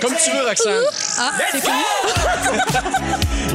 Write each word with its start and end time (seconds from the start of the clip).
Comme 0.00 0.14
tu 0.22 0.30
veux, 0.30 0.42
Roxane. 0.44 0.84
Ah, 1.18 1.30
c'est 1.50 1.60
fini. 1.60 1.72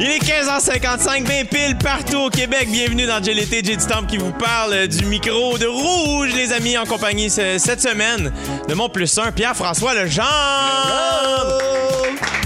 Il 0.00 0.06
est 0.10 0.18
15h55, 0.22 1.24
20 1.26 1.44
piles 1.48 1.76
partout 1.82 2.18
au 2.18 2.30
Québec. 2.30 2.68
Bienvenue 2.70 3.06
dans 3.06 3.20
GLT, 3.20 3.64
J 3.64 3.76
du 3.76 3.86
Temple 3.86 4.06
qui 4.06 4.16
vous 4.16 4.32
parle 4.32 4.72
euh, 4.72 4.86
du 4.86 5.04
micro 5.06 5.58
de 5.58 5.66
rouge, 5.66 6.30
les 6.34 6.52
amis, 6.52 6.78
en 6.78 6.84
compagnie 6.84 7.28
ce- 7.30 7.58
cette 7.58 7.82
semaine 7.82 8.32
de 8.68 8.74
mon 8.74 8.88
plus 8.88 9.18
un, 9.18 9.32
Pierre-François 9.32 9.94
Legendre. 9.94 11.58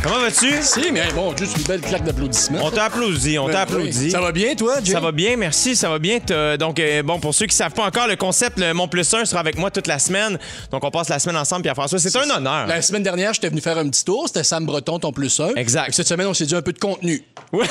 Comment 0.03 0.19
vas-tu? 0.19 0.51
Si, 0.63 0.91
mais 0.91 1.13
bon, 1.15 1.33
juste 1.37 1.57
une 1.59 1.63
belle 1.63 1.81
claque 1.81 2.03
d'applaudissements. 2.03 2.59
On 2.65 2.71
t'a 2.73 2.85
applaudi, 2.87 3.39
on 3.39 3.49
t'a 3.49 3.61
applaudi. 3.61 4.11
Ça 4.11 4.21
va 4.21 4.33
bien, 4.33 4.57
toi, 4.57 4.77
Jay? 4.83 4.91
Ça 4.93 4.99
va 4.99 5.13
bien, 5.13 5.37
merci, 5.37 5.77
ça 5.77 5.89
va 5.91 6.01
bien. 6.01 6.19
T'as- 6.19 6.57
Donc, 6.57 6.81
euh, 6.81 7.05
bon, 7.05 7.21
pour 7.21 7.33
ceux 7.33 7.47
qui 7.47 7.55
savent 7.55 7.71
pas 7.73 7.85
encore, 7.85 8.09
le 8.09 8.17
concept, 8.17 8.59
le 8.59 8.73
Mon 8.75 8.89
Plus 8.89 9.13
1 9.15 9.25
sera 9.27 9.39
avec 9.39 9.57
moi 9.59 9.71
toute 9.71 9.87
la 9.87 10.01
semaine. 10.01 10.39
Donc, 10.73 10.83
on 10.83 10.91
passe 10.91 11.09
la 11.09 11.21
semaine 11.21 11.37
ensemble, 11.37 11.63
Pierre-François. 11.63 12.01
C'est 12.01 12.17
un 12.17 12.29
honneur. 12.37 12.67
La 12.67 12.83
semaine 12.83 13.05
dernière, 13.05 13.33
j'étais 13.33 13.49
venu 13.49 13.61
faire 13.61 13.79
un 13.79 13.89
petit 13.89 14.05
tour. 14.05 14.25
C'était 14.27 14.43
Sam 14.43 14.67
Breton, 14.67 14.99
plus 15.11 15.41
un. 15.41 15.55
Exact. 15.57 15.89
Et 15.89 15.93
cette 15.93 16.07
semaine, 16.07 16.29
on 16.29 16.35
s'est 16.35 16.47
dit 16.47 16.55
un 16.55 16.63
peu 16.63 16.73
de 16.73 16.79
contenu. 16.79 17.25
Ouais. 17.53 17.67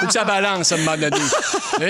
Faut 0.00 0.06
que 0.06 0.12
ça 0.12 0.24
balance, 0.24 0.72
à 0.72 0.74
un 0.74 0.78
moment 0.78 0.96
donné. 0.96 1.16
Hein? 1.80 1.86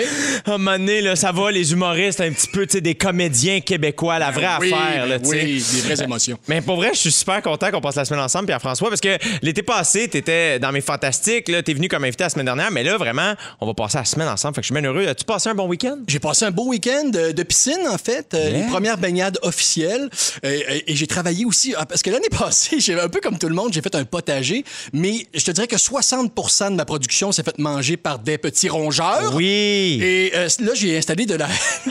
À 0.47 0.51
un 0.55 0.59
moment 0.59 0.73
donné, 0.79 1.01
là, 1.01 1.17
ça 1.17 1.33
va, 1.33 1.51
les 1.51 1.73
humoristes, 1.73 2.21
un 2.21 2.31
petit 2.33 2.49
peu, 2.49 2.67
tu 2.67 2.73
sais, 2.73 2.81
des 2.81 2.95
comédiens 2.95 3.61
québécois, 3.61 4.19
la 4.19 4.31
vraie 4.31 4.49
Oui, 4.61 4.73
affaire, 4.73 5.07
là, 5.07 5.19
tu 5.19 5.27
sais. 5.27 5.43
oui, 5.45 5.65
des 5.75 5.81
vraies 5.81 6.05
émotions. 6.05 6.39
Mais 6.49 6.61
pour 6.61 6.77
vrai, 6.77 6.91
je 6.93 6.99
suis 6.99 7.13
super 7.13 7.41
content 7.43 7.71
qu'on 7.71 7.81
passe 7.81 7.97
la 7.97 8.05
semaine 8.05 8.21
ensemble, 8.23 8.47
Pierre-François, 8.47 8.89
parce 8.89 9.01
que 9.01 9.17
l'été 9.43 9.63
passé, 9.63 10.09
t'étais 10.09 10.59
dans 10.59 10.73
mes 10.73 10.81
fantastiques, 10.83 11.49
là, 11.49 11.63
t'es 11.63 11.73
venu 11.75 11.89
comme 11.89 12.05
invité 12.05 12.25
la 12.25 12.31
semaine 12.31 12.47
dernière, 12.47 12.71
mais 12.71 12.83
là, 12.83 12.97
vraiment, 12.99 13.35
on 13.61 13.67
va 13.67 13.75
passer 13.75 13.99
la 13.99 14.05
semaine 14.05 14.29
ensemble. 14.29 14.55
Fait 14.57 14.61
que 14.61 14.67
je 14.67 14.73
suis 14.75 14.81
bien 14.81 14.89
heureux. 14.91 15.07
As-tu 15.07 15.25
passé 15.25 15.49
un 15.49 15.55
bon 15.55 15.67
week-end? 15.67 15.97
J'ai 16.07 16.21
passé 16.21 16.45
un 16.45 16.51
beau 16.51 16.67
week-end 16.67 17.09
de, 17.09 17.43
piscine, 17.43 17.87
en 17.89 17.99
fait. 17.99 18.35
euh, 18.35 18.43
Yeah. 18.43 18.59
Les 18.65 18.67
premières 18.71 18.99
baignades 18.99 19.39
officielles. 19.43 20.11
Et 20.43 20.85
et 20.93 20.97
j'ai 20.97 21.07
travaillé 21.07 21.45
aussi. 21.45 21.75
ah, 21.79 21.87
Parce 21.87 22.03
que 22.03 22.11
l'année 22.11 22.29
passée, 22.39 22.81
j'ai 22.81 22.99
un 23.01 23.09
peu 23.09 23.21
comme 23.21 23.39
tout 23.43 23.49
le 23.49 23.57
monde, 23.57 23.73
j'ai 23.73 23.83
fait 23.83 23.95
un 23.97 24.05
potager. 24.05 24.65
Mais 24.93 25.27
je 25.35 25.45
te 25.45 25.51
dirais 25.51 25.67
que 25.67 25.75
60% 25.75 26.71
de 26.71 26.77
ma 26.77 26.85
production 26.85 27.33
s'est 27.33 27.43
fait 27.43 27.59
manger 27.59 27.97
par 27.97 28.21
des 28.21 28.39
petits 28.39 28.69
rongeurs. 28.69 29.33
Oui. 29.35 29.99
Et 30.01 30.31
euh, 30.37 30.49
là, 30.61 30.71
j'ai 30.75 30.97
installé 30.97 31.27
de 31.27 31.35
la. 31.35 31.49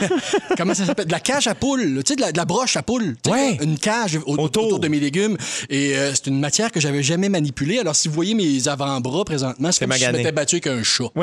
Comment 0.56 0.72
ça 0.72 0.86
s'appelle? 0.86 1.06
De 1.06 1.12
la 1.12 1.20
cage 1.20 1.46
à 1.48 1.54
poules. 1.54 2.02
Tu 2.04 2.12
sais, 2.12 2.16
de 2.16 2.22
la, 2.22 2.32
de 2.32 2.38
la 2.38 2.46
broche 2.46 2.78
à 2.78 2.82
poules. 2.82 3.16
Ouais. 3.28 3.58
Une 3.60 3.78
cage 3.78 4.16
au- 4.24 4.38
Autour. 4.38 4.64
autour. 4.64 4.78
de 4.80 4.88
mes 4.88 4.98
légumes. 4.98 5.36
Et 5.68 5.94
euh, 5.94 6.12
c'est 6.14 6.28
une 6.28 6.40
matière 6.40 6.72
que 6.72 6.80
j'avais 6.80 7.02
jamais 7.02 7.28
manipulée. 7.28 7.78
Alors, 7.78 7.94
si 7.94 8.08
vous 8.08 8.14
voyez 8.14 8.34
mes 8.34 8.66
avant-bras 8.66 9.26
présentement, 9.26 9.70
c'est 9.72 9.84
comme 9.84 9.94
si 9.94 10.04
je 10.04 10.10
m'étais 10.10 10.32
battu 10.32 10.54
avec 10.54 10.68
un 10.68 10.82
chat. 10.82 11.04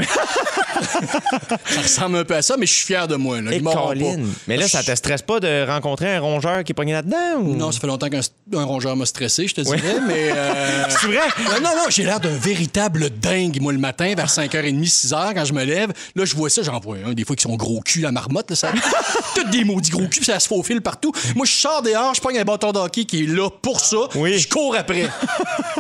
ça 1.66 1.82
ressemble 1.82 2.18
un 2.18 2.24
peu 2.24 2.36
à 2.36 2.42
ça, 2.44 2.56
mais 2.58 2.68
je 2.68 2.74
suis 2.74 2.86
fier 2.86 3.08
de 3.08 3.16
moi. 3.16 3.42
Là. 3.42 3.52
Et 3.54 3.62
Colin. 3.62 4.24
Mais 4.48 4.58
là, 4.58 4.68
ça 4.68 4.84
te 4.84 4.94
stresse 4.96 5.24
pas 5.24 5.40
de 5.40 5.66
rencontrer 5.66 6.16
un 6.16 6.20
rongeur 6.20 6.64
qui 6.64 6.72
est 6.72 6.76
pogné 6.76 6.94
là-dedans? 6.94 7.42
Ou... 7.42 7.56
Non, 7.56 7.72
ça 7.72 7.80
fait 7.80 7.88
longtemps 7.88 8.10
qu'un 8.10 8.22
un 8.54 8.64
rongeur 8.64 8.96
m'a 8.96 9.06
stressé, 9.06 9.48
je 9.48 9.56
te 9.56 9.62
dirais, 9.62 10.00
mais... 10.08 10.19
euh, 10.32 10.84
C'est 10.90 11.08
vrai? 11.08 11.20
Non, 11.46 11.62
non, 11.62 11.76
non, 11.76 11.84
j'ai 11.90 12.04
l'air 12.04 12.20
d'un 12.20 12.36
véritable 12.38 13.10
dingue, 13.10 13.60
moi, 13.62 13.72
le 13.74 13.80
matin, 13.80 14.14
vers 14.16 14.28
5h30, 14.28 14.88
6h, 14.90 15.34
quand 15.34 15.46
je 15.46 15.54
me 15.54 15.64
lève. 15.64 15.92
Là, 16.16 16.26
je 16.26 16.36
vois 16.36 16.50
ça, 16.50 16.62
j'en 16.64 16.80
vois 16.80 16.98
un, 17.06 17.14
des 17.14 17.24
fois, 17.26 17.36
qui 17.36 17.44
sont 17.44 17.56
gros 17.56 17.82
cul, 17.82 18.02
la 18.02 18.12
marmotte, 18.12 18.50
là, 18.50 18.56
ça... 18.56 18.72
Toutes 19.36 19.50
des 19.50 19.64
maudits 19.64 19.92
gros 19.92 20.02
culs, 20.08 20.10
puis 20.22 20.26
ça 20.26 20.40
se 20.40 20.48
faufile 20.48 20.82
partout. 20.82 21.12
Moi, 21.36 21.46
je 21.46 21.52
sors 21.54 21.82
dehors, 21.82 22.14
je 22.14 22.22
prends 22.22 22.36
un 22.36 22.44
bâton 22.44 22.72
de 22.72 22.80
hockey 22.80 23.06
qui 23.06 23.24
est 23.24 23.28
là 23.28 23.50
pour 23.62 23.80
ça, 23.80 23.98
Oui. 24.16 24.32
puis 24.32 24.40
je 24.40 24.50
cours 24.50 24.76
après. 24.78 25.10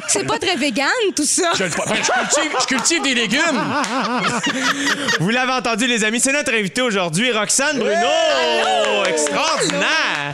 C'est 0.07 0.25
pas 0.25 0.39
très 0.39 0.56
vegan, 0.56 0.88
tout 1.16 1.25
ça. 1.25 1.51
Je, 1.57 1.63
le- 1.66 1.69
ben, 1.69 1.95
je 1.95 2.11
cultive, 2.11 2.51
je 2.61 2.66
cultive 2.66 3.01
des 3.03 3.13
légumes. 3.13 3.39
Vous 5.19 5.29
l'avez 5.29 5.51
entendu, 5.53 5.88
les 5.88 6.03
amis, 6.03 6.19
c'est 6.19 6.31
notre 6.33 6.53
invité 6.53 6.81
aujourd'hui, 6.81 7.31
Roxane 7.31 7.77
Bruno! 7.77 9.03
Extraordinaire! 9.07 10.33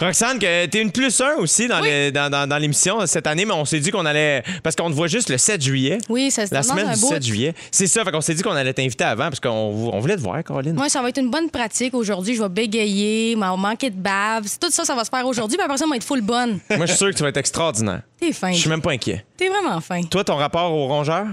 Roxane, 0.00 0.38
que 0.38 0.66
t'es 0.66 0.82
une 0.82 0.92
plus 0.92 1.18
un 1.22 1.36
aussi 1.36 1.68
dans 1.68 1.80
les- 1.80 2.12
dans- 2.12 2.28
dans- 2.28 2.46
dans 2.46 2.58
l'émission 2.58 3.06
cette 3.06 3.26
année, 3.26 3.45
mais 3.46 3.54
on 3.54 3.64
s'est 3.64 3.80
dit 3.80 3.90
qu'on 3.90 4.04
allait. 4.04 4.42
Parce 4.62 4.76
qu'on 4.76 4.90
te 4.90 4.94
voit 4.94 5.08
juste 5.08 5.30
le 5.30 5.38
7 5.38 5.62
juillet. 5.62 5.98
Oui, 6.08 6.30
ça 6.30 6.46
se 6.46 6.54
La 6.54 6.62
semaine 6.62 6.88
un 6.88 6.94
du 6.94 7.00
bout. 7.00 7.08
7 7.08 7.24
juillet. 7.24 7.54
C'est 7.70 7.86
ça, 7.86 8.04
fait 8.04 8.10
qu'on 8.10 8.20
s'est 8.20 8.34
dit 8.34 8.42
qu'on 8.42 8.52
allait 8.52 8.74
t'inviter 8.74 9.04
avant 9.04 9.24
parce 9.24 9.40
qu'on 9.40 9.50
on 9.50 9.98
voulait 10.00 10.16
te 10.16 10.20
voir, 10.20 10.42
Caroline. 10.44 10.74
Moi, 10.74 10.88
ça 10.88 11.00
va 11.02 11.08
être 11.08 11.18
une 11.18 11.30
bonne 11.30 11.50
pratique 11.50 11.94
aujourd'hui. 11.94 12.34
Je 12.34 12.42
vais 12.42 12.48
bégayer, 12.48 13.36
m'a 13.36 13.56
manquer 13.56 13.90
de 13.90 13.96
bave. 13.96 14.44
Tout 14.60 14.70
ça, 14.70 14.84
ça 14.84 14.94
va 14.94 15.04
se 15.04 15.10
faire 15.10 15.26
aujourd'hui. 15.26 15.56
Puis 15.56 15.64
après 15.64 15.78
ça, 15.78 15.86
on 15.86 15.90
va 15.90 15.96
être 15.96 16.04
full 16.04 16.20
bonne. 16.20 16.58
Moi, 16.70 16.86
je 16.86 16.92
suis 16.92 16.98
sûr 16.98 17.10
que 17.10 17.16
tu 17.16 17.22
vas 17.22 17.30
être 17.30 17.36
extraordinaire. 17.36 18.02
T'es 18.20 18.32
fin. 18.32 18.52
Je 18.52 18.58
suis 18.58 18.70
même 18.70 18.82
pas 18.82 18.92
inquiet. 18.92 19.24
T'es 19.36 19.48
vraiment 19.48 19.80
fin. 19.80 20.02
Toi, 20.02 20.24
ton 20.24 20.36
rapport 20.36 20.72
aux 20.72 20.86
rongeurs? 20.86 21.26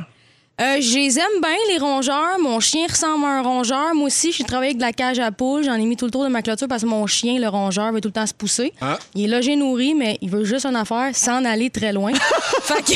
Euh, 0.61 0.79
je 0.79 0.93
les 0.95 1.17
aime 1.17 1.41
bien, 1.41 1.55
les 1.71 1.79
rongeurs. 1.79 2.37
Mon 2.39 2.59
chien 2.59 2.85
ressemble 2.87 3.25
à 3.25 3.29
un 3.29 3.41
rongeur. 3.41 3.95
Moi 3.95 4.05
aussi, 4.05 4.31
j'ai 4.31 4.43
travaillé 4.43 4.69
avec 4.69 4.77
de 4.77 4.83
la 4.83 4.93
cage 4.93 5.17
à 5.17 5.31
poules. 5.31 5.63
J'en 5.63 5.73
ai 5.73 5.79
mis 5.85 5.97
tout 5.97 6.05
le 6.05 6.11
tour 6.11 6.23
de 6.23 6.29
ma 6.29 6.43
clôture 6.43 6.67
parce 6.67 6.83
que 6.83 6.87
mon 6.87 7.07
chien, 7.07 7.39
le 7.39 7.47
rongeur, 7.47 7.91
veut 7.91 8.01
tout 8.01 8.09
le 8.09 8.13
temps 8.13 8.27
se 8.27 8.35
pousser. 8.35 8.71
Ah. 8.79 8.99
Il 9.15 9.23
est 9.25 9.27
logé 9.35 9.55
nourri, 9.55 9.95
mais 9.95 10.19
il 10.21 10.29
veut 10.29 10.43
juste 10.43 10.67
une 10.67 10.75
affaire, 10.75 11.09
s'en 11.15 11.43
aller 11.43 11.71
très 11.71 11.91
loin. 11.91 12.11
que... 12.67 12.93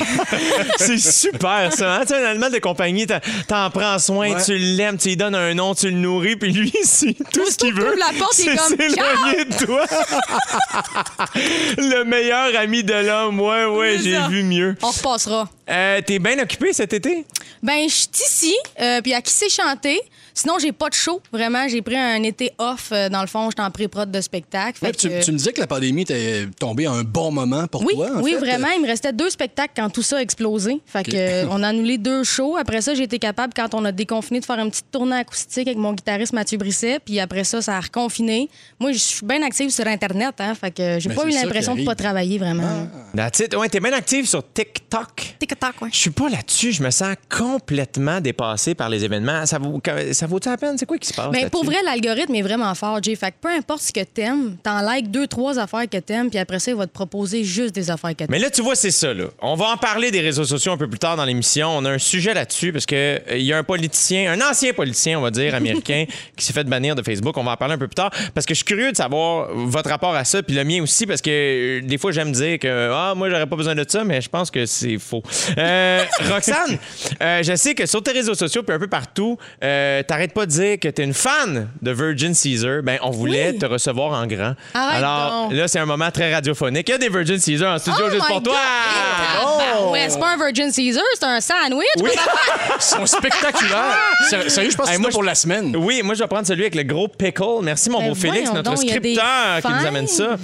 C'est 0.78 1.00
super, 1.00 1.74
ça. 1.74 1.96
Hein? 1.96 2.02
Tu 2.02 2.10
sais, 2.10 2.24
un 2.24 2.30
animal 2.30 2.52
de 2.52 2.60
compagnie, 2.60 3.08
t'en- 3.08 3.70
prends 3.72 3.98
soin, 3.98 4.34
Ouais. 4.36 4.44
tu 4.46 4.56
l'aimes, 4.56 4.98
tu 5.00 5.10
lui 5.10 5.18
donnes 5.18 5.34
un 5.36 5.56
nom, 5.56 5.74
tu 5.74 5.88
le 5.90 5.98
nourris, 5.98 6.36
puis 6.36 6.52
lui, 6.54 6.72
c'est 6.84 7.16
tout 7.34 7.50
ce 7.50 7.58
qu'il 7.58 7.74
veut. 7.74 7.96
la 7.98 8.18
porte, 8.20 8.34
c'est 8.34 8.56
comme, 8.56 8.78
s'éloigner 8.78 9.46
de 9.46 9.66
toi. 9.66 9.84
le 11.78 12.04
meilleur 12.04 12.56
ami 12.60 12.84
de 12.84 12.94
l'homme. 12.94 13.40
Ouais, 13.40 13.66
ouais, 13.66 13.98
j'ai 13.98 14.20
vu 14.30 14.44
mieux. 14.44 14.76
On 14.84 14.92
repassera. 14.92 15.50
Euh, 15.70 16.02
T'es 16.06 16.20
bien 16.20 16.38
occupé 16.40 16.72
cet 16.72 16.94
été? 16.94 17.26
Ben, 17.64 17.88
je 17.88 17.94
suis 17.94 18.08
ici, 18.14 18.56
euh, 18.82 19.02
puis 19.02 19.14
à 19.14 19.22
qui 19.22 19.32
sait 19.34 19.50
chanter. 19.50 20.00
Sinon, 20.34 20.60
j'ai 20.60 20.72
pas 20.72 20.88
de 20.90 20.94
show. 20.94 21.20
Vraiment, 21.34 21.68
j'ai 21.68 21.82
pris 21.82 21.98
un 21.98 22.22
été 22.22 22.52
off. 22.60 22.90
euh, 22.92 23.10
dans 23.10 23.22
le 23.22 23.28
fond, 23.28 23.50
j'étais 23.50 23.64
en 23.64 23.72
pré-prod 23.72 24.12
de 24.12 24.22
spectacle. 24.22 24.86
Ouais, 24.86 24.92
tu, 24.92 25.10
que- 25.10 25.24
tu 25.24 25.32
me 25.32 25.38
disais 25.38 25.52
que 25.52 25.60
la 25.60 25.66
pandémie 25.66 26.04
était 26.04 26.46
tombée 26.60 26.86
à 26.86 26.92
un 26.92 27.02
bon 27.04 27.32
moment 27.32 27.66
pour 27.66 27.84
Oui, 27.84 27.96
toi, 27.96 28.12
en 28.18 28.22
oui, 28.22 28.34
fait. 28.34 28.38
vraiment. 28.38 28.68
Il 28.76 28.84
me 28.84 28.88
restait 28.88 29.12
deux 29.14 29.32
spectacles 29.32 29.74
quand 29.76 29.90
tout 29.90 30.04
ça 30.04 30.18
a 30.18 30.22
explosé. 30.22 30.80
Fait 30.86 31.04
que, 31.04 31.16
euh, 31.16 31.48
on 31.50 31.64
a 31.64 31.70
annulé 31.70 31.98
deux 31.98 32.24
shows. 32.24 32.56
Après 32.56 32.82
ça, 32.82 32.94
j'ai 32.94 33.04
été 33.04 33.18
capable, 33.18 33.52
quand 33.56 33.74
on 33.74 33.84
a 33.86 33.92
déconfiné, 33.92 34.40
de 34.40 34.46
faire 34.46 34.60
une 34.60 34.70
petite 34.70 34.92
tournée 34.92 35.16
acoustique 35.16 35.68
avec 35.68 35.78
mon 35.80 35.94
guitariste 35.94 36.34
Mathieu 36.34 36.60
Brisset. 36.60 37.00
Puis 37.04 37.20
après 37.20 37.44
ça, 37.44 37.64
ça 37.64 37.76
a 37.78 37.80
reconfiné. 37.80 38.48
Moi, 38.80 38.92
je 38.92 39.00
suis 39.00 39.26
bien 39.26 39.42
active 39.42 39.72
sur 39.72 39.88
Internet. 39.88 40.36
Hein, 40.38 40.54
fait 40.54 40.70
que 40.70 41.00
j'ai 41.00 41.10
Ben, 41.10 41.16
pas 41.16 41.24
c'est 41.24 41.30
eu 41.30 41.42
l'impression 41.42 41.74
de 41.74 41.84
pas 41.84 41.96
travailler 41.96 42.38
vraiment. 42.38 42.88
That's 43.16 43.40
it. 43.40 43.56
Ouais, 43.56 43.70
t'es 43.70 43.80
bien 43.80 43.94
active 43.94 44.28
sur 44.28 44.44
TikTok. 44.54 45.36
TikTok, 45.40 45.82
ouais. 45.82 45.90
Je 45.92 45.98
suis 45.98 46.10
pas 46.12 46.30
là-dessus. 46.30 46.74
Je 46.74 46.84
me 46.84 46.92
sens 46.92 47.16
complètement 47.38 48.20
dépassé 48.20 48.74
par 48.74 48.90
les 48.90 49.06
événements. 49.06 49.46
Ça 49.46 49.60
vaut, 49.60 49.80
ça 50.12 50.26
vaut-tu 50.28 50.50
la 50.50 50.58
peine? 50.58 50.78
C'est 50.78 50.86
quoi 50.86 50.98
qui 50.98 51.08
se 51.08 51.14
passe? 51.14 51.30
Mais 51.32 51.50
pour 51.50 51.64
là-dessus? 51.64 51.84
vrai, 51.84 51.92
l'algorithme 51.92 52.34
est 52.36 52.42
vraiment 52.42 52.74
fort, 52.74 53.02
Jay. 53.02 53.16
Fait 53.16 53.32
que 53.32 53.36
peu 53.42 53.50
importe 53.50 53.82
ce 53.82 53.94
que 53.94 54.04
t'aimes, 54.04 54.58
t'en 54.64 54.82
likes 54.82 55.12
deux, 55.12 55.28
trois 55.28 55.60
affaires 55.60 55.88
que 55.90 55.98
t'aimes, 55.98 56.30
puis 56.30 56.40
après 56.40 56.60
ça, 56.60 56.72
il 56.72 56.78
va 56.78 56.88
te 56.88 56.92
proposer 56.92 57.44
juste 57.44 57.76
des 57.76 57.92
affaires 57.92 58.12
que 58.12 58.16
t'aimes. 58.16 58.28
Mais 58.30 58.40
là, 58.40 58.50
tu 58.50 58.62
vois, 58.62 58.76
c'est 58.76 58.92
ça. 58.92 59.14
Là. 59.14 59.26
On 59.42 59.56
va 59.56 59.68
en 59.68 59.78
parler 59.78 60.10
des 60.10 60.22
réseaux 60.22 60.46
sociaux 60.46 60.72
un 60.72 60.78
peu 60.78 60.88
plus 60.88 61.00
tard 61.00 61.16
dans 61.16 61.26
l'émission. 61.26 61.70
On 61.70 61.86
a 61.86 61.92
un 61.92 61.98
sujet 62.00 62.34
là-dessus 62.34 62.72
parce 62.74 62.86
que 62.86 62.96
euh, 63.30 63.38
y 63.38 63.54
a 63.54 63.58
un 63.58 63.64
politicien, 63.64 64.32
un 64.32 64.50
ancien 64.50 64.74
politicien, 64.74 65.20
on 65.20 65.22
va 65.22 65.32
dire, 65.32 65.54
américain, 65.54 66.06
qui 66.36 66.46
s'est 66.46 66.54
fait 66.54 66.64
bannir 66.64 66.96
de 66.96 67.04
Facebook. 67.04 67.38
On 67.38 67.44
va 67.44 67.52
en 67.52 67.58
parler 67.58 67.76
un 67.76 67.78
peu 67.78 67.88
plus 67.88 67.96
tard 67.96 68.12
parce 68.34 68.46
que 68.46 68.54
je 68.54 68.58
suis 68.58 68.66
curieux 68.66 68.92
de 68.92 68.98
savoir 68.98 69.50
votre 69.54 69.90
rapport 69.90 70.16
à 70.16 70.24
ça, 70.26 70.42
puis 70.42 70.56
le 70.56 70.64
mien 70.64 70.82
aussi, 70.82 71.06
parce 71.06 71.22
que 71.22 71.30
euh, 71.30 71.82
des 71.82 71.98
fois, 71.98 72.12
j'aime 72.12 72.32
dire 72.32 72.58
que 72.60 72.92
ah, 72.92 73.14
moi, 73.16 73.30
j'aurais 73.30 73.48
pas 73.48 73.56
besoin 73.56 73.76
de 73.76 73.86
ça, 73.88 74.04
mais 74.04 74.22
je 74.22 74.30
pense 74.30 74.50
que 74.50 74.66
c'est 74.66 74.98
faux. 74.98 75.22
Euh, 75.58 76.04
Roxane, 76.30 76.78
euh, 77.28 77.44
je 77.44 77.56
sais 77.56 77.76
que 77.76 77.86
sur 77.86 78.02
tes 78.02 78.12
réseaux 78.12 78.34
sociaux, 78.36 78.64
puis 78.64 78.76
un 78.76 78.80
peu 78.80 78.88
partout, 78.88 79.38
euh, 79.64 80.02
t'arrêtes 80.04 80.34
pas 80.34 80.46
de 80.46 80.52
dire 80.52 80.80
que 80.80 80.88
t'es 80.88 81.04
une 81.04 81.14
fan 81.14 81.70
de 81.82 81.92
Virgin 81.92 82.34
Caesar. 82.34 82.82
Ben, 82.84 82.98
on 83.02 83.12
voulait 83.12 83.52
Oui. 83.52 83.58
te 83.60 83.66
recevoir 83.66 84.14
en 84.20 84.26
grand. 84.28 84.54
Arrête 84.74 85.04
Alors, 85.04 85.44
donc. 85.50 85.54
là, 85.54 85.68
c'est 85.68 85.80
un 85.80 85.86
moment 85.86 86.10
très 86.12 86.34
radiophonique. 86.34 86.88
Il 86.88 86.92
y 86.92 86.96
a 86.96 86.98
des 86.98 87.10
Virgin 87.10 87.40
Caesar 87.40 87.76
en 87.76 87.80
studio 87.80 88.06
Oh 88.08 88.12
juste 88.12 88.28
pour 88.28 88.44
toi. 88.44 88.56
Ouais, 89.92 90.08
c'est 90.10 90.20
pas 90.20 90.34
un 90.34 90.38
Virgin 90.38 90.72
Caesar, 90.72 91.04
c'est 91.14 91.26
un 91.26 91.42
sandwich. 91.42 91.88
Oui. 92.02 92.12
Ils 92.76 92.82
sont 92.82 93.06
spectaculaires. 93.06 93.98
Sérieux, 94.30 94.72
je 94.72 94.76
pense 94.78 94.90
que 94.90 94.96
c'est 94.96 95.10
pour 95.10 95.24
la 95.24 95.36
semaine. 95.36 95.76
Oui, 95.76 96.02
moi, 96.04 96.16
je 96.16 96.24
vais 96.24 96.28
prendre 96.28 96.48
celui 96.48 96.64
avec 96.64 96.76
le 96.76 96.84
gros 96.84 97.08
pickle. 97.08 97.62
Merci, 97.64 97.90
mon 97.90 98.00
Ben, 98.00 98.10
beau 98.10 98.16
Félix, 98.16 98.52
notre 98.52 98.72
donc, 98.72 98.78
scripteur 98.78 99.62
qui 99.62 99.68
nous 99.72 99.86
amène 99.86 100.08
ça. 100.08 100.38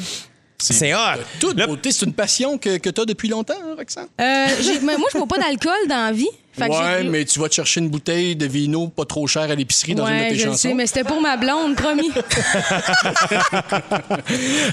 C'est 0.58 0.94
hot. 0.94 1.20
Toute 1.40 1.58
beauté, 1.58 1.92
c'est 1.92 2.06
une 2.06 2.14
passion 2.14 2.58
que, 2.58 2.78
que 2.78 2.90
tu 2.90 3.02
as 3.02 3.06
depuis 3.06 3.28
longtemps, 3.28 3.54
hein, 3.62 3.76
Roxane? 3.78 4.08
Euh, 4.22 4.48
moi, 4.82 5.08
je 5.12 5.18
bois 5.18 5.28
pas 5.28 5.38
d'alcool 5.38 5.88
dans 5.90 6.06
la 6.06 6.12
vie. 6.12 6.30
Fait 6.58 6.68
Ouais, 6.70 7.04
mais 7.04 7.26
tu 7.26 7.40
vas 7.40 7.50
te 7.50 7.54
chercher 7.56 7.80
une 7.80 7.90
bouteille 7.90 8.36
de 8.36 8.46
vino 8.46 8.88
pas 8.88 9.06
trop 9.06 9.26
cher 9.28 9.44
à 9.44 9.56
l'épicerie 9.56 9.96
dans 9.96 10.06
une 10.08 10.14
de 10.14 10.20
Ouais, 10.20 10.30
tes 10.30 10.36
je 10.36 10.40
le 10.46 10.52
chansons. 10.52 10.70
sais, 10.70 10.74
mais 10.74 10.86
c'était 10.88 11.04
pour 11.04 11.20
ma 11.22 11.36
blonde, 11.38 11.76
promis. 11.76 12.10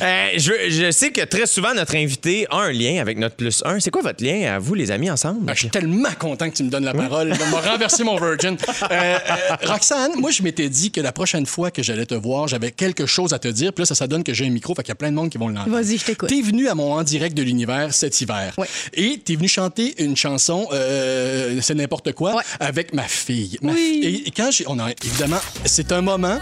Euh, 0.02 0.28
je, 0.36 0.52
je 0.70 0.90
sais 0.90 1.10
que 1.10 1.22
très 1.24 1.46
souvent, 1.46 1.74
notre 1.74 1.94
invité 1.96 2.46
a 2.50 2.56
un 2.58 2.72
lien 2.72 3.00
avec 3.00 3.18
notre 3.18 3.36
plus 3.36 3.62
un. 3.64 3.80
C'est 3.80 3.90
quoi 3.90 4.02
votre 4.02 4.22
lien 4.24 4.54
à 4.54 4.58
vous, 4.58 4.74
les 4.74 4.90
amis, 4.90 5.10
ensemble? 5.10 5.40
Ah, 5.48 5.52
je 5.54 5.60
suis 5.60 5.70
tellement 5.70 6.08
content 6.18 6.48
que 6.50 6.56
tu 6.56 6.62
me 6.62 6.70
donnes 6.70 6.84
la 6.84 6.94
parole. 6.94 7.34
Ça 7.36 7.46
m'a 7.46 7.60
renversé 7.60 8.04
mon 8.04 8.16
virgin. 8.16 8.56
Euh, 8.90 9.18
euh, 9.18 9.56
Roxane, 9.66 10.12
moi, 10.16 10.30
je 10.30 10.42
m'étais 10.42 10.68
dit 10.68 10.90
que 10.90 11.00
la 11.00 11.12
prochaine 11.12 11.46
fois 11.46 11.70
que 11.70 11.82
j'allais 11.82 12.06
te 12.06 12.14
voir, 12.14 12.48
j'avais 12.48 12.70
quelque 12.72 13.06
chose 13.06 13.32
à 13.32 13.38
te 13.38 13.46
dire. 13.48 13.72
Puis 13.72 13.82
là, 13.82 13.86
ça, 13.86 13.94
ça 13.94 14.06
donne 14.06 14.24
que 14.24 14.32
j'ai 14.34 14.46
un 14.46 14.50
micro, 14.50 14.74
fait 14.74 14.82
qu'il 14.82 14.88
y 14.90 14.92
a 14.92 14.96
plein 14.96 15.10
de 15.10 15.16
monde 15.16 15.30
qui 15.30 15.38
vont 15.38 15.48
l'entendre. 15.48 15.70
Vas-y, 15.70 15.98
je 15.98 16.04
t'écoute. 16.04 16.28
T'es 16.28 16.40
venu 16.40 16.68
à 16.68 16.74
mon 16.74 16.92
En 16.94 17.02
direct 17.02 17.36
de 17.36 17.42
l'univers 17.42 17.92
cet 17.94 18.20
hiver. 18.20 18.52
Ouais. 18.58 18.66
Et 18.94 19.18
t'es 19.24 19.36
venu 19.36 19.48
chanter 19.48 19.94
une 20.02 20.16
chanson, 20.16 20.66
euh, 20.72 21.60
c'est 21.70 21.74
n'importe 21.76 22.12
quoi, 22.14 22.34
Ouais. 22.34 22.42
avec 22.58 22.92
ma 22.94 23.04
fille. 23.04 23.56
Ma 23.62 23.72
Oui. 23.72 24.00
fi- 24.02 24.22
Et 24.26 24.30
quand 24.32 24.50
j'ai. 24.50 24.64
On 24.66 24.78
a, 24.80 24.90
évidemment, 25.04 25.38
c'est 25.64 25.92
un 25.92 26.00
moment. 26.02 26.38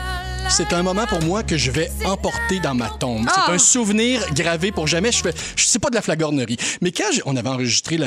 C'est 0.51 0.73
un 0.73 0.83
moment 0.83 1.05
pour 1.07 1.21
moi 1.23 1.43
que 1.43 1.59
je 1.59 1.71
vais 1.71 1.91
emporter 2.07 2.59
dans 2.61 2.75
ma 2.75 2.89
tombe. 2.89 3.27
C'est 3.29 3.41
Ah! 3.49 3.53
un 3.53 3.59
souvenir 3.59 4.23
gravé 4.33 4.73
pour 4.73 4.87
jamais. 4.87 5.13
Je 5.13 5.19
fais, 5.21 5.35
je 5.57 5.65
sais 5.67 5.79
pas 5.79 5.91
de 5.91 5.95
la 5.95 6.01
flagornerie. 6.01 6.57
Mais 6.81 6.91
quand 6.91 7.05
on 7.27 7.37
avait 7.37 7.51
enregistré 7.51 7.99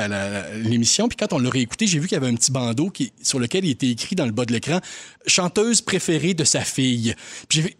l'émission, 0.64 1.08
puis 1.08 1.16
quand 1.18 1.34
on 1.34 1.38
l'a 1.40 1.52
réécouté, 1.52 1.86
j'ai 1.86 2.00
vu 2.00 2.08
qu'il 2.08 2.16
y 2.16 2.18
avait 2.18 2.30
un 2.32 2.36
petit 2.36 2.52
bandeau 2.52 2.90
qui, 2.90 3.14
sur 3.22 3.38
lequel 3.38 3.66
il 3.66 3.70
était 3.72 3.90
écrit 3.90 4.16
dans 4.16 4.26
le 4.26 4.32
bas 4.32 4.46
de 4.46 4.54
l'écran 4.54 4.80
chanteuse 5.28 5.82
préférée 5.82 6.34
de 6.34 6.44
sa 6.44 6.62
fille. 6.62 7.14
Puis 7.48 7.76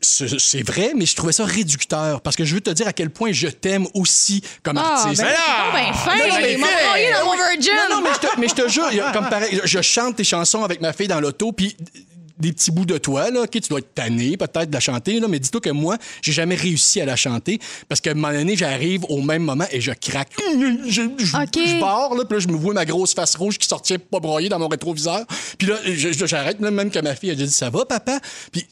c'est 0.00 0.62
vrai, 0.66 0.92
mais 0.96 1.06
je 1.06 1.14
trouvais 1.16 1.32
ça 1.32 1.44
réducteur 1.44 2.20
parce 2.20 2.36
que 2.36 2.44
je 2.44 2.54
veux 2.54 2.60
te 2.60 2.70
dire 2.70 2.86
à 2.88 2.92
quel 2.92 3.10
point 3.10 3.32
je 3.32 3.48
t'aime 3.48 3.86
aussi 3.94 4.42
comme 4.62 4.78
Ah, 4.78 5.02
artiste. 5.02 5.22
ben, 5.22 5.28
c'est 5.28 5.72
ben 5.72 5.92
fin, 5.92 6.16
Non, 6.16 6.34
mais 6.94 7.12
dans 7.12 7.24
mon 7.26 7.34
Virgin. 7.34 7.72
Non, 7.90 7.96
non, 7.96 8.02
mais 8.02 8.10
je 8.14 8.18
te, 8.28 8.40
mais 8.40 8.48
je 8.48 8.54
te 8.54 8.68
jure, 8.68 8.88
comme 9.12 9.28
pareil, 9.28 9.60
je 9.64 9.80
chante 9.82 10.16
tes 10.16 10.24
chansons 10.24 10.64
avec 10.64 10.80
ma 10.80 10.92
fille 10.92 11.08
dans 11.08 11.20
l'auto, 11.20 11.52
puis 11.52 11.76
des 12.40 12.52
petits 12.52 12.70
bouts 12.70 12.86
de 12.86 12.98
toi, 12.98 13.30
là, 13.30 13.46
tu 13.46 13.60
dois 13.60 13.80
être 13.80 13.94
tanné 13.94 14.36
peut-être 14.36 14.68
de 14.68 14.74
la 14.74 14.80
chanter, 14.80 15.20
là, 15.20 15.28
mais 15.28 15.38
dis-toi 15.38 15.60
que 15.60 15.70
moi, 15.70 15.96
j'ai 16.22 16.32
jamais 16.32 16.54
réussi 16.54 17.00
à 17.00 17.04
la 17.04 17.16
chanter 17.16 17.58
parce 17.88 18.00
qu'à 18.00 18.12
un 18.12 18.14
moment 18.14 18.32
donné, 18.32 18.56
j'arrive 18.56 19.04
au 19.08 19.20
même 19.22 19.42
moment 19.42 19.66
et 19.70 19.80
je 19.80 19.92
craque. 19.92 20.32
Je, 20.38 20.88
je, 20.88 21.02
je 21.18 21.80
barre, 21.80 22.14
là, 22.14 22.24
puis 22.24 22.36
là, 22.36 22.40
je 22.40 22.48
me 22.48 22.56
vois 22.56 22.74
ma 22.74 22.84
grosse 22.84 23.14
face 23.14 23.36
rouge 23.36 23.58
qui 23.58 23.66
sortait 23.68 23.98
pas 23.98 24.20
broyée 24.20 24.48
dans 24.48 24.58
mon 24.58 24.68
rétroviseur. 24.68 25.24
Puis 25.58 25.68
là, 25.68 25.76
j'arrête, 26.26 26.60
même 26.60 26.90
que 26.90 26.98
ma 26.98 27.14
fille, 27.14 27.30
a 27.30 27.34
dit 27.34 27.50
Ça 27.50 27.70
va, 27.70 27.84
papa? 27.84 28.20
Puis 28.52 28.66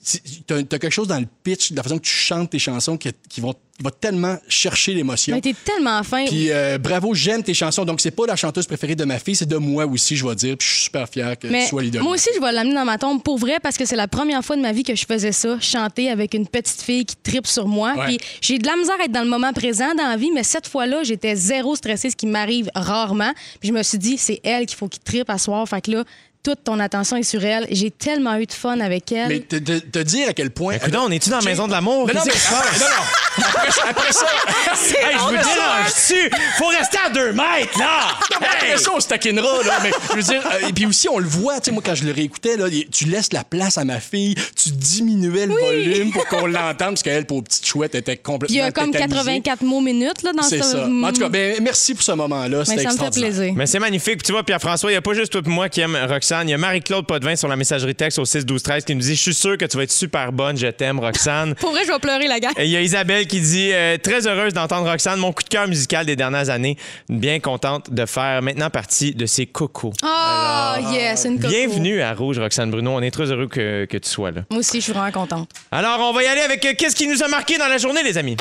t'as 0.47 0.63
t'as 0.63 0.79
quelque 0.79 0.93
chose 0.93 1.09
dans 1.09 1.19
le 1.19 1.27
pitch, 1.43 1.73
de 1.73 1.77
la 1.77 1.83
façon 1.83 1.99
que 1.99 2.05
tu 2.05 2.13
chantes 2.13 2.51
tes 2.51 2.59
chansons 2.59 2.97
qui, 2.97 3.11
qui 3.29 3.41
vont, 3.41 3.55
va 3.81 3.91
tellement 3.91 4.37
chercher 4.49 4.93
l'émotion. 4.93 5.37
Mais 5.37 5.41
t'es 5.41 5.55
tellement 5.55 6.03
fin. 6.03 6.25
Puis 6.27 6.51
euh, 6.51 6.79
bravo, 6.79 7.15
j'aime 7.15 7.43
tes 7.43 7.55
chansons. 7.55 7.85
Donc, 7.85 8.01
c'est 8.01 8.11
pas 8.11 8.27
la 8.27 8.35
chanteuse 8.35 8.67
préférée 8.67 8.97
de 8.97 9.05
ma 9.05 9.19
fille, 9.19 9.37
c'est 9.37 9.49
de 9.49 9.57
moi 9.57 9.87
aussi, 9.87 10.17
je 10.17 10.27
vais 10.27 10.35
dire. 10.35 10.57
Puis 10.57 10.67
je 10.67 10.75
suis 10.75 10.85
super 10.85 11.09
fier 11.09 11.39
que 11.39 11.47
Mais 11.47 11.63
tu 11.63 11.69
sois 11.69 11.83
l'idole. 11.83 12.03
moi 12.03 12.15
aussi, 12.15 12.29
je 12.35 12.41
vais 12.41 12.53
l'amener 12.53 12.75
dans 12.75 12.85
ma 12.85 12.99
tombe 12.99 13.23
pour 13.23 13.39
vrai 13.39 13.59
parce 13.63 13.77
que 13.77 13.85
c'est 13.85 13.97
la 13.97 14.09
première 14.09 14.45
fois 14.45 14.57
de 14.57 14.63
ma 14.63 14.73
vie 14.73 14.83
que 14.83 14.95
je 14.97 15.07
faisais 15.07 15.33
ça, 15.33 15.59
chanter 15.61 16.11
avec 16.11 16.35
une 16.35 16.47
petite 16.47 16.83
fille 16.83 17.05
qui 17.05 17.17
tripe 17.17 17.47
sur 17.47 17.69
moi. 17.69 17.95
Ouais. 17.97 18.07
Puis 18.07 18.19
j'ai 18.41 18.59
de 18.59 18.67
la 18.67 18.77
misère 18.77 18.97
à 19.01 19.05
être 19.05 19.13
dans 19.13 19.23
le 19.23 19.31
moment 19.31 19.53
présent 19.53 19.95
dans 19.95 20.09
la 20.09 20.17
vie, 20.17 20.31
mais 20.35 20.43
cette 20.43 20.67
fois-là, 20.67 21.05
j'étais 21.05 21.37
zéro 21.37 21.77
stressée, 21.77 22.11
ce 22.11 22.17
qui 22.17 22.27
m'arrive 22.27 22.71
rarement. 22.75 23.33
Puis 23.61 23.69
je 23.69 23.75
me 23.75 23.83
suis 23.83 23.99
dit, 23.99 24.19
c'est 24.19 24.41
elle 24.43 24.67
qu'il 24.67 24.77
faut 24.77 24.89
qu'il 24.89 25.03
tripe 25.03 25.31
à 25.31 25.39
soir. 25.39 25.69
Fait 25.69 25.81
que 25.81 25.93
là, 25.93 26.05
toute 26.49 26.65
ton 26.65 26.81
attention 26.81 27.19
est 27.19 27.23
sur 27.25 27.45
elle. 27.45 27.67
J'ai 27.71 27.91
tellement 27.91 28.37
eu 28.37 28.47
de 28.47 28.53
fun 28.53 28.81
avec 28.81 29.13
elle. 29.13 29.29
Mais 29.29 29.41
te, 29.41 29.57
te- 29.57 29.79
te 29.81 29.99
dire 29.99 30.31
à 30.31 30.33
quel 30.33 30.51
point. 30.51 30.77
Écoute, 30.77 30.95
on 30.97 31.11
est-tu 31.11 31.29
dans 31.29 31.41
la 31.41 31.45
maison 31.45 31.67
de 31.67 31.73
l'amour? 31.73 32.07
Non, 32.09 32.15
non, 32.15 32.21
mais 32.25 32.33
passe? 32.33 32.81
non, 32.81 32.87
non. 32.87 33.45
Après, 33.45 33.69
après 33.91 34.13
ça, 34.13 34.27
Hey, 34.99 35.15
je 35.15 35.25
vous 35.25 35.31
dérange-tu? 35.31 36.31
Faut 36.57 36.69
rester 36.69 36.99
à 37.05 37.11
deux 37.11 37.33
mètres, 37.33 37.79
là! 37.79 38.17
Hey! 38.31 38.47
après 38.71 38.79
ça, 38.79 38.91
on 38.95 39.01
se 39.01 39.09
taquinera, 39.09 39.63
là. 39.63 39.79
Mais 39.83 39.91
je 40.11 40.15
veux 40.17 40.23
dire, 40.23 40.43
euh, 40.47 40.69
et 40.69 40.73
puis 40.73 40.87
aussi, 40.87 41.07
on 41.11 41.19
le 41.19 41.27
voit, 41.29 41.61
tu 41.61 41.67
sais, 41.67 41.71
moi, 41.71 41.83
quand 41.85 41.95
je 41.95 42.05
le 42.05 42.13
réécoutais, 42.13 42.57
là, 42.57 42.65
tu 42.91 43.05
laisses 43.05 43.33
la 43.35 43.45
place 43.45 43.77
à 43.77 43.85
ma 43.85 44.01
fille, 44.01 44.35
tu 44.57 44.71
diminuais 44.71 45.47
le 45.47 45.55
volume 45.55 46.13
pour 46.13 46.27
qu'on 46.29 46.47
l'entende, 46.47 46.91
parce 46.95 47.03
qu'elle, 47.03 47.27
pour 47.27 47.45
petite 47.45 47.67
chouette, 47.67 47.95
était 47.95 48.17
complètement. 48.17 48.55
Il 48.55 48.59
y 48.59 48.63
a 48.63 48.73
comme 48.73 48.91
tétanisée. 48.91 49.43
84 49.43 49.63
mots 49.63 49.81
minutes 49.83 50.23
là, 50.23 50.33
dans 50.33 50.43
C'est 50.43 50.63
ce... 50.63 50.71
ça. 50.73 50.87
En 50.87 51.13
tout 51.13 51.21
cas, 51.21 51.29
ben, 51.29 51.63
merci 51.63 51.93
pour 51.95 52.03
ce 52.03 52.13
moment-là. 52.13 52.59
Mais 52.61 52.65
C'était 52.65 52.83
ça 52.85 52.93
me 52.93 52.99
fait 52.99 53.21
plaisir. 53.21 53.53
Mais 53.55 53.67
c'est 53.67 53.79
magnifique. 53.79 54.17
Puis 54.19 54.27
tu 54.27 54.33
vois, 54.33 54.43
Pierre-François, 54.43 54.91
il 54.91 54.95
n'y 54.95 54.99
a 54.99 55.03
pas 55.03 55.13
juste 55.15 55.31
toi 55.31 55.43
et 55.45 55.49
moi 55.51 55.69
qui 55.69 55.81
aime 55.83 55.99
Roxane. 56.09 56.38
Il 56.47 56.51
y 56.51 56.55
a 56.55 56.59
Marie-Claude 56.59 57.07
Potvin 57.07 57.37
sur 57.37 57.49
la 57.49 57.57
messagerie 57.57 57.95
texte 57.95 58.19
au 58.19 58.25
6 58.25 58.47
12 58.47 58.63
13 58.63 58.85
qui 58.85 58.95
nous 58.95 59.01
dit 59.01 59.15
Je 59.15 59.21
suis 59.21 59.35
sûr 59.35 59.57
que 59.59 59.65
tu 59.65 59.77
vas 59.77 59.83
être 59.83 59.93
super 59.93 60.33
bonne. 60.33 60.57
Je 60.57 60.69
t'aime, 60.69 61.01
Roxane. 61.01 61.55
Pour 61.57 61.71
vrai, 61.71 61.83
je 61.87 61.93
vais 61.93 61.99
pleurer, 61.99 62.29
la. 62.29 62.37
Et 62.57 62.65
il 62.65 62.71
y 62.71 62.77
a 62.77 62.81
Isabelle 62.81 63.27
qui 63.27 63.41
dit 63.41 63.71
euh, 63.73 63.97
Très 63.99 64.27
heureuse 64.27 64.53
d'entendre 64.53 64.89
Roxane, 64.89 65.19
mon 65.19 65.33
coup 65.33 65.43
de 65.43 65.49
cœur 65.49 65.67
musical 65.67 66.07
des 66.07 66.17
dernières 66.17 66.51
années. 66.51 66.77
Bien 67.09 67.41
contente 67.41 67.93
de 67.93 68.07
faire 68.07 68.43
maintenant 68.43 68.71
partie 68.71 69.15
de 69.15 69.27
ces 69.27 69.47
cocos. 69.47 69.93
Oh, 70.03 70.75
yes, 70.93 71.25
une 71.25 71.39
coco. 71.41 71.49
Bienvenue 71.49 72.01
à 72.01 72.15
Rouge, 72.15 72.39
Roxane 72.39 72.71
Bruno. 72.71 72.93
On 72.93 73.01
est 73.03 73.11
très 73.11 73.31
heureux 73.31 73.49
que, 73.49 73.87
que 73.87 73.97
tu 73.97 74.09
sois 74.09 74.31
là. 74.31 74.43
Moi 74.51 74.61
aussi, 74.61 74.79
je 74.79 74.85
suis 74.85 74.93
vraiment 74.93 75.11
contente. 75.11 75.51
Alors, 75.73 75.99
on 76.01 76.13
va 76.13 76.23
y 76.23 76.27
aller 76.27 76.43
avec 76.43 76.65
euh, 76.65 76.73
Qu'est-ce 76.79 76.95
qui 76.95 77.09
nous 77.09 77.23
a 77.23 77.29
marqué 77.29 77.59
dans 77.59 77.69
la 77.69 77.79
journée, 77.79 78.03
les 78.05 78.17
amis? 78.19 78.37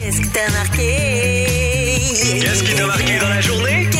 Qu'est-ce 0.00 0.20
qui 0.20 0.28
t'a 0.30 0.50
marqué? 0.50 1.44
Qu'est-ce 2.40 2.62
qui 2.64 2.74
t'a 2.74 2.86
marqué 2.86 3.18
dans 3.18 3.28
la 3.28 3.40
journée? 3.40 3.93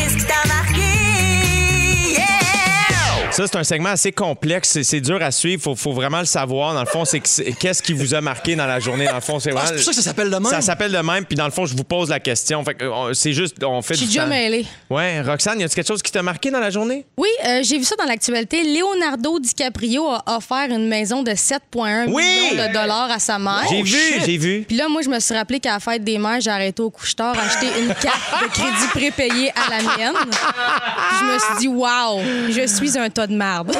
Ça, 3.35 3.47
c'est 3.47 3.57
un 3.57 3.63
segment 3.65 3.89
assez 3.89 4.11
complexe. 4.13 4.69
C'est- 4.69 4.83
C'est 4.85 5.01
dur 5.01 5.21
à 5.21 5.31
suivre. 5.31 5.61
Faut, 5.61 5.75
faut 5.75 5.91
vraiment 5.91 6.19
le 6.19 6.25
savoir. 6.25 6.73
Dans 6.73 6.79
le 6.79 6.85
fond, 6.85 7.03
c'est 7.03 7.19
que 7.19 7.27
c'est- 7.27 7.51
qu'est-ce 7.59 7.81
qui 7.83 7.91
vous 7.91 8.13
a 8.15 8.21
marqué 8.21 8.55
dans 8.55 8.65
la 8.65 8.79
journée? 8.79 9.05
Dans 9.05 9.15
le 9.15 9.19
fond, 9.21 9.39
c'est 9.39 9.49
Ah, 9.51 9.55
pour 9.59 9.67
ça 9.67 9.73
que 9.75 9.81
ça 9.95 10.01
s'appelle 10.01 10.29
de 10.29 10.35
même. 10.37 10.45
Ça 10.45 10.61
s'appelle 10.61 10.91
de 10.91 10.97
même. 10.99 11.25
Puis 11.25 11.35
dans 11.35 11.43
le 11.45 11.51
fond, 11.51 11.65
je 11.65 11.75
vous 11.75 11.83
pose 11.83 12.09
la 12.09 12.19
question. 12.21 12.63
Fait 12.63 12.75
que, 12.75 12.85
c'est 13.13 13.33
juste, 13.33 13.61
on 13.63 13.81
fait 13.81 13.95
Je 13.95 13.99
suis 13.99 14.07
déjà 14.07 14.25
mêlée. 14.25 14.65
Ouais, 14.89 15.21
Roxane, 15.21 15.59
y 15.59 15.63
a-t-il 15.63 15.75
quelque 15.75 15.87
chose 15.87 16.01
qui 16.01 16.11
t'a 16.13 16.23
marqué 16.23 16.49
dans 16.49 16.59
la 16.59 16.69
journée? 16.69 17.05
Oui, 17.17 17.27
euh, 17.45 17.59
j'ai 17.63 17.77
vu 17.77 17.83
ça 17.83 17.95
dans 17.97 18.05
l'actualité. 18.05 18.63
Leonardo 18.63 19.39
DiCaprio 19.39 20.07
a 20.07 20.37
offert 20.37 20.67
une 20.69 20.87
maison 20.87 21.21
de 21.21 21.31
7,1 21.35 22.05
Oui! 22.07 22.23
millions 22.51 22.67
de 22.67 22.71
dollars 22.73 23.11
à 23.11 23.19
sa 23.19 23.37
mère. 23.37 23.63
j'ai 23.69 23.81
vu, 23.81 23.97
j'ai 24.25 24.37
vu. 24.37 24.63
Puis 24.67 24.77
là, 24.77 24.87
moi, 24.87 25.01
je 25.01 25.09
me 25.09 25.19
suis 25.19 25.35
rappelé 25.35 25.59
qu'à 25.59 25.73
la 25.73 25.79
fête 25.81 26.03
des 26.05 26.17
mères, 26.17 26.39
j'ai 26.39 26.51
arrêté 26.51 26.81
au 26.81 26.89
couche-tard, 26.89 27.35
acheté 27.37 27.67
une 27.81 27.87
carte 28.01 28.43
de 28.43 28.47
crédit 28.47 28.87
prépayée 28.93 29.51
à 29.51 29.71
la 29.71 29.81
mienne. 29.97 30.15
Puis 30.29 31.17
je 31.19 31.25
me 31.33 31.39
suis 31.39 31.57
dit, 31.59 31.67
waouh, 31.67 32.21
je 32.49 32.65
suis 32.67 32.97
un 32.97 33.09
de 33.27 33.35
merde. 33.35 33.75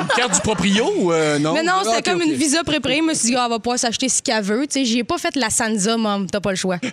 Une 0.00 0.06
carte 0.16 0.34
du 0.34 0.40
proprio 0.40 0.90
ou 0.96 1.12
euh, 1.12 1.38
non? 1.38 1.52
Mais 1.52 1.62
non, 1.62 1.72
Ah, 1.80 1.82
c'était 1.84 2.10
comme 2.10 2.22
une 2.22 2.32
visa 2.32 2.64
prépayée. 2.64 2.98
Je 2.98 3.02
me 3.02 3.14
suis 3.14 3.28
dit, 3.28 3.36
ah, 3.36 3.42
elle 3.44 3.50
va 3.50 3.58
pouvoir 3.58 3.78
s'acheter 3.78 4.08
ce 4.08 4.22
qu'elle 4.22 4.42
veut. 4.42 4.66
Tu 4.66 4.80
sais, 4.80 4.84
j'y 4.84 4.98
ai 5.00 5.04
pas 5.04 5.18
fait 5.18 5.36
la 5.36 5.50
Sansa, 5.50 5.96
mom. 5.96 6.26
T'as 6.30 6.40
pas 6.40 6.50
le 6.50 6.56
choix. 6.56 6.78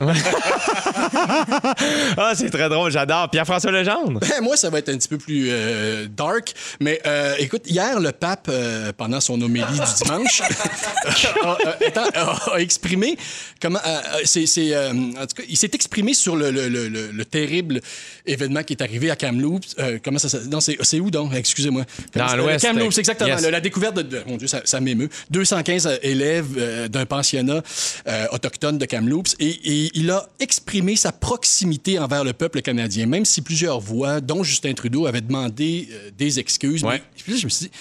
Ah, 2.18 2.34
c'est 2.36 2.50
très 2.50 2.70
drôle, 2.70 2.92
j'adore. 2.92 3.30
Pierre-François 3.30 3.72
Legendre? 3.72 4.20
Ben, 4.20 4.42
moi, 4.42 4.58
ça 4.58 4.70
va 4.70 4.80
être 4.80 4.90
un 4.90 4.98
petit 4.98 5.08
peu 5.08 5.18
plus 5.18 5.48
euh, 5.50 6.08
dark. 6.10 6.54
Mais 6.80 7.00
euh, 7.06 7.36
écoute, 7.40 7.64
hier, 7.66 8.00
le 8.00 8.12
pape, 8.12 8.48
euh, 8.50 8.92
pendant 8.96 9.20
son 9.20 9.42
homélie 9.42 9.66
du 9.66 10.04
dimanche, 10.04 10.42
a, 11.44 11.52
a- 11.52 11.84
étant- 11.84 12.10
a- 12.14 12.54
a 12.56 12.60
exprimé 12.60 13.18
comment. 13.62 13.80
c'est, 14.26 14.46
c'est, 14.46 14.74
euh, 14.74 14.92
en 14.92 15.26
tout 15.26 15.36
cas, 15.38 15.44
il 15.48 15.58
s'est 15.58 15.72
exprimé 15.74 16.14
sur 16.14 16.36
le, 16.36 16.52
le- 16.52 16.68
le- 16.70 16.88
le- 16.88 17.12
le 17.12 17.26
terrible 17.26 17.82
événement 18.26 18.64
qui 18.64 18.74
est 18.74 18.82
arrivé 18.84 19.10
à 19.12 19.16
Kamloops. 19.16 19.76
Euh, 19.80 20.00
comment 20.04 20.20
ça? 20.20 20.38
Non, 20.50 20.60
c'est, 20.60 20.78
c'est 20.82 21.00
où 21.00 21.10
Excusez-moi. 21.34 21.86
Kamloops, 22.14 22.98
exactement. 22.98 23.30
Yes. 23.30 23.42
La 23.42 23.62
découverte 23.62 24.00
de, 24.00 24.22
Mon 24.28 24.38
Dieu, 24.38 24.48
ça, 24.48 24.62
ça 24.66 24.80
m'émeut. 24.80 25.10
215 25.32 26.00
élèves 26.04 26.48
euh, 26.58 26.88
d'un 26.88 27.06
pensionnat 27.06 27.62
euh, 28.08 28.26
autochtone 28.32 28.78
de 28.78 28.86
Kamloops. 28.86 29.36
Et, 29.40 29.50
et 29.50 29.92
il 29.94 30.12
a 30.12 30.28
exprimé 30.40 30.96
sa 30.96 31.12
proximité 31.12 32.00
envers 32.00 32.24
le 32.24 32.34
peuple 32.34 32.62
canadien, 32.62 33.06
même 33.06 33.26
si 33.26 33.42
plusieurs 33.42 33.80
voix, 33.80 34.22
dont 34.22 34.44
Justin 34.44 34.74
Trudeau, 34.74 35.06
avaient 35.06 35.22
demandé 35.22 35.90
euh, 35.92 36.12
des 36.18 36.40
excuses. 36.40 36.84
Ouais. 36.84 37.02
Mais 37.28 37.38
je 37.38 37.46
me 37.46 37.50
suis 37.50 37.66
dit, 37.66 37.72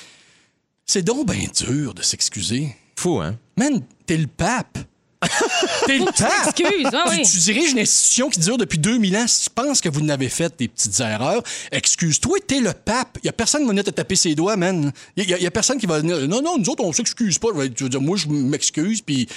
c'est 0.87 1.02
donc 1.02 1.30
bien 1.30 1.49
dur 1.66 1.95
de 1.95 2.02
s'excuser. 2.02 2.75
Fou, 2.97 3.21
hein? 3.21 3.37
Man, 3.57 3.83
t'es 4.07 4.16
le 4.16 4.26
pape. 4.26 4.78
T'es 5.87 5.99
le 5.99 6.05
pape. 6.05 6.55
Excuse, 6.57 6.87
ah 6.93 7.05
Tu, 7.11 7.17
oui. 7.19 7.23
tu 7.29 7.39
diriges 7.39 7.73
une 7.73 7.81
institution 7.81 8.31
qui 8.31 8.39
dure 8.41 8.57
depuis 8.57 8.79
2000 8.79 9.17
ans. 9.17 9.27
Si 9.27 9.45
tu 9.45 9.51
penses 9.51 9.81
que 9.81 9.89
vous 9.89 10.01
n'avez 10.01 10.29
fait 10.29 10.53
des 10.59 10.69
petites 10.69 11.01
erreurs, 11.01 11.43
excuse-toi, 11.73 12.39
t'es 12.47 12.61
le 12.61 12.73
pape. 12.73 13.19
Il 13.23 13.27
y 13.27 13.29
a 13.29 13.33
personne 13.33 13.63
qui 13.63 13.67
va 13.67 13.71
venir 13.71 13.85
te 13.85 13.91
taper 13.91 14.15
ses 14.17 14.35
doigts, 14.35 14.57
man. 14.57 14.93
Il 15.17 15.29
y, 15.29 15.47
a- 15.47 15.51
personne 15.51 15.79
qui 15.79 15.87
va 15.87 15.99
venir. 15.99 16.17
Non, 16.29 16.41
non, 16.41 16.57
nous 16.59 16.69
autres, 16.71 16.85
on 16.85 16.93
s'excuse 16.93 17.39
pas. 17.39 17.49
Je 17.57 17.67
tu 17.69 17.83
vas 17.85 17.89
dire, 17.89 18.01
moi, 18.01 18.17
je 18.17 18.29
m'excuse, 18.29 19.01
puis 19.01 19.29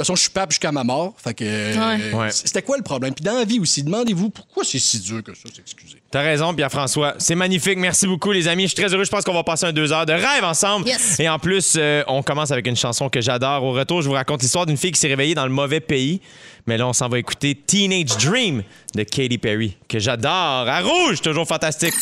toute 0.00 0.06
façon, 0.06 0.16
je 0.16 0.22
suis 0.22 0.30
pape 0.30 0.50
jusqu'à 0.50 0.72
ma 0.72 0.84
mort. 0.84 1.14
Fait 1.22 1.34
que. 1.34 1.44
euh, 1.44 2.12
Ouais. 2.12 2.30
C'était 2.30 2.62
quoi 2.62 2.76
le 2.76 2.82
problème? 2.82 3.14
Puis 3.14 3.24
dans 3.24 3.34
la 3.34 3.44
vie 3.44 3.58
aussi, 3.60 3.82
demandez-vous 3.82 4.30
pourquoi 4.30 4.64
c'est 4.64 4.78
si 4.78 4.98
dur 5.00 5.22
que 5.22 5.32
ça, 5.34 5.48
s'excuser? 5.54 5.98
T'as 6.10 6.22
raison, 6.22 6.52
Pierre-François. 6.54 7.14
C'est 7.18 7.36
magnifique. 7.36 7.78
Merci 7.78 8.06
beaucoup, 8.06 8.32
les 8.32 8.48
amis. 8.48 8.64
Je 8.64 8.68
suis 8.74 8.82
très 8.82 8.92
heureux. 8.92 9.04
Je 9.04 9.10
pense 9.10 9.24
qu'on 9.24 9.32
va 9.34 9.44
passer 9.44 9.66
un 9.66 9.72
deux 9.72 9.92
heures 9.92 10.06
de 10.06 10.12
rêve 10.12 10.42
ensemble. 10.42 10.88
Yes. 10.88 11.20
Et 11.20 11.28
en 11.28 11.38
plus, 11.38 11.74
euh, 11.76 12.02
on 12.08 12.22
commence 12.22 12.50
avec 12.50 12.66
une 12.66 12.76
chanson 12.76 13.08
que 13.08 13.20
j'adore. 13.20 13.62
Au 13.62 13.72
retour, 13.72 14.02
je 14.02 14.08
vous 14.08 14.14
raconte 14.14 14.42
l'histoire 14.42 14.66
d'une 14.66 14.76
fille 14.76 14.90
qui 14.92 14.98
s'est 15.00 15.06
réveillée 15.08 15.34
dans 15.36 15.44
le 15.46 15.52
mauvais 15.52 15.80
pays. 15.80 16.20
Mais 16.66 16.76
là, 16.76 16.86
on 16.86 16.92
s'en 16.92 17.08
va 17.08 17.18
écouter 17.18 17.54
Teenage 17.54 18.16
Dream 18.16 18.62
de 18.94 19.02
Katy 19.02 19.38
Perry, 19.38 19.76
que 19.88 19.98
j'adore. 19.98 20.30
À 20.68 20.80
rouge, 20.80 21.20
toujours 21.20 21.46
fantastique. 21.46 21.94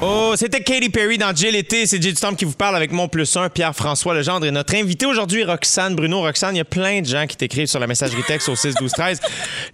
Oh, 0.00 0.34
c'était 0.36 0.60
Katy 0.60 0.88
Perry 0.88 1.16
dans 1.16 1.34
Jill 1.34 1.52
l'été. 1.52 1.86
C'est 1.86 2.00
du 2.00 2.12
Temple 2.12 2.36
qui 2.36 2.44
vous 2.44 2.54
parle 2.54 2.74
avec 2.74 2.90
mon 2.90 3.06
plus 3.06 3.36
un, 3.36 3.48
Pierre-François 3.48 4.14
Legendre. 4.14 4.46
Et 4.46 4.50
notre 4.50 4.74
invité 4.74 5.06
aujourd'hui, 5.06 5.44
Roxane 5.44 5.94
Bruno. 5.94 6.22
Roxane, 6.22 6.56
il 6.56 6.58
y 6.58 6.62
a 6.62 6.64
plein 6.64 7.00
de 7.00 7.06
gens 7.06 7.26
qui 7.26 7.36
t'écrivent 7.36 7.68
sur 7.68 7.78
la 7.78 7.86
messagerie 7.86 8.24
texte 8.24 8.48
au 8.48 8.56
6 8.56 8.74
12 8.74 8.90
13. 8.90 9.20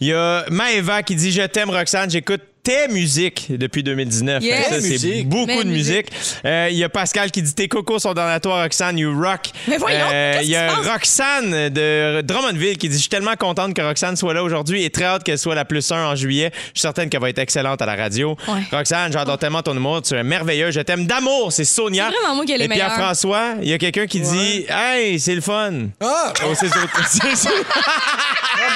Il 0.01 0.09
y 0.09 0.13
a 0.13 0.45
Maëva 0.51 1.03
qui 1.03 1.15
dit 1.15 1.33
Je 1.33 1.43
t'aime, 1.43 1.71
Roxane. 1.71 2.11
J'écoute 2.11 2.43
tes 2.69 2.89
musiques 2.93 3.47
depuis 3.49 3.83
2019. 3.83 4.43
Yes. 4.45 4.69
Ça, 4.69 4.81
c'est 4.81 4.89
Musique. 4.89 5.29
beaucoup 5.29 5.63
de 5.65 5.69
musique. 5.69 6.07
Euh, 6.45 6.69
Il 6.71 6.77
y 6.77 6.85
a 6.85 6.89
Pascal 6.91 7.31
qui 7.31 7.41
dit 7.41 7.55
Tes 7.55 7.67
cocos 7.69 7.99
sont 8.01 8.13
dans 8.13 8.27
la 8.27 8.41
toi, 8.41 8.63
Roxane, 8.63 8.99
you 8.99 9.11
rock. 9.19 9.41
Mais 9.67 9.79
voyons, 9.79 10.05
Il 10.43 10.49
y 10.51 10.57
a? 10.57 10.75
Roxane 10.75 11.71
de 11.71 12.21
Drummondville 12.21 12.77
qui 12.77 12.89
dit 12.91 12.97
Je 12.97 13.01
suis 13.01 13.09
tellement 13.09 13.37
contente 13.37 13.73
que 13.75 13.81
Roxane 13.81 14.17
soit 14.17 14.35
là 14.35 14.43
aujourd'hui 14.43 14.85
et 14.85 14.91
très 14.91 15.05
hâte 15.05 15.25
qu'elle 15.25 15.39
soit 15.39 15.55
la 15.55 15.65
plus 15.65 15.91
1 15.91 16.09
en 16.09 16.15
juillet. 16.15 16.51
Je 16.53 16.59
suis 16.73 16.81
certaine 16.81 17.09
qu'elle 17.09 17.23
va 17.23 17.31
être 17.31 17.39
excellente 17.39 17.81
à 17.81 17.87
la 17.87 17.97
radio. 17.97 18.37
Ouais. 18.49 18.61
Roxane, 18.71 19.13
j'adore 19.13 19.39
tellement 19.39 19.63
ton 19.63 19.75
humour. 19.75 20.03
Tu 20.03 20.15
es 20.15 20.23
merveilleux. 20.23 20.71
Je 20.71 20.81
t'aime 20.81 21.07
d'amour. 21.07 21.53
C'est 21.53 21.65
Sonia. 21.65 22.11
C'est 22.11 22.19
vraiment 22.21 22.35
moi 22.37 22.45
qui 22.45 22.53
ai 22.53 22.57
Et 22.63 22.69
meilleurs. 22.69 22.89
Pierre-François, 22.89 23.55
il 23.63 23.69
y 23.69 23.73
a 23.73 23.79
quelqu'un 23.79 24.07
qui 24.07 24.21
dit 24.21 24.67
Hey, 24.69 25.19
c'est 25.19 25.35
le 25.35 25.41
fun. 25.41 25.73
Ah! 26.03 26.33
Oh, 26.45 26.53
c'est- 26.55 26.67
c'est- 27.09 27.35
c'est- 27.37 27.49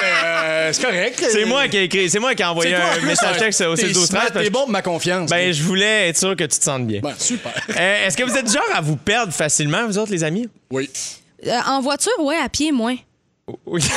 euh, 0.03 0.69
c'est 0.73 0.83
correct. 0.83 1.23
C'est 1.31 1.45
moi 1.45 1.67
qui 1.67 1.77
ai 1.77 1.83
écrit, 1.83 2.09
c'est 2.09 2.19
moi 2.19 2.33
qui 2.33 2.41
ai 2.41 2.45
envoyé 2.45 2.75
un 2.75 3.05
message 3.05 3.37
texte 3.37 3.61
au 3.61 3.75
6 3.87 3.93
12 3.93 4.05
smart, 4.07 4.31
T'es 4.31 4.49
bon 4.49 4.61
pour 4.61 4.69
ma 4.69 4.81
confiance. 4.81 5.29
Ben, 5.29 5.51
je 5.53 5.63
voulais 5.63 6.09
être 6.09 6.17
sûr 6.17 6.35
que 6.35 6.43
tu 6.43 6.57
te 6.59 6.63
sentes 6.63 6.87
bien. 6.87 6.99
Ben, 7.01 7.13
super. 7.17 7.51
Euh, 7.77 8.07
Est-ce 8.07 8.15
que 8.17 8.23
vous 8.23 8.35
êtes 8.35 8.45
du 8.45 8.53
genre 8.53 8.63
à 8.73 8.81
vous 8.81 8.95
perdre 8.97 9.33
facilement, 9.33 9.85
vous 9.87 9.97
autres, 9.97 10.11
les 10.11 10.23
amis? 10.23 10.47
Oui. 10.71 10.89
Euh, 11.47 11.51
en 11.67 11.81
voiture, 11.81 12.11
ouais, 12.19 12.37
à 12.37 12.49
pied, 12.49 12.71
moins. 12.71 12.95
Oui. 13.65 13.81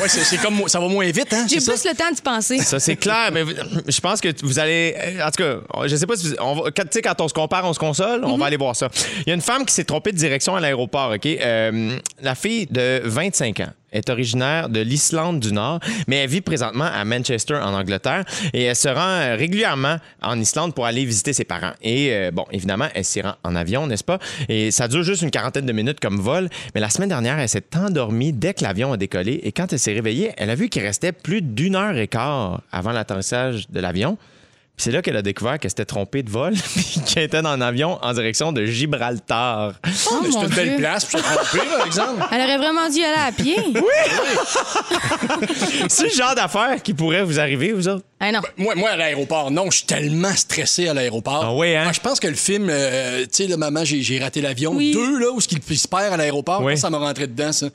Ouais, 0.00 0.08
c'est 0.08 0.38
comme 0.40 0.66
ça 0.66 0.80
va 0.80 0.88
moins 0.88 1.04
vite, 1.10 1.30
hein? 1.32 1.44
J'ai 1.46 1.56
plus 1.56 1.76
ça? 1.76 1.90
le 1.90 1.94
temps 1.94 2.10
d'y 2.10 2.22
penser. 2.22 2.58
Ça, 2.60 2.80
c'est 2.80 2.96
clair, 2.96 3.30
mais 3.34 3.44
je 3.86 4.00
pense 4.00 4.20
que 4.22 4.28
vous 4.42 4.58
allez. 4.58 4.94
euh, 4.96 5.26
En 5.26 5.30
tout 5.30 5.42
cas, 5.42 5.86
je 5.86 5.94
sais 5.94 6.06
pas 6.06 6.16
si 6.16 6.28
vous. 6.28 6.34
on 6.40 6.54
va- 6.54 6.70
quand, 6.70 6.84
tu 6.84 6.88
sais, 6.92 7.02
quand 7.02 7.20
on 7.20 7.28
se 7.28 7.34
compare, 7.34 7.66
on 7.66 7.74
se 7.74 7.78
console, 7.78 8.24
on 8.24 8.38
va 8.38 8.46
aller 8.46 8.56
voir 8.56 8.74
ça. 8.74 8.88
Il 9.18 9.28
y 9.28 9.30
a 9.30 9.34
une 9.34 9.42
femme 9.42 9.66
qui 9.66 9.74
s'est 9.74 9.84
trompée 9.84 10.12
de 10.12 10.16
direction 10.16 10.56
à 10.56 10.60
l'aéroport, 10.60 11.12
OK? 11.12 11.26
Euh, 11.26 11.98
la 12.22 12.34
fille 12.34 12.66
de 12.70 13.02
25 13.04 13.60
ans 13.60 13.72
est 13.92 14.10
originaire 14.10 14.68
de 14.68 14.80
l'Islande 14.80 15.40
du 15.40 15.52
Nord, 15.52 15.80
mais 16.06 16.16
elle 16.16 16.30
vit 16.30 16.40
présentement 16.40 16.84
à 16.84 17.04
Manchester, 17.04 17.54
en 17.54 17.74
Angleterre, 17.74 18.24
et 18.52 18.64
elle 18.64 18.76
se 18.76 18.88
rend 18.88 19.00
euh, 19.00 19.36
régulièrement 19.36 19.96
en 20.22 20.38
Islande 20.40 20.74
pour 20.74 20.86
aller 20.86 21.04
visiter 21.04 21.32
ses 21.32 21.44
parents. 21.44 21.72
Et 21.82 22.12
euh, 22.12 22.30
bon, 22.30 22.44
évidemment, 22.50 22.88
elle 22.94 23.04
s'y 23.04 23.20
rend 23.20 23.34
en 23.44 23.54
avion, 23.56 23.86
n'est-ce 23.86 24.04
pas? 24.04 24.18
Et 24.48 24.70
ça 24.70 24.88
dure 24.88 25.02
juste 25.02 25.22
une 25.22 25.30
quarantaine 25.30 25.66
de 25.66 25.72
minutes 25.72 26.00
comme 26.00 26.20
vol, 26.20 26.48
mais 26.74 26.80
la 26.80 26.90
semaine 26.90 27.08
dernière, 27.08 27.38
elle 27.38 27.48
s'est 27.48 27.64
endormie 27.76 28.32
dès 28.32 28.54
que 28.54 28.62
l'avion 28.62 28.92
a 28.92 28.96
décollé, 28.96 29.40
et 29.42 29.52
quand 29.52 29.72
elle 29.72 29.78
s'est 29.78 29.94
réveillée, 29.94 30.32
elle 30.36 30.50
a 30.50 30.54
vu 30.54 30.68
qu'il 30.68 30.82
restait 30.82 31.12
plus 31.12 31.42
d'une 31.42 31.76
heure 31.76 31.96
et 31.96 32.08
quart 32.08 32.62
avant 32.72 32.92
l'atterrissage 32.92 33.68
de 33.70 33.80
l'avion. 33.80 34.18
Puis 34.76 34.84
c'est 34.84 34.92
là 34.92 35.02
qu'elle 35.02 35.16
a 35.16 35.22
découvert 35.22 35.58
qu'elle 35.58 35.70
s'était 35.70 35.84
trompée 35.84 36.22
de 36.22 36.30
vol, 36.30 36.54
puis 36.74 37.00
qu'elle 37.06 37.24
était 37.24 37.42
dans 37.42 37.50
un 37.50 37.60
avion 37.60 37.98
en 38.02 38.12
direction 38.14 38.50
de 38.52 38.64
Gibraltar. 38.64 39.74
Oh, 39.84 39.88
Mais 40.22 40.28
c'est 40.30 40.36
mon 40.38 40.42
une 40.44 40.54
belle 40.54 40.68
Dieu. 40.70 40.78
place 40.78 41.04
pour 41.04 41.20
se 41.20 41.24
tromper, 41.24 41.66
par 41.76 41.86
exemple. 41.86 42.24
Elle 42.32 42.40
aurait 42.42 42.58
vraiment 42.58 42.88
dû 42.88 43.02
aller 43.02 43.28
à 43.28 43.32
pied. 43.32 43.56
C'est 45.88 46.04
le 46.04 46.10
genre 46.10 46.34
d'affaire 46.34 46.82
qui 46.82 46.94
pourrait 46.94 47.22
vous 47.22 47.38
arriver, 47.40 47.72
vous 47.72 47.88
autres? 47.88 48.04
Ah 48.22 48.32
non. 48.32 48.40
Moi, 48.58 48.74
moi, 48.74 48.90
à 48.90 48.96
l'aéroport, 48.96 49.50
non, 49.50 49.70
je 49.70 49.78
suis 49.78 49.86
tellement 49.86 50.34
stressé 50.34 50.88
à 50.88 50.94
l'aéroport. 50.94 51.42
Ah 51.42 51.54
oui, 51.54 51.74
hein? 51.74 51.84
Moi, 51.84 51.92
je 51.92 52.00
pense 52.00 52.20
que 52.20 52.28
le 52.28 52.34
film, 52.34 52.68
euh, 52.68 53.22
tu 53.22 53.28
sais, 53.32 53.46
le 53.46 53.56
maman, 53.56 53.82
j'ai 53.84 54.02
j'ai 54.02 54.18
raté 54.18 54.42
l'avion. 54.42 54.72
Oui. 54.74 54.92
Deux, 54.92 55.18
là, 55.18 55.30
où 55.32 55.40
ce 55.40 55.48
qu'il 55.48 55.62
se 55.78 55.88
perd 55.88 56.12
à 56.12 56.16
l'aéroport, 56.18 56.60
Oui. 56.62 56.76
ça 56.76 56.90
m'a 56.90 56.98
rentré 56.98 57.26
dedans, 57.26 57.52
ça. 57.52 57.68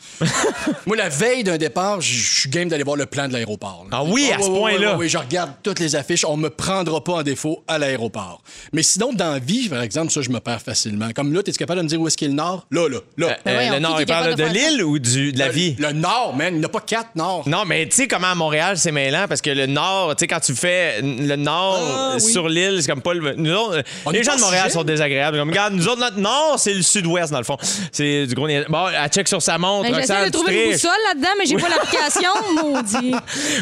moi, 0.85 0.95
la 0.97 1.09
veille 1.09 1.43
d'un 1.43 1.57
départ, 1.57 1.99
je 2.01 2.13
suis 2.41 2.49
game 2.49 2.69
d'aller 2.69 2.83
voir 2.83 2.95
le 2.95 3.07
plan 3.07 3.27
de 3.27 3.33
l'aéroport. 3.33 3.85
là. 3.89 3.97
Ah 3.99 4.03
oui, 4.03 4.29
à 4.31 4.39
ce 4.41 4.47
point-là? 4.49 4.97
Oui, 4.97 5.09
je 5.09 5.17
regarde 5.17 5.51
toutes 5.63 5.79
les 5.79 5.95
affiches. 5.95 6.25
On 6.25 6.37
me 6.37 6.49
prendra 6.49 6.94
pas 7.03 7.13
en 7.13 7.23
défaut 7.23 7.63
à 7.67 7.77
l'aéroport. 7.77 8.41
Mais 8.73 8.83
sinon, 8.83 9.13
dans 9.13 9.33
la 9.33 9.39
vie, 9.39 9.69
par 9.69 9.81
exemple, 9.81 10.11
ça, 10.11 10.21
je 10.21 10.29
me 10.29 10.39
perds 10.39 10.61
facilement. 10.61 11.09
Comme 11.15 11.33
là, 11.33 11.43
t'es 11.43 11.51
capable 11.53 11.79
de 11.79 11.83
me 11.83 11.89
dire 11.89 11.99
où 12.01 12.07
est-ce 12.07 12.17
qu'est 12.17 12.27
le 12.27 12.33
nord? 12.33 12.65
Là, 12.71 12.87
là, 12.89 12.99
là. 13.17 13.27
Euh, 13.27 13.33
Ben 13.45 13.53
voyons, 13.53 13.73
le 13.73 13.79
Nord, 13.79 13.99
est 13.99 14.03
il 14.03 14.05
parle 14.07 14.35
de 14.35 14.43
l'île 14.43 14.83
ou 14.83 14.99
du, 14.99 15.31
de 15.33 15.39
la 15.39 15.47
Le- 15.47 15.53
vie? 15.53 15.75
Le 15.79 15.91
nord, 15.91 16.35
man. 16.35 16.53
Il 16.55 16.59
n'y 16.59 16.65
a 16.65 16.69
pas 16.69 16.79
quatre 16.81 17.15
nord. 17.15 17.47
Non, 17.47 17.63
mais 17.65 17.85
tu 17.87 17.95
sais 17.95 18.07
comment 18.07 18.27
à 18.27 18.35
Montréal, 18.35 18.77
c'est 18.77 18.91
mêlant 18.91 19.25
parce 19.27 19.41
que 19.41 19.49
le 19.49 19.65
Nord, 19.65 20.15
tu 20.15 20.21
sais, 20.21 20.27
quand 20.27 20.39
tu 20.39 20.53
fais 20.55 21.01
le 21.01 21.35
Nord 21.35 21.79
Ah, 21.81 22.11
euh, 22.13 22.19
oui. 22.23 22.31
sur 22.31 22.47
l'île, 22.49 22.79
c'est 22.81 22.89
comme 22.91 23.01
pas 23.01 23.13
le. 23.13 23.33
Nous 23.35 23.51
autres, 23.53 23.83
On 24.05 24.11
les 24.11 24.19
est 24.19 24.23
gens 24.23 24.35
de 24.35 24.41
Montréal 24.41 24.63
sujet. 24.65 24.73
sont 24.73 24.83
désagréables. 24.83 25.37
Comme, 25.37 25.49
regarde, 25.49 25.73
nous 25.73 25.87
autres, 25.87 25.99
notre 25.99 26.19
Nord, 26.19 26.55
c'est 26.59 26.73
le 26.73 26.81
Sud-Ouest, 26.81 27.31
dans 27.31 27.37
le 27.39 27.43
fond. 27.43 27.57
C'est 27.91 28.27
du 28.27 28.35
gros. 28.35 28.47
Bon, 28.69 28.87
elle 28.87 29.09
check 29.09 29.27
sur 29.27 29.41
sa 29.41 29.57
montre. 29.57 29.89
Ben, 29.89 29.95
J'essaie 30.01 30.25
de 30.25 30.31
trouver 30.31 30.65
une 30.65 30.71
boussole 30.73 30.91
là-dedans, 31.09 31.29
mais 31.39 31.45
j'ai 31.45 31.55
pas 31.57 31.69
l'application, 31.69 32.31
maudit. 32.63 33.15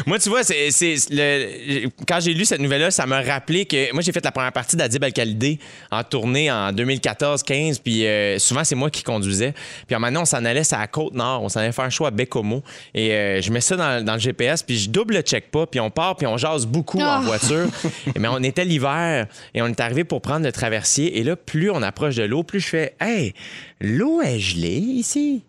Moi, 0.06 0.18
tu 0.18 0.28
vois, 0.28 0.42
c'est, 0.44 0.70
c'est 0.70 0.96
le, 1.10 1.88
quand 2.06 2.20
j'ai 2.20 2.34
lu 2.34 2.44
cette 2.44 2.60
nouvelle-là, 2.60 2.90
ça 2.90 3.06
m'a 3.14 3.22
rappelé 3.22 3.64
que 3.66 3.92
moi, 3.92 4.02
j'ai 4.02 4.12
fait 4.12 4.24
la 4.24 4.32
première 4.32 4.52
partie 4.52 4.76
d'Adib 4.76 5.02
Al-Khalidé 5.04 5.58
en 5.90 6.02
tournée 6.04 6.50
en 6.50 6.72
2014-15, 6.72 7.80
puis 7.82 8.06
euh, 8.06 8.38
souvent, 8.38 8.64
c'est 8.64 8.74
moi 8.74 8.90
qui 8.90 9.02
conduisais. 9.02 9.54
Puis 9.86 9.96
maintenant, 9.98 10.22
on 10.22 10.24
s'en 10.24 10.44
allait, 10.44 10.62
à 10.74 10.78
la 10.80 10.86
Côte-Nord, 10.86 11.42
on 11.42 11.48
s'en 11.48 11.60
allait 11.60 11.72
faire 11.72 11.84
un 11.84 11.90
show 11.90 12.06
à 12.06 12.10
Bécomo, 12.10 12.62
et 12.94 13.12
euh, 13.12 13.40
je 13.40 13.50
mets 13.52 13.60
ça 13.60 13.76
dans, 13.76 14.04
dans 14.04 14.14
le 14.14 14.18
GPS, 14.18 14.62
puis 14.62 14.78
je 14.78 14.90
double 14.90 15.20
check 15.22 15.50
pas, 15.50 15.66
puis 15.66 15.80
on 15.80 15.90
part, 15.90 16.16
puis 16.16 16.26
on 16.26 16.36
jase 16.36 16.66
beaucoup 16.66 17.00
en 17.00 17.04
Ah. 17.04 17.20
voiture. 17.24 17.68
Mais 18.18 18.28
on 18.28 18.42
était 18.42 18.64
l'hiver, 18.64 19.26
et 19.54 19.62
on 19.62 19.66
est 19.68 19.80
arrivé 19.80 20.04
pour 20.04 20.20
prendre 20.20 20.44
le 20.44 20.52
traversier, 20.52 21.18
et 21.18 21.24
là, 21.24 21.36
plus 21.36 21.70
on 21.70 21.82
approche 21.82 22.16
de 22.16 22.24
l'eau, 22.24 22.42
plus 22.42 22.60
je 22.60 22.68
fais 22.68 22.94
«Hey, 23.00 23.34
l'eau 23.80 24.20
est 24.22 24.38
gelée 24.38 24.68
ici! 24.78 25.42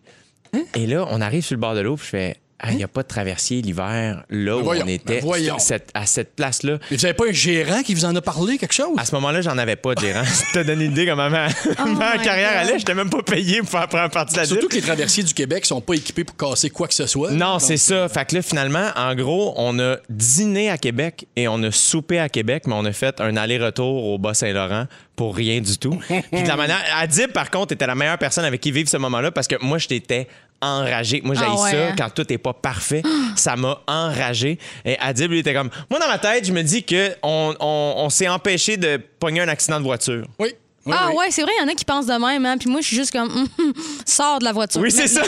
Et 0.74 0.86
là, 0.86 1.06
on 1.10 1.20
arrive 1.20 1.44
sur 1.44 1.54
le 1.54 1.60
bord 1.60 1.74
de 1.74 1.80
l'eau, 1.80 1.96
puis 1.96 2.04
je 2.06 2.10
fais 2.10 2.36
Ah, 2.58 2.70
il 2.70 2.78
n'y 2.78 2.84
a 2.84 2.88
pas 2.88 3.02
de 3.02 3.08
traversier 3.08 3.60
l'hiver 3.60 4.24
là 4.30 4.56
où 4.56 4.62
voyons, 4.62 4.84
on 4.86 4.88
était, 4.88 5.16
ben 5.16 5.22
voyons. 5.22 5.58
cette- 5.58 5.90
à 5.92 6.06
cette 6.06 6.34
place-là. 6.34 6.78
Mais 6.90 6.96
vous 6.96 7.04
avez 7.04 7.12
pas 7.14 7.28
un 7.28 7.32
gérant 7.32 7.82
qui 7.82 7.92
vous 7.94 8.06
en 8.06 8.16
a 8.16 8.22
parlé, 8.22 8.56
quelque 8.56 8.72
chose? 8.72 8.96
À 8.96 9.04
ce 9.04 9.14
moment-là, 9.16 9.42
j'en 9.42 9.58
avais 9.58 9.76
pas 9.76 9.94
de 9.94 10.00
gérant. 10.00 10.22
Je 10.54 10.58
te 10.60 10.66
donne 10.66 10.80
une 10.80 10.92
idée 10.92 11.04
comment 11.06 11.28
ma, 11.28 11.48
ma 11.48 11.52
Oh 11.80 11.84
my 11.86 12.24
carrière 12.24 12.52
God. 12.52 12.60
allait. 12.60 12.72
Je 12.72 12.76
n'étais 12.78 12.94
même 12.94 13.10
pas 13.10 13.22
payé 13.22 13.58
pour 13.58 13.68
faire 13.68 13.80
la 13.82 13.88
première 13.88 14.10
partie 14.10 14.34
de 14.34 14.40
la 14.40 14.46
Surtout 14.46 14.68
que 14.68 14.74
les 14.74 14.80
traversiers 14.80 15.22
du 15.22 15.34
Québec 15.34 15.66
sont 15.66 15.82
pas 15.82 15.94
équipés 15.94 16.24
pour 16.24 16.36
casser 16.36 16.70
quoi 16.70 16.88
que 16.88 16.94
ce 16.94 17.06
soit. 17.06 17.30
Non, 17.30 17.58
c'est 17.58 17.76
ça. 17.76 18.08
Fait 18.08 18.24
que 18.24 18.36
là, 18.36 18.40
finalement, 18.42 18.88
en 18.96 19.14
gros, 19.14 19.52
on 19.58 19.78
a 19.78 19.96
dîné 20.08 20.70
à 20.70 20.78
Québec 20.78 21.26
et 21.36 21.48
on 21.48 21.62
a 21.62 21.70
soupé 21.70 22.18
à 22.18 22.30
Québec, 22.30 22.62
mais 22.66 22.74
on 22.74 22.86
a 22.86 22.92
fait 22.92 23.20
un 23.20 23.36
aller-retour 23.36 24.04
au 24.06 24.16
Bas-Saint-Laurent 24.18 24.86
pour 25.14 25.36
rien 25.36 25.60
du 25.60 25.76
tout. 25.78 25.98
Puis 26.08 26.42
de 26.42 26.48
la 26.48 26.56
manière. 26.56 26.82
Adib, 26.98 27.32
par 27.32 27.50
contre, 27.50 27.72
était 27.74 27.86
la 27.86 27.94
meilleure 27.94 28.18
personne 28.18 28.44
avec 28.46 28.60
qui 28.62 28.70
vivre 28.70 28.88
ce 28.88 28.96
moment-là 28.96 29.30
parce 29.30 29.46
que 29.46 29.56
moi, 29.62 29.76
je 29.78 29.88
t'étais 29.88 30.26
enragé. 30.66 31.20
Moi, 31.24 31.34
j'ai 31.34 31.44
Ah 31.46 31.54
ouais, 31.54 31.70
ça 31.70 31.86
hein? 31.88 31.94
quand 31.96 32.10
tout 32.10 32.32
est 32.32 32.38
pas 32.38 32.52
parfait. 32.52 33.02
ça 33.36 33.56
m'a 33.56 33.80
enragé. 33.86 34.58
Et 34.84 34.98
Adib, 34.98 35.30
lui, 35.30 35.38
était 35.40 35.54
comme. 35.54 35.70
Moi, 35.90 35.98
dans 36.00 36.08
ma 36.08 36.18
tête, 36.18 36.44
je 36.46 36.52
me 36.52 36.62
dis 36.62 36.82
que 36.84 37.12
on, 37.22 37.54
on- 37.60 37.94
on 37.98 38.10
s'est 38.10 38.28
empêché 38.28 38.76
de 38.76 39.00
pogner 39.18 39.40
un 39.40 39.48
accident 39.48 39.78
de 39.78 39.84
voiture. 39.84 40.26
Oui. 40.38 40.48
oui, 40.86 40.94
ah 40.96 41.08
oui. 41.10 41.16
ouais, 41.16 41.26
c'est 41.30 41.42
vrai, 41.42 41.52
il 41.58 41.62
y 41.62 41.64
en 41.64 41.68
a 41.68 41.74
qui 41.74 41.84
pensent 41.84 42.06
de 42.06 42.12
même, 42.12 42.44
hein. 42.46 42.56
Puis 42.58 42.68
moi, 42.70 42.80
je 42.80 42.86
suis 42.86 42.96
juste 42.96 43.12
comme, 43.12 43.30
sors 44.06 44.38
de 44.38 44.44
la 44.44 44.52
voiture. 44.52 44.80
Oui, 44.80 44.90
c'est 44.90 45.08
ça. 45.08 45.22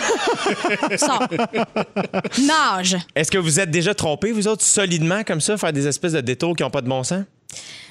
Sors. 0.96 1.26
Nage. 2.46 2.96
Est-ce 3.14 3.30
que 3.30 3.38
vous 3.38 3.60
êtes 3.60 3.70
déjà 3.70 3.94
trompés, 3.94 4.32
vous 4.32 4.46
autres, 4.48 4.64
solidement, 4.64 5.22
comme 5.24 5.40
ça, 5.40 5.56
faire 5.56 5.72
des 5.72 5.86
espèces 5.86 6.12
de 6.12 6.20
détours 6.20 6.54
qui 6.56 6.62
n'ont 6.62 6.70
pas 6.70 6.80
de 6.82 6.88
bon 6.88 7.02
sens? 7.02 7.24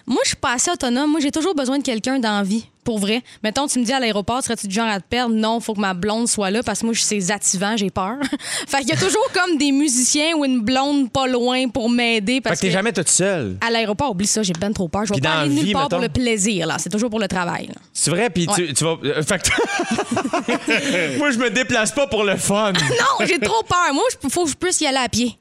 Moi, 0.10 0.20
je 0.24 0.30
suis 0.30 0.38
pas 0.38 0.54
assez 0.54 0.72
autonome. 0.72 1.12
Moi, 1.12 1.20
j'ai 1.20 1.32
toujours 1.32 1.54
besoin 1.54 1.78
de 1.80 1.84
quelqu'un 1.84 2.18
dans 2.20 2.38
la 2.38 2.44
vie, 2.44 2.66
pour 2.86 2.98
vrai. 2.98 3.22
Mettons, 3.44 3.68
tu 3.68 3.78
me 3.78 3.84
dis 3.84 3.92
à 3.92 4.00
l'aéroport, 4.00 4.42
serais-tu 4.42 4.68
du 4.70 4.74
genre 4.74 4.88
à 4.88 5.02
te 5.02 5.06
perdre? 5.06 5.36
Non, 5.36 5.60
faut 5.60 5.74
que 5.74 5.82
ma 5.82 5.94
blonde 5.94 6.30
soit 6.30 6.50
là 6.50 6.64
parce 6.64 6.80
que 6.80 6.86
moi, 6.86 6.94
je 6.94 7.02
suis 7.02 7.30
activant, 7.30 7.76
j'ai 7.76 7.90
peur. 7.90 8.16
fait 8.68 8.80
qu'il 8.80 8.90
y 8.90 8.94
a 8.94 8.98
toujours 8.98 9.28
comme 9.34 9.58
des 9.58 9.74
musiciens 9.74 10.34
ou 10.38 10.46
une 10.46 10.62
blonde 10.62 11.12
pas 11.12 11.28
loin 11.28 11.68
pour 11.68 11.90
m'aider 11.90 12.36
Fait 12.36 12.42
parce 12.42 12.62
que 12.62 12.68
t'es 12.68 12.72
jamais 12.72 12.94
toute 12.94 13.10
seule. 13.10 13.58
À 13.60 13.70
l'aéroport, 13.70 14.12
oublie 14.12 14.28
ça, 14.28 14.44
j'ai 14.44 14.54
ben 14.54 14.72
trop 14.72 14.88
peur. 14.88 15.04
Je 15.06 15.14
vais 15.14 15.20
pas 15.20 15.40
aller 15.42 15.54
nulle 15.54 15.74
part 15.74 15.90
pour 15.90 16.00
le 16.00 16.08
plaisir, 16.10 16.68
là. 16.68 16.78
C'est 16.80 16.90
toujours 16.90 17.10
pour 17.10 17.20
le 17.20 17.28
travail. 17.28 17.70
C'est 17.92 18.10
vrai, 18.12 18.30
puis 18.30 18.48
tu, 18.48 18.62
Ouais. 18.68 18.74
tu 18.74 18.84
vas. 18.86 18.96
euh, 19.04 19.22
fait 19.24 19.42
que- 19.42 21.18
Moi, 21.18 21.32
je 21.32 21.38
me 21.38 21.50
déplace 21.50 21.92
pas 21.92 22.08
pour 22.08 22.24
le 22.24 22.38
fun. 22.38 22.72
Non, 22.72 23.26
j'ai 23.28 23.40
trop 23.40 23.62
peur. 23.64 23.94
Moi, 23.94 24.04
il 24.24 24.30
faut 24.30 24.46
que 24.46 24.52
je 24.52 24.56
puisse 24.56 24.80
y 24.80 24.88
aller 24.88 24.98
à 25.04 25.10
pied. 25.10 25.38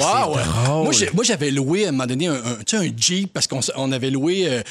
Wow, 0.00 0.34
ouais. 0.34 0.42
Moi, 0.84 0.92
j'ai- 0.92 1.10
moi, 1.12 1.24
j'avais 1.24 1.50
loué 1.50 1.84
à 1.84 1.88
un 1.88 1.92
moment 1.92 2.06
donné 2.06 2.26
un, 2.26 2.34
un- 2.34 2.88
Jeep 2.96 3.32
parce 3.32 3.46
qu'on 3.46 3.60
on 3.76 3.92
avait 3.92 4.10
loué 4.10 4.46
euh, 4.48 4.62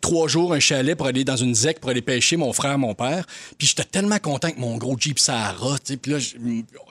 trois 0.00 0.28
jours 0.28 0.54
un 0.54 0.60
chalet 0.60 0.96
pour 0.96 1.06
aller 1.06 1.24
dans 1.24 1.36
une 1.36 1.54
zec 1.54 1.78
pour 1.78 1.90
aller 1.90 2.00
pêcher, 2.00 2.36
mon 2.36 2.52
frère, 2.52 2.78
mon 2.78 2.94
père. 2.94 3.24
Puis 3.58 3.68
j'étais 3.68 3.84
tellement 3.84 4.18
content 4.18 4.50
que 4.50 4.58
mon 4.58 4.76
gros 4.78 4.96
Jeep 4.98 5.18
Sahara. 5.18 5.76
Puis 6.00 6.10
là, 6.10 6.18
je, 6.18 6.36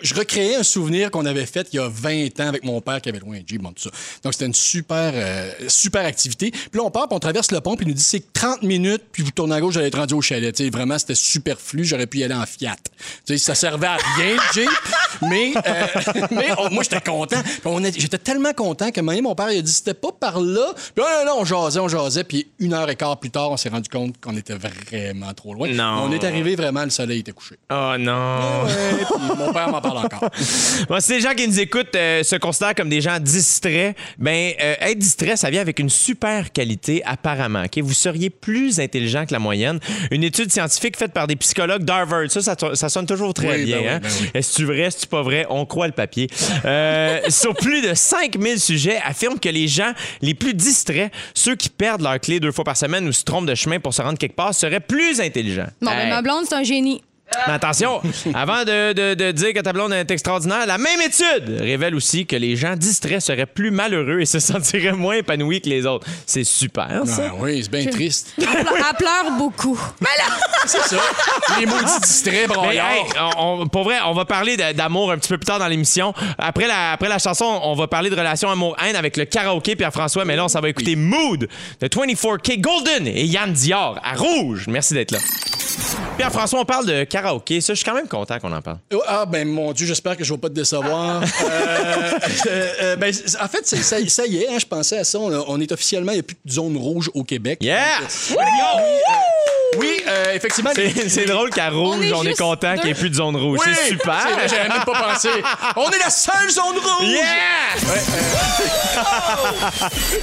je 0.01 0.13
recréais 0.13 0.55
un 0.55 0.63
souvenir 0.63 1.09
qu'on 1.11 1.25
avait 1.25 1.45
fait 1.45 1.67
il 1.73 1.77
y 1.77 1.79
a 1.79 1.87
20 1.89 2.39
ans 2.39 2.47
avec 2.47 2.63
mon 2.63 2.79
père 2.81 3.01
qui 3.01 3.09
avait 3.09 3.19
loué 3.19 3.39
un 3.39 3.43
Jeep, 3.45 3.61
bon, 3.61 3.71
tout 3.73 3.83
ça. 3.83 3.89
Donc 4.23 4.33
c'était 4.33 4.45
une 4.45 4.53
super, 4.53 5.11
euh, 5.15 5.51
super 5.67 6.05
activité. 6.05 6.51
Puis 6.51 6.69
là, 6.75 6.83
on 6.83 6.91
part, 6.91 7.07
puis 7.07 7.15
on 7.15 7.19
traverse 7.19 7.51
le 7.51 7.61
pont, 7.61 7.75
puis 7.75 7.85
il 7.85 7.89
nous 7.89 7.95
dit 7.95 8.03
c'est 8.03 8.31
30 8.31 8.61
minutes, 8.61 9.03
puis 9.11 9.23
vous 9.23 9.31
tournez 9.31 9.55
à 9.55 9.59
gauche, 9.59 9.73
j'allais 9.73 9.87
être 9.87 9.97
rendu 9.97 10.13
au 10.13 10.21
chalet. 10.21 10.55
Vraiment, 10.71 10.97
c'était 10.99 11.15
superflu. 11.15 11.83
J'aurais 11.83 12.07
pu 12.07 12.19
y 12.19 12.23
aller 12.23 12.35
en 12.35 12.45
Fiat. 12.45 12.75
Tu 13.25 13.33
sais, 13.33 13.37
ça 13.37 13.55
servait 13.55 13.87
à 13.87 13.97
rien, 14.17 14.35
le 14.35 14.53
Jeep. 14.53 14.69
Mais, 15.23 15.53
euh, 15.55 16.27
mais 16.31 16.47
on- 16.59 16.69
moi, 16.69 16.83
j'étais 16.83 17.01
content. 17.01 17.24
J'étais 17.97 18.17
tellement 18.17 18.53
content 18.53 18.91
que 18.91 19.01
même 19.01 19.23
mon 19.23 19.35
père, 19.35 19.51
il 19.51 19.59
a 19.59 19.61
dit 19.61 19.71
c'était 19.71 19.93
pas 19.93 20.11
par 20.11 20.39
là. 20.39 20.73
Puis 20.93 21.03
là, 21.03 21.23
là, 21.25 21.33
on 21.37 21.45
jasait, 21.45 21.79
on 21.79 21.87
jasait. 21.87 22.23
Puis 22.23 22.47
une 22.59 22.73
heure 22.73 22.89
et 22.89 22.95
quart 22.95 23.19
plus 23.19 23.29
tard, 23.31 23.51
on 23.51 23.57
s'est 23.57 23.69
rendu 23.69 23.89
compte 23.89 24.15
qu'on 24.21 24.35
était 24.35 24.55
vraiment 24.55 25.33
trop 25.33 25.53
loin. 25.53 25.67
Non. 25.69 26.03
On 26.05 26.11
est 26.11 26.23
arrivé 26.23 26.55
vraiment, 26.55 26.83
le 26.83 26.89
soleil 26.89 27.19
était 27.19 27.31
couché. 27.31 27.55
Oh 27.71 27.93
non. 27.99 28.63
Ouais, 28.65 29.05
puis 29.05 29.37
mon 29.37 29.53
père 29.53 29.69
m'en 29.69 29.81
parle 29.81 29.97
encore. 29.99 30.29
Bon, 30.89 30.99
si 30.99 31.13
les 31.13 31.21
gens 31.21 31.33
qui 31.33 31.47
nous 31.47 31.59
écoutent 31.59 31.95
euh, 31.95 32.21
se 32.23 32.35
considèrent 32.35 32.75
comme 32.75 32.89
des 32.89 33.01
gens 33.01 33.17
distraits, 33.19 33.95
ben 34.17 34.51
euh, 34.61 34.75
être 34.81 34.99
distrait, 34.99 35.35
ça 35.37 35.49
vient 35.49 35.61
avec 35.61 35.79
une 35.79 35.89
super 35.89 36.51
qualité 36.51 37.01
apparemment. 37.05 37.63
Vous 37.81 37.93
seriez 37.93 38.29
plus 38.29 38.79
intelligent 38.79 39.25
que 39.25 39.33
la 39.33 39.39
moyenne. 39.39 39.79
Une 40.11 40.23
étude 40.23 40.51
scientifique 40.51 40.97
faite 40.97 41.11
par 41.13 41.27
des 41.27 41.35
psychologues 41.35 41.83
d'Harvard, 41.83 42.29
ça, 42.29 42.41
ça, 42.41 42.55
ça 42.73 42.89
sonne 42.89 43.05
toujours 43.05 43.33
très 43.33 43.57
Oui, 43.57 43.65
bien. 43.65 43.77
ben 43.77 43.81
oui, 43.83 43.89
hein? 43.89 43.99
ben 44.01 44.09
oui. 44.21 44.29
Est-ce 44.33 44.51
que 44.51 44.55
tu 44.57 44.65
vrai, 44.65 44.79
est-ce 44.81 45.05
que 45.05 45.09
pas 45.09 45.21
vrai? 45.23 45.45
On 45.49 45.65
croit 45.65 45.87
le 45.87 45.93
papier. 45.93 46.27
Euh, 46.65 47.14
euh, 47.15 47.29
sur 47.29 47.55
plus 47.55 47.81
de 47.81 47.93
5000 47.93 48.59
sujets, 48.59 48.99
affirme 49.03 49.39
que 49.39 49.49
les 49.49 49.67
gens 49.67 49.93
les 50.21 50.33
plus 50.33 50.53
distraits, 50.53 51.11
ceux 51.33 51.55
qui 51.55 51.69
perdent 51.69 52.01
leur 52.01 52.19
clé 52.19 52.39
deux 52.39 52.51
fois 52.51 52.63
par 52.63 52.77
semaine 52.77 53.07
ou 53.07 53.11
se 53.11 53.23
trompent 53.23 53.45
de 53.45 53.55
chemin 53.55 53.79
pour 53.79 53.93
se 53.93 54.01
rendre 54.01 54.17
quelque 54.17 54.35
part, 54.35 54.53
seraient 54.53 54.79
plus 54.79 55.19
intelligents. 55.19 55.67
Bon, 55.81 55.91
ben, 55.91 56.09
ma 56.09 56.21
blonde, 56.21 56.45
c'est 56.47 56.55
un 56.55 56.63
génie. 56.63 57.01
Mais 57.47 57.53
attention, 57.53 58.01
avant 58.33 58.63
de, 58.63 58.93
de- 58.93 59.13
de 59.13 59.31
dire 59.31 59.53
que 59.53 59.59
ta 59.59 59.73
blonde 59.73 59.91
est 59.93 60.09
extraordinaire, 60.09 60.65
la 60.65 60.77
même 60.77 61.01
étude 61.01 61.59
révèle 61.59 61.95
aussi 61.95 62.25
que 62.25 62.35
les 62.35 62.55
gens 62.55 62.75
distraits 62.75 63.19
seraient 63.21 63.45
plus 63.47 63.71
malheureux 63.71 64.21
et 64.21 64.25
se 64.25 64.39
sentiraient 64.39 64.93
moins 64.93 65.15
épanouis 65.15 65.59
que 65.59 65.67
les 65.69 65.85
autres. 65.85 66.07
C'est 66.25 66.43
super, 66.43 67.01
ça. 67.05 67.23
Ah 67.31 67.35
oui, 67.39 67.61
c'est 67.63 67.71
bien 67.71 67.89
triste. 67.91 68.33
Elle 68.37 68.45
pleure, 68.45 68.73
elle 68.89 68.95
pleure 68.97 69.31
beaucoup. 69.37 69.79
C'est 70.65 70.81
ça. 70.81 70.97
Les 71.59 71.65
maudits 71.65 71.99
distraits, 72.01 72.47
Mais, 72.47 72.53
broyards. 72.55 72.91
hey, 72.91 73.03
on- 73.37 73.61
on- 73.61 73.67
pour 73.67 73.83
vrai, 73.83 73.97
on 74.05 74.13
va 74.13 74.25
parler 74.25 74.55
de- 74.55 74.71
d'amour 74.73 75.11
un 75.11 75.17
petit 75.17 75.29
peu 75.29 75.37
plus 75.37 75.45
tard 75.45 75.59
dans 75.59 75.67
l'émission. 75.67 76.13
Après 76.37 76.67
la, 76.67 76.93
après 76.93 77.09
la 77.09 77.19
chanson, 77.19 77.59
on 77.63 77.73
va 77.75 77.87
parler 77.87 78.09
de 78.09 78.15
relation 78.15 78.49
amour-haine 78.49 78.95
avec 78.95 79.17
le 79.17 79.25
karaoké 79.25 79.75
Pierre-François. 79.75 80.25
Mais 80.25 80.35
là, 80.35 80.45
on 80.45 80.49
s'en 80.49 80.61
va 80.61 80.69
écouter 80.69 80.95
Mood 80.95 81.49
de 81.81 81.87
24K 81.87 82.61
Golden 82.61 83.07
et 83.07 83.25
Yann 83.25 83.51
Dior 83.51 83.99
à 84.03 84.13
Rouge. 84.15 84.65
Merci 84.67 84.93
d'être 84.93 85.11
là. 85.11 85.19
Pierre-François, 86.17 86.61
on 86.61 86.65
parle 86.65 86.85
de 86.85 87.03
karaoké. 87.15 87.61
Ça, 87.61 87.73
je 87.73 87.77
suis 87.77 87.85
quand 87.85 87.95
même 87.95 88.07
content 88.09 88.37
qu'on 88.39 88.51
en 88.51 88.61
parle. 88.61 88.79
Oh, 88.93 89.01
Ah, 89.07 89.25
ben 89.25 89.47
mon 89.47 89.71
Dieu, 89.71 89.87
j'espère 89.87 90.17
que 90.17 90.23
je 90.25 90.33
ne 90.33 90.37
vais 90.37 90.41
pas 90.41 90.49
te 90.49 90.53
décevoir. 90.53 91.23
Euh, 91.45 92.19
euh, 92.47 92.73
euh, 92.81 92.95
ben, 92.95 93.13
en 93.41 93.47
fait, 93.47 93.65
ça, 93.67 93.97
ça 94.07 94.25
y 94.25 94.37
est, 94.37 94.47
hein, 94.49 94.57
je 94.59 94.65
pensais 94.65 94.97
à 94.97 95.03
ça. 95.03 95.19
On 95.19 95.59
est 95.59 95.71
officiellement, 95.71 96.11
il 96.11 96.15
n'y 96.15 96.19
a 96.19 96.23
plus 96.23 96.37
de 96.43 96.51
zone 96.51 96.77
rouge 96.77 97.09
au 97.13 97.23
Québec. 97.23 97.59
Yeah! 97.61 97.99
Oui, 99.77 100.01
euh, 100.07 100.33
effectivement. 100.33 100.71
C'est 100.75 101.09
c'est 101.09 101.25
drôle 101.25 101.49
qu'à 101.49 101.69
Rouge, 101.69 102.11
On 102.13 102.19
on 102.19 102.23
est 102.23 102.37
content 102.37 102.75
qu'il 102.75 102.85
n'y 102.85 102.91
ait 102.91 102.95
plus 102.95 103.09
de 103.09 103.15
zone 103.15 103.35
rouge. 103.35 103.59
Oui, 103.65 103.73
c'est 103.75 103.89
super. 103.89 104.27
J'avais 104.47 104.69
même 104.69 104.83
pas 104.85 105.11
pensé. 105.13 105.29
On 105.75 105.89
est 105.89 105.99
la 105.99 106.09
seule 106.09 106.49
zone 106.49 106.77
rouge! 106.77 107.07
Yeah! 107.07 107.75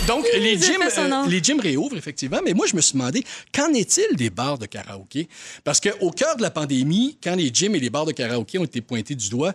Donc, 0.07 0.27
les 0.35 0.59
gyms, 0.59 0.83
euh, 0.83 1.27
les 1.29 1.43
gyms 1.43 1.61
réouvrent, 1.61 1.97
effectivement. 1.97 2.41
Mais 2.45 2.53
moi, 2.55 2.67
je 2.67 2.77
me 2.77 2.81
suis 2.81 2.95
demandé, 2.95 3.25
qu'en 3.55 3.73
est-il 3.73 4.17
des 4.17 4.31
bars 4.31 4.59
de 4.59 4.67
karaoké? 4.67 5.29
Parce 5.65 5.81
qu'au 5.81 6.11
cœur 6.11 6.37
de 6.37 6.43
la 6.43 6.51
pandémie, 6.51 7.19
quand 7.23 7.35
les 7.35 7.51
gyms 7.53 7.75
et 7.75 7.81
les 7.81 7.91
bars 7.91 8.07
de 8.07 8.13
karaoké 8.13 8.59
ont 8.59 8.65
été 8.65 8.81
pointés 8.81 9.15
du 9.15 9.29
doigt, 9.29 9.53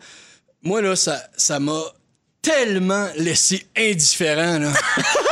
moi, 0.63 0.81
là, 0.81 0.95
ça 0.95 1.21
ça 1.35 1.59
m'a 1.59 1.81
tellement 2.41 3.07
laissé 3.17 3.67
indifférent, 3.77 4.59
là. 4.59 4.71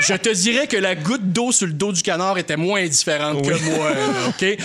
Je 0.00 0.14
te 0.14 0.28
dirais 0.34 0.66
que 0.66 0.76
la 0.76 0.94
goutte 0.94 1.32
d'eau 1.32 1.52
sur 1.52 1.66
le 1.66 1.72
dos 1.72 1.92
du 1.92 2.02
canard 2.02 2.38
était 2.38 2.56
moins 2.56 2.80
indifférente 2.82 3.42
que 3.42 3.54
moi, 3.64 3.92
là, 3.92 4.28
OK? 4.28 4.58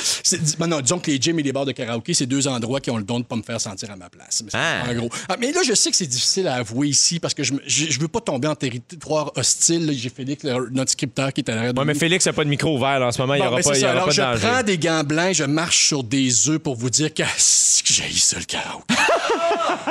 Ben 0.59 0.67
non, 0.67 0.81
disons 0.81 0.99
que 0.99 1.11
les 1.11 1.17
gyms 1.19 1.39
et 1.39 1.43
les 1.43 1.51
bars 1.51 1.65
de 1.65 1.71
karaoké, 1.71 2.13
c'est 2.13 2.25
deux 2.25 2.47
endroits 2.47 2.79
qui 2.79 2.89
ont 2.91 2.97
le 2.97 3.03
don 3.03 3.19
de 3.19 3.25
pas 3.25 3.35
me 3.35 3.43
faire 3.43 3.59
sentir 3.61 3.89
à 3.91 3.95
ma 3.95 4.09
place. 4.09 4.43
Mais 4.43 4.51
Ah. 4.53 4.83
en 4.89 4.93
gros. 4.93 5.09
Ah, 5.29 5.35
mais 5.39 5.51
là, 5.51 5.61
je 5.65 5.73
sais 5.73 5.91
que 5.91 5.97
c'est 5.97 6.05
difficile 6.07 6.47
à 6.47 6.55
avouer 6.55 6.87
ici 6.89 7.19
parce 7.19 7.33
que 7.33 7.43
je, 7.43 7.53
je 7.65 7.99
veux 7.99 8.07
pas 8.07 8.21
tomber 8.21 8.47
en 8.47 8.55
territoire 8.55 9.31
hostile. 9.35 9.91
J'ai 9.97 10.09
Félix, 10.09 10.43
le- 10.43 10.69
notre 10.71 10.91
scripteur, 10.91 11.31
qui 11.33 11.41
est 11.41 11.49
à 11.49 11.55
l'arrière 11.55 11.73
de 11.73 11.79
Ouais, 11.79 11.85
mais. 11.85 11.93
Félix 11.95 12.25
n'a 12.25 12.33
pas 12.33 12.43
de 12.43 12.49
micro 12.49 12.75
ouvert 12.75 12.99
là, 12.99 13.07
en 13.07 13.11
ce 13.11 13.21
moment. 13.21 13.35
il 13.35 13.41
n'y 13.41 13.47
aura 13.47 13.59
pas, 13.61 13.77
y 13.77 13.83
aura 13.83 13.91
Alors, 13.91 14.05
pas 14.05 14.09
de 14.11 14.15
je 14.15 14.21
danger. 14.21 14.47
prends 14.47 14.63
des 14.63 14.77
gants 14.77 15.03
blancs, 15.03 15.33
je 15.33 15.43
marche 15.43 15.87
sur 15.87 16.03
des 16.03 16.49
œufs 16.49 16.59
pour 16.59 16.75
vous 16.75 16.89
dire 16.89 17.13
que 17.13 17.21
que 17.23 17.27
j'ai 17.93 18.11
ça 18.13 18.37
le 18.39 18.45
karaoké. 18.45 18.93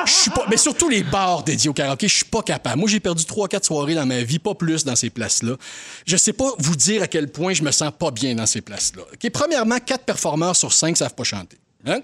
Je 0.07 0.13
suis 0.13 0.31
pas, 0.31 0.47
mais 0.49 0.57
surtout 0.57 0.89
les 0.89 1.03
bars 1.03 1.43
dédiés 1.43 1.71
au 1.71 1.73
karaoké, 1.73 2.09
je 2.09 2.17
suis 2.17 2.25
pas 2.25 2.43
capable. 2.43 2.79
Moi, 2.79 2.89
j'ai 2.89 3.01
perdu 3.01 3.25
3-4 3.25 3.65
soirées 3.65 3.95
dans 3.95 4.07
ma 4.07 4.23
vie, 4.23 4.39
pas 4.39 4.55
plus 4.55 4.85
dans 4.85 4.97
ces 4.97 5.11
places-là. 5.11 5.57
Je 6.07 6.17
sais 6.17 6.33
pas 6.33 6.53
vous 6.59 6.77
dire 6.77 7.03
à 7.03 7.07
quel 7.07 7.29
point 7.29 7.53
je 7.53 7.63
me 7.63 7.71
sens 7.71 7.93
pas 7.99 8.11
bien 8.11 8.35
dans 8.35 8.47
ces 8.47 8.61
places-là. 8.61 9.03
OK? 9.13 9.31
Premièrement, 9.31 9.79
4 9.79 10.05
performeurs 10.05 10.57
sur 10.57 10.73
5 10.73 10.97
savent 10.97 11.15
pas 11.15 11.25
chanter. 11.25 11.59
Hein? 11.87 12.01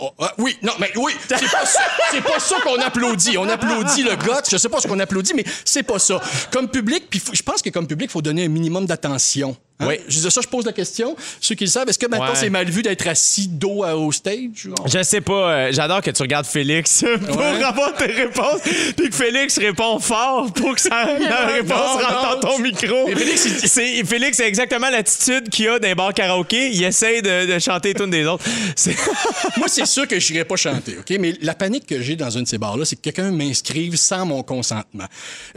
Oh, 0.00 0.10
ah, 0.20 0.32
oui, 0.38 0.56
non, 0.62 0.72
mais 0.78 0.90
oui, 0.96 1.12
c'est 1.28 1.50
pas 1.50 1.66
ça, 1.66 1.80
c'est 2.12 2.20
pas 2.22 2.38
ça 2.38 2.56
qu'on 2.62 2.76
applaudit. 2.80 3.36
On 3.38 3.48
applaudit 3.48 4.04
le 4.04 4.14
gars. 4.14 4.40
Je 4.48 4.56
sais 4.56 4.68
pas 4.68 4.80
ce 4.80 4.86
qu'on 4.86 5.00
applaudit, 5.00 5.34
mais 5.34 5.44
c'est 5.64 5.82
pas 5.82 5.98
ça. 5.98 6.20
Comme 6.52 6.68
public, 6.68 7.06
puis 7.10 7.20
je 7.32 7.42
pense 7.42 7.60
que 7.62 7.70
comme 7.70 7.86
public, 7.88 8.08
il 8.08 8.12
faut 8.12 8.22
donner 8.22 8.44
un 8.44 8.48
minimum 8.48 8.86
d'attention. 8.86 9.56
hein? 9.80 9.86
Oui. 9.88 9.94
Je 10.08 10.20
dis 10.20 10.30
ça, 10.30 10.40
je 10.40 10.48
pose 10.48 10.64
la 10.66 10.72
question. 10.72 11.16
Ceux 11.40 11.54
qui 11.56 11.64
le 11.64 11.70
savent, 11.70 11.88
est-ce 11.88 11.98
que 11.98 12.06
maintenant 12.06 12.28
Ouais. 12.30 12.34
c'est 12.36 12.50
mal 12.50 12.68
vu 12.70 12.82
d'être 12.82 13.06
assis 13.08 13.46
dos 13.48 13.82
à- 13.84 13.96
au 13.96 14.10
stage? 14.12 14.68
Je 14.86 15.02
sais 15.02 15.20
pas. 15.20 15.32
euh, 15.52 15.68
J'adore 15.72 16.02
que 16.02 16.10
tu 16.10 16.22
regardes 16.22 16.46
Félix 16.46 17.04
pour 17.26 17.36
Ouais. 17.38 17.62
avoir 17.62 17.94
tes 17.94 18.06
réponses. 18.06 18.60
Puis 18.96 19.08
que 19.10 19.14
Félix 19.14 19.58
répond 19.58 19.98
fort 20.00 20.52
pour 20.52 20.74
que 20.76 20.88
la 20.88 21.46
réponse 21.52 21.70
Non, 21.78 22.08
rentre 22.08 22.22
non. 22.22 22.30
dans 22.34 22.40
ton 22.48 22.58
micro. 22.60 23.06
Félix, 23.08 23.46
c'est 23.66 24.04
Félix, 24.04 24.38
exactement 24.40 24.88
l'attitude 24.90 25.48
qu'il 25.48 25.68
a 25.68 25.78
les 25.78 25.94
bars 25.96 26.14
karaoké. 26.14 26.70
Il 26.72 26.82
essaye 26.84 27.22
de, 27.22 27.52
de 27.54 27.58
chanter 27.58 27.94
tunes 27.94 28.10
des 28.10 28.24
autres. 28.24 28.44
Moi, 29.56 29.68
c'est 29.68 29.86
sûr 29.86 30.06
que 30.06 30.18
je 30.20 30.32
n'irai 30.32 30.44
pas 30.44 30.56
chanter, 30.56 30.98
OK? 30.98 31.16
Mais 31.18 31.34
la 31.40 31.54
panique 31.54 31.86
que 31.86 32.00
j'ai 32.00 32.16
dans 32.16 32.36
un 32.38 32.42
de 32.42 32.48
ces 32.48 32.58
bars-là, 32.58 32.84
c'est 32.84 32.96
que 32.96 33.00
quelqu'un 33.00 33.30
m'inscrive 33.30 33.96
sans 33.96 34.26
mon 34.26 34.42
consentement. 34.42 35.04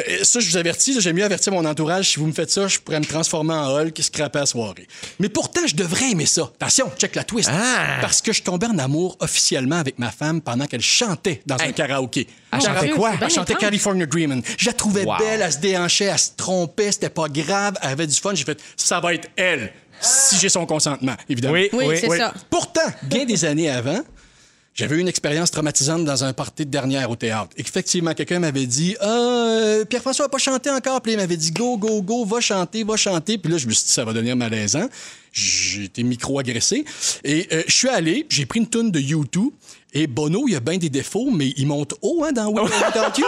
Euh, 0.07 0.23
ça, 0.23 0.39
je 0.39 0.49
vous 0.49 0.57
avertis, 0.57 0.99
j'aime 1.01 1.15
mieux 1.17 1.23
avertir 1.23 1.53
mon 1.53 1.65
entourage. 1.65 2.09
Si 2.11 2.19
vous 2.19 2.27
me 2.27 2.31
faites 2.31 2.51
ça, 2.51 2.67
je 2.67 2.79
pourrais 2.79 2.99
me 2.99 3.05
transformer 3.05 3.53
en 3.53 3.67
Hulk 3.79 3.99
et 3.99 4.03
scraper 4.03 4.39
la 4.39 4.45
soirée. 4.45 4.87
Mais 5.19 5.29
pourtant, 5.29 5.61
je 5.67 5.75
devrais 5.75 6.11
aimer 6.11 6.25
ça. 6.25 6.51
Attention, 6.59 6.91
check 6.97 7.15
la 7.15 7.23
twist. 7.23 7.49
Ah! 7.51 7.97
Parce 8.01 8.21
que 8.21 8.31
je 8.33 8.41
tombais 8.41 8.67
en 8.67 8.77
amour 8.77 9.17
officiellement 9.19 9.77
avec 9.77 9.99
ma 9.99 10.11
femme 10.11 10.41
pendant 10.41 10.65
qu'elle 10.65 10.81
chantait 10.81 11.41
dans 11.45 11.57
un 11.59 11.71
karaoké. 11.71 12.27
Elle 12.53 12.61
chantait 12.61 12.89
quoi? 12.89 13.13
Elle 13.21 13.29
chantait. 13.29 13.55
California 13.55 14.05
Dreamin'. 14.05 14.41
Je 14.57 14.65
la 14.65 14.73
trouvais 14.73 15.03
Wow. 15.05 15.17
belle, 15.17 15.41
elle 15.41 15.51
se 15.51 15.57
déhanchait, 15.59 16.05
elle 16.05 16.19
se 16.19 16.29
trompait, 16.37 16.91
c'était 16.91 17.09
pas 17.09 17.27
grave, 17.27 17.75
elle 17.81 17.89
avait 17.91 18.07
du 18.07 18.15
fun. 18.15 18.33
J'ai 18.35 18.43
fait, 18.43 18.59
ça 18.75 18.99
va 18.99 19.13
être 19.13 19.29
elle, 19.35 19.71
si 20.01 20.37
j'ai 20.37 20.49
son 20.49 20.65
consentement, 20.65 21.15
évidemment. 21.29 21.53
Oui, 21.53 21.69
Oui, 21.73 21.95
c'est 21.99 22.17
ça. 22.17 22.33
Pourtant, 22.49 22.81
bien 23.03 23.25
des 23.25 23.45
années 23.45 23.69
avant, 23.69 24.01
j'avais 24.73 24.95
eu 24.95 24.99
une 24.99 25.07
expérience 25.09 25.51
traumatisante 25.51 26.05
dans 26.05 26.23
un 26.23 26.31
party 26.31 26.65
de 26.65 26.71
dernière 26.71 27.09
au 27.11 27.15
théâtre. 27.15 27.49
Effectivement, 27.57 28.13
quelqu'un 28.13 28.39
m'avait 28.39 28.65
dit 28.65 28.95
Ah, 29.01 29.05
euh, 29.05 29.85
Pierre-François 29.85 30.25
n'a 30.25 30.29
pas 30.29 30.37
chanté 30.37 30.69
encore. 30.69 31.01
Puis 31.01 31.11
il 31.11 31.17
m'avait 31.17 31.35
dit 31.35 31.51
Go, 31.51 31.77
go, 31.77 32.01
go, 32.01 32.23
va 32.23 32.39
chanter, 32.39 32.83
va 32.83 32.95
chanter. 32.95 33.37
Puis 33.37 33.51
là, 33.51 33.57
je 33.57 33.67
me 33.67 33.73
suis 33.73 33.83
dit 33.85 33.91
Ça 33.91 34.05
va 34.05 34.13
devenir 34.13 34.35
malaisant. 34.37 34.87
J'ai 35.33 35.85
été 35.85 36.03
micro-agressé. 36.03 36.85
Et 37.23 37.47
euh, 37.51 37.63
je 37.67 37.73
suis 37.73 37.89
allé, 37.89 38.25
j'ai 38.29 38.45
pris 38.45 38.59
une 38.59 38.67
toune 38.67 38.91
de 38.91 38.99
U2. 38.99 39.51
Et 39.93 40.07
Bono, 40.07 40.45
il 40.47 40.55
a 40.55 40.61
bien 40.61 40.77
des 40.77 40.89
défauts, 40.89 41.29
mais 41.31 41.53
il 41.57 41.67
monte 41.67 41.95
haut 42.01 42.23
hein, 42.25 42.31
dans 42.31 42.47
or 42.55 42.63
Without 42.63 43.17
You. 43.19 43.25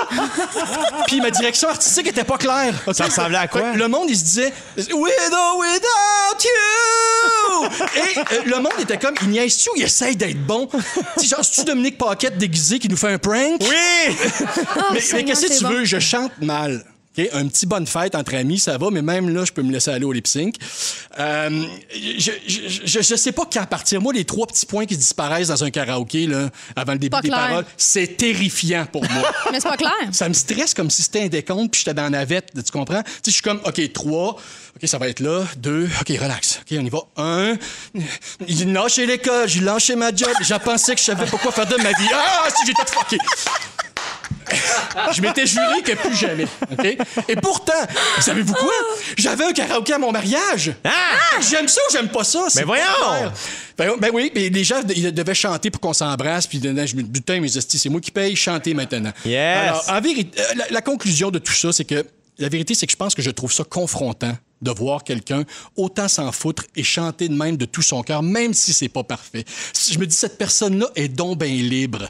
Puis 1.07 1.19
ma 1.19 1.29
direction 1.29 1.67
artistique 1.67 2.07
était 2.07 2.23
pas 2.23 2.37
claire. 2.37 2.73
Ça 2.93 3.03
ressemblait 3.05 3.37
à 3.37 3.47
quoi? 3.49 3.73
Le 3.73 3.87
monde, 3.89 4.05
il 4.09 4.17
se 4.17 4.23
disait 4.23 4.53
With 4.77 5.13
or 5.33 5.59
Without 5.59 6.43
You! 6.45 7.67
Et 7.97 8.19
euh, 8.19 8.41
le 8.45 8.55
monde 8.61 8.71
était 8.79 8.97
comme, 8.97 9.15
il 9.23 9.29
niaise-tu 9.29 9.69
ou 9.71 9.73
il 9.75 9.83
essaye 9.83 10.15
d'être 10.15 10.39
bon? 10.45 10.67
Tu 10.67 10.79
sais, 11.17 11.27
genre, 11.35 11.43
c'est-tu 11.43 11.65
Dominique 11.65 11.97
Paquette 11.97 12.37
déguisé 12.37 12.79
qui 12.79 12.87
nous 12.87 12.95
fait 12.97 13.11
un 13.11 13.17
prank? 13.17 13.59
Oui! 13.61 14.15
Oh, 14.75 14.79
mais 14.89 14.95
mais 14.95 14.99
Seigneur, 15.01 15.25
qu'est-ce 15.27 15.41
que 15.47 15.47
c'est 15.53 15.57
tu 15.59 15.63
bon. 15.65 15.69
veux? 15.71 15.85
Je 15.85 15.99
chante 15.99 16.31
mal. 16.41 16.83
OK? 17.17 17.29
Un 17.33 17.47
petit 17.47 17.65
bonne 17.65 17.85
fête 17.87 18.15
entre 18.15 18.35
amis, 18.35 18.59
ça 18.59 18.77
va, 18.77 18.89
mais 18.91 19.01
même 19.01 19.29
là, 19.33 19.45
je 19.45 19.51
peux 19.51 19.61
me 19.61 19.71
laisser 19.71 19.91
aller 19.91 20.05
au 20.05 20.11
lip 20.11 20.27
sync. 20.27 20.55
Euh, 21.19 21.63
je, 21.95 22.31
je 23.01 23.15
sais 23.15 23.31
pas 23.31 23.43
quand 23.51 23.65
partir. 23.65 24.01
Moi, 24.01 24.13
les 24.13 24.25
trois 24.25 24.47
petits 24.47 24.65
points 24.65 24.85
qui 24.85 24.97
disparaissent 24.97 25.49
dans 25.49 25.63
un 25.63 25.69
karaoké 25.69 26.27
là, 26.27 26.49
avant 26.75 26.93
le 26.93 26.99
début 26.99 27.11
Pas 27.11 27.21
des 27.21 27.29
clair. 27.29 27.39
paroles, 27.47 27.65
c'est 27.77 28.17
terrifiant 28.17 28.85
pour 28.91 29.03
moi. 29.09 29.31
Mais 29.51 29.59
c'est 29.59 29.69
pas 29.69 29.77
clair. 29.77 29.91
ça 30.11 30.27
me 30.27 30.33
stresse 30.33 30.73
comme 30.73 30.89
si 30.89 31.03
c'était 31.03 31.21
un 31.23 31.27
décompte 31.27 31.71
puis 31.71 31.79
j'étais 31.79 31.93
dans 31.93 32.03
la 32.03 32.09
navette, 32.09 32.51
tu 32.55 32.71
comprends? 32.71 33.03
Tu 33.03 33.09
sais, 33.09 33.21
je 33.27 33.31
suis 33.31 33.41
comme, 33.41 33.61
OK, 33.65 33.93
trois, 33.93 34.37
OK, 34.75 34.87
ça 34.87 34.97
va 34.97 35.07
être 35.07 35.19
là, 35.19 35.43
deux, 35.57 35.87
OK, 36.01 36.09
relax, 36.09 36.61
OK, 36.61 36.77
on 36.79 36.85
y 36.85 36.89
va, 36.89 36.99
un. 37.17 37.55
J'ai 38.47 38.65
lâché 38.65 39.05
l'école, 39.05 39.47
j'ai 39.47 39.59
lâché 39.61 39.95
ma 39.95 40.13
job, 40.13 40.33
j'en 40.41 40.59
pensais 40.59 40.93
que 40.95 40.99
je 40.99 41.05
savais 41.05 41.25
pas 41.25 41.37
quoi 41.37 41.51
faire 41.51 41.67
de 41.67 41.75
ma 41.77 41.89
vie. 41.89 42.09
Ah, 42.13 42.47
si 42.49 42.73
tout 42.73 42.81
fucké! 42.87 43.17
Je 45.13 45.21
m'étais 45.21 45.45
juré 45.45 45.81
que 45.83 45.93
plus 45.93 46.15
jamais. 46.15 46.45
OK? 46.71 46.97
Et 47.27 47.35
pourtant, 47.35 47.73
savez-vous 48.19 48.53
quoi? 48.53 48.73
J'avais 49.17 49.45
un 49.45 49.53
karaoké 49.53 49.93
à 49.93 49.97
mon 49.97 50.11
mariage. 50.11 50.73
Ah! 50.83 51.39
J'aime 51.49 51.67
ça 51.67 51.81
ou 51.89 51.91
j'aime 51.91 52.09
pas 52.09 52.23
ça? 52.23 52.47
Mais 52.55 52.63
voyons! 52.63 52.83
pas 53.01 53.17
clair. 53.17 53.33
Ben, 53.77 53.91
ben 53.99 54.11
oui, 54.13 54.31
mais 54.35 54.49
les 54.49 54.63
gens 54.63 54.81
ils 54.95 55.13
devaient 55.13 55.33
chanter 55.33 55.71
pour 55.71 55.81
qu'on 55.81 55.93
s'embrasse, 55.93 56.45
puis 56.45 56.61
je 56.61 56.67
me 56.95 57.01
dis, 57.01 57.09
putain, 57.11 57.39
mes 57.39 57.49
c'est 57.49 57.89
moi 57.89 57.99
qui 57.99 58.11
paye, 58.11 58.35
chanter 58.35 58.73
maintenant. 58.73 59.11
Yes. 59.25 59.57
Alors, 59.57 59.85
en 59.89 60.01
vérité, 60.01 60.39
euh, 60.39 60.53
la, 60.55 60.65
la 60.69 60.81
conclusion 60.81 61.31
de 61.31 61.39
tout 61.39 61.53
ça, 61.53 61.71
c'est 61.71 61.85
que 61.85 62.05
la 62.37 62.49
vérité, 62.49 62.75
c'est 62.75 62.85
que 62.85 62.91
je 62.91 62.97
pense 62.97 63.15
que 63.15 63.21
je 63.21 63.31
trouve 63.31 63.51
ça 63.51 63.63
confrontant 63.63 64.35
de 64.61 64.71
voir 64.71 65.03
quelqu'un 65.03 65.43
autant 65.75 66.07
s'en 66.07 66.31
foutre 66.31 66.63
et 66.75 66.83
chanter 66.83 67.27
de 67.27 67.35
même 67.35 67.57
de 67.57 67.65
tout 67.65 67.81
son 67.81 68.01
cœur, 68.01 68.23
même 68.23 68.53
si 68.53 68.73
c'est 68.73 68.89
pas 68.89 69.03
parfait. 69.03 69.43
Je 69.91 69.99
me 69.99 70.07
dis, 70.07 70.15
cette 70.15 70.37
personne-là 70.37 70.87
est 70.95 71.09
donc 71.09 71.39
bien 71.39 71.47
libre. 71.47 72.07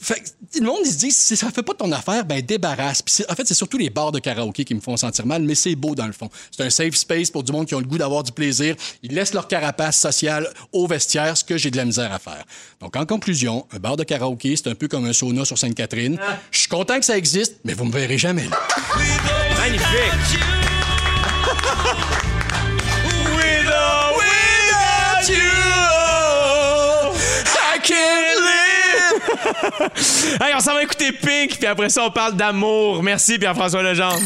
Fait 0.00 0.20
que, 0.20 0.58
le 0.58 0.66
monde, 0.66 0.80
ils 0.84 0.90
se 0.90 0.98
dit, 0.98 1.10
si 1.10 1.36
ça 1.36 1.50
fait 1.50 1.62
pas 1.62 1.74
ton 1.74 1.90
affaire, 1.92 2.24
ben 2.24 2.40
débarrasse. 2.40 3.02
Puis 3.02 3.24
en 3.28 3.34
fait, 3.34 3.46
c'est 3.46 3.54
surtout 3.54 3.78
les 3.78 3.90
bars 3.90 4.12
de 4.12 4.18
karaoké 4.18 4.64
qui 4.64 4.74
me 4.74 4.80
font 4.80 4.96
sentir 4.96 5.26
mal, 5.26 5.42
mais 5.42 5.54
c'est 5.54 5.74
beau 5.74 5.94
dans 5.94 6.06
le 6.06 6.12
fond. 6.12 6.30
C'est 6.50 6.64
un 6.64 6.70
safe 6.70 6.94
space 6.94 7.30
pour 7.30 7.42
du 7.42 7.52
monde 7.52 7.66
qui 7.66 7.74
ont 7.74 7.80
le 7.80 7.86
goût 7.86 7.98
d'avoir 7.98 8.22
du 8.22 8.32
plaisir. 8.32 8.76
Ils 9.02 9.12
laissent 9.12 9.34
leur 9.34 9.48
carapace 9.48 9.98
sociale 9.98 10.48
au 10.72 10.86
vestiaire, 10.86 11.36
ce 11.36 11.44
que 11.44 11.56
j'ai 11.56 11.70
de 11.70 11.76
la 11.76 11.84
misère 11.84 12.12
à 12.12 12.18
faire. 12.18 12.44
Donc, 12.80 12.96
en 12.96 13.06
conclusion, 13.06 13.66
un 13.72 13.78
bar 13.78 13.96
de 13.96 14.04
karaoké, 14.04 14.56
c'est 14.56 14.68
un 14.68 14.74
peu 14.74 14.88
comme 14.88 15.04
un 15.04 15.12
sauna 15.12 15.44
sur 15.44 15.58
Sainte-Catherine. 15.58 16.18
Je 16.50 16.58
suis 16.58 16.68
content 16.68 16.98
que 16.98 17.04
ça 17.04 17.16
existe, 17.16 17.56
mais 17.64 17.74
vous 17.74 17.84
me 17.84 17.92
verrez 17.92 18.18
jamais 18.18 18.48
là. 18.48 18.58
Magnifique! 19.58 20.40
Without 23.36 25.28
you, 25.28 25.65
Hey, 30.40 30.54
on 30.54 30.60
s'en 30.60 30.74
va 30.74 30.82
écouter 30.82 31.12
Pink, 31.12 31.56
puis 31.58 31.66
après 31.66 31.88
ça, 31.88 32.04
on 32.04 32.10
parle 32.10 32.34
d'amour. 32.34 33.02
Merci, 33.02 33.38
Pierre-François 33.38 33.82
Legendre. 33.82 34.20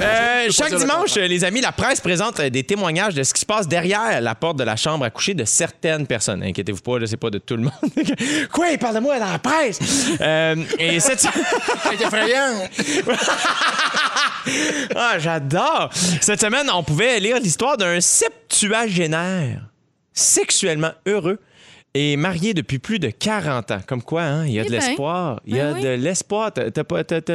Euh, 0.00 0.48
chaque 0.50 0.74
dimanche, 0.74 1.14
les 1.14 1.42
amis, 1.44 1.62
la 1.62 1.72
presse 1.72 2.00
présente 2.00 2.40
euh, 2.40 2.50
des 2.50 2.64
témoignages 2.64 3.14
de 3.14 3.22
ce 3.22 3.32
qui 3.32 3.40
se 3.40 3.46
passe 3.46 3.66
derrière 3.66 4.20
la 4.20 4.34
porte 4.34 4.58
de 4.58 4.64
la 4.64 4.76
chambre 4.76 5.06
à 5.06 5.10
coucher 5.10 5.32
de 5.32 5.44
certaines 5.44 6.06
personnes. 6.06 6.42
Inquiétez-vous 6.42 6.82
pas, 6.82 6.98
là, 6.98 7.06
c'est 7.06 7.16
pas 7.16 7.30
de 7.30 7.38
tout 7.38 7.56
le 7.56 7.62
monde. 7.62 7.72
Quoi, 8.52 8.68
il 8.70 8.78
parle 8.78 8.96
de 8.96 9.00
moi 9.00 9.18
dans 9.18 9.32
la 9.32 9.38
presse? 9.38 9.78
Euh, 10.20 10.56
et 10.78 11.00
cette... 11.00 11.20
C'est 11.90 12.00
effrayant. 12.04 12.68
ah, 14.96 15.18
j'adore! 15.18 15.90
Cette 16.20 16.40
semaine, 16.40 16.68
on 16.72 16.82
pouvait 16.82 17.18
lire 17.18 17.38
l'histoire 17.40 17.78
d'un 17.78 18.00
septuagénaire 18.00 19.62
sexuellement 20.12 20.92
heureux 21.06 21.38
et 21.98 22.16
marié 22.16 22.52
depuis 22.54 22.78
plus 22.78 22.98
de 22.98 23.08
40 23.10 23.70
ans. 23.70 23.80
Comme 23.86 24.02
quoi, 24.02 24.22
hein, 24.22 24.46
il 24.46 24.52
y 24.52 24.58
a 24.58 24.62
Eh 24.62 24.66
de 24.66 24.70
ben. 24.70 24.80
l'espoir. 24.80 25.40
Il 25.46 25.56
y 25.56 25.60
a 25.60 25.72
Ben 25.72 25.74
oui. 25.76 25.82
de 25.82 25.88
l'espoir. 25.88 26.52
T'as 26.52 26.62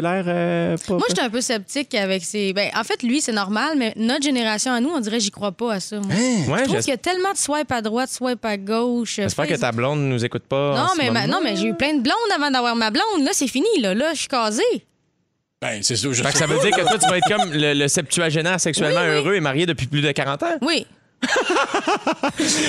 l'air 0.01 0.23
euh, 0.27 0.77
pas... 0.87 0.93
Moi, 0.93 1.05
j'étais 1.09 1.21
un 1.21 1.29
peu 1.29 1.41
sceptique 1.41 1.95
avec 1.95 2.23
ses. 2.23 2.53
Ben, 2.53 2.69
en 2.75 2.83
fait, 2.83 3.01
lui, 3.03 3.21
c'est 3.21 3.31
normal, 3.31 3.73
mais 3.77 3.93
notre 3.95 4.23
génération 4.23 4.71
à 4.71 4.79
nous, 4.79 4.89
on 4.89 4.99
dirait 4.99 5.19
j'y 5.19 5.31
crois 5.31 5.51
pas 5.51 5.73
à 5.73 5.79
ça. 5.79 5.97
moi. 5.99 6.13
Ouais, 6.15 6.59
Je 6.59 6.63
trouve 6.65 6.79
qu'il 6.79 6.89
y 6.89 6.91
a 6.91 6.97
tellement 6.97 7.31
de 7.31 7.37
swipe 7.37 7.71
à 7.71 7.81
droite, 7.81 8.09
swipe 8.11 8.43
à 8.45 8.57
gauche. 8.57 9.15
j'espère 9.15 9.47
que 9.47 9.55
ta 9.55 9.71
blonde 9.71 10.01
nous 10.01 10.23
écoute 10.23 10.43
pas. 10.43 10.73
en 10.73 10.75
Non, 10.83 10.87
ce 10.93 10.97
mais, 10.97 11.09
ma- 11.11 11.21
moment. 11.27 11.33
non, 11.33 11.39
mais 11.43 11.55
j'ai 11.55 11.67
eu 11.67 11.73
plein 11.73 11.93
de 11.93 12.01
blondes 12.01 12.15
avant 12.35 12.51
d'avoir 12.51 12.75
ma 12.75 12.91
blonde. 12.91 13.23
Là, 13.23 13.31
c'est 13.33 13.47
fini. 13.47 13.67
Là, 13.79 13.93
là 13.93 14.13
je 14.13 14.19
suis 14.19 14.27
casée. 14.27 14.61
Ben, 15.61 15.81
c'est 15.83 15.95
ça. 15.95 16.07
Je 16.11 16.23
Fait 16.23 16.31
que 16.31 16.37
ça 16.37 16.47
veut 16.47 16.59
dire 16.59 16.71
que 16.75 16.81
toi, 16.81 16.97
tu 16.97 17.07
vas 17.07 17.17
être 17.17 17.27
comme 17.27 17.51
le, 17.51 17.73
le 17.73 17.87
septuagénaire 17.87 18.59
sexuellement 18.59 19.01
Oui, 19.01 19.07
oui. 19.09 19.15
heureux 19.15 19.35
et 19.35 19.39
marié 19.39 19.65
depuis 19.65 19.85
plus 19.87 20.01
de 20.01 20.11
40 20.11 20.43
ans? 20.43 20.57
Oui. 20.61 20.85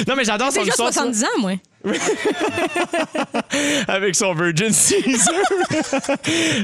Non, 0.06 0.14
mais 0.16 0.24
j'adore 0.24 0.52
son 0.52 0.62
histoire. 0.62 0.92
70 0.92 1.24
ans, 1.24 1.26
moi. 1.38 1.52
avec 3.88 4.14
son 4.14 4.34
Virgin 4.34 4.72
Caesar. 4.72 5.34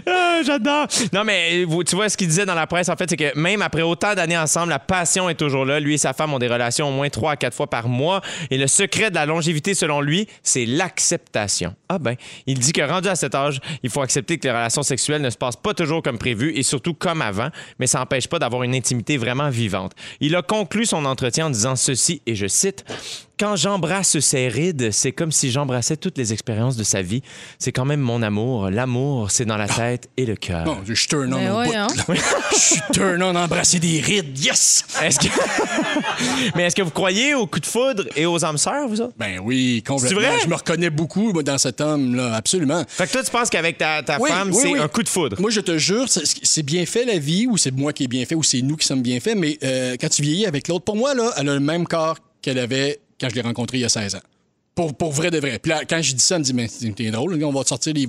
Ah, 0.06 0.40
J'adore. 0.44 0.86
Non, 1.12 1.24
mais 1.24 1.64
tu 1.86 1.96
vois, 1.96 2.08
ce 2.08 2.16
qu'il 2.16 2.28
disait 2.28 2.46
dans 2.46 2.54
la 2.54 2.66
presse, 2.66 2.88
en 2.88 2.96
fait, 2.96 3.10
c'est 3.10 3.16
que 3.16 3.38
même 3.38 3.62
après 3.62 3.82
autant 3.82 4.14
d'années 4.14 4.38
ensemble, 4.38 4.70
la 4.70 4.78
passion 4.78 5.28
est 5.28 5.34
toujours 5.34 5.64
là. 5.64 5.80
Lui 5.80 5.94
et 5.94 5.98
sa 5.98 6.12
femme 6.12 6.32
ont 6.32 6.38
des 6.38 6.48
relations 6.48 6.88
au 6.88 6.92
moins 6.92 7.08
trois 7.08 7.32
à 7.32 7.36
quatre 7.36 7.54
fois 7.54 7.68
par 7.68 7.88
mois. 7.88 8.20
Et 8.50 8.58
le 8.58 8.66
secret 8.66 9.10
de 9.10 9.16
la 9.16 9.26
longévité, 9.26 9.74
selon 9.74 10.00
lui, 10.00 10.28
c'est 10.42 10.66
l'acceptation. 10.66 11.74
Ah 11.88 11.98
ben, 11.98 12.14
il 12.46 12.58
dit 12.58 12.72
que 12.72 12.82
rendu 12.82 13.08
à 13.08 13.16
cet 13.16 13.34
âge, 13.34 13.60
il 13.82 13.90
faut 13.90 14.02
accepter 14.02 14.38
que 14.38 14.44
les 14.44 14.52
relations 14.52 14.82
sexuelles 14.82 15.22
ne 15.22 15.30
se 15.30 15.36
passent 15.36 15.56
pas 15.56 15.74
toujours 15.74 16.02
comme 16.02 16.18
prévu 16.18 16.52
et 16.54 16.62
surtout 16.62 16.94
comme 16.94 17.22
avant, 17.22 17.48
mais 17.78 17.86
ça 17.86 17.98
n'empêche 17.98 18.28
pas 18.28 18.38
d'avoir 18.38 18.62
une 18.62 18.74
intimité 18.74 19.16
vraiment 19.16 19.50
vivante. 19.50 19.92
Il 20.20 20.36
a 20.36 20.42
conclu 20.42 20.86
son 20.86 21.04
entretien 21.04 21.46
en 21.46 21.50
disant 21.50 21.76
ceci, 21.76 22.22
et 22.26 22.34
je 22.34 22.46
cite, 22.46 22.84
quand 23.38 23.56
j'embrasse 23.56 24.18
ces 24.20 24.48
rides, 24.48 24.90
c'est 24.90 25.12
comme 25.12 25.32
si 25.32 25.50
j'embrassais 25.50 25.96
toutes 25.96 26.18
les 26.18 26.32
expériences 26.32 26.76
de 26.76 26.82
sa 26.84 27.02
vie. 27.02 27.22
C'est 27.58 27.72
quand 27.72 27.84
même 27.84 28.00
mon 28.00 28.22
amour. 28.22 28.70
L'amour, 28.70 29.30
c'est 29.30 29.44
dans 29.44 29.56
la 29.56 29.68
tête 29.68 30.08
et 30.16 30.26
le 30.26 30.36
cœur. 30.36 30.64
Bon, 30.64 30.78
je 30.86 30.94
suis 30.94 31.08
turn 31.08 31.32
on 31.32 31.36
au 31.36 31.58
ouais, 31.60 31.66
bout, 31.66 31.74
hein. 31.74 31.86
là. 32.08 32.14
Je 32.52 32.56
suis 32.58 32.80
turn 32.92 33.22
on 33.22 33.34
embrasser 33.34 33.78
des 33.78 34.00
rides. 34.00 34.36
Yes! 34.38 34.84
Est-ce 35.02 35.18
que... 35.20 35.26
Mais 36.54 36.64
est-ce 36.64 36.74
que 36.76 36.82
vous 36.82 36.90
croyez 36.90 37.34
aux 37.34 37.46
coups 37.46 37.62
de 37.62 37.70
foudre 37.70 38.04
et 38.16 38.26
aux 38.26 38.44
âmes 38.44 38.58
sœurs, 38.58 38.88
vous 38.88 39.00
autres? 39.00 39.14
Ben 39.18 39.38
oui, 39.42 39.82
complètement. 39.86 40.20
C'est 40.20 40.26
vrai? 40.26 40.38
Je 40.42 40.48
me 40.48 40.54
reconnais 40.54 40.90
beaucoup 40.90 41.32
moi, 41.32 41.42
dans 41.42 41.58
cet 41.58 41.80
homme-là, 41.80 42.34
absolument. 42.34 42.82
Fait 42.88 43.06
que 43.06 43.12
toi, 43.12 43.22
tu 43.22 43.30
penses 43.30 43.50
qu'avec 43.50 43.78
ta, 43.78 44.02
ta 44.02 44.18
Oui, 44.20 44.30
femme, 44.30 44.50
oui, 44.52 44.58
c'est 44.60 44.72
oui. 44.72 44.78
un 44.78 44.88
coup 44.88 45.02
de 45.02 45.08
foudre? 45.08 45.40
Moi, 45.40 45.50
je 45.50 45.60
te 45.60 45.78
jure, 45.78 46.08
c'est- 46.08 46.24
c'est 46.42 46.62
bien 46.62 46.84
fait 46.86 47.04
la 47.04 47.18
vie, 47.18 47.46
ou 47.46 47.56
c'est 47.56 47.70
moi 47.70 47.92
qui 47.92 48.04
ai 48.04 48.08
bien 48.08 48.24
fait, 48.24 48.34
ou 48.34 48.42
c'est 48.42 48.62
nous 48.62 48.76
qui 48.76 48.86
sommes 48.86 49.02
bien 49.02 49.20
faits, 49.20 49.36
mais 49.36 49.58
euh, 49.62 49.96
quand 50.00 50.08
tu 50.08 50.22
vieillis 50.22 50.46
avec 50.46 50.68
l'autre, 50.68 50.84
pour 50.84 50.96
moi, 50.96 51.14
là, 51.14 51.32
elle 51.36 51.48
a 51.48 51.54
le 51.54 51.60
même 51.60 51.86
corps 51.86 52.16
qu'elle 52.42 52.58
avait 52.58 52.98
quand 53.20 53.28
je 53.28 53.34
l'ai 53.34 53.40
rencontrée 53.42 53.78
il 53.78 53.82
y 53.82 53.84
a 53.84 53.88
16 53.88 54.14
ans. 54.16 54.20
Pour, 54.74 54.94
pour 54.94 55.10
vrai 55.10 55.32
de 55.32 55.38
vrai. 55.38 55.58
Puis 55.58 55.70
là, 55.70 55.80
quand 55.90 56.00
je 56.00 56.12
dis 56.12 56.22
ça, 56.22 56.36
elle 56.36 56.42
me 56.42 56.44
dit, 56.44 56.54
mais 56.54 56.68
c'est 56.68 56.88
t'es 56.94 57.10
drôle, 57.10 57.42
on 57.42 57.50
va 57.50 57.64
te 57.64 57.68
sortir 57.68 57.92
les, 57.94 58.06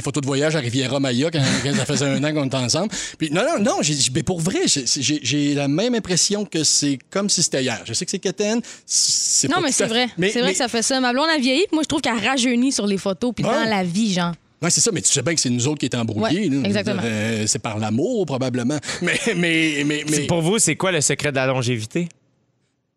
photos 0.00 0.22
de 0.22 0.26
voyage 0.26 0.56
à 0.56 0.60
Riviera 0.60 0.98
Maya 0.98 1.30
quand, 1.30 1.42
quand 1.62 1.74
ça 1.74 1.84
faisait 1.84 2.06
un 2.06 2.24
an 2.24 2.32
qu'on 2.32 2.46
était 2.46 2.56
ensemble. 2.56 2.88
Puis 3.18 3.30
non, 3.30 3.42
non, 3.42 3.62
non, 3.62 3.82
j'ai 3.82 3.92
dit, 3.94 4.10
mais 4.14 4.22
pour 4.22 4.40
vrai, 4.40 4.60
j'ai- 4.66 5.52
la 5.54 5.68
même 5.68 5.94
impression 5.94 6.46
que 6.46 6.64
c'est 6.64 6.98
comme 7.10 7.28
si 7.28 7.42
c'était 7.42 7.62
hier. 7.62 7.82
Je 7.84 7.92
sais 7.92 8.06
que 8.06 8.10
c'est 8.10 8.18
quétaine, 8.18 8.62
c'est 8.86 9.48
Non, 9.48 9.56
pas 9.56 9.60
mais 9.60 9.72
c'est 9.72 9.84
à 9.84 9.88
vrai. 9.88 10.08
Mais- 10.16 10.30
c'est 10.30 10.38
vrai 10.38 10.48
mais- 10.48 10.52
que 10.52 10.58
ça 10.58 10.68
fait 10.68 10.80
ça. 10.80 10.98
Ma 11.00 11.12
blonde 11.12 11.28
a 11.28 11.36
vieilli, 11.38 11.66
puis 11.66 11.74
moi, 11.74 11.82
je 11.82 11.88
trouve 11.88 12.00
qu'elle 12.00 12.18
rajeunit 12.18 12.72
sur 12.72 12.86
les 12.86 12.96
photos, 12.96 13.32
puis 13.34 13.44
dans 13.44 13.68
la 13.68 13.84
vie, 13.84 14.14
genre. 14.14 14.32
Oui, 14.62 14.70
c'est 14.70 14.80
ça, 14.80 14.90
mais 14.90 15.02
tu 15.02 15.12
sais 15.12 15.20
bien 15.20 15.34
que 15.34 15.40
c'est 15.42 15.50
nous 15.50 15.68
autres 15.68 15.80
qui 15.80 15.84
étaient 15.86 15.98
embrouillés. 15.98 16.48
Ouais, 16.48 16.66
exactement. 16.66 17.02
Euh, 17.04 17.44
c'est 17.46 17.58
par 17.58 17.78
l'amour, 17.78 18.24
probablement. 18.24 18.78
Mais, 19.02 19.20
mais, 19.36 19.82
mais, 19.84 20.04
mais... 20.08 20.20
Pour 20.26 20.40
vous, 20.40 20.58
c'est 20.58 20.76
quoi 20.76 20.92
le 20.92 21.02
secret 21.02 21.30
de 21.30 21.36
la 21.36 21.46
longévité? 21.46 22.08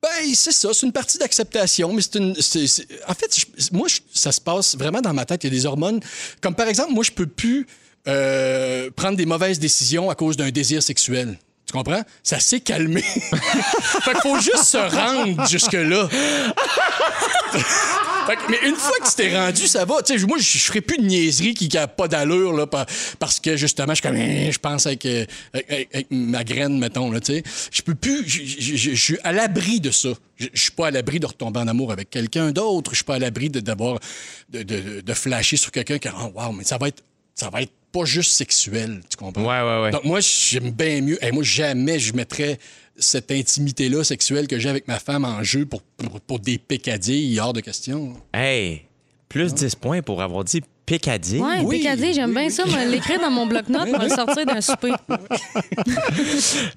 Ben, 0.01 0.33
c'est 0.33 0.51
ça, 0.53 0.69
c'est 0.73 0.85
une 0.85 0.93
partie 0.93 1.17
d'acceptation, 1.17 1.91
mais 1.91 2.01
c'est 2.01 2.15
une. 2.15 2.35
c'est- 2.39 2.87
En 3.07 3.13
fait, 3.13 3.35
moi, 3.73 3.87
ça 4.13 4.31
se 4.31 4.39
passe 4.39 4.75
vraiment 4.77 5.01
dans 5.01 5.13
ma 5.13 5.25
tête. 5.25 5.43
Il 5.43 5.47
y 5.47 5.49
a 5.49 5.59
des 5.59 5.65
hormones. 5.65 5.99
Comme 6.41 6.55
par 6.55 6.67
exemple, 6.69 6.93
moi, 6.93 7.03
je 7.03 7.11
peux 7.11 7.27
plus 7.27 7.67
euh, 8.07 8.89
prendre 8.95 9.17
des 9.17 9.25
mauvaises 9.25 9.59
décisions 9.59 10.09
à 10.09 10.15
cause 10.15 10.37
d'un 10.37 10.51
désir 10.51 10.81
sexuel. 10.81 11.37
Tu 11.69 11.77
comprends? 11.77 12.01
Ça 12.23 12.39
s'est 12.39 12.61
calmé. 12.61 13.01
fait 13.03 14.11
qu'il 14.13 14.21
faut 14.21 14.39
juste 14.39 14.63
se 14.63 14.77
rendre 14.77 15.47
jusque-là. 15.47 16.09
Mais 18.49 18.57
une 18.67 18.75
fois 18.75 18.97
que 18.99 19.07
tu 19.07 19.15
t'es 19.15 19.37
rendu, 19.37 19.67
ça 19.67 19.85
va. 19.85 19.97
Moi, 20.27 20.37
je 20.39 20.57
ferai 20.57 20.81
plus 20.81 20.97
de 20.97 21.03
niaiserie 21.03 21.53
qui 21.53 21.69
n'a 21.71 21.87
pas 21.87 22.07
d'allure 22.07 22.53
là, 22.53 22.65
par- 22.65 22.87
parce 23.19 23.39
que 23.39 23.55
justement, 23.55 23.93
je 23.93 24.01
comme, 24.01 24.15
Hein, 24.15 24.49
je 24.51 24.57
pense 24.57 24.87
avec, 24.87 25.05
euh, 25.05 25.25
avec- 25.53 26.07
ma 26.09 26.43
graine, 26.43 26.79
mettons. 26.79 27.11
Là, 27.11 27.19
je 27.71 27.81
peux 27.83 27.93
plus. 27.93 28.27
Je, 28.27 28.95
suis 28.95 29.19
à 29.23 29.31
l'abri 29.31 29.79
de 29.79 29.91
ça. 29.91 30.09
Je, 30.37 30.47
suis 30.55 30.71
pas 30.71 30.87
à 30.87 30.91
l'abri 30.91 31.19
de 31.19 31.27
retomber 31.27 31.59
en 31.59 31.67
amour 31.67 31.91
avec 31.91 32.09
quelqu'un 32.09 32.51
d'autre. 32.51 32.91
Je 32.91 32.97
suis 32.97 33.05
pas 33.05 33.15
à 33.15 33.19
l'abri 33.19 33.51
de 33.51 33.59
d'avoir 33.59 33.99
de 34.49 35.13
flasher 35.13 35.57
sur 35.57 35.69
quelqu'un 35.69 35.99
qui, 35.99 36.09
oh, 36.09 36.31
wow, 36.33 36.51
mais 36.51 36.63
ça 36.63 36.79
va 36.79 36.87
être, 36.87 37.03
ça 37.35 37.51
va 37.51 37.61
être 37.61 37.73
pas 37.91 38.05
juste 38.05 38.31
sexuel. 38.31 39.01
Tu 39.09 39.17
comprends? 39.17 39.41
Ouais, 39.41 39.61
ouais, 39.61 39.83
ouais. 39.83 39.91
Donc, 39.91 40.03
moi, 40.03 40.19
j'aime 40.19 40.71
bien 40.71 41.01
mieux. 41.01 41.23
Hey, 41.23 41.31
moi, 41.31 41.43
jamais 41.43 41.99
je 41.99 42.13
mettrais 42.13 42.59
cette 42.97 43.31
intimité-là 43.31 44.03
sexuelle 44.03 44.47
que 44.47 44.59
j'ai 44.59 44.69
avec 44.69 44.87
ma 44.87 44.99
femme 44.99 45.25
en 45.25 45.41
jeu 45.43 45.65
pour, 45.65 45.81
pour, 45.81 46.21
pour 46.21 46.39
des 46.39 46.57
pécadilles 46.57 47.39
hors 47.39 47.53
de 47.53 47.61
question. 47.61 48.13
Hey, 48.33 48.83
plus 49.29 49.53
10 49.53 49.75
points 49.75 50.01
pour 50.01 50.21
avoir 50.21 50.43
dit 50.43 50.61
Ouais, 50.89 51.59
Oui, 51.63 51.79
PKD, 51.83 52.13
j'aime 52.13 52.29
oui, 52.29 52.35
bien 52.35 52.43
oui. 52.45 52.51
ça. 52.51 52.65
Moi, 52.65 52.85
l'écrire 52.85 53.19
dans 53.19 53.29
mon 53.29 53.45
bloc-notes, 53.45 53.89
moi, 53.89 53.99
le 54.03 54.09
sortir 54.09 54.45
d'un 54.45 54.61
souper. 54.61 54.93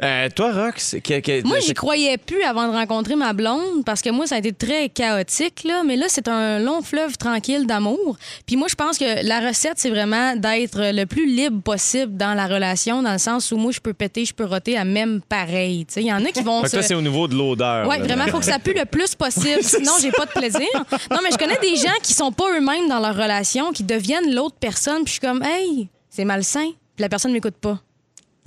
Euh, 0.02 0.28
toi, 0.34 0.52
Rox, 0.52 0.96
que- 1.02 1.20
que- 1.20 1.46
Moi, 1.46 1.58
j'y 1.60 1.74
croyais 1.74 2.16
plus 2.18 2.42
avant 2.42 2.66
de 2.68 2.72
rencontrer 2.72 3.16
ma 3.16 3.32
blonde 3.32 3.84
parce 3.84 4.02
que 4.02 4.10
moi, 4.10 4.26
ça 4.26 4.36
a 4.36 4.38
été 4.38 4.52
très 4.52 4.88
chaotique, 4.88 5.64
là. 5.64 5.82
Mais 5.84 5.96
là, 5.96 6.06
c'est 6.08 6.28
un 6.28 6.58
long 6.58 6.82
fleuve 6.82 7.16
tranquille 7.16 7.66
d'amour. 7.66 8.16
Puis 8.46 8.56
moi, 8.56 8.68
je 8.68 8.74
pense 8.74 8.98
que 8.98 9.24
la 9.26 9.40
recette, 9.40 9.74
c'est 9.76 9.90
vraiment 9.90 10.34
d'être 10.36 10.78
le 10.92 11.04
plus 11.04 11.26
libre 11.26 11.62
possible 11.62 12.16
dans 12.16 12.34
la 12.34 12.46
relation, 12.46 13.02
dans 13.02 13.12
le 13.12 13.18
sens 13.18 13.52
où 13.52 13.56
moi, 13.56 13.72
je 13.72 13.80
peux 13.80 13.92
péter, 13.94 14.24
je 14.24 14.34
peux 14.34 14.44
roter 14.44 14.76
à 14.76 14.84
même 14.84 15.20
pareil. 15.28 15.84
Tu 15.86 15.94
sais, 15.94 16.00
Il 16.02 16.06
y 16.06 16.12
en 16.12 16.24
a 16.24 16.30
qui 16.30 16.42
vont 16.42 16.62
que 16.62 16.68
se... 16.68 16.82
c'est 16.82 16.94
au 16.94 17.02
niveau 17.02 17.28
de 17.28 17.34
l'odeur. 17.34 17.86
Oui, 17.88 17.98
vraiment, 18.00 18.24
il 18.24 18.30
faut 18.30 18.38
que 18.38 18.44
ça 18.44 18.58
pue 18.58 18.74
le 18.74 18.84
plus 18.84 19.14
possible. 19.14 19.58
Sinon, 19.62 19.92
j'ai 20.00 20.10
pas 20.12 20.26
de 20.26 20.30
plaisir. 20.32 20.68
Non, 21.10 21.18
mais 21.22 21.30
je 21.32 21.38
connais 21.38 21.58
des 21.60 21.76
gens 21.76 21.88
qui 22.02 22.12
sont 22.14 22.32
pas 22.32 22.44
eux-mêmes 22.56 22.88
dans 22.88 22.98
leur 23.00 23.14
relation, 23.16 23.72
qui 23.72 23.82
deviennent 23.84 24.01
l'autre 24.32 24.56
personne, 24.58 25.04
puis 25.04 25.06
je 25.06 25.10
suis 25.12 25.20
comme, 25.20 25.42
hey, 25.42 25.88
c'est 26.10 26.24
malsain. 26.24 26.70
Puis 26.96 27.02
la 27.02 27.08
personne 27.08 27.32
m'écoute 27.32 27.54
pas. 27.60 27.82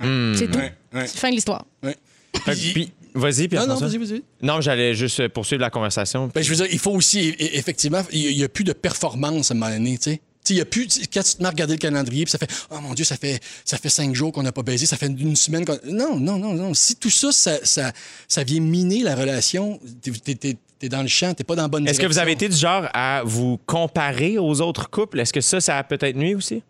C'est 0.00 0.50
tout. 0.50 0.58
Ouais, 0.58 0.74
ouais. 0.94 1.06
C'est 1.06 1.18
fin 1.18 1.30
de 1.30 1.34
l'histoire. 1.34 1.64
Ouais. 1.82 1.96
Puis- 2.44 2.92
Vas-y, 3.14 3.48
Pierre. 3.48 3.66
Non, 3.66 3.74
non, 3.74 3.80
vas-y, 3.80 3.96
vas-y. 3.96 4.22
Non, 4.42 4.60
j'allais 4.60 4.94
juste 4.94 5.28
poursuivre 5.28 5.62
la 5.62 5.70
conversation. 5.70 6.30
Ben, 6.34 6.42
je 6.42 6.50
veux 6.50 6.56
dire, 6.56 6.66
il 6.70 6.78
faut 6.78 6.90
aussi, 6.90 7.30
e- 7.30 7.32
e- 7.32 7.56
effectivement, 7.56 8.02
il 8.12 8.36
n'y 8.36 8.44
a 8.44 8.48
plus 8.50 8.62
de 8.62 8.74
performance 8.74 9.50
à 9.50 9.54
un 9.54 9.56
moment 9.56 9.72
donné, 9.72 9.96
tu 9.96 10.10
sais. 10.10 10.20
Il 10.50 10.56
y 10.56 10.60
a 10.60 10.66
plus, 10.66 10.86
quand 11.12 11.22
tu 11.22 11.34
te 11.36 11.42
mets 11.42 11.46
à 11.48 11.50
regarder 11.50 11.72
le 11.72 11.78
calendrier, 11.78 12.24
puis 12.26 12.30
ça 12.30 12.36
fait 12.38 12.48
Oh 12.70 12.78
mon 12.80 12.92
Dieu, 12.92 13.06
ça 13.06 13.16
fait, 13.16 13.40
ça 13.64 13.78
fait 13.78 13.88
cinq 13.88 14.14
jours 14.14 14.32
qu'on 14.32 14.42
n'a 14.42 14.52
pas 14.52 14.62
baisé, 14.62 14.84
ça 14.84 14.98
fait 14.98 15.06
une 15.06 15.34
semaine 15.34 15.64
qu'on. 15.64 15.78
Non, 15.86 16.20
non, 16.20 16.36
non, 16.38 16.52
non. 16.52 16.74
Si 16.74 16.94
tout 16.96 17.08
ça, 17.10 17.32
ça, 17.32 17.58
ça, 17.64 17.90
ça 18.28 18.44
vient 18.44 18.60
miner 18.60 19.02
la 19.02 19.14
relation, 19.16 19.80
t'es, 20.02 20.34
t'es- 20.34 20.56
t'es- 20.78 20.88
dans 20.88 21.02
le 21.02 21.08
champ, 21.08 21.34
t'es 21.34 21.44
pas 21.44 21.56
dans 21.56 21.62
la 21.62 21.68
bonne 21.68 21.86
Est-ce 21.86 22.00
que 22.00 22.06
vous 22.06 22.18
avez 22.18 22.32
été 22.32 22.48
du 22.48 22.56
genre 22.56 22.88
à 22.92 23.22
vous 23.24 23.58
comparer 23.66 24.38
aux 24.38 24.60
autres 24.60 24.90
couples? 24.90 25.20
Est-ce 25.20 25.32
que 25.32 25.40
ça, 25.40 25.60
ça 25.60 25.78
a 25.78 25.84
peut-être 25.84 26.16
nuit 26.16 26.34
aussi? 26.34 26.62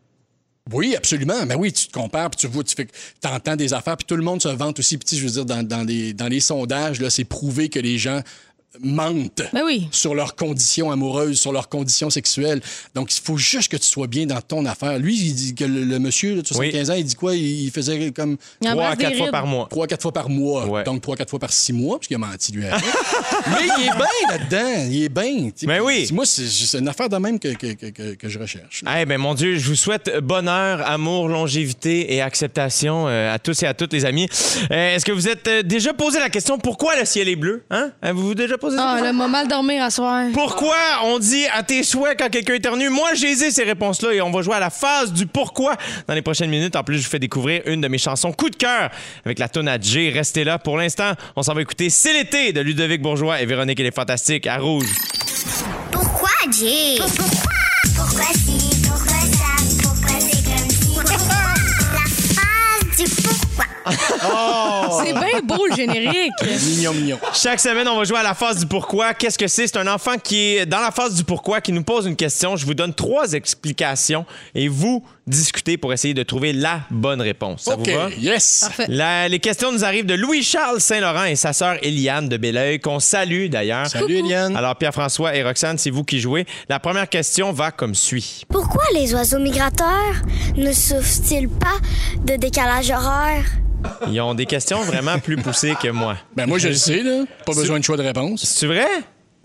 Oui, 0.72 0.96
absolument. 0.96 1.46
Mais 1.46 1.54
oui, 1.54 1.72
tu 1.72 1.86
te 1.86 1.92
compares, 1.92 2.28
puis 2.30 2.38
tu 2.40 2.48
vois, 2.48 2.64
tu 2.64 2.74
fais, 2.74 2.88
entends 3.24 3.54
des 3.54 3.72
affaires, 3.72 3.96
puis 3.96 4.04
tout 4.06 4.16
le 4.16 4.22
monde 4.24 4.42
se 4.42 4.48
vante 4.48 4.80
aussi. 4.80 4.98
Puis, 4.98 5.16
je 5.16 5.24
veux 5.24 5.30
dire, 5.30 5.44
dans, 5.44 5.62
dans 5.62 5.84
les, 5.86 6.12
dans 6.12 6.26
les 6.26 6.40
sondages, 6.40 7.00
là, 7.00 7.08
c'est 7.08 7.22
prouvé 7.24 7.68
que 7.68 7.78
les 7.78 7.98
gens 7.98 8.20
mentent 8.82 9.42
Ben 9.52 9.62
oui. 9.64 9.88
sur 9.90 10.14
leurs 10.14 10.34
conditions 10.36 10.90
amoureuses, 10.90 11.38
sur 11.40 11.52
leurs 11.52 11.68
conditions 11.68 12.10
sexuelles. 12.10 12.60
Donc, 12.94 13.14
il 13.16 13.20
faut 13.22 13.36
juste 13.36 13.70
que 13.70 13.76
tu 13.76 13.86
sois 13.86 14.06
bien 14.06 14.26
dans 14.26 14.40
ton 14.40 14.64
affaire. 14.66 14.98
Lui, 14.98 15.16
il 15.16 15.34
dit 15.34 15.54
que 15.54 15.64
le, 15.64 15.84
le 15.84 15.98
monsieur 15.98 16.40
de 16.42 16.46
75 16.46 16.90
ans, 16.90 16.94
il 16.94 17.04
dit 17.04 17.14
quoi? 17.14 17.34
Il 17.34 17.70
faisait 17.70 18.10
comme 18.12 18.36
Il 18.60 18.68
Trois 18.68 18.72
embrasse 18.72 18.92
à 18.92 18.96
des 18.96 19.02
quatre 19.04 19.16
fois 19.16 19.24
rides. 19.26 19.32
par 19.32 19.46
mois. 19.46 19.66
trois, 19.70 19.86
quatre 19.86 20.02
fois 20.02 20.12
par 20.12 20.28
mois. 20.28 20.66
Ouais. 20.66 20.84
Donc, 20.84 21.00
trois, 21.02 21.16
quatre 21.16 21.30
fois 21.30 21.38
par 21.38 21.52
six 21.52 21.72
mois, 21.72 21.98
puisqu'il 21.98 22.14
a 22.14 22.18
menti, 22.18 22.52
lui. 22.52 22.64
Mais 23.46 23.66
il 23.78 23.84
est 23.84 23.96
bien 23.96 24.28
là-dedans. 24.30 24.88
Il 24.90 25.02
est 25.04 25.08
bien. 25.08 25.46
tu 25.50 25.52
sais. 25.56 25.66
Ben 25.66 25.80
oui. 25.80 26.08
Moi, 26.12 26.24
c'est 26.26 26.78
une 26.78 26.88
affaire 26.88 27.08
de 27.08 27.16
même 27.16 27.38
que, 27.38 27.48
que, 27.54 27.72
que- 27.72 27.86
que- 27.90 28.14
que 28.14 28.28
je 28.28 28.38
recherche. 28.38 28.82
Eh 28.98 29.04
ben 29.04 29.18
mon 29.18 29.34
Dieu, 29.34 29.56
je 29.58 29.68
vous 29.68 29.74
souhaite 29.76 30.10
bonheur, 30.22 30.86
amour, 30.88 31.28
longévité 31.28 32.14
et 32.14 32.20
acceptation 32.22 33.06
euh, 33.08 33.32
à 33.32 33.38
tous 33.38 33.62
et 33.62 33.66
à 33.66 33.74
toutes 33.74 33.92
les 33.92 34.04
amis. 34.04 34.28
Euh, 34.70 34.94
Est-ce 34.94 35.04
que 35.04 35.12
vous 35.12 35.28
êtes 35.28 35.46
euh, 35.48 35.62
déjà 35.62 35.92
posé 35.92 36.18
la 36.18 36.28
question 36.30 36.58
pourquoi 36.58 36.98
le 36.98 37.04
ciel 37.04 37.28
est 37.28 37.36
bleu? 37.36 37.62
Hein? 37.70 37.92
Avez-vous 38.02 38.34
déjà 38.34 38.58
posé 38.58 38.65
poser 38.66 38.78
Ah, 38.80 39.12
m'a 39.12 39.28
mal 39.28 39.48
dormir 39.48 39.82
à 39.82 39.90
soir. 39.90 40.24
Pourquoi 40.32 40.76
on 41.04 41.18
dit 41.18 41.46
à 41.54 41.62
tes 41.62 41.82
souhaits 41.82 42.18
quand 42.18 42.28
quelqu'un 42.28 42.54
éternue? 42.54 42.88
Moi, 42.88 43.14
j'ai 43.14 43.34
ces 43.36 43.64
réponses-là 43.64 44.12
et 44.14 44.20
on 44.20 44.30
va 44.30 44.42
jouer 44.42 44.54
à 44.54 44.60
la 44.60 44.70
phase 44.70 45.12
du 45.12 45.26
pourquoi 45.26 45.76
dans 46.06 46.14
les 46.14 46.22
prochaines 46.22 46.50
minutes. 46.50 46.76
En 46.76 46.82
plus, 46.84 46.98
je 46.98 47.04
vous 47.04 47.10
fais 47.10 47.18
découvrir 47.18 47.62
une 47.66 47.80
de 47.80 47.88
mes 47.88 47.98
chansons 47.98 48.32
coup 48.32 48.50
de 48.50 48.56
cœur 48.56 48.90
avec 49.24 49.38
la 49.38 49.48
tonne 49.48 49.68
à 49.68 49.78
G. 49.80 50.10
Restez 50.10 50.44
là. 50.44 50.58
Pour 50.58 50.76
l'instant, 50.76 51.12
on 51.36 51.42
s'en 51.42 51.54
va 51.54 51.62
écouter 51.62 51.90
C'est 51.90 52.12
l'été 52.12 52.52
de 52.52 52.60
Ludovic 52.60 53.02
Bourgeois 53.02 53.40
et 53.40 53.46
Véronique 53.46 53.80
et 53.80 53.84
les 53.84 53.90
Fantastiques 53.90 54.46
à 54.46 54.58
Rouge. 54.58 54.88
Pourquoi, 55.90 56.30
Jay? 56.50 56.96
Pourquoi? 56.98 57.52
Pourquoi 57.96 58.35
C'est 65.04 65.12
bien 65.12 65.40
beau, 65.44 65.66
le 65.70 65.74
générique. 65.76 66.32
Mignon, 66.66 66.92
mignon. 66.94 67.18
Chaque 67.34 67.60
semaine, 67.60 67.86
on 67.88 67.96
va 67.98 68.04
jouer 68.04 68.18
à 68.18 68.22
la 68.22 68.34
phase 68.34 68.58
du 68.60 68.66
pourquoi. 68.66 69.14
Qu'est-ce 69.14 69.38
que 69.38 69.48
c'est? 69.48 69.66
C'est 69.66 69.78
un 69.78 69.86
enfant 69.86 70.16
qui 70.22 70.56
est 70.56 70.66
dans 70.66 70.80
la 70.80 70.90
phase 70.90 71.14
du 71.14 71.24
pourquoi, 71.24 71.60
qui 71.60 71.72
nous 71.72 71.82
pose 71.82 72.06
une 72.06 72.16
question. 72.16 72.56
Je 72.56 72.64
vous 72.66 72.74
donne 72.74 72.94
trois 72.94 73.32
explications 73.32 74.24
et 74.54 74.68
vous 74.68 75.04
discutez 75.26 75.76
pour 75.76 75.92
essayer 75.92 76.14
de 76.14 76.22
trouver 76.22 76.52
la 76.52 76.82
bonne 76.90 77.20
réponse. 77.20 77.62
Ça 77.62 77.74
OK, 77.76 77.88
vous 77.88 77.94
va? 77.96 78.08
yes. 78.16 78.60
Parfait. 78.62 78.86
La- 78.88 79.28
les 79.28 79.40
questions 79.40 79.72
nous 79.72 79.84
arrivent 79.84 80.06
de 80.06 80.14
Louis-Charles 80.14 80.80
Saint-Laurent 80.80 81.24
et 81.24 81.34
sa 81.36 81.52
sœur 81.52 81.76
Eliane 81.82 82.28
de 82.28 82.36
Belleuil, 82.36 82.78
qu'on 82.80 83.00
salue 83.00 83.48
d'ailleurs. 83.48 83.86
Salut, 83.88 84.18
Eliane. 84.18 84.56
Alors, 84.56 84.76
Pierre-François 84.76 85.34
et 85.34 85.42
Roxane, 85.42 85.78
c'est 85.78 85.90
vous 85.90 86.04
qui 86.04 86.20
jouez. 86.20 86.46
La 86.68 86.78
première 86.78 87.08
question 87.08 87.52
va 87.52 87.70
comme 87.72 87.94
suit. 87.94 88.42
Pourquoi 88.48 88.84
les 88.94 89.14
oiseaux 89.14 89.40
migrateurs 89.40 90.14
ne 90.56 90.70
souffrent-ils 90.72 91.48
pas 91.48 91.76
de 92.24 92.36
décalage 92.36 92.90
horaire? 92.90 93.44
Ils 94.08 94.20
ont 94.20 94.34
des 94.34 94.46
questions 94.46 94.80
vraiment 94.82 95.18
plus 95.18 95.36
poussées 95.36 95.74
que 95.80 95.88
moi. 95.88 96.16
Ben, 96.34 96.46
moi, 96.46 96.58
je 96.58 96.68
le 96.68 96.74
sais, 96.74 97.02
là. 97.02 97.24
Pas 97.44 97.52
besoin 97.54 97.78
de 97.78 97.84
choix 97.84 97.96
de 97.96 98.02
réponse. 98.02 98.44
C'est 98.44 98.66
vrai? 98.66 98.86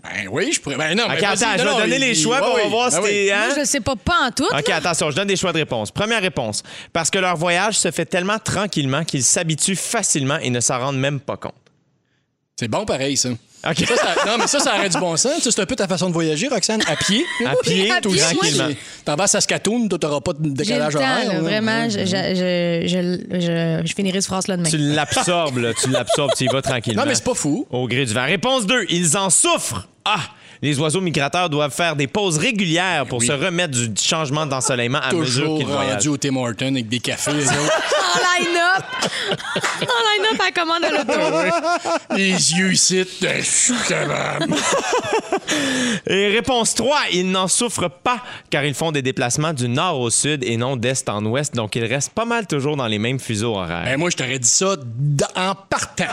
Ben 0.02 0.26
oui, 0.32 0.50
je 0.52 0.60
pourrais. 0.60 0.76
Ben 0.76 0.96
non, 0.96 1.04
mais 1.08 1.16
OK, 1.16 1.22
attends, 1.22 1.46
je 1.52 1.58
vais 1.62 1.64
non, 1.70 1.78
donner 1.78 1.94
il- 1.94 2.00
les 2.00 2.18
il- 2.18 2.22
choix, 2.22 2.40
on 2.42 2.56
va 2.56 2.68
voir 2.68 2.90
ben 2.90 2.96
si 2.96 3.02
oui. 3.04 3.08
t'es... 3.10 3.30
hein? 3.30 3.44
Moi, 3.46 3.54
je 3.54 3.60
le 3.60 3.66
sais 3.66 3.80
pas, 3.80 3.94
pas 3.94 4.16
en 4.26 4.30
tout. 4.32 4.44
OK, 4.52 4.68
là. 4.68 4.76
attention, 4.76 5.10
je 5.12 5.16
donne 5.16 5.28
des 5.28 5.36
choix 5.36 5.52
de 5.52 5.58
réponse. 5.58 5.92
Première 5.92 6.20
réponse. 6.20 6.64
Parce 6.92 7.08
que 7.08 7.20
leur 7.20 7.36
voyage 7.36 7.78
se 7.78 7.88
fait 7.92 8.04
tellement 8.04 8.38
tranquillement 8.40 9.04
qu'ils 9.04 9.22
s'habituent 9.22 9.76
facilement 9.76 10.38
et 10.38 10.50
ne 10.50 10.58
s'en 10.58 10.80
rendent 10.80 10.98
même 10.98 11.20
pas 11.20 11.36
compte. 11.36 11.54
C'est 12.58 12.68
bon, 12.68 12.84
pareil, 12.84 13.16
ça. 13.16 13.30
OK. 13.30 13.84
Ça, 13.86 13.96
ça- 13.96 14.26
non, 14.26 14.38
mais 14.38 14.46
ça, 14.46 14.58
ça 14.60 14.76
aurait 14.76 14.88
du 14.88 14.98
bon 14.98 15.16
sens. 15.16 15.40
C'est 15.48 15.58
un 15.60 15.66
peu 15.66 15.76
ta 15.76 15.86
façon 15.88 16.08
de 16.08 16.12
voyager, 16.12 16.48
Roxane. 16.48 16.82
À 16.86 16.96
pied. 16.96 17.24
À 17.46 17.54
pied, 17.62 17.90
à 17.90 18.00
tout 18.00 18.10
pied, 18.10 18.20
tranquillement. 18.20 18.68
T'en 19.04 19.14
vas 19.16 19.24
à 19.24 19.26
Saskatoon, 19.28 19.88
toi, 19.88 19.98
t'auras 19.98 20.20
pas 20.20 20.32
de 20.32 20.48
décalage 20.50 20.94
horaire. 20.96 21.32
là, 21.32 21.40
vraiment. 21.40 21.88
Je, 21.88 22.00
je, 22.00 22.04
je, 22.04 22.88
je, 22.88 23.40
je- 23.40 23.86
je 23.86 23.94
finirai 23.94 24.20
cette 24.20 24.26
phrase-là 24.28 24.56
demain. 24.56 24.68
Tu 24.68 24.78
l'absorbes, 24.78 25.58
là, 25.58 25.72
tu 25.74 25.88
l'absorbes, 25.90 26.32
tu 26.36 26.44
y 26.44 26.48
vas 26.48 26.60
tranquillement. 26.60 27.02
Non, 27.02 27.08
mais 27.08 27.14
c'est 27.14 27.24
pas 27.24 27.34
fou. 27.34 27.66
Au 27.70 27.86
gré 27.88 28.04
du 28.04 28.12
vent. 28.12 28.24
Réponse 28.26 28.66
2. 28.66 28.84
Ils 28.90 29.16
en 29.16 29.30
souffrent. 29.30 29.88
Ah! 30.04 30.20
Les 30.64 30.78
oiseaux 30.78 31.00
migrateurs 31.00 31.50
doivent 31.50 31.72
faire 31.74 31.96
des 31.96 32.06
pauses 32.06 32.38
régulières 32.38 33.06
pour 33.08 33.18
Oui. 33.18 33.26
se 33.26 33.32
remettre 33.32 33.76
du 33.76 33.90
changement 34.00 34.46
d'ensoleillement 34.46 35.00
à 35.00 35.12
mesure 35.12 35.42
Toujours 35.44 35.58
qu'ils 35.58 35.66
voyagent. 35.66 35.94
rendu 35.94 36.08
au 36.08 36.16
Tim 36.16 36.36
Hortons 36.36 36.66
avec 36.68 36.88
des 36.88 37.00
cafés, 37.00 37.32
les 37.32 37.46
autres. 37.48 37.82
En 38.14 38.44
line-up! 38.44 38.84
en 39.82 40.22
line-up 40.22 40.40
à 40.40 40.44
la 40.44 40.50
commande 40.52 40.82
de 40.82 40.96
l'auto. 40.96 42.16
les 42.16 42.30
yeux 42.54 42.72
ici. 42.72 43.04
Je 43.20 43.40
suis 43.42 43.74
capable. 43.88 44.54
Et 46.06 46.28
réponse 46.28 46.74
3. 46.74 46.98
Ils 47.12 47.30
n'en 47.30 47.48
souffrent 47.48 47.88
pas 47.90 48.20
car 48.50 48.64
ils 48.64 48.74
font 48.74 48.92
des 48.92 49.02
déplacements 49.02 49.52
du 49.52 49.68
nord 49.68 50.00
au 50.00 50.10
sud 50.10 50.44
et 50.44 50.56
non 50.56 50.76
d'est 50.76 51.08
en 51.08 51.24
ouest. 51.26 51.54
Donc, 51.54 51.76
ils 51.76 51.84
restent 51.84 52.12
pas 52.12 52.24
mal 52.24 52.46
toujours 52.46 52.76
dans 52.76 52.86
les 52.86 52.98
mêmes 52.98 53.20
fuseaux 53.20 53.56
horaires. 53.56 53.84
Ben, 53.84 53.98
moi, 53.98 54.10
je 54.10 54.16
t'aurais 54.16 54.38
dit 54.38 54.48
ça 54.48 54.76
d- 54.76 55.24
en 55.36 55.54
partant. 55.54 56.04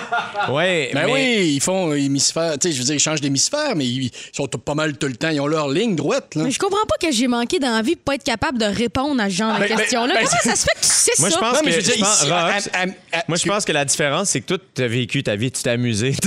ouais, 0.49 0.91
Ben 0.93 1.05
mais- 1.05 1.12
oui, 1.13 1.53
ils 1.55 1.62
font 1.62 1.93
hémisphère. 1.93 2.57
Tu 2.59 2.69
sais, 2.69 2.73
je 2.73 2.79
veux 2.79 2.85
dire, 2.85 2.95
ils 2.95 2.99
changent 2.99 3.21
d'hémisphère, 3.21 3.75
mais 3.75 3.85
ils 3.85 4.12
sont 4.33 4.47
pas 4.47 4.75
mal 4.75 4.97
tout 4.97 5.07
le 5.07 5.15
temps. 5.15 5.29
Ils 5.29 5.39
ont 5.41 5.47
leur 5.47 5.69
ligne 5.69 5.95
droite, 5.95 6.35
là. 6.35 6.43
Mais 6.43 6.51
je 6.51 6.59
comprends 6.59 6.85
pas 6.88 6.95
que 7.07 7.12
j'ai 7.13 7.27
manqué 7.27 7.59
d'envie 7.59 7.95
pour 7.95 8.05
pas 8.05 8.15
être 8.15 8.23
capable 8.23 8.57
de 8.57 8.65
répondre 8.65 9.21
à 9.21 9.29
ce 9.29 9.35
genre 9.35 9.53
de 9.55 9.59
Ben, 9.59 9.67
ben, 9.69 9.77
questions-là. 9.77 10.13
ben, 10.15 10.25
Comment 10.25 10.41
ça 10.43 10.55
se 10.55 10.63
fait 10.65 10.75
que 10.75 10.81
tu 10.81 10.88
sais 10.88 11.12
Moi, 11.19 11.29
ça? 11.29 11.35
je 11.35 11.39
pense 11.41 11.53
Non, 11.55 11.59
mais 11.65 11.71
que. 11.77 11.81
Je 11.89 11.93
veux 11.93 11.97
dire, 11.97 12.06
je 12.06 12.10
pense- 12.10 12.21
ici, 12.21 12.32
Rox, 12.32 12.69
à- 12.73 12.80
à- 12.80 13.19
à- 13.19 13.23
moi, 13.28 13.38
je 13.38 13.47
pense 13.47 13.65
que 13.65 13.71
la 13.71 13.86
différence, 13.86 14.30
c'est 14.30 14.41
que 14.41 14.45
toi, 14.47 14.58
tu 14.75 14.84
as 14.84 14.88
vécu 14.88 15.23
ta 15.23 15.36
vie, 15.36 15.52
tu 15.52 15.62
t'es 15.63 15.69
amusé. 15.71 16.15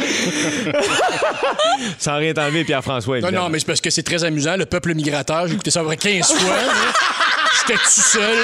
Sans 1.98 2.16
rien 2.16 2.32
t'enlever, 2.32 2.64
Pierre-François. 2.64 3.20
Non, 3.20 3.26
évidemment. 3.28 3.44
non, 3.46 3.50
mais 3.50 3.58
c'est 3.58 3.66
parce 3.66 3.80
que 3.80 3.90
c'est 3.90 4.02
très 4.02 4.24
amusant. 4.24 4.56
Le 4.56 4.66
peuple 4.66 4.94
migrateur, 4.94 5.46
j'ai 5.46 5.54
écouté 5.54 5.70
ça 5.70 5.82
près 5.82 5.96
15 5.96 6.32
fois. 6.32 6.56
là. 6.56 6.72
J'étais 7.66 7.78
tout 7.78 7.90
seul, 7.90 8.38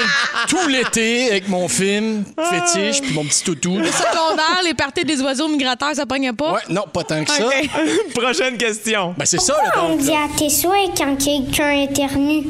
tout 0.47 0.67
l'été, 0.67 1.29
avec 1.31 1.47
mon 1.47 1.67
film 1.67 2.23
fétiche, 2.49 3.01
puis 3.01 3.13
mon 3.13 3.23
petit 3.25 3.43
toutou. 3.43 3.75
Secondaire, 3.85 4.59
les 4.63 4.73
parties 4.73 5.05
des 5.05 5.21
oiseaux 5.21 5.47
migrateurs, 5.47 5.95
ça 5.95 6.05
pognait 6.05 6.33
pas? 6.33 6.53
Ouais, 6.53 6.59
non, 6.69 6.83
pas 6.91 7.03
tant 7.03 7.23
que 7.23 7.31
ça. 7.31 7.49
Prochaine 8.15 8.57
question. 8.57 9.15
Ben, 9.17 9.25
c'est 9.25 9.39
ça, 9.41 9.53
là, 9.53 9.83
On 9.83 9.95
dit 9.95 10.11
à 10.11 10.27
tes 10.37 10.49
souhaits 10.49 10.91
quand 10.97 11.15
quelqu'un 11.15 11.71
éternue. 11.71 12.43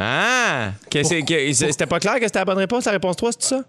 Ah! 0.00 0.72
Que 0.90 1.02
c'est- 1.02 1.22
que- 1.22 1.52
C'était 1.52 1.86
pas 1.86 2.00
clair 2.00 2.14
que 2.18 2.24
c'était 2.24 2.38
la 2.38 2.44
bonne 2.46 2.58
réponse, 2.58 2.86
la 2.86 2.92
réponse 2.92 3.16
3, 3.16 3.32
c'est 3.38 3.48
ça? 3.48 3.60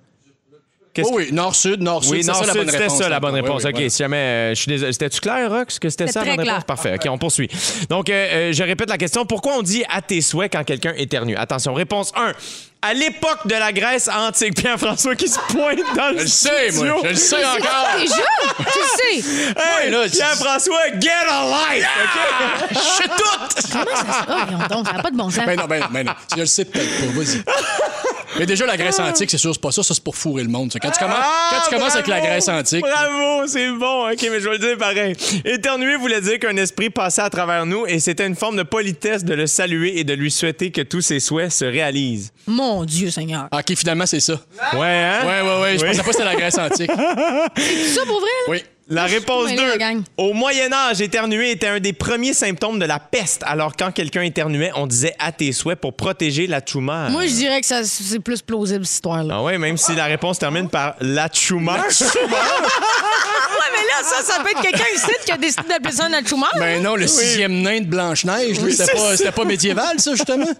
Oh 1.03 1.09
oui, 1.13 1.29
nord-sud, 1.31 1.81
nord-sud. 1.81 2.11
Oui, 2.11 2.23
ça 2.23 2.33
bonne 2.33 2.43
c'était 2.67 2.77
réponse. 2.77 2.97
ça 2.97 3.07
la 3.09 3.19
bonne 3.19 3.33
réponse. 3.35 3.63
ouais, 3.63 3.69
OK, 3.69 3.75
voilà. 3.75 3.89
si 3.89 3.97
jamais. 3.97 4.17
euh, 4.17 4.49
je 4.49 4.55
suis 4.61 4.69
désolé. 4.69 4.91
C'était-tu 4.91 5.21
clair, 5.21 5.49
Rox, 5.49 5.79
que 5.79 5.89
c'était 5.89 6.07
ça 6.07 6.19
la 6.25 6.35
bonne 6.35 6.43
clair. 6.43 6.55
réponse? 6.55 6.65
Parfait. 6.67 6.95
OK, 6.95 7.01
on 7.09 7.17
poursuit. 7.17 7.49
Donc, 7.89 8.09
euh, 8.09 8.49
euh, 8.49 8.53
je 8.53 8.63
répète 8.63 8.89
la 8.89 8.97
question. 8.97 9.25
Pourquoi 9.25 9.53
on 9.57 9.61
dit 9.61 9.83
à 9.89 10.01
tes 10.01 10.21
souhaits 10.21 10.51
quand 10.51 10.63
quelqu'un 10.65 10.93
éternue? 10.97 11.35
Attention, 11.37 11.73
réponse 11.73 12.11
1. 12.15 12.33
À 12.83 12.95
l'époque 12.95 13.45
de 13.45 13.53
la 13.53 13.71
Grèce 13.71 14.09
antique, 14.09 14.55
Pierre-François 14.55 15.15
qui 15.15 15.27
se 15.27 15.37
pointe 15.53 15.77
dans 15.95 16.09
le 16.09 16.17
Je 16.17 16.23
le 16.23 16.27
sais, 16.27 16.71
moi. 16.71 16.97
Je 17.03 17.09
le 17.09 17.15
sais 17.15 17.45
encore. 17.45 17.87
Déjà? 17.99 18.15
tu 18.57 18.79
le 18.79 19.21
sais? 19.21 19.29
Hey, 19.55 19.93
Ouais, 19.95 20.09
Pierre-François, 20.09 20.79
get 20.99 21.09
a 21.29 21.45
life! 21.45 21.87
OK? 22.03 22.69
Je 22.71 22.79
sais 22.79 23.07
tout! 23.07 23.69
Comment 23.71 23.85
ça 23.95 24.01
se 24.01 24.07
Ah, 24.27 24.45
voyons 24.49 24.67
donc, 24.67 24.87
ça 24.87 24.93
n'a 24.93 25.03
pas 25.03 25.11
de 25.11 25.15
bon 25.15 25.29
sens. 25.29 25.45
Ben 25.45 25.55
non, 25.59 25.65
ben 25.67 25.79
non, 25.81 25.87
ben 25.91 26.05
non. 26.07 26.13
Je 26.35 26.39
le 26.41 26.45
sais 26.47 26.65
peut-être 26.65 26.89
pas. 26.99 27.19
Vas-y. 27.19 27.43
Mais 28.39 28.45
déjà, 28.45 28.65
la 28.65 28.77
Grèce 28.77 28.99
antique, 28.99 29.29
c'est 29.29 29.37
sûr, 29.37 29.53
c'est 29.53 29.61
pas 29.61 29.71
ça. 29.71 29.83
Ça, 29.83 29.93
c'est 29.93 30.03
pour 30.03 30.15
fourrer 30.15 30.43
le 30.43 30.49
monde. 30.49 30.71
ça. 30.71 30.79
Quand 30.79 30.91
tu 30.91 30.99
commences, 30.99 31.17
Ah, 31.21 31.49
quand 31.51 31.69
tu 31.69 31.75
commences 31.75 31.93
avec 31.95 32.07
la 32.07 32.17
bravo! 32.17 32.29
Grèce 32.31 32.47
antique. 32.49 32.81
Bravo, 32.81 33.47
c'est 33.47 33.69
bon. 33.71 34.09
OK, 34.09 34.17
mais 34.31 34.39
je 34.39 34.45
vais 34.49 34.57
le 34.57 34.59
dire 34.59 34.77
pareil. 34.77 35.15
Éternuer 35.45 35.95
voulait 35.97 36.21
dire 36.21 36.39
qu'un 36.39 36.55
esprit 36.57 36.89
passait 36.89 37.21
à 37.21 37.29
travers 37.29 37.65
nous 37.65 37.85
et 37.87 37.99
c'était 37.99 38.25
une 38.25 38.35
forme 38.35 38.55
de 38.57 38.63
politesse 38.63 39.23
de 39.25 39.33
le 39.33 39.47
saluer 39.47 39.99
et 39.99 40.03
de 40.03 40.13
lui 40.13 40.31
souhaiter 40.31 40.71
que 40.71 40.81
tous 40.81 41.01
ses 41.01 41.19
souhaits 41.19 41.51
se 41.51 41.65
réalisent. 41.65 42.31
Mon 42.47 42.85
Dieu, 42.85 43.11
Seigneur. 43.11 43.47
Ah, 43.51 43.59
OK, 43.59 43.75
finalement, 43.75 44.05
c'est 44.05 44.19
ça. 44.21 44.33
Ouais, 44.73 44.79
hein? 44.87 45.19
Ouais, 45.25 45.41
ouais, 45.41 45.61
ouais. 45.61 45.77
Je 45.77 45.83
Oui. 45.83 45.89
pensais 45.89 45.97
pas 45.99 46.03
que 46.05 46.11
c'était 46.13 46.23
la 46.25 46.35
Grèce 46.35 46.57
antique. 46.57 46.91
C'est 47.57 47.87
ça 47.95 48.05
pour 48.05 48.19
vrai? 48.19 48.29
là? 48.47 48.49
Oui. 48.49 48.63
La 48.91 49.05
réponse 49.05 49.45
Mais 49.45 49.55
là, 49.55 49.71
2. 49.71 49.77
gang. 49.77 50.03
Au 50.17 50.33
Moyen 50.33 50.71
Âge, 50.73 50.99
éternuer 51.01 51.51
était 51.51 51.67
un 51.67 51.79
des 51.79 51.93
premiers 51.93 52.33
symptômes 52.33 52.77
de 52.77 52.83
la 52.85 52.99
peste. 52.99 53.41
Alors 53.45 53.71
quand 53.77 53.91
quelqu'un 53.91 54.23
éternuait, 54.23 54.71
on 54.75 54.85
disait 54.85 55.15
à 55.17 55.31
tes 55.31 55.53
souhaits 55.53 55.79
pour 55.79 55.95
protéger 55.95 56.45
la 56.45 56.59
tumeur. 56.59 57.09
Moi, 57.09 57.25
je 57.25 57.31
dirais 57.31 57.61
que 57.61 57.67
ça, 57.67 57.85
c'est 57.85 58.19
plus 58.19 58.41
plausible, 58.41 58.85
cette 58.85 58.95
histoire-là. 58.95 59.35
Ah 59.37 59.43
ouais, 59.43 59.57
même 59.57 59.77
si 59.77 59.95
la 59.95 60.05
réponse 60.05 60.39
termine 60.39 60.67
par 60.67 60.95
la 60.99 61.29
tumeur. 61.29 61.79
Ouais, 63.51 63.67
mais 63.73 63.83
là, 63.83 64.01
ça, 64.03 64.23
ça 64.23 64.41
peut 64.41 64.49
être 64.49 64.61
quelqu'un 64.61 64.87
ici 64.95 65.11
qui 65.25 65.31
a 65.31 65.37
décidé 65.37 65.67
d'appeler 65.67 65.91
ça 65.91 66.05
un 66.05 66.09
Natchumar. 66.09 66.49
Ben 66.57 66.81
non, 66.81 66.95
le 66.95 67.05
sixième 67.05 67.61
nain 67.61 67.81
de 67.81 67.85
Blanche-Neige, 67.85 68.57
c'était 68.71 68.91
pas, 68.93 69.17
c'était 69.17 69.31
pas 69.31 69.45
médiéval, 69.45 69.99
ça, 69.99 70.15
justement? 70.15 70.45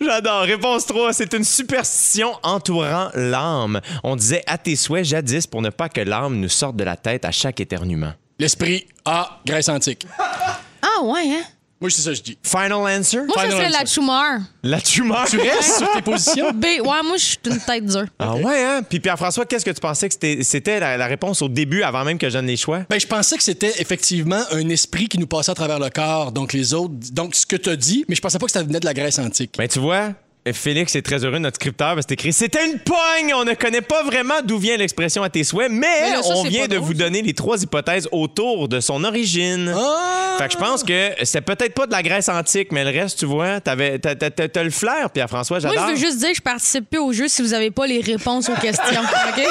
J'adore. 0.00 0.42
Réponse 0.42 0.86
3. 0.86 1.12
C'est 1.12 1.32
une 1.34 1.44
superstition 1.44 2.32
entourant 2.42 3.08
l'âme. 3.14 3.80
On 4.04 4.16
disait 4.16 4.42
à 4.46 4.58
tes 4.58 4.76
souhaits 4.76 5.04
jadis 5.04 5.46
pour 5.46 5.62
ne 5.62 5.70
pas 5.70 5.88
que 5.88 6.00
l'âme 6.00 6.38
nous 6.38 6.48
sorte 6.48 6.76
de 6.76 6.84
la 6.84 6.96
tête 6.96 7.24
à 7.24 7.30
chaque 7.30 7.60
éternuement. 7.60 8.12
L'esprit, 8.38 8.86
ah, 9.04 9.40
Grèce 9.44 9.68
antique. 9.68 10.06
Ah, 10.18 11.02
ouais, 11.02 11.22
hein? 11.26 11.42
Moi, 11.80 11.90
c'est 11.90 12.02
ça 12.02 12.10
que 12.10 12.16
je 12.16 12.22
dis. 12.22 12.38
Final 12.42 12.78
answer? 12.98 13.18
Moi, 13.20 13.36
ça 13.36 13.42
Final 13.42 13.50
serait 13.52 13.66
answer. 13.66 13.78
la 13.78 13.84
Chumar. 13.86 14.38
La 14.64 14.80
tumeur? 14.80 15.26
Tu 15.28 15.38
restes 15.38 15.78
sur 15.78 15.92
tes 15.92 16.02
positions? 16.02 16.50
B, 16.52 16.64
ouais, 16.64 16.82
moi, 16.82 17.16
je 17.16 17.24
suis 17.24 17.38
une 17.46 17.60
tête 17.60 17.84
dure. 17.86 18.06
Ah 18.18 18.34
ouais, 18.34 18.64
hein? 18.64 18.82
Puis 18.82 18.98
Pierre-François, 18.98 19.46
qu'est-ce 19.46 19.64
que 19.64 19.70
tu 19.70 19.80
pensais 19.80 20.08
que 20.08 20.14
c'était, 20.14 20.42
c'était 20.42 20.80
la, 20.80 20.96
la 20.96 21.06
réponse 21.06 21.40
au 21.40 21.48
début 21.48 21.82
avant 21.82 22.04
même 22.04 22.18
que 22.18 22.28
je 22.28 22.34
donne 22.34 22.46
les 22.48 22.56
choix? 22.56 22.80
Ben, 22.90 22.98
je 22.98 23.06
pensais 23.06 23.36
que 23.36 23.42
c'était 23.44 23.80
effectivement 23.80 24.42
un 24.50 24.68
esprit 24.70 25.06
qui 25.08 25.18
nous 25.18 25.28
passait 25.28 25.52
à 25.52 25.54
travers 25.54 25.78
le 25.78 25.88
corps. 25.90 26.32
Donc, 26.32 26.52
les 26.52 26.74
autres. 26.74 26.94
Donc, 27.12 27.36
ce 27.36 27.46
que 27.46 27.54
tu 27.56 27.68
as 27.70 27.76
dit, 27.76 28.04
mais 28.08 28.16
je 28.16 28.20
pensais 28.20 28.38
pas 28.40 28.46
que 28.46 28.52
ça 28.52 28.62
venait 28.64 28.80
de 28.80 28.86
la 28.86 28.94
Grèce 28.94 29.20
antique. 29.20 29.54
Ben, 29.56 29.68
tu 29.68 29.78
vois, 29.78 30.14
Félix 30.52 30.94
est 30.96 31.02
très 31.02 31.24
heureux, 31.24 31.38
notre 31.38 31.56
scripteur, 31.56 31.94
parce 31.94 32.06
que 32.06 32.10
c'est 32.10 32.14
écrit 32.14 32.32
C'était 32.32 32.64
une 32.66 32.78
pogne! 32.78 33.34
On 33.34 33.44
ne 33.44 33.52
connaît 33.54 33.82
pas 33.82 34.02
vraiment 34.02 34.36
d'où 34.42 34.58
vient 34.58 34.76
l'expression 34.78 35.22
à 35.22 35.28
tes 35.28 35.44
souhaits, 35.44 35.70
mais, 35.70 35.86
Mais 36.02 36.10
là, 36.12 36.22
ça, 36.22 36.28
on 36.34 36.44
vient 36.44 36.66
de 36.66 36.76
drôle, 36.76 36.86
vous 36.86 36.94
donner 36.94 37.20
les 37.20 37.34
trois 37.34 37.62
hypothèses 37.62 38.08
autour 38.12 38.66
de 38.68 38.80
son 38.80 39.04
origine. 39.04 39.74
Ah! 39.76 40.36
Fait 40.38 40.46
que 40.46 40.52
je 40.52 40.58
pense 40.58 40.84
que 40.84 41.10
c'est 41.24 41.40
peut-être 41.42 41.74
pas 41.74 41.86
de 41.86 41.92
la 41.92 42.02
Grèce 42.02 42.28
antique, 42.28 42.72
mais 42.72 42.84
le 42.90 42.98
reste, 42.98 43.18
tu 43.18 43.26
vois, 43.26 43.60
t'avais, 43.60 43.98
t'as, 43.98 44.14
t'as- 44.14 44.30
t'as- 44.30 44.48
t'as 44.48 44.62
le 44.62 44.70
flair, 44.70 45.10
Pierre-François, 45.10 45.58
Moi, 45.60 45.70
j'adore. 45.74 45.88
je 45.88 45.94
veux 45.94 45.98
juste 45.98 46.18
dire 46.18 46.30
que 46.30 46.36
je 46.36 46.42
participe 46.42 46.88
plus 46.88 47.00
au 47.00 47.12
jeu 47.12 47.28
si 47.28 47.42
vous 47.42 47.48
n'avez 47.48 47.70
pas 47.70 47.86
les 47.86 48.00
réponses 48.00 48.48
aux 48.48 48.54
questions, 48.54 49.02
OK? 49.36 49.42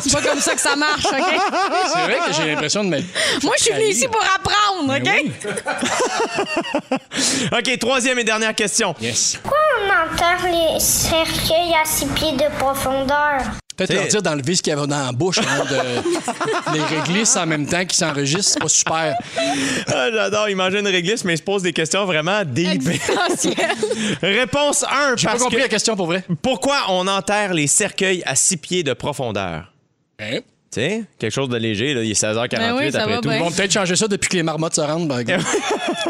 C'est 0.00 0.12
pas 0.12 0.22
comme 0.22 0.40
ça 0.40 0.54
que 0.54 0.60
ça 0.60 0.76
marche, 0.76 1.04
OK? 1.04 1.12
C'est 1.92 2.00
vrai 2.02 2.18
que 2.28 2.32
j'ai 2.34 2.46
l'impression 2.46 2.84
de 2.84 2.88
mettre. 2.90 3.06
Moi, 3.42 3.54
je 3.58 3.64
suis 3.64 3.74
venue 3.74 3.88
ici 3.88 4.06
pour 4.06 4.22
apprendre, 4.22 4.96
OK? 4.96 5.10
Oui. 5.24 5.32
OK, 7.52 7.78
troisième 7.78 8.18
et 8.18 8.24
dernière 8.24 8.54
question. 8.54 8.94
Yes. 9.00 9.38
Enterre 10.04 10.46
les 10.74 10.80
cercueils 10.80 11.74
à 11.80 11.84
six 11.84 12.06
pieds 12.06 12.32
de 12.32 12.44
profondeur. 12.58 13.40
Peut-être 13.76 13.94
leur 13.94 14.06
dire 14.08 14.22
d'enlever 14.22 14.56
ce 14.56 14.62
qu'il 14.62 14.72
y 14.72 14.76
avait 14.76 14.88
dans 14.88 15.06
la 15.06 15.12
bouche, 15.12 15.38
hein, 15.38 15.64
de 15.70 16.74
les 16.76 16.82
réglisses 16.82 17.36
en 17.36 17.46
même 17.46 17.64
temps 17.64 17.80
qu'ils 17.84 17.92
s'enregistrent. 17.92 18.54
C'est 18.54 18.60
pas 18.60 18.68
super. 18.68 19.16
Ah, 19.86 20.08
J'adore, 20.12 20.48
il 20.48 20.56
mangeait 20.56 20.80
une 20.80 20.88
réglisse, 20.88 21.24
mais 21.24 21.34
il 21.34 21.38
se 21.38 21.42
pose 21.44 21.62
des 21.62 21.72
questions 21.72 22.04
vraiment 22.04 22.42
deep. 22.44 22.82
Réponse 24.22 24.84
1. 24.84 25.16
J'ai 25.16 25.26
pas 25.28 25.38
compris 25.38 25.56
que- 25.56 25.62
la 25.62 25.68
question 25.68 25.94
pour 25.96 26.06
vrai. 26.06 26.24
Pourquoi 26.42 26.76
on 26.88 27.06
enterre 27.06 27.54
les 27.54 27.68
cercueils 27.68 28.22
à 28.26 28.34
6 28.34 28.56
pieds 28.56 28.82
de 28.82 28.92
profondeur? 28.94 29.72
Hein? 30.20 30.40
Tu 30.70 30.80
sais, 30.80 31.04
quelque 31.18 31.32
chose 31.32 31.48
de 31.48 31.56
léger, 31.56 31.94
là. 31.94 32.02
il 32.02 32.10
est 32.10 32.20
16h48 32.22 32.48
Ben 32.58 32.76
oui, 32.76 32.92
ça 32.92 33.00
après 33.02 33.14
va 33.14 33.20
tout. 33.22 33.28
bien. 33.30 33.38
Ils 33.38 33.42
vont 33.42 33.50
peut-être 33.50 33.72
changer 33.72 33.96
ça 33.96 34.06
depuis 34.06 34.28
que 34.28 34.36
les 34.36 34.42
marmottes 34.42 34.74
se 34.74 34.82
rendent. 34.82 35.08
par 35.08 35.18
exemple. 35.20 35.44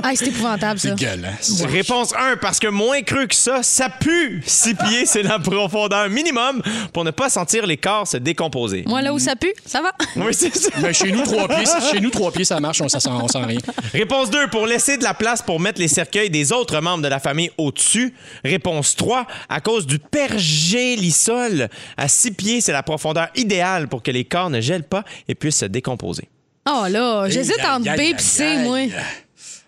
Ah, 0.02 0.12
c'est 0.14 0.26
épouvantable, 0.28 0.78
ça. 0.78 0.90
Dégueulasse. 0.90 1.62
Réponse 1.62 2.14
1, 2.16 2.36
parce 2.36 2.60
que 2.60 2.68
moins 2.68 3.02
creux 3.02 3.26
que 3.26 3.34
ça, 3.34 3.62
ça 3.64 3.88
pue. 3.88 4.42
6 4.46 4.74
pieds, 4.74 5.06
c'est 5.06 5.22
la 5.24 5.38
profondeur 5.40 6.08
minimum 6.08 6.62
pour 6.92 7.04
ne 7.04 7.10
pas 7.10 7.28
sentir 7.30 7.66
les 7.66 7.76
corps 7.78 8.06
se 8.06 8.16
décomposer. 8.16 8.84
Moi, 8.86 9.02
là 9.02 9.12
où 9.12 9.18
ça 9.18 9.34
pue, 9.34 9.52
ça 9.66 9.80
va. 9.82 9.90
Oui, 10.16 10.32
c'est 10.32 10.54
ça. 10.54 10.68
Mais 10.80 10.92
chez 10.92 11.10
nous, 11.10 11.22
trois 11.22 11.48
pieds, 11.48 11.64
chez 11.90 12.00
nous, 12.00 12.10
trois 12.10 12.30
pieds, 12.30 12.44
ça 12.44 12.60
marche, 12.60 12.80
on, 12.80 12.88
ça 12.88 13.00
sent, 13.00 13.08
on 13.10 13.26
sent 13.26 13.42
rien. 13.44 13.58
Réponse 13.92 14.30
2, 14.30 14.48
pour 14.48 14.66
laisser 14.66 14.98
de 14.98 15.04
la 15.04 15.14
place 15.14 15.42
pour 15.42 15.58
mettre 15.58 15.80
les 15.80 15.88
cercueils 15.88 16.30
des 16.30 16.52
autres 16.52 16.80
membres 16.80 17.02
de 17.02 17.08
la 17.08 17.18
famille 17.18 17.50
au-dessus. 17.58 18.14
Réponse 18.44 18.94
3, 18.94 19.26
à 19.48 19.60
cause 19.60 19.86
du 19.86 19.98
pergélisol. 19.98 21.68
À 21.96 22.08
6 22.08 22.30
pieds, 22.32 22.60
c'est 22.60 22.72
la 22.72 22.82
profondeur 22.84 23.28
idéale 23.34 23.88
pour 23.88 24.02
que 24.02 24.10
les 24.10 24.24
corps 24.24 24.47
ne 24.50 24.60
gèlent 24.60 24.84
pas 24.88 25.04
et 25.28 25.34
puissent 25.34 25.58
se 25.58 25.64
décomposer. 25.66 26.28
Oh 26.68 26.84
là, 26.88 27.28
j'hésite 27.28 27.64
entre 27.64 27.96
B 27.96 28.00
et 28.00 28.14
C, 28.18 28.58
moi. 28.58 28.80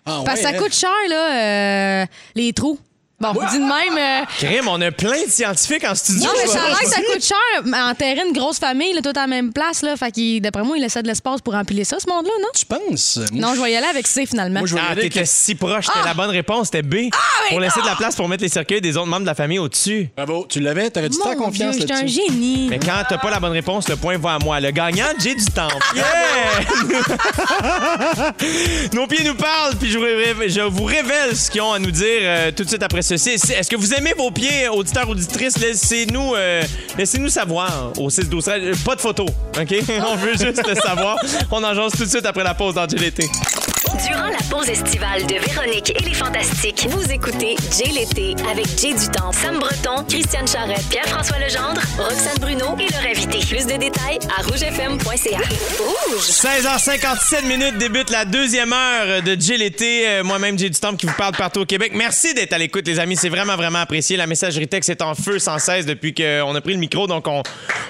Ah, 0.05 0.21
Parce 0.25 0.39
que 0.41 0.45
ouais, 0.45 0.51
ça 0.51 0.57
hein? 0.57 0.61
coûte 0.61 0.73
cher, 0.73 0.89
là, 1.09 2.01
euh, 2.01 2.05
les 2.35 2.53
trous. 2.53 2.79
Bon, 3.21 3.33
dis 3.51 3.57
de 3.57 3.63
même. 3.63 3.97
euh, 3.97 4.25
Crème, 4.39 4.67
on 4.67 4.79
a 4.81 4.91
plein 4.91 5.23
de 5.25 5.29
scientifiques 5.29 5.83
en 5.87 5.93
studio. 5.95 6.23
Non, 6.25 6.31
mais 6.37 6.47
ça 6.47 6.63
a 6.63 6.67
l'air 6.69 6.79
que 6.79 6.87
ça 6.89 7.01
coûte 7.01 7.23
cher. 7.23 7.37
mais 7.65 7.79
Enterrer 7.81 8.21
une 8.27 8.33
grosse 8.33 8.57
famille, 8.59 8.93
là, 8.93 9.01
tout 9.01 9.09
à 9.09 9.21
la 9.21 9.27
même 9.27 9.51
place, 9.53 9.81
là. 9.83 9.95
Fait 9.97 10.11
qu'il, 10.11 10.41
d'après 10.41 10.63
moi, 10.63 10.77
il 10.77 10.81
laissait 10.81 11.01
de 11.03 11.07
l'espace 11.07 11.41
pour 11.41 11.55
empiler 11.55 11.83
ça, 11.83 11.97
ce 11.99 12.07
monde-là, 12.09 12.31
non? 12.41 12.47
Tu 12.55 12.65
penses? 12.65 13.19
Non, 13.33 13.53
je 13.55 13.61
vais 13.61 13.71
y 13.71 13.75
aller 13.75 13.87
avec 13.87 14.07
C, 14.07 14.25
finalement. 14.25 14.59
Moi, 14.59 14.67
je 14.67 14.75
vais 14.75 14.81
y 14.81 14.83
Ah, 14.89 14.95
t'étais 14.95 15.25
si 15.25 15.55
proche. 15.55 15.85
C'était 15.85 15.99
Ah! 16.03 16.07
la 16.07 16.13
bonne 16.13 16.29
réponse. 16.31 16.67
C'était 16.67 16.81
B. 16.81 17.09
pour 17.49 17.59
laisser 17.59 17.81
de 17.81 17.85
la 17.85 17.95
place 17.95 18.15
pour 18.15 18.27
mettre 18.27 18.43
les 18.43 18.49
cercueils 18.49 18.81
des 18.81 18.97
autres 18.97 19.07
membres 19.07 19.21
de 19.21 19.25
la 19.27 19.35
famille 19.35 19.59
au-dessus. 19.59 20.09
Bravo, 20.15 20.45
tu 20.49 20.59
l'avais? 20.59 20.89
T'aurais 20.89 21.09
dû 21.09 21.17
faire 21.17 21.37
Mon 21.37 21.45
confiance 21.45 21.71
Dieu, 21.75 21.81
j'étais 21.81 21.93
un 21.93 21.97
là-dessus? 22.01 22.21
génie. 22.27 22.67
Mais 22.69 22.79
quand 22.79 23.03
t'as 23.07 23.17
pas 23.17 23.29
la 23.29 23.39
bonne 23.39 23.51
réponse, 23.51 23.87
le 23.89 23.95
point 23.95 24.17
va 24.17 24.35
à 24.35 24.39
moi. 24.39 24.59
Le 24.59 24.71
gagnant, 24.71 25.05
j'ai 25.19 25.35
du 25.35 25.45
temps. 25.45 25.67
Yeah! 25.95 26.05
Nos 28.93 29.07
pieds 29.07 29.23
nous 29.23 29.35
parlent, 29.35 29.75
puis 29.79 29.89
je 29.89 29.97
vous 29.97 30.03
révèle, 30.03 30.49
je 30.49 30.61
vous 30.61 30.83
révèle 30.83 31.35
ce 31.35 31.49
qu'ils 31.51 31.61
ont 31.61 31.73
à 31.73 31.79
nous 31.79 31.91
dire 31.91 32.19
euh, 32.21 32.51
tout 32.51 32.63
de 32.63 32.69
suite 32.69 32.83
après 32.83 33.01
Est-ce 33.11 33.69
que 33.69 33.75
vous 33.75 33.93
aimez 33.93 34.13
vos 34.17 34.31
pieds, 34.31 34.69
auditeurs, 34.69 35.09
auditrices? 35.09 35.57
Laissez-nous 35.57 36.35
euh, 36.35 36.63
laissez-nous 36.97 37.29
savoir 37.29 37.91
au 37.97 38.09
6 38.09 38.29
12 38.29 38.43
13. 38.43 38.83
Pas 38.83 38.95
de 38.95 39.01
photos, 39.01 39.29
OK? 39.59 39.75
On 40.07 40.15
veut 40.15 40.37
juste 40.37 40.65
le 40.65 40.75
savoir. 40.75 41.17
On 41.51 41.63
en 41.63 41.73
jase 41.73 41.91
tout 41.91 42.05
de 42.05 42.09
suite 42.09 42.25
après 42.25 42.43
la 42.43 42.53
pause 42.53 42.75
dans 42.75 42.85
l'été. 42.85 43.27
Durant 43.97 44.29
la 44.29 44.37
pause 44.49 44.69
estivale 44.69 45.25
de 45.27 45.35
Véronique 45.35 45.91
et 45.99 46.03
les 46.03 46.13
Fantastiques, 46.13 46.87
vous 46.89 47.11
écoutez 47.11 47.57
Jay 47.77 47.91
l'été 47.91 48.35
avec 48.49 48.65
Jay 48.79 48.93
Dutemps, 48.93 49.33
Sam 49.33 49.59
Breton, 49.59 50.05
Christiane 50.07 50.47
Charrette, 50.47 50.87
Pierre-François 50.89 51.39
Legendre, 51.39 51.81
Roxane 51.97 52.37
Bruno 52.39 52.77
et 52.79 52.89
leur 52.89 53.03
invité. 53.03 53.39
Plus 53.39 53.65
de 53.65 53.77
détails 53.77 54.19
à 54.37 54.43
rougefm.ca. 54.43 55.39
Rouge! 55.77 56.23
16h57 56.23 57.45
minutes 57.47 57.77
débute 57.79 58.09
la 58.11 58.23
deuxième 58.23 58.71
heure 58.71 59.21
de 59.23 59.35
Jay 59.37 59.57
l'été. 59.57 60.07
Euh, 60.07 60.23
Moi-même, 60.23 60.57
Jay 60.57 60.69
du 60.69 60.79
Temple 60.79 60.95
qui 60.97 61.05
vous 61.05 61.17
parle 61.17 61.35
partout 61.35 61.59
au 61.61 61.65
Québec. 61.65 61.91
Merci 61.93 62.33
d'être 62.33 62.53
à 62.53 62.57
l'écoute, 62.57 62.87
les 62.87 62.99
amis. 62.99 63.17
C'est 63.17 63.29
vraiment, 63.29 63.57
vraiment 63.57 63.79
apprécié. 63.79 64.15
La 64.15 64.27
messagerie 64.27 64.69
texte 64.69 64.89
est 64.89 65.01
en 65.01 65.15
feu 65.15 65.37
sans 65.37 65.59
cesse 65.59 65.85
depuis 65.85 66.13
qu'on 66.13 66.55
a 66.55 66.61
pris 66.61 66.73
le 66.73 66.79
micro. 66.79 67.07
Donc, 67.07 67.27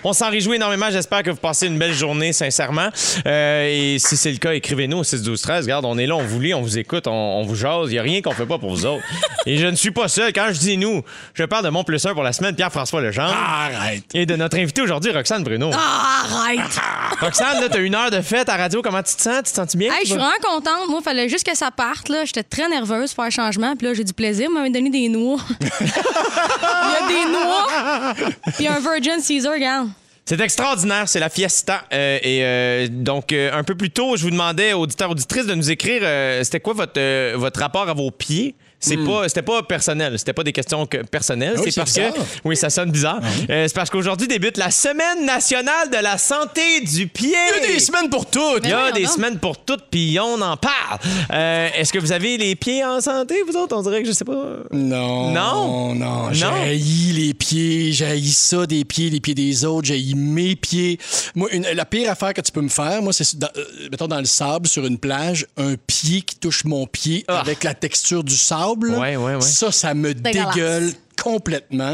on, 0.04 0.14
s'en 0.14 0.32
réjouit 0.32 0.56
énormément. 0.56 0.90
J'espère 0.90 1.22
que 1.22 1.30
vous 1.30 1.38
passez 1.38 1.68
une 1.68 1.78
belle 1.78 1.94
journée, 1.94 2.34
sincèrement. 2.34 2.90
Euh, 3.28 3.68
et 3.70 4.00
si 4.00 4.18
c'est 4.18 4.32
le 4.32 4.38
cas, 4.38 4.54
écrivez-nous 4.54 4.98
au 4.98 5.04
6 5.04 5.22
12 5.22 5.42
13 5.42 5.66
Regarde, 5.66 5.86
on 5.86 5.91
est 5.98 6.06
là, 6.06 6.16
on 6.16 6.24
vous 6.24 6.40
lit, 6.40 6.54
on 6.54 6.62
vous 6.62 6.78
écoute, 6.78 7.08
on, 7.08 7.12
on 7.12 7.44
vous 7.44 7.56
jase. 7.56 7.88
Il 7.90 7.94
n'y 7.94 8.00
a 8.00 8.02
rien 8.02 8.22
qu'on 8.22 8.32
fait 8.32 8.46
pas 8.46 8.58
pour 8.58 8.70
vous 8.72 8.86
autres. 8.86 9.04
et 9.46 9.58
je 9.58 9.68
ne 9.68 9.76
suis 9.76 9.92
pas 9.92 10.08
seul. 10.08 10.32
Quand 10.34 10.48
je 10.52 10.60
dis 10.60 10.78
nous, 10.78 11.02
je 11.34 11.44
parle 11.44 11.66
de 11.66 11.70
mon 11.70 11.84
plus 11.84 12.06
un 12.06 12.14
pour 12.14 12.24
la 12.24 12.34
semaine, 12.34 12.56
Pierre-François 12.56 13.02
Legendre. 13.02 13.36
Arrête. 13.36 14.04
Et 14.14 14.26
de 14.26 14.36
notre 14.36 14.58
invité 14.58 14.82
aujourd'hui, 14.82 15.12
Roxane 15.12 15.44
Bruno. 15.44 15.72
Ah, 15.74 16.24
arrête! 16.26 16.60
Roxane, 17.22 17.62
là, 17.62 17.70
t'as 17.70 17.80
une 17.80 17.96
heure 17.96 18.12
de 18.12 18.22
fête 18.22 18.50
à 18.50 18.58
radio. 18.58 18.82
Comment 18.82 19.04
tu 19.04 19.16
te 19.16 19.22
sens? 19.22 19.38
Tu 19.38 19.52
te 19.52 19.56
sens 19.56 19.76
bien? 19.76 19.92
Hey, 19.92 20.00
je 20.02 20.08
suis 20.08 20.16
vraiment 20.16 20.32
contente. 20.42 20.88
Moi, 20.90 21.00
il 21.02 21.04
fallait 21.04 21.30
juste 21.30 21.46
que 21.46 21.56
ça 21.56 21.72
parte. 21.72 22.10
là. 22.10 22.26
J'étais 22.26 22.44
très 22.44 22.68
nerveuse 22.68 23.14
pour 23.14 23.24
faire 23.24 23.26
un 23.26 23.46
changement. 23.46 23.76
Puis 23.76 23.88
là, 23.88 23.94
j'ai 23.94 24.04
du 24.04 24.14
plaisir. 24.14 24.48
Vous 24.50 24.56
m'avez 24.56 24.70
donné 24.70 24.90
des 24.90 25.10
noix. 25.10 25.38
Il 25.82 25.88
y 25.88 27.04
a 27.04 27.08
des 27.08 27.32
noix. 27.32 28.14
Puis 28.58 28.68
un 28.68 28.80
Virgin 28.80 29.22
Caesar, 29.22 29.54
regarde. 29.54 29.90
C'est 30.32 30.40
extraordinaire, 30.40 31.10
c'est 31.10 31.20
la 31.20 31.28
fiesta. 31.28 31.84
Euh, 31.92 32.18
et 32.24 32.46
euh, 32.46 32.88
donc, 32.90 33.34
euh, 33.34 33.52
un 33.52 33.66
peu 33.66 33.76
plus 33.76 33.90
tôt, 33.90 34.16
je 34.16 34.24
vous 34.24 34.30
demandais, 34.30 34.72
auditeurs, 34.72 35.12
auditrices, 35.12 35.46
de 35.46 35.56
nous 35.56 35.72
écrire 35.72 36.04
c'était 36.46 36.62
quoi 36.62 36.74
votre 36.74 37.60
rapport 37.60 37.90
à 37.90 37.94
vos 37.94 38.12
pieds? 38.12 38.56
C'est 38.84 38.98
pas, 38.98 39.28
c'était 39.30 39.44
pas 39.44 39.62
personnel, 39.64 40.18
c'était 40.18 40.34
pas 40.34 40.44
des 40.44 40.52
questions 40.52 40.86
que- 40.88 40.98
personnelles. 41.04 41.54
Ah 41.58 41.62
oui, 41.64 41.72
c'est 41.72 41.80
parce 41.82 41.94
bizarre. 41.94 42.14
que, 42.14 42.20
oui, 42.46 42.58
ça 42.58 42.70
sonne 42.72 42.92
bizarre. 42.92 43.20
Euh, 43.50 43.68
c'est 43.68 43.76
parce 43.76 43.90
qu'aujourd'hui 43.92 44.28
débute 44.28 44.58
la 44.58 44.72
semaine 44.72 45.24
nationale 45.26 45.90
de 45.92 45.98
la 45.98 46.18
santé 46.18 46.82
du 46.82 47.08
pied. 47.08 47.30
Il 47.60 47.62
y 47.62 47.66
a 47.70 47.74
des 47.74 47.80
semaines 47.80 48.10
pour 48.10 48.26
toutes. 48.26 48.64
Il 48.64 48.70
y 48.70 48.74
a 48.74 48.92
des 48.92 49.06
semaines 49.06 49.38
pour 49.38 49.64
toutes, 49.64 49.84
puis 49.92 50.18
on 50.20 50.42
en 50.42 50.58
parle. 50.58 51.00
Euh, 51.32 51.70
Est-ce 51.78 51.94
que 51.94 52.00
vous 52.00 52.12
avez 52.12 52.38
les 52.38 52.56
pieds 52.56 52.84
en 52.84 53.00
santé, 53.02 53.36
vous 53.48 53.56
autres? 53.56 53.76
On 53.78 53.84
dirait 53.84 54.02
que 54.02 54.08
je 54.08 54.14
sais 54.14 54.26
pas. 54.26 54.46
Non? 54.72 55.32
Non? 55.32 55.94
Non? 55.96 56.34
J'haïs 56.34 57.14
les 57.14 57.34
pieds, 57.36 57.94
j'haïs 57.94 58.32
ça 58.34 58.66
des 58.66 58.84
pieds, 58.84 59.10
les 59.12 59.20
pieds 59.20 59.36
des 59.36 59.64
autres, 59.64 59.88
j'haïs 59.88 60.16
mes 60.16 60.56
pieds. 60.56 60.98
Moi, 61.36 61.50
une- 61.52 61.68
la 61.74 61.86
pire 61.86 62.10
affaire 62.12 62.34
que 62.34 62.42
tu 62.42 62.52
peux 62.52 62.62
me 62.62 62.70
faire, 62.70 63.02
moi, 63.02 63.14
c'est, 63.14 63.38
dans, 63.38 63.48
euh, 63.58 63.64
mettons, 63.92 64.08
dans 64.08 64.20
le 64.20 64.26
sable, 64.26 64.68
sur 64.68 64.86
une 64.88 64.98
plage, 64.98 65.46
un 65.58 65.76
pied 65.76 66.22
qui 66.22 66.36
touche 66.38 66.64
mon 66.66 66.88
pied 66.88 67.24
Ah. 67.28 67.42
avec 67.42 67.64
la 67.64 67.74
texture 67.76 68.24
du 68.24 68.36
sable. 68.36 68.71
Là. 68.76 69.00
Ouais, 69.00 69.16
ouais, 69.18 69.36
ouais. 69.36 69.42
Ça, 69.42 69.72
ça 69.72 69.94
me 69.94 70.14
dégueule 70.14 70.92
complètement. 71.22 71.94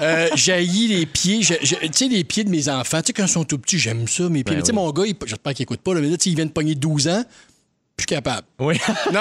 euh, 0.00 0.28
j'haïs 0.34 0.88
les 0.88 1.06
pieds. 1.06 1.42
je- 1.42 1.54
je- 1.62 1.74
Tu 1.74 1.88
sais, 1.92 2.08
les 2.08 2.24
pieds 2.24 2.44
de 2.44 2.50
mes 2.50 2.68
enfants, 2.68 3.00
tu 3.00 3.08
sais, 3.08 3.12
quand 3.12 3.24
ils 3.24 3.28
sont 3.28 3.44
tout 3.44 3.58
petits, 3.58 3.78
j'aime 3.78 4.06
ça, 4.08 4.24
mes 4.28 4.44
pieds. 4.44 4.54
Ben 4.56 4.60
tu 4.62 4.66
sais, 4.66 4.72
oui. 4.72 4.76
mon 4.76 4.90
gars, 4.92 5.04
il- 5.06 5.16
j'espère 5.26 5.54
qu'il 5.54 5.64
écoute 5.64 5.80
pas, 5.80 5.94
là, 5.94 6.00
mais 6.00 6.08
là, 6.08 6.16
tu 6.16 6.24
sais, 6.24 6.30
il 6.30 6.36
vient 6.36 6.46
de 6.46 6.50
pogner 6.50 6.74
12 6.74 7.08
ans, 7.08 7.24
plus 8.06 8.14
capable. 8.14 8.46
Oui. 8.58 8.78
Non. 9.12 9.20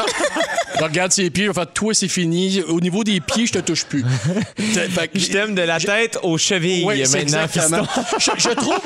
Je 0.78 0.84
regarde 0.84 1.12
ses 1.12 1.30
pieds, 1.30 1.44
je 1.46 1.50
vais 1.50 1.54
faire 1.54 1.72
toi, 1.72 1.94
c'est 1.94 2.08
fini. 2.08 2.62
Au 2.68 2.80
niveau 2.80 3.04
des 3.04 3.20
pieds, 3.20 3.46
je 3.46 3.54
te 3.54 3.60
touche 3.60 3.84
plus. 3.86 4.04
Fait 4.58 5.08
que- 5.10 5.20
Je 5.20 5.28
t'aime 5.30 5.54
de 5.54 5.62
la 5.62 5.80
tête 5.80 6.18
aux 6.24 6.38
chevilles 6.38 6.84
Oui, 6.86 7.02
c'est 7.06 7.24
maintenant, 7.26 7.44
exactement. 7.44 7.88
Je, 8.20 8.32
je 8.38 8.50
trouve. 8.50 8.80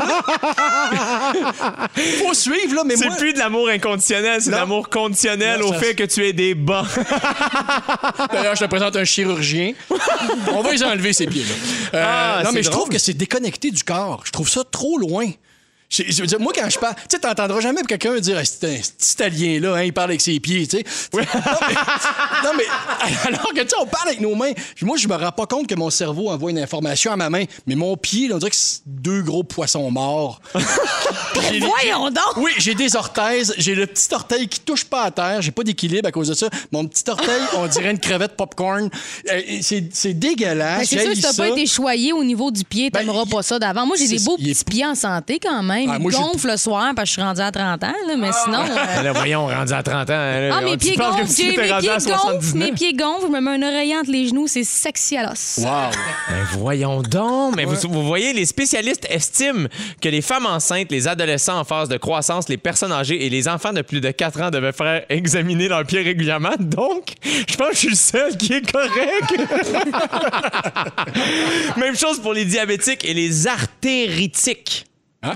Faut 2.20 2.34
suivre, 2.34 2.76
là, 2.76 2.84
mais 2.86 2.96
C'est 2.98 3.08
moi. 3.08 3.16
plus 3.16 3.34
de 3.34 3.40
l'amour 3.40 3.70
inconditionnel, 3.70 4.42
c'est 4.42 4.50
de 4.50 4.56
l'amour 4.56 4.90
conditionnel 4.90 5.60
Non, 5.60 5.68
au 5.68 5.74
ça- 5.74 5.80
fait 5.80 5.96
que 5.96 6.04
tu 6.04 6.26
aies 6.26 6.34
des 6.34 6.56
bas. 6.56 6.86
D'ailleurs, 8.32 8.56
je 8.56 8.64
te 8.66 8.70
présente 8.70 8.96
un 8.96 9.06
chirurgien. 9.06 9.74
On 10.54 10.62
va 10.62 10.72
les 10.72 10.84
enlever, 10.84 11.14
ces 11.14 11.28
pieds-là. 11.28 11.54
Euh, 12.00 12.04
Ah, 12.06 12.42
non, 12.44 12.52
mais 12.54 12.64
je 12.64 12.70
trouve 12.70 12.90
que 12.90 12.98
c'est 12.98 13.14
déconnecté 13.14 13.72
du 13.72 13.84
corps. 13.84 14.22
Je 14.26 14.32
trouve 14.32 14.50
ça 14.50 14.64
trop 14.70 14.98
loin. 14.98 15.28
Je, 15.90 16.04
je 16.10 16.22
veux 16.22 16.28
dire, 16.28 16.40
moi, 16.40 16.52
quand 16.54 16.68
je 16.70 16.80
parle, 16.80 16.96
tu 16.96 17.02
sais, 17.12 17.20
t'entendras 17.20 17.60
jamais 17.62 17.82
quelqu'un 17.84 18.20
dire, 18.20 18.38
Ah, 18.40 18.44
c'est 18.46 18.66
un 18.66 18.82
cet 18.82 19.12
Italien-là, 19.14 19.76
hein, 19.76 19.84
il 19.84 19.94
parle 19.94 20.10
avec 20.12 20.22
ses 20.22 20.40
pieds, 20.40 20.66
tu 20.68 20.78
sais. 20.78 20.84
Non, 21.14 21.20
mais, 21.22 21.26
non, 22.44 22.50
mais 22.58 22.64
alors 23.28 23.54
que, 23.54 23.62
tu 23.62 23.70
sais, 23.70 23.76
on 23.80 23.86
parle 23.86 24.08
avec 24.10 24.20
nos 24.20 24.34
mains. 24.36 24.52
Moi, 24.82 24.98
je 24.98 25.08
me 25.08 25.16
rends 25.16 25.32
pas 25.32 25.46
compte 25.46 25.68
que 25.68 25.76
mon 25.76 25.90
cerveau 25.90 26.30
envoie 26.30 26.50
une 26.52 26.60
information 26.60 27.12
à 27.12 27.16
ma 27.16 27.30
main, 27.30 27.44
mais 27.68 27.76
mon 27.76 27.96
pied, 27.98 28.28
là, 28.28 28.36
on 28.36 28.38
dirait 28.40 28.50
que 28.52 28.56
c'est 28.58 28.80
deux 28.86 29.22
gros 29.22 29.44
poissons 29.44 29.90
morts. 29.92 30.42
J'ai- 31.52 31.60
Voyons 31.60 32.10
donc! 32.10 32.38
oui, 32.38 32.52
j'ai 32.58 32.76
des 32.76 32.96
orthèses. 32.96 33.54
J'ai 33.58 33.76
le 33.76 33.86
petit 33.88 34.08
orteil 34.14 34.48
qui 34.48 34.60
touche 34.62 34.86
pas 34.86 35.04
à 35.04 35.12
terre. 35.12 35.42
J'ai 35.42 35.52
pas 35.52 35.64
d'équilibre 35.64 36.08
à 36.08 36.12
cause 36.12 36.30
de 36.30 36.34
ça. 36.34 36.50
Mon 36.72 36.86
petit 36.88 37.04
orteil, 37.10 37.42
on 37.58 37.68
dirait 37.68 37.92
une 37.92 38.00
crevette 38.00 38.36
popcorn. 38.36 38.90
Euh, 39.30 39.42
c'est 39.62 40.14
dégueulasse. 40.14 40.80
Ben, 40.80 40.86
c'est 40.86 41.00
sûr 41.04 41.14
que 41.14 41.22
t'as 41.22 41.34
pas 41.34 41.50
été 41.50 41.66
choyé 41.68 42.14
au 42.14 42.24
niveau 42.24 42.52
du 42.52 42.64
pied, 42.64 42.90
Ben, 42.90 43.00
t'aimeras 43.02 43.26
pas 43.26 43.44
ça 43.44 43.60
d'avant. 43.60 43.86
Moi, 43.86 43.98
j'ai 43.98 44.08
des 44.08 44.20
beaux 44.20 44.38
petits 44.38 44.64
pieds 44.64 44.86
en 44.86 44.96
santé 44.96 45.40
quand 45.42 45.62
même. 45.62 45.75
Ah, 45.90 46.00
moi, 46.00 46.12
Ils 46.12 46.16
j'ai- 46.16 46.22
gonflent 46.24 46.48
le 46.52 46.58
soir 46.58 46.92
parce 46.96 47.06
que 47.06 47.08
je 47.08 47.12
suis 47.14 47.22
rendue 47.22 47.42
à 47.42 47.52
30 47.52 47.84
ans, 47.84 47.94
là, 48.08 48.16
mais 48.18 48.32
sinon. 48.44 48.60
euh, 48.62 49.04
Là, 49.04 49.12
voyons, 49.14 49.48
rendu 49.48 49.74
à 49.74 49.84
30 49.84 50.10
ans. 50.10 50.14
là, 50.14 50.56
Ah, 50.58 50.62
mes 50.62 50.78
pieds 50.78 50.96
gonflent, 50.96 51.24
mes 51.24 51.34
pieds 51.34 51.56
gonflent, 51.56 52.00
79? 52.02 52.54
mes 52.56 52.72
pieds 52.72 52.94
gonflent, 52.94 53.28
je 53.28 53.32
me 53.32 53.40
mets 53.42 53.52
un 53.52 53.62
oreiller 53.68 53.98
entre 53.98 54.12
les 54.12 54.28
genoux, 54.28 54.48
c'est 54.48 54.64
sexy 54.64 55.18
à 55.18 55.24
l'os. 55.30 55.60
Wow. 55.60 55.66
Ben 56.30 56.44
voyons 56.58 57.02
donc. 57.02 57.56
Mais 57.56 57.66
vous, 57.66 57.76
vous 57.90 58.06
voyez, 58.06 58.34
les 58.34 58.46
spécialistes 58.46 59.06
estiment 59.10 59.68
que 60.02 60.10
les 60.10 60.22
femmes 60.22 60.46
enceintes, 60.46 60.92
les 60.92 61.08
adolescents 61.08 61.60
en 61.60 61.64
phase 61.64 61.90
de 61.90 61.98
croissance, 61.98 62.48
les 62.50 62.58
personnes 62.58 62.92
âgées 62.92 63.26
et 63.26 63.30
les 63.30 63.48
enfants 63.48 63.74
de 63.74 63.82
plus 63.82 64.02
de 64.02 64.12
4 64.12 64.42
ans 64.42 64.50
devaient 64.52 64.72
faire 64.74 65.04
examiner 65.10 65.68
leurs 65.68 65.86
pieds 65.86 66.02
régulièrement. 66.02 66.54
Donc, 66.60 67.14
je 67.24 67.56
pense 67.56 67.70
que 67.70 67.74
je 67.76 67.80
suis 67.80 67.90
le 67.90 67.96
seul 67.96 68.38
qui 68.38 68.54
est 68.54 68.72
correct. 68.72 69.36
Même 71.78 71.96
chose 71.96 72.20
pour 72.22 72.34
les 72.34 72.46
diabétiques 72.46 73.06
et 73.06 73.14
les 73.14 73.48
artéritiques. 73.48 74.86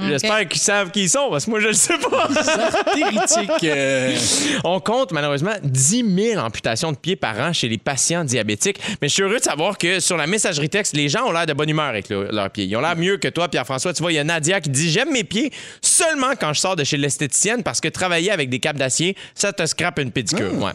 J'espère 0.08 0.48
qu'ils 0.48 0.62
savent 0.62 0.92
qui 0.92 1.02
ils 1.04 1.10
sont, 1.10 1.30
parce 1.30 1.46
que 1.46 1.50
moi, 1.50 1.60
je 1.60 1.68
le 1.68 1.74
sais 1.74 1.98
pas. 1.98 2.28
Euh, 3.64 4.16
On 4.64 4.80
compte 4.80 5.12
malheureusement 5.12 5.54
10 5.64 6.06
000 6.34 6.40
amputations 6.42 6.92
de 6.92 6.98
pieds 6.98 7.16
par 7.16 7.38
an 7.40 7.54
chez 7.54 7.68
les 7.68 7.78
patients 7.78 8.24
diabétiques. 8.24 8.80
Mais 9.02 9.08
je 9.08 9.14
suis 9.14 9.24
heureux 9.24 9.38
de 9.40 9.44
savoir 9.44 9.78
que 9.78 10.00
sur 10.00 10.18
la 10.18 10.28
messagerie 10.28 10.70
texte, 10.70 10.96
les 10.96 11.10
gens 11.10 11.26
ont 11.28 11.32
l'air 11.32 11.46
de 11.46 11.54
bonne 11.54 11.70
humeur 11.70 11.86
avec 11.86 12.10
le- 12.10 12.30
leurs 12.32 12.50
pieds. 12.50 12.66
Ils 12.66 12.76
ont 12.76 12.82
l'air 12.82 12.96
mieux 12.96 13.18
que 13.18 13.28
toi, 13.28 13.48
Pierre-François. 13.48 13.94
Tu 13.94 14.02
vois, 14.02 14.12
il 14.12 14.16
y 14.16 14.20
a 14.20 14.24
Nadia 14.24 14.62
qui 14.62 14.70
dit 14.70 14.90
J'aime 14.92 15.12
mes 15.12 15.24
pieds 15.24 15.52
seulement 15.82 16.32
quand 16.40 16.54
je 16.54 16.60
sors 16.60 16.76
de 16.76 16.84
chez 16.84 16.98
l'esthéticienne 16.98 17.64
parce 17.64 17.80
que 17.82 17.88
travailler 17.88 18.32
avec 18.32 18.50
des 18.50 18.60
câbles 18.60 18.80
d'acier, 18.80 19.16
ça 19.36 19.54
te 19.54 19.66
scrape 19.66 20.00
une 20.00 20.12
pédicure. 20.12 20.54
Ouais. 20.62 20.72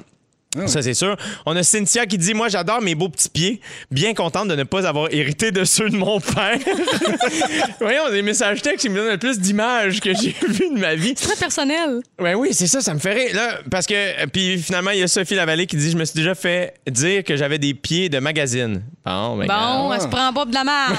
Ça, 0.66 0.82
c'est 0.82 0.94
sûr. 0.94 1.16
On 1.46 1.56
a 1.56 1.62
Cynthia 1.62 2.06
qui 2.06 2.18
dit 2.18 2.34
Moi, 2.34 2.48
j'adore 2.48 2.80
mes 2.80 2.94
beaux 2.94 3.08
petits 3.08 3.28
pieds. 3.28 3.60
Bien 3.90 4.14
contente 4.14 4.48
de 4.48 4.54
ne 4.54 4.64
pas 4.64 4.86
avoir 4.86 5.12
hérité 5.12 5.50
de 5.50 5.64
ceux 5.64 5.88
de 5.90 5.96
mon 5.96 6.20
père. 6.20 6.58
Voyons, 7.80 8.10
des 8.10 8.22
messages 8.22 8.62
textes 8.62 8.80
qui 8.80 8.88
me 8.88 8.96
donnent 8.96 9.10
le 9.12 9.18
plus 9.18 9.38
d'images 9.38 10.00
que 10.00 10.14
j'ai 10.14 10.34
vues 10.48 10.70
de 10.74 10.78
ma 10.78 10.94
vie. 10.94 11.14
Très 11.14 11.36
personnel. 11.36 12.00
Ouais, 12.20 12.34
oui, 12.34 12.50
c'est 12.52 12.66
ça, 12.66 12.80
ça 12.80 12.94
me 12.94 12.98
fait 12.98 13.12
rire. 13.12 13.30
Là, 13.34 13.58
parce 13.70 13.86
que, 13.86 14.26
puis 14.26 14.58
finalement, 14.58 14.90
il 14.90 15.00
y 15.00 15.02
a 15.02 15.08
Sophie 15.08 15.34
Lavallée 15.34 15.66
qui 15.66 15.76
dit 15.76 15.90
Je 15.90 15.96
me 15.96 16.04
suis 16.04 16.16
déjà 16.16 16.34
fait 16.34 16.74
dire 16.88 17.24
que 17.24 17.36
j'avais 17.36 17.58
des 17.58 17.74
pieds 17.74 18.08
de 18.08 18.18
magazine. 18.18 18.82
Bon, 19.04 19.36
ben, 19.36 19.46
Bon, 19.46 19.92
elle 19.92 20.00
se 20.00 20.06
prend 20.08 20.32
pas 20.32 20.44
de 20.44 20.54
la 20.54 20.64
merde. 20.64 20.94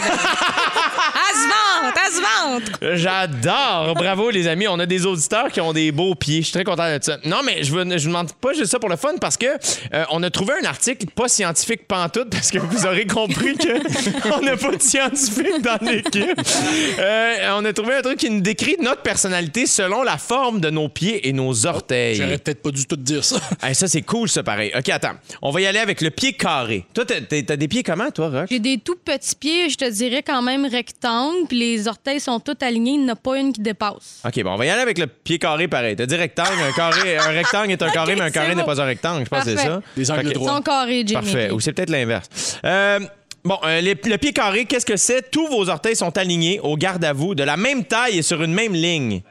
elle 1.16 1.36
se 1.36 1.47
vante, 1.47 1.95
elle 2.06 2.14
se 2.14 2.22
vante. 2.22 2.97
J'adore. 2.97 3.93
Bravo, 3.95 4.30
les 4.30 4.47
amis. 4.47 4.68
On 4.68 4.80
a 4.80 4.86
des 4.86 5.06
auditeurs 5.06 5.51
qui 5.51 5.62
ont 5.62 5.74
des 5.74 5.91
beaux 5.91 6.16
pieds. 6.16 6.39
Je 6.39 6.45
suis 6.45 6.53
très 6.53 6.64
content 6.64 6.86
de 6.86 7.03
ça. 7.03 7.18
Non, 7.26 7.38
mais 7.43 7.64
je 7.64 7.72
vous, 7.72 7.80
je 7.80 8.03
vous 8.03 8.08
demande 8.08 8.34
pas 8.34 8.53
juste 8.53 8.72
ça 8.72 8.80
pour 8.80 8.89
le 8.89 8.95
fun 8.95 9.14
parce 9.20 9.38
que 9.38 9.45
euh, 9.93 10.04
on 10.12 10.24
a 10.24 10.30
trouvé 10.30 10.54
un 10.62 10.66
article 10.66 11.08
pas 11.08 11.28
scientifique 11.28 11.88
pantoute 11.88 12.30
parce 12.30 12.52
que 12.52 12.58
vous 12.58 12.86
aurez 12.86 13.06
compris 13.06 13.56
que 13.58 14.34
on 14.38 14.41
n'a 14.41 14.58
pas 14.58 14.72
de 14.76 14.82
scientifique 14.82 15.62
dans 15.62 15.78
l'équipe. 15.86 16.39
Euh, 17.00 17.50
on 17.58 17.66
a 17.66 17.74
trouvé 17.74 17.96
un 17.96 18.02
truc 18.02 18.18
qui 18.20 18.30
nous 18.30 18.41
décrit 18.41 18.76
notre 18.82 19.02
personnalité 19.02 19.66
selon 19.66 20.04
la 20.04 20.18
forme 20.18 20.60
de 20.60 20.70
nos 20.70 20.89
pieds 20.89 21.28
et 21.28 21.34
nos 21.34 21.66
orteils. 21.66 22.16
J'aurais 22.16 22.38
peut-être 22.38 22.62
pas 22.62 22.72
du 22.72 22.86
tout 22.86 22.96
de 22.96 23.04
dire 23.04 23.24
ça. 23.24 23.38
Hey, 23.62 23.76
ça, 23.76 23.88
c'est 23.88 24.02
cool, 24.02 24.30
ça, 24.30 24.43
pareil. 24.43 24.72
OK, 24.78 24.89
attends. 24.89 25.14
On 25.41 25.52
va 25.52 25.62
y 25.62 25.66
aller 25.68 25.80
avec 25.80 26.02
le 26.02 26.10
pied 26.10 26.34
carré. 26.34 26.86
Toi, 26.93 27.06
t'as- 27.06 27.56
des 27.56 27.68
pieds 27.68 27.84
comment, 27.84 28.12
toi, 28.12 28.30
Rock? 28.30 28.48
J'ai 28.50 28.60
des 28.60 28.78
tout 28.78 28.96
petits 29.04 29.36
pieds, 29.36 29.70
je 29.70 29.78
te 29.78 29.89
dirais 29.89 30.24
quand 30.24 30.41
même 30.41 30.66
rectangles, 30.66 31.48
puis 31.48 31.58
les 31.58 31.88
orteils 31.88 32.20
sont 32.20 32.39
tous 32.39 32.56
alignés, 32.62 32.91
il 32.91 33.04
n'y 33.06 33.10
en 33.10 33.14
a 33.14 33.16
pas 33.16 33.38
une 33.38 33.54
qui 33.54 33.62
dépasse. 33.62 34.22
OK, 34.26 34.43
bon, 34.43 34.52
on 34.52 34.56
va 34.58 34.66
y 34.66 34.70
aller 34.70 34.82
avec 34.82 34.98
le 34.98 35.08
pied 35.08 35.39
carré, 35.39 35.68
pareil. 35.68 35.96
T'as 35.96 36.06
dit 36.06 36.16
rectangle, 36.16 36.50
un 36.68 36.72
carré, 36.72 37.18
un 37.18 37.30
rectangle 37.30 37.72
est 37.72 37.82
un 37.82 37.89
carré, 37.91 38.16
mais 38.16 38.22
un 38.22 38.32
carré 38.32 38.56
n'est 38.56 38.64
pas 38.64 38.82
un 38.82 38.86
rectangle. 38.86 39.24
Je 39.26 39.30
pense 39.36 39.44
que 39.46 39.50
c'est 39.52 39.56
Parfait. 39.56 39.70
ça. 39.70 39.82
Des 39.98 40.12
angles 40.12 40.34
droits. 40.34 40.52
Ils 40.52 40.56
sont 40.56 40.62
carrés, 40.62 41.04
Jimmy. 41.06 41.14
Parfait. 41.14 41.52
Ou 41.52 41.60
c'est 41.60 41.74
peut-être 41.74 41.90
l'inverse. 41.92 42.60
Euh, 42.66 43.00
Bon, 43.44 43.60
euh, 43.64 43.80
les- 43.80 43.94
le 43.94 44.18
pied 44.18 44.34
carré, 44.34 44.66
qu'est-ce 44.66 44.88
que 44.88 44.98
c'est? 44.98 45.30
Tous 45.30 45.46
vos 45.48 45.70
orteils 45.70 45.96
sont 45.96 46.18
alignés 46.18 46.60
au 46.64 46.76
garde 46.78 47.06
à 47.06 47.14
vous, 47.14 47.36
de 47.36 47.44
la 47.44 47.58
même 47.58 47.84
taille 47.84 48.18
et 48.18 48.22
sur 48.24 48.42
une 48.42 48.52
même 48.56 48.74
ligne. 48.74 49.22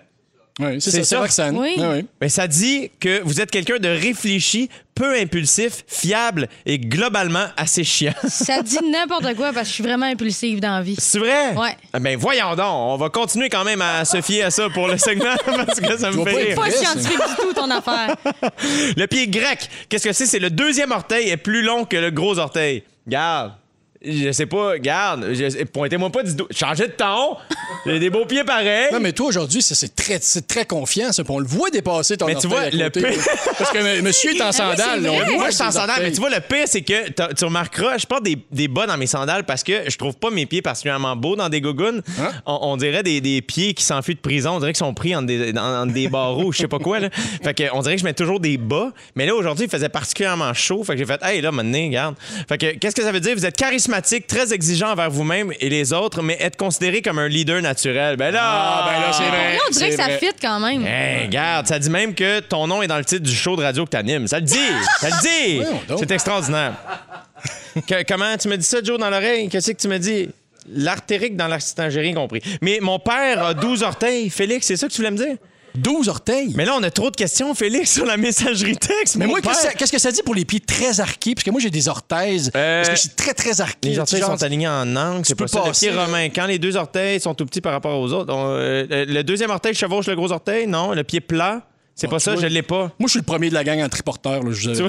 Oui, 0.61 0.81
c'est 0.81 0.93
ça, 0.93 0.99
ça. 0.99 1.05
c'est 1.05 1.17
Roxane. 1.17 1.59
Oui. 1.59 1.75
Oui, 1.77 1.85
oui. 1.85 2.07
Mais 2.21 2.29
ça 2.29 2.47
dit 2.47 2.93
que 3.01 3.21
vous 3.25 3.41
êtes 3.41 3.51
quelqu'un 3.51 3.79
de 3.79 3.89
réfléchi, 3.89 4.71
peu 4.95 5.19
impulsif, 5.19 5.85
fiable 5.87 6.49
et 6.67 6.79
globalement 6.79 7.47
assez 7.57 7.85
chiant. 7.85 8.15
Ça 8.29 8.63
dit 8.63 8.79
n'importe 8.91 9.35
quoi 9.35 9.53
parce 9.53 9.63
que 9.63 9.69
je 9.69 9.73
suis 9.73 9.83
vraiment 9.83 10.07
impulsive 10.07 10.61
dans 10.61 10.77
la 10.77 10.83
vie. 10.83 10.97
C'est 10.99 11.19
vrai? 11.19 11.55
Ouais. 11.55 11.77
Ah 11.93 11.99
Ben 11.99 12.17
voyons 12.17 12.55
donc, 12.55 12.67
on 12.67 12.97
va 12.97 13.09
continuer 13.09 13.49
quand 13.49 13.65
même 13.65 13.83
à 13.83 14.05
se 14.05 14.21
fier 14.21 14.43
à 14.45 14.51
ça 14.51 14.69
pour 14.71 14.89
le 14.89 14.99
segment 14.99 15.35
parce 15.45 15.81
que 15.81 15.97
ça 15.99 16.11
me 16.11 16.25
fait 16.25 16.33
pas 16.33 16.39
rire. 16.39 16.57
Pas 16.57 16.71
scientifique 16.71 17.19
du 17.19 17.35
tout, 17.43 17.53
ton 17.53 17.71
affaire. 17.71 18.15
Le 18.97 19.07
pied 19.07 19.29
grec, 19.29 19.69
qu'est-ce 19.89 20.05
que 20.05 20.13
c'est? 20.13 20.27
C'est 20.27 20.39
le 20.39 20.51
deuxième 20.51 20.93
orteil 20.93 21.29
est 21.29 21.37
plus 21.37 21.63
long 21.63 21.85
que 21.85 21.97
le 21.97 22.11
gros 22.11 22.39
orteil. 22.39 22.83
Garde. 23.07 23.53
Je 24.07 24.33
sais 24.33 24.47
pas, 24.47 24.79
garde. 24.79 25.27
Pointez-moi 25.73 26.11
pas 26.11 26.23
du 26.23 26.35
doigt. 26.35 26.47
Changez 26.51 26.87
de 26.89 26.93
ton. 26.93 27.37
J'ai 27.87 27.99
des 27.99 28.11
beaux 28.11 28.25
pieds 28.27 28.45
pareils. 28.45 28.89
Non, 28.93 29.01
mais 29.01 29.13
toi, 29.13 29.27
aujourd'hui, 29.29 29.63
ça, 29.63 29.75
c'est 29.75 29.95
très, 29.95 30.19
c'est 30.21 30.47
très 30.47 30.65
confiant, 30.65 31.13
ça. 31.13 31.23
On 31.29 31.39
le 31.39 31.47
voit 31.47 31.71
dépasser 31.71 32.17
ton 32.17 32.27
Mais 32.27 32.35
tu 32.35 32.47
vois, 32.47 32.71
le 32.71 32.89
pire-. 32.91 33.09
Parce 33.59 33.71
que 33.71 34.01
monsieur 34.01 34.35
est 34.35 34.43
en 34.43 34.53
sandales. 34.53 35.01
Moi, 35.01 35.51
je 35.51 35.55
suis 35.55 35.65
en 35.65 35.71
sandales, 35.71 36.03
mais 36.03 36.13
tu 36.13 36.21
vois, 36.21 36.31
le 36.31 36.41
pire, 36.41 36.65
c'est 36.67 36.83
que 36.83 37.11
tu 37.35 37.45
remarqueras, 37.45 37.99
je 37.99 38.07
porte 38.07 38.23
des, 38.25 38.39
des 38.53 38.69
bas 38.69 38.87
dans 38.87 38.97
mes 38.97 39.07
sandales 39.07 39.45
parce 39.45 39.63
que 39.63 39.89
je 39.91 39.97
trouve 39.97 40.17
pas 40.17 40.31
mes 40.31 40.47
pieds 40.47 40.63
particulièrement 40.63 41.17
beaux 41.17 41.37
dans 41.37 41.49
des 41.49 41.61
gougounes. 41.61 42.03
Hein? 42.21 42.31
On, 42.47 42.59
on 42.63 42.77
dirait 42.77 43.03
des, 43.03 43.21
des 43.21 43.43
pieds 43.43 43.75
qui 43.75 43.85
s'enfuient 43.85 44.15
de 44.15 44.21
prison. 44.21 44.53
On 44.57 44.59
dirait 44.61 44.73
qu'ils 44.73 44.79
sont 44.85 44.95
pris 44.95 45.15
entre 45.17 45.27
des, 45.27 45.53
dans- 45.53 45.83
entre 45.83 45.93
des 45.93 46.09
barreaux, 46.09 46.53
je 46.53 46.59
sais 46.59 46.69
pas 46.69 46.79
quoi. 46.79 47.01
Là. 47.01 47.09
Fait 47.43 47.55
que 47.55 47.65
on 47.73 47.81
dirait 47.83 47.95
que 47.97 48.01
je 48.01 48.05
mets 48.07 48.15
toujours 48.15 48.41
des 48.41 48.57
bas. 48.59 48.93
Mais 49.15 49.27
là, 49.27 49.35
aujourd'hui, 49.35 49.65
il 49.67 49.71
faisait 49.71 49.89
particulièrement 49.89 50.53
chaud. 50.55 50.83
Fait 50.85 50.93
que 50.95 50.99
j'ai 50.99 51.07
fait, 51.07 51.21
hey, 51.23 51.41
là, 51.41 51.53
maintenant, 51.53 51.79
regarde. 51.85 52.15
Fait 52.49 52.59
que, 52.59 52.79
qu'est-ce 52.79 52.95
que 52.95 53.03
ça 53.03 53.13
veut 53.13 53.21
dire? 53.21 53.35
Vous 53.37 53.47
êtes 53.47 53.57
charismatique, 53.57 53.94
très 54.03 54.53
exigeant 54.53 54.91
envers 54.93 55.11
vous-même 55.11 55.53
et 55.61 55.69
les 55.69 55.93
autres, 55.93 56.23
mais 56.23 56.37
être 56.41 56.57
considéré 56.57 57.03
comme 57.03 57.19
un 57.19 57.29
leader 57.29 57.61
naturel. 57.63 58.17
Ben 58.17 58.31
là. 58.31 58.41
Ah, 58.43 58.91
ben 58.93 59.01
là, 59.01 59.13
c'est 59.13 59.29
vrai. 59.29 59.55
Là, 59.55 59.61
on 59.69 59.71
dirait 59.73 59.91
que 59.91 59.97
ça 59.97 60.05
vrai. 60.05 60.19
fit 60.19 60.33
quand 60.41 60.61
même. 60.61 60.87
Hey, 60.87 61.27
regarde, 61.27 61.67
ça 61.67 61.79
dit 61.79 61.91
même 61.91 62.15
que 62.15 62.41
ton 62.41 62.67
nom 62.67 62.83
est 62.83 62.87
dans 62.87 62.99
le 62.99 63.05
titre 63.05 63.23
du 63.23 63.35
show 63.35 63.57
de 63.57 63.63
radio 63.63 63.85
que 63.85 63.91
t'animes. 63.91 64.27
Ça 64.29 64.39
le 64.41 64.47
dit! 64.47 64.59
Ça 65.01 65.09
le 65.11 65.23
dit! 65.23 65.63
C'est 65.99 66.11
extraordinaire. 66.11 66.75
Que- 67.89 68.05
comment 68.07 68.37
tu 68.37 68.49
me 68.49 68.57
dis 68.57 68.65
ça, 68.67 68.79
Joe, 68.83 68.99
dans 68.99 69.11
l'oreille? 69.11 69.49
Qu'est-ce 69.49 69.73
que 69.73 69.77
tu 69.81 69.89
me 69.89 69.99
dis? 69.99 70.29
L'artérique 70.73 71.37
dans 71.37 71.47
l'assistant, 71.49 71.91
j'ai 71.91 72.01
rien 72.01 72.15
compris. 72.15 72.41
Mais 72.63 72.79
mon 72.81 72.99
père 72.99 73.45
a 73.45 73.55
12 73.55 73.83
orteils. 73.83 74.31
Félix, 74.31 74.67
c'est 74.67 74.77
ça 74.77 74.87
que 74.89 74.93
tu 74.93 74.99
voulais 74.99 75.11
me 75.11 75.17
dire? 75.19 75.37
12 75.77 76.09
orteils. 76.09 76.53
Mais 76.57 76.65
là, 76.65 76.75
on 76.79 76.83
a 76.83 76.91
trop 76.91 77.11
de 77.11 77.17
questions, 77.17 77.55
Félix, 77.55 77.93
sur 77.93 78.07
la 78.07 78.17
messagerie 78.17 78.77
texte. 78.77 79.17
Mais 79.17 79.27
mon 79.27 79.33
moi, 79.33 79.41
qu'est-ce 79.41 79.55
que 79.57 79.63
ça- 79.63 79.73
qu'est-ce 79.75 79.93
que 79.93 79.99
ça 79.99 80.13
dit 80.13 80.23
pour 80.23 80.35
les 80.35 80.45
pieds 80.45 80.61
très 80.61 81.01
arqués? 81.01 81.35
Parce 81.35 81.45
que 81.45 81.51
moi, 81.51 81.61
j'ai 81.61 81.71
des 81.71 81.89
orteils. 81.89 82.49
Euh, 82.55 82.79
Parce 82.83 82.91
que 82.91 82.95
je 82.97 83.01
suis 83.01 83.09
très, 83.11 83.35
très 83.35 83.61
arqué. 83.61 83.89
Les 83.91 83.99
orteils 83.99 84.21
genre- 84.21 84.39
sont 84.39 84.43
alignés 84.45 84.69
en 84.69 84.95
angle, 84.97 85.25
c'est 85.25 85.35
pas 85.35 85.49
ça. 85.49 85.63
Le 85.67 85.73
pied 85.73 85.91
romain, 85.91 86.29
quand 86.29 86.47
les 86.47 86.59
deux 86.59 86.77
orteils 86.77 87.21
sont 87.21 87.35
tout 87.35 87.45
petits 87.47 87.61
par 87.61 87.73
rapport 87.73 87.99
aux 88.01 88.13
autres, 88.13 88.33
on- 88.33 88.47
euh, 88.57 88.87
le 89.07 89.23
deuxième 89.23 89.51
orteil 89.51 89.75
chevauche 89.75 90.07
le 90.07 90.15
gros 90.15 90.31
orteil, 90.31 90.67
non? 90.67 90.93
Le 90.93 91.03
pied 91.03 91.21
plat, 91.21 91.63
c'est 91.97 92.09
pas 92.09 92.19
ça, 92.21 92.33
vois. 92.35 92.43
je 92.43 92.47
l'ai 92.47 92.63
pas. 92.63 92.93
Moi, 92.99 93.07
je 93.07 93.11
suis 93.11 93.19
le 93.21 93.25
premier 93.25 93.49
de 93.49 93.55
la 93.55 93.65
gang 93.65 93.81
en 93.83 93.89
triporteur. 93.89 94.43
Là, 94.45 94.51
je 94.53 94.71
vous. 94.71 94.89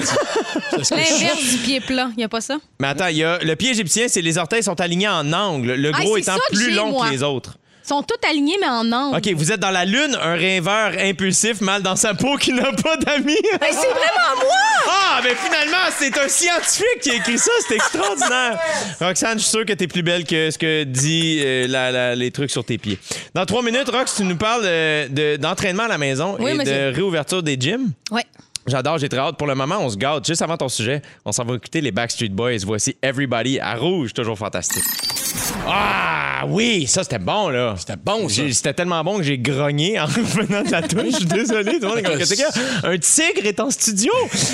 L'inverse 0.92 1.44
du 1.52 1.58
pied 1.64 1.80
plat, 1.80 2.10
il 2.12 2.18
n'y 2.18 2.24
a 2.24 2.30
pas 2.30 2.42
ça? 2.42 2.58
Mais 2.80 2.88
attends, 2.88 3.08
il 3.08 3.18
y 3.18 3.24
a 3.24 3.40
le 3.40 3.56
pied 3.56 3.72
égyptien, 3.72 4.06
c'est 4.08 4.22
les 4.22 4.38
orteils 4.38 4.64
sont 4.64 4.80
alignés 4.80 5.08
en 5.08 5.32
angle, 5.34 5.74
le 5.74 5.92
Ah, 5.94 6.02
gros 6.02 6.18
étant 6.18 6.34
ça 6.36 6.40
plus 6.52 6.72
long 6.74 6.92
moi. 6.92 7.08
que 7.08 7.12
les 7.14 7.24
autres. 7.24 7.58
Sont 7.88 8.02
tous 8.02 8.28
alignés, 8.28 8.56
mais 8.60 8.68
en 8.68 8.92
angle. 8.92 9.18
OK, 9.18 9.34
vous 9.36 9.52
êtes 9.52 9.60
dans 9.60 9.70
la 9.70 9.86
lune, 9.86 10.18
un 10.20 10.34
rêveur 10.34 10.94
impulsif, 11.00 11.62
mal 11.62 11.84
dans 11.84 11.96
sa 11.96 12.16
peau, 12.16 12.36
qui 12.38 12.52
n'a 12.52 12.72
pas 12.72 12.98
d'amis. 12.98 13.36
Ben, 13.60 13.68
c'est 13.70 13.76
vraiment 13.88 14.36
moi! 14.38 14.56
Ah, 14.90 15.22
mais 15.24 15.36
finalement, 15.36 15.78
c'est 15.98 16.18
un 16.18 16.28
scientifique 16.28 17.00
qui 17.02 17.12
a 17.12 17.16
écrit 17.16 17.38
ça. 17.38 17.52
C'est 17.68 17.76
extraordinaire. 17.76 18.60
Roxane, 19.00 19.38
je 19.38 19.44
suis 19.44 19.52
sûr 19.52 19.66
que 19.66 19.74
t'es 19.74 19.88
plus 19.88 20.02
belle 20.02 20.24
que 20.26 20.50
ce 20.50 20.58
que 20.58 20.84
dit 20.84 21.40
euh, 21.46 21.68
la- 21.68 21.92
la- 21.92 22.16
les 22.16 22.32
trucs 22.32 22.50
sur 22.52 22.66
tes 22.66 22.78
pieds. 22.80 22.98
Dans 23.36 23.46
trois 23.46 23.62
minutes, 23.62 23.90
Rox, 23.90 24.16
tu 24.16 24.24
nous 24.24 24.36
parles 24.36 24.64
euh, 24.66 25.08
de- 25.08 25.38
d'entraînement 25.38 25.84
à 25.84 25.88
la 25.88 25.98
maison 26.00 26.38
Oui, 26.40 26.52
et 26.52 26.54
monsieur. 26.56 26.74
de 26.92 26.96
réouverture 26.96 27.44
des 27.44 27.56
gyms. 27.60 27.92
Ouais. 28.12 28.24
J'adore, 28.68 28.98
j'ai 28.98 29.10
très 29.10 29.20
hâte. 29.20 29.38
Pour 29.38 29.46
le 29.48 29.54
moment, 29.54 29.78
on 29.80 29.90
se 29.92 29.96
gâte. 29.98 30.26
Juste 30.26 30.42
avant 30.42 30.58
ton 30.58 30.70
sujet, 30.70 31.04
on 31.24 31.32
s'en 31.32 31.46
va 31.46 31.54
écouter 31.56 31.82
les 31.82 31.92
Backstreet 31.92 32.30
Boys. 32.30 32.58
Voici 32.66 32.98
Everybody 33.04 33.60
à 33.60 33.76
rouge, 33.76 34.12
toujours 34.14 34.38
fantastique. 34.40 34.84
Ah 35.68 36.44
oui, 36.48 36.86
ça 36.88 37.04
c'était 37.04 37.20
bon 37.20 37.50
là. 37.50 37.76
C'était 37.78 37.96
bon, 37.98 38.30
ça. 38.30 38.42
C'était 38.52 38.74
tellement 38.74 39.04
bon 39.04 39.18
que 39.18 39.24
j'ai 39.24 39.38
grogné 39.38 40.00
en 40.00 40.06
revenant 40.06 40.64
de 40.64 40.72
la 40.72 40.82
touche. 40.82 41.12
Je 41.12 41.16
suis 41.18 41.26
désolé. 41.26 41.74
Tout 41.80 41.82
le 41.82 41.88
monde 41.88 41.98
est 42.00 42.04
comme, 42.04 42.14
a? 42.84 42.90
Un 42.90 42.98
tigre 42.98 43.46
est 43.46 43.60
en 43.60 43.70
studio. 43.72 44.12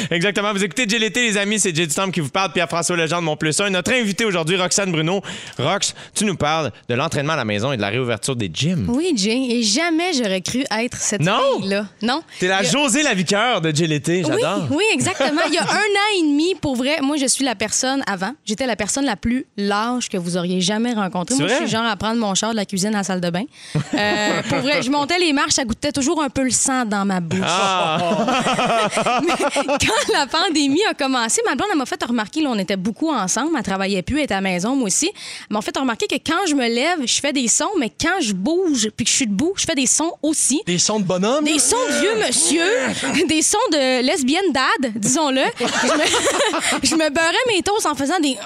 Exactement. 0.09 0.53
Vous 0.53 0.63
écoutez 0.63 0.87
JLT, 0.87 1.15
les 1.15 1.37
amis. 1.37 1.59
C'est 1.59 1.75
Jay 1.75 1.87
Temple 1.87 2.11
qui 2.11 2.19
vous 2.19 2.29
parle. 2.29 2.51
Pierre-François 2.53 2.95
Legendre, 2.95 3.23
mon 3.23 3.35
plus 3.35 3.59
un. 3.59 3.69
Notre 3.69 3.93
invité 3.93 4.25
aujourd'hui, 4.25 4.57
Roxane 4.57 4.91
Bruno. 4.91 5.21
Rox, 5.59 5.93
tu 6.15 6.25
nous 6.25 6.35
parles 6.35 6.71
de 6.89 6.95
l'entraînement 6.95 7.33
à 7.33 7.37
la 7.37 7.45
maison 7.45 7.71
et 7.71 7.77
de 7.77 7.81
la 7.81 7.89
réouverture 7.89 8.35
des 8.35 8.49
gyms. 8.53 8.85
Oui, 8.89 9.13
Jay, 9.15 9.37
et 9.49 9.63
jamais 9.63 10.13
j'aurais 10.13 10.41
cru 10.41 10.63
être 10.79 10.97
cette 10.97 11.21
Non? 11.21 11.39
fille-là. 11.59 11.85
Non. 12.01 12.21
T'es 12.39 12.47
la 12.47 12.57
a- 12.57 12.63
José 12.63 13.03
Laviqueur 13.03 13.61
de 13.61 13.69
JLT. 13.75 14.23
J'adore. 14.27 14.67
Oui, 14.69 14.77
oui, 14.77 14.83
exactement. 14.93 15.41
Il 15.47 15.53
y 15.53 15.57
a 15.57 15.63
un 15.63 15.65
an 15.75 16.19
et 16.19 16.21
demi, 16.21 16.55
pour 16.55 16.75
vrai, 16.75 17.01
moi, 17.01 17.17
je 17.17 17.25
suis 17.27 17.43
la 17.45 17.55
personne 17.55 18.03
avant. 18.07 18.31
J'étais 18.45 18.65
la 18.65 18.75
personne 18.75 19.05
la 19.05 19.15
plus 19.15 19.45
large 19.57 20.07
que 20.09 20.17
vous 20.17 20.37
auriez 20.37 20.61
jamais 20.61 20.70
rencontrée. 20.95 21.35
C'est 21.35 21.43
Moi, 21.43 21.51
je 21.51 21.55
suis 21.57 21.67
genre 21.67 21.85
à 21.85 21.95
prendre 21.95 22.19
mon 22.19 22.33
char 22.35 22.51
de 22.51 22.55
la 22.55 22.65
cuisine 22.65 22.93
à 22.95 22.99
la 22.99 23.03
salle 23.03 23.21
de 23.21 23.29
bain. 23.29 23.43
Euh, 23.93 24.41
pour 24.47 24.59
vrai, 24.59 24.81
je 24.81 24.89
montais 24.89 25.19
les 25.19 25.33
marches, 25.33 25.51
ça 25.53 25.65
goûtait 25.65 25.91
toujours 25.91 26.23
un 26.23 26.29
peu 26.29 26.43
le 26.43 26.49
sang 26.49 26.85
dans 26.85 27.03
ma 27.03 27.19
bouche. 27.19 27.39
Ah. 27.43 28.87
Mais 29.27 29.33
quand 29.67 30.13
la 30.13 30.25
pandémie 30.27 30.81
a 30.89 30.93
commencé, 30.93 31.41
ma 31.45 31.55
blonde, 31.55 31.67
elle 31.71 31.77
m'a 31.77 31.85
fait 31.85 32.01
remarquer, 32.03 32.41
là, 32.41 32.49
on 32.51 32.57
était 32.57 32.77
beaucoup 32.77 33.11
ensemble, 33.11 33.49
elle 33.57 33.63
travaillait 33.63 34.01
plus, 34.01 34.17
elle 34.17 34.23
était 34.23 34.33
à 34.33 34.37
la 34.37 34.41
maison, 34.49 34.75
moi 34.75 34.87
aussi. 34.87 35.11
Elle 35.49 35.53
m'a 35.55 35.61
fait 35.61 35.77
remarquer 35.77 36.07
que 36.07 36.15
quand 36.15 36.47
je 36.47 36.55
me 36.55 36.67
lève, 36.67 36.99
je 37.05 37.19
fais 37.19 37.33
des 37.33 37.47
sons, 37.47 37.69
mais 37.77 37.89
quand 37.89 38.21
je 38.21 38.33
bouge 38.33 38.89
puis 38.95 39.05
que 39.05 39.11
je 39.11 39.15
suis 39.15 39.27
debout, 39.27 39.53
je 39.57 39.65
fais 39.65 39.75
des 39.75 39.85
sons 39.85 40.13
aussi. 40.21 40.61
Des 40.65 40.79
sons 40.79 40.99
de 40.99 41.05
bonhomme? 41.05 41.43
Des 41.43 41.59
sons 41.59 41.75
de 41.89 41.99
vieux 41.99 42.25
monsieur, 42.25 43.25
des 43.27 43.41
sons 43.41 43.57
de 43.71 44.01
lesbienne 44.01 44.51
dad, 44.53 44.91
disons-le. 44.95 45.41
Je 45.59 45.65
me, 45.65 46.85
je 46.85 46.95
me 46.95 47.09
beurrais 47.09 47.53
mes 47.53 47.61
toasts 47.61 47.87
en 47.87 47.95
faisant 47.95 48.19
des. 48.19 48.37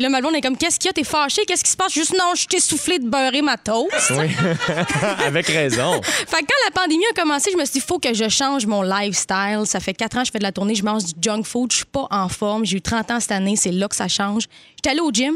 Là, 0.00 0.08
ma 0.08 0.20
blonde 0.20 0.36
est 0.36 0.40
comme, 0.40 0.56
qu'est-ce 0.56 0.78
qu'il 0.78 0.88
y 0.88 0.90
a? 0.90 0.92
T'es 0.92 1.02
fâché? 1.02 1.42
Qu'est-ce 1.44 1.64
qui 1.64 1.70
se 1.72 1.76
passe? 1.76 1.92
Juste, 1.92 2.12
non, 2.12 2.32
je 2.36 2.46
t'ai 2.46 2.60
soufflé 2.60 3.00
de 3.00 3.08
beurrer 3.08 3.42
ma 3.42 3.56
toast. 3.56 4.12
Oui. 4.16 4.28
Avec 5.26 5.48
raison. 5.48 6.00
Fait 6.02 6.36
que 6.40 6.46
quand 6.46 6.64
la 6.66 6.70
pandémie 6.70 7.04
a 7.10 7.20
commencé, 7.20 7.50
je 7.52 7.56
me 7.56 7.64
suis 7.64 7.80
dit, 7.80 7.80
faut 7.80 7.98
que 7.98 8.14
je 8.14 8.28
change 8.28 8.64
mon 8.64 8.82
lifestyle. 8.82 9.62
Ça 9.64 9.80
fait 9.80 9.94
quatre 9.94 10.16
ans 10.16 10.20
que 10.20 10.26
je 10.28 10.30
fais 10.30 10.38
de 10.38 10.44
la 10.44 10.52
tournée, 10.52 10.76
je 10.76 10.84
mange 10.84 11.04
du 11.04 11.14
junk 11.20 11.42
food, 11.42 11.72
je 11.72 11.78
suis 11.78 11.86
pas 11.86 12.06
en 12.12 12.28
forme. 12.28 12.64
J'ai 12.64 12.76
eu 12.76 12.80
30 12.80 13.10
ans 13.10 13.18
cette 13.18 13.32
année, 13.32 13.56
c'est 13.56 13.72
là 13.72 13.88
que 13.88 13.96
ça 13.96 14.06
change. 14.06 14.44
J'étais 14.76 14.90
allée 14.90 15.00
au 15.00 15.10
gym. 15.10 15.34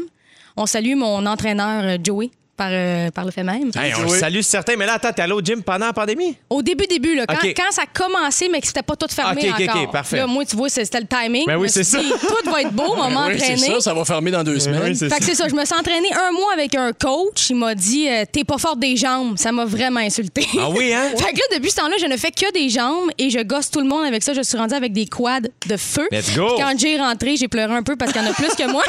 On 0.55 0.65
salue 0.65 0.95
mon 0.95 1.25
entraîneur, 1.25 1.83
euh, 1.83 1.97
Joey, 2.01 2.31
par, 2.55 2.69
euh, 2.71 3.09
par 3.11 3.25
le 3.25 3.31
fait 3.31 3.43
même. 3.43 3.71
Hey, 3.75 3.93
on 3.95 4.07
salue 4.09 4.41
certains, 4.41 4.75
mais 4.75 4.85
là, 4.85 4.93
attends, 4.93 5.11
t'es 5.11 5.21
allé 5.23 5.33
au 5.33 5.41
gym 5.41 5.63
pendant 5.63 5.87
la 5.87 5.93
pandémie? 5.93 6.37
Au 6.49 6.61
début, 6.61 6.85
début, 6.85 7.15
là, 7.15 7.25
quand, 7.25 7.71
ça 7.71 7.83
a 7.83 7.85
commencé, 7.85 8.47
mais 8.49 8.61
que 8.61 8.67
c'était 8.67 8.83
pas 8.83 8.95
tout 8.95 9.07
fermé 9.09 9.49
OK, 9.49 9.55
OK, 9.55 9.61
OK, 9.61 9.69
encore. 9.69 9.91
parfait. 9.91 10.17
Là, 10.17 10.27
moi, 10.27 10.45
tu 10.45 10.55
vois, 10.55 10.69
c'était 10.69 10.99
le 10.99 11.07
timing. 11.07 11.45
Ben 11.47 11.57
oui, 11.57 11.69
c'est 11.69 11.83
ça. 11.83 11.99
dit, 11.99 12.09
Tout 12.09 12.49
va 12.51 12.61
être 12.61 12.71
beau, 12.71 12.93
on 12.95 13.09
va 13.09 13.27
Oui, 13.27 13.35
c'est 13.39 13.51
m'entraîner. 13.55 13.73
ça, 13.75 13.79
ça 13.79 13.93
va 13.93 14.05
fermer 14.05 14.31
dans 14.31 14.43
deux 14.43 14.59
semaines. 14.59 14.95
Fait 14.95 15.09
que 15.09 15.23
c'est 15.23 15.35
ça, 15.35 15.47
je 15.47 15.55
me 15.55 15.65
suis 15.65 15.75
entraînée 15.75 16.13
un 16.13 16.31
mois 16.31 16.53
avec 16.53 16.75
un 16.75 16.91
coach. 16.93 17.49
Il 17.49 17.55
m'a 17.55 17.73
dit 17.75 18.07
euh, 18.07 18.25
T'es 18.31 18.43
pas 18.43 18.57
forte 18.57 18.79
des 18.79 18.95
jambes. 18.97 19.37
Ça 19.37 19.51
m'a 19.51 19.65
vraiment 19.65 19.99
insulté. 19.99 20.47
Ah 20.59 20.69
oui, 20.69 20.93
hein? 20.93 21.09
fait 21.17 21.33
que 21.33 21.37
là, 21.39 21.57
depuis 21.57 21.71
ce 21.71 21.77
temps-là, 21.77 21.95
je 21.99 22.05
ne 22.05 22.17
fais 22.17 22.31
que 22.31 22.51
des 22.53 22.69
jambes 22.69 23.09
et 23.17 23.29
je 23.29 23.39
gosse 23.39 23.71
tout 23.71 23.79
le 23.79 23.87
monde 23.87 24.05
avec 24.05 24.21
ça. 24.23 24.33
Je 24.33 24.41
suis 24.41 24.57
rendue 24.57 24.75
avec 24.75 24.93
des 24.93 25.05
quads 25.05 25.39
de 25.67 25.77
feu. 25.77 26.07
Let's 26.11 26.35
go. 26.35 26.47
Puis 26.55 26.63
quand 26.63 26.73
j'ai 26.77 26.97
rentré, 26.97 27.35
j'ai 27.37 27.47
pleuré 27.47 27.73
un 27.73 27.83
peu 27.83 27.95
parce 27.95 28.11
qu'il 28.11 28.21
y 28.21 28.25
en 28.25 28.29
a 28.29 28.33
plus 28.33 28.53
que 28.55 28.69
moi. 28.71 28.83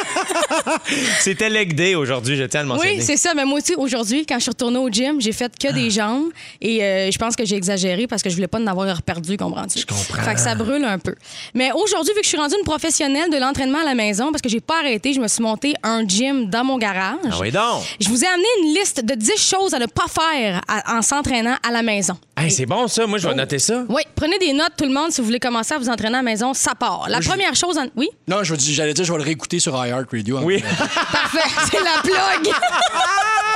C'était 1.21 1.49
leg 1.49 1.75
day 1.75 1.95
aujourd'hui, 1.95 2.37
je 2.37 2.45
tiens 2.45 2.61
à 2.61 2.63
le 2.65 2.69
mentionner. 2.69 2.97
oui, 2.97 3.03
c'est 3.03 3.17
ça. 3.17 3.33
Mais 3.35 3.45
moi 3.45 3.54
aussi, 3.55 3.75
aujourd'hui, 3.75 4.27
quand 4.27 4.37
je 4.37 4.43
suis 4.43 4.51
retournée 4.51 4.79
au 4.79 4.89
gym, 4.89 5.21
j'ai 5.21 5.33
fait 5.33 5.53
que 5.59 5.73
des 5.73 5.91
jambes 5.91 6.29
et 6.61 6.83
euh, 6.85 7.11
je 7.11 7.19
pense 7.19 7.37
que 7.37 7.45
j'ai 7.45 7.57
exagéré 7.57 8.07
parce 8.07 8.23
que 8.23 8.31
je 8.31 8.35
voulais 8.35 8.47
pas 8.49 8.59
en 8.61 8.67
avoir 8.67 9.03
perdu, 9.03 9.37
comprends-tu? 9.37 9.81
Je 9.81 9.87
comprends. 9.87 10.23
Fait 10.23 10.35
que 10.35 10.41
ça 10.41 10.55
brûle 10.55 10.85
un 10.85 10.99
peu. 10.99 11.15
Mais 11.55 11.71
aujourd'hui, 11.73 12.13
vu 12.15 12.21
que 12.21 12.25
je 12.25 12.29
suis 12.31 12.39
rendue 12.39 12.55
une 12.59 12.65
professionnelle 12.65 13.31
de 13.31 13.37
l'entraînement 13.39 13.81
à 13.81 13.85
la 13.85 13.95
maison, 13.95 14.31
parce 14.31 14.43
que 14.43 14.49
j'ai 14.49 14.61
pas 14.61 14.79
arrêté, 14.81 15.13
je 15.13 15.21
me 15.21 15.29
suis 15.29 15.43
monté 15.43 15.75
un 15.83 16.07
gym 16.07 16.49
dans 16.51 16.65
mon 16.65 16.79
garage. 16.79 17.17
Ah 17.31 17.37
oui, 17.41 17.51
donc. 17.51 17.83
Je 18.01 18.09
vous 18.09 18.23
ai 18.25 18.27
amené 18.27 18.47
une 18.63 18.75
liste 18.75 19.05
de 19.05 19.15
10 19.15 19.37
choses 19.37 19.75
à 19.75 19.79
ne 19.79 19.87
pas 19.87 20.07
faire 20.09 20.61
à- 20.69 20.97
en 20.99 21.03
s'entraînant 21.03 21.57
à 21.67 21.71
la 21.71 21.83
maison. 21.83 22.17
Hey, 22.37 22.51
c'est 22.51 22.67
bon, 22.67 22.89
ça. 22.89 23.07
Moi, 23.07 23.19
je 23.19 23.27
Oh. 23.27 23.31
vais 23.31 23.37
noter 23.37 23.59
ça. 23.59 23.85
Oui, 23.89 24.03
prenez 24.15 24.39
des 24.39 24.53
notes, 24.53 24.73
tout 24.77 24.85
le 24.85 24.93
monde, 24.93 25.11
si 25.13 25.21
vous 25.21 25.27
voulez 25.27 25.39
commencer 25.39 25.75
à 25.75 25.79
vous 25.79 25.89
entraîner 25.89 26.15
à 26.15 26.19
la 26.19 26.23
maison, 26.23 26.53
ça 26.55 26.75
part. 26.75 27.07
La 27.09 27.21
première 27.21 27.55
chose... 27.55 27.79
en- 27.79 27.87
Oui? 27.97 28.09
Non, 28.29 28.43
je 28.43 28.55
j'allais 28.59 28.93
dire, 28.95 29.05
je 29.05 29.13
vais 29.13 29.19
le 29.19 29.25
réécouter 29.25 29.59
sur 29.61 29.73
iHeartRadio. 29.87 30.41
Oui. 30.43 30.61
Parfait, 31.13 31.49
c'est 31.71 31.79
la 31.83 32.01
plug. 32.03 32.53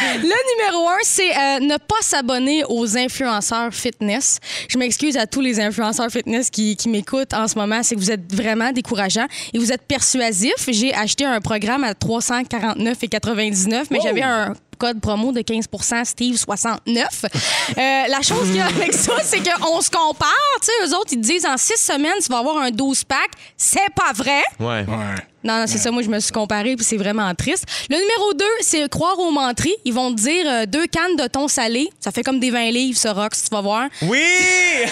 Le 0.00 0.66
numéro 0.68 0.88
un, 0.88 0.98
c'est 1.02 1.30
euh, 1.30 1.60
ne 1.60 1.76
pas 1.76 2.00
s'abonner 2.02 2.62
aux 2.68 2.96
influenceurs 2.96 3.72
fitness. 3.72 4.38
Je 4.68 4.78
m'excuse 4.78 5.16
à 5.16 5.26
tous 5.26 5.40
les 5.40 5.58
influenceurs 5.60 6.10
fitness 6.10 6.50
qui, 6.50 6.76
qui 6.76 6.88
m'écoutent 6.88 7.34
en 7.34 7.48
ce 7.48 7.58
moment. 7.58 7.82
C'est 7.82 7.94
que 7.94 8.00
vous 8.00 8.10
êtes 8.10 8.32
vraiment 8.32 8.70
décourageants 8.70 9.26
et 9.52 9.58
vous 9.58 9.72
êtes 9.72 9.82
persuasifs. 9.82 10.68
J'ai 10.68 10.94
acheté 10.94 11.24
un 11.24 11.40
programme 11.40 11.84
à 11.84 11.92
349,99, 11.94 13.86
mais 13.90 14.00
j'avais 14.02 14.22
un 14.22 14.54
code 14.78 15.00
promo 15.00 15.32
de 15.32 15.40
15% 15.40 15.66
Steve69. 16.04 17.04
Euh, 17.26 17.30
la 17.76 18.22
chose 18.22 18.46
qu'il 18.46 18.56
y 18.56 18.60
a 18.60 18.66
avec 18.66 18.94
ça, 18.94 19.14
c'est 19.24 19.40
qu'on 19.40 19.80
se 19.80 19.90
compare. 19.90 20.28
Tu 20.62 20.66
sais, 20.66 20.72
eux 20.86 20.94
autres, 20.96 21.12
ils 21.12 21.20
te 21.20 21.26
disent 21.26 21.46
en 21.46 21.56
six 21.56 21.76
semaines, 21.80 22.18
tu 22.22 22.28
vas 22.30 22.38
avoir 22.38 22.58
un 22.58 22.70
12-pack. 22.70 23.30
C'est 23.56 23.92
pas 23.94 24.12
vrai. 24.14 24.42
Ouais. 24.60 24.84
Ouais. 24.86 25.14
Non, 25.48 25.60
non, 25.60 25.64
c'est 25.66 25.78
ça. 25.78 25.90
Moi, 25.90 26.02
je 26.02 26.10
me 26.10 26.20
suis 26.20 26.30
comparée, 26.32 26.76
puis 26.76 26.84
c'est 26.84 26.98
vraiment 26.98 27.34
triste. 27.34 27.64
Le 27.88 27.96
numéro 27.96 28.34
2, 28.34 28.44
c'est 28.60 28.86
croire 28.90 29.18
aux 29.18 29.30
menteries. 29.30 29.74
Ils 29.86 29.94
vont 29.94 30.14
te 30.14 30.20
dire 30.20 30.44
euh, 30.46 30.66
deux 30.66 30.86
cannes 30.86 31.16
de 31.16 31.26
thon 31.26 31.48
salé. 31.48 31.88
Ça 32.00 32.10
fait 32.12 32.22
comme 32.22 32.38
des 32.38 32.50
20 32.50 32.70
livres, 32.70 32.98
ce 32.98 33.08
Rox, 33.08 33.44
tu 33.44 33.48
vas 33.50 33.62
voir. 33.62 33.88
Oui! 34.02 34.18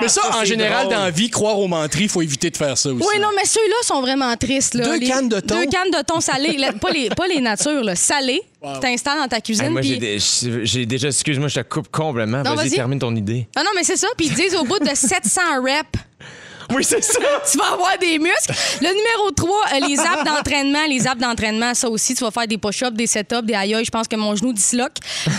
Mais 0.00 0.08
ça, 0.08 0.22
ça, 0.22 0.38
en 0.38 0.44
général, 0.44 0.84
drôle. 0.86 0.94
dans 0.96 1.04
la 1.04 1.10
vie, 1.10 1.30
croire 1.30 1.58
aux 1.58 1.68
menteries, 1.68 2.04
il 2.04 2.08
faut 2.08 2.22
éviter 2.22 2.50
de 2.50 2.56
faire 2.56 2.76
ça 2.78 2.90
aussi. 2.90 3.04
Oui, 3.06 3.18
non, 3.20 3.28
mais 3.36 3.44
ceux-là 3.44 3.76
sont 3.82 4.00
vraiment 4.00 4.34
tristes. 4.36 4.74
Là. 4.74 4.84
Deux 4.84 4.98
Les- 4.98 5.08
cannes 5.08 5.28
de 5.28 5.40
thon? 5.40 5.54
Deux 5.56 5.66
cannes 5.66 5.90
de 5.90 6.02
thon 6.04 6.20
salé. 6.20 6.56
Pas, 6.80 6.90
les, 6.90 7.08
pas 7.10 7.26
les 7.26 7.40
natures, 7.40 7.82
là. 7.82 7.94
Salé. 7.94 8.42
Tu 8.62 8.80
t'installes 8.80 9.18
dans 9.18 9.28
ta 9.28 9.40
cuisine. 9.40 9.64
Hey, 9.66 9.70
moi, 9.70 9.82
j'ai 9.82 10.86
déjà, 10.86 11.08
excuse-moi, 11.08 11.48
je 11.48 11.60
te 11.60 11.68
coupe 11.68 11.88
complètement. 11.90 12.42
Non, 12.42 12.54
Vas-y, 12.54 12.70
termine 12.70 12.98
ton 12.98 13.14
idée. 13.14 13.46
Ah 13.56 13.62
non, 13.64 13.70
mais 13.74 13.84
c'est 13.84 13.96
ça. 13.96 14.06
Puis 14.16 14.26
ils 14.28 14.34
disent 14.34 14.54
au 14.54 14.64
bout 14.64 14.78
de 14.78 14.94
700 14.94 15.40
reps, 15.62 16.00
Oui, 16.74 16.84
c'est 16.84 17.02
ça. 17.02 17.18
tu 17.50 17.58
vas 17.58 17.72
avoir 17.72 17.98
des 17.98 18.18
muscles. 18.18 18.52
Le 18.80 18.88
numéro 18.88 19.30
3, 19.30 19.88
les 19.88 19.98
apps 20.00 20.24
d'entraînement. 20.24 20.86
Les 20.88 21.06
apps 21.06 21.20
d'entraînement, 21.20 21.74
ça 21.74 21.88
aussi, 21.88 22.14
tu 22.14 22.24
vas 22.24 22.30
faire 22.30 22.46
des 22.46 22.58
push-ups, 22.58 22.92
des 22.92 23.06
set-ups, 23.06 23.42
des 23.44 23.54
aïe 23.54 23.72
je 23.84 23.90
pense 23.90 24.06
que 24.08 24.16
mon 24.16 24.34
genou 24.36 24.52
disloque. 24.52 24.96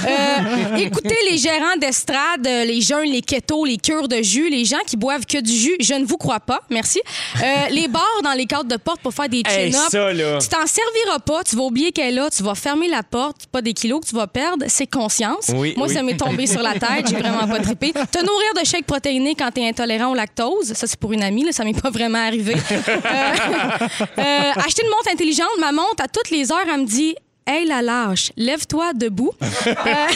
Euh, 0.08 0.76
écoutez 0.78 1.16
les 1.30 1.38
gérants 1.38 1.76
d'estrade, 1.80 2.46
euh, 2.46 2.66
les 2.66 2.82
jeûnes, 2.82 3.12
les 3.12 3.22
ketos, 3.22 3.66
les 3.66 3.78
cures 3.78 4.08
de 4.08 4.22
jus, 4.22 4.50
les 4.50 4.66
gens 4.66 4.80
qui 4.86 4.98
boivent 4.98 5.26
que 5.26 5.40
du 5.40 5.52
jus, 5.54 5.76
je 5.80 5.94
ne 5.94 6.06
vous 6.06 6.18
crois 6.18 6.40
pas, 6.40 6.62
merci. 6.70 7.00
Euh, 7.42 7.68
les 7.70 7.88
bars 7.88 8.04
dans 8.24 8.34
les 8.34 8.46
cadres 8.46 8.70
de 8.70 8.78
porte 8.78 9.02
pour 9.02 9.14
faire 9.14 9.30
des 9.30 9.44
chin-ups. 9.48 9.90
Tu 9.92 10.48
t'en 10.50 10.66
serviras 10.68 11.20
pas, 11.26 11.44
tu 11.44 11.56
vas 11.56 11.64
oublier 11.64 11.92
qu'elle 11.92 12.14
est 12.14 12.18
là, 12.18 12.30
tu 12.30 12.44
vas 12.44 12.56
fermer 12.56 12.88
la 12.88 13.04
porte, 13.04 13.46
pas 13.52 13.62
des 13.62 13.74
kilos 13.74 14.02
que 14.02 14.08
tu 14.10 14.16
vas 14.16 14.28
perdre, 14.28 14.66
c'est 14.68 14.88
conscience. 14.88 15.50
Oui, 15.54 15.74
Moi, 15.78 15.88
oui. 15.88 15.94
ça 15.94 16.04
m'est 16.04 16.18
tombé 16.18 16.48
sur 16.48 16.62
la 16.62 16.74
tête, 16.74 17.08
j'ai 17.10 17.16
vraiment 17.16 17.48
pas 17.48 17.60
trippé. 17.60 17.92
Te 17.94 18.20
nourrir 18.20 18.54
de 18.60 18.66
shakes 18.66 18.86
protéinés 18.86 19.36
quand 19.36 19.52
t'es 19.52 19.68
intolérant 19.68 20.12
au 20.12 20.16
lactose, 20.16 20.74
ça 20.74 20.88
c'est 20.88 21.00
pour 21.00 21.14
une 21.14 21.23
amie, 21.24 21.44
là, 21.44 21.52
ça 21.52 21.64
m'est 21.64 21.80
pas 21.80 21.90
vraiment 21.90 22.20
arrivé. 22.26 22.56
Euh, 22.74 24.22
euh, 24.22 24.52
acheter 24.56 24.84
une 24.84 24.90
montre 24.90 25.10
intelligente, 25.12 25.48
ma 25.60 25.72
montre 25.72 26.04
à 26.04 26.08
toutes 26.08 26.30
les 26.30 26.52
heures, 26.52 26.66
elle 26.72 26.82
me 26.82 26.86
dit 26.86 27.16
Hey 27.46 27.66
la 27.68 27.82
lâche, 27.82 28.32
lève-toi 28.38 28.94
debout. 28.94 29.32
Euh, 29.68 30.08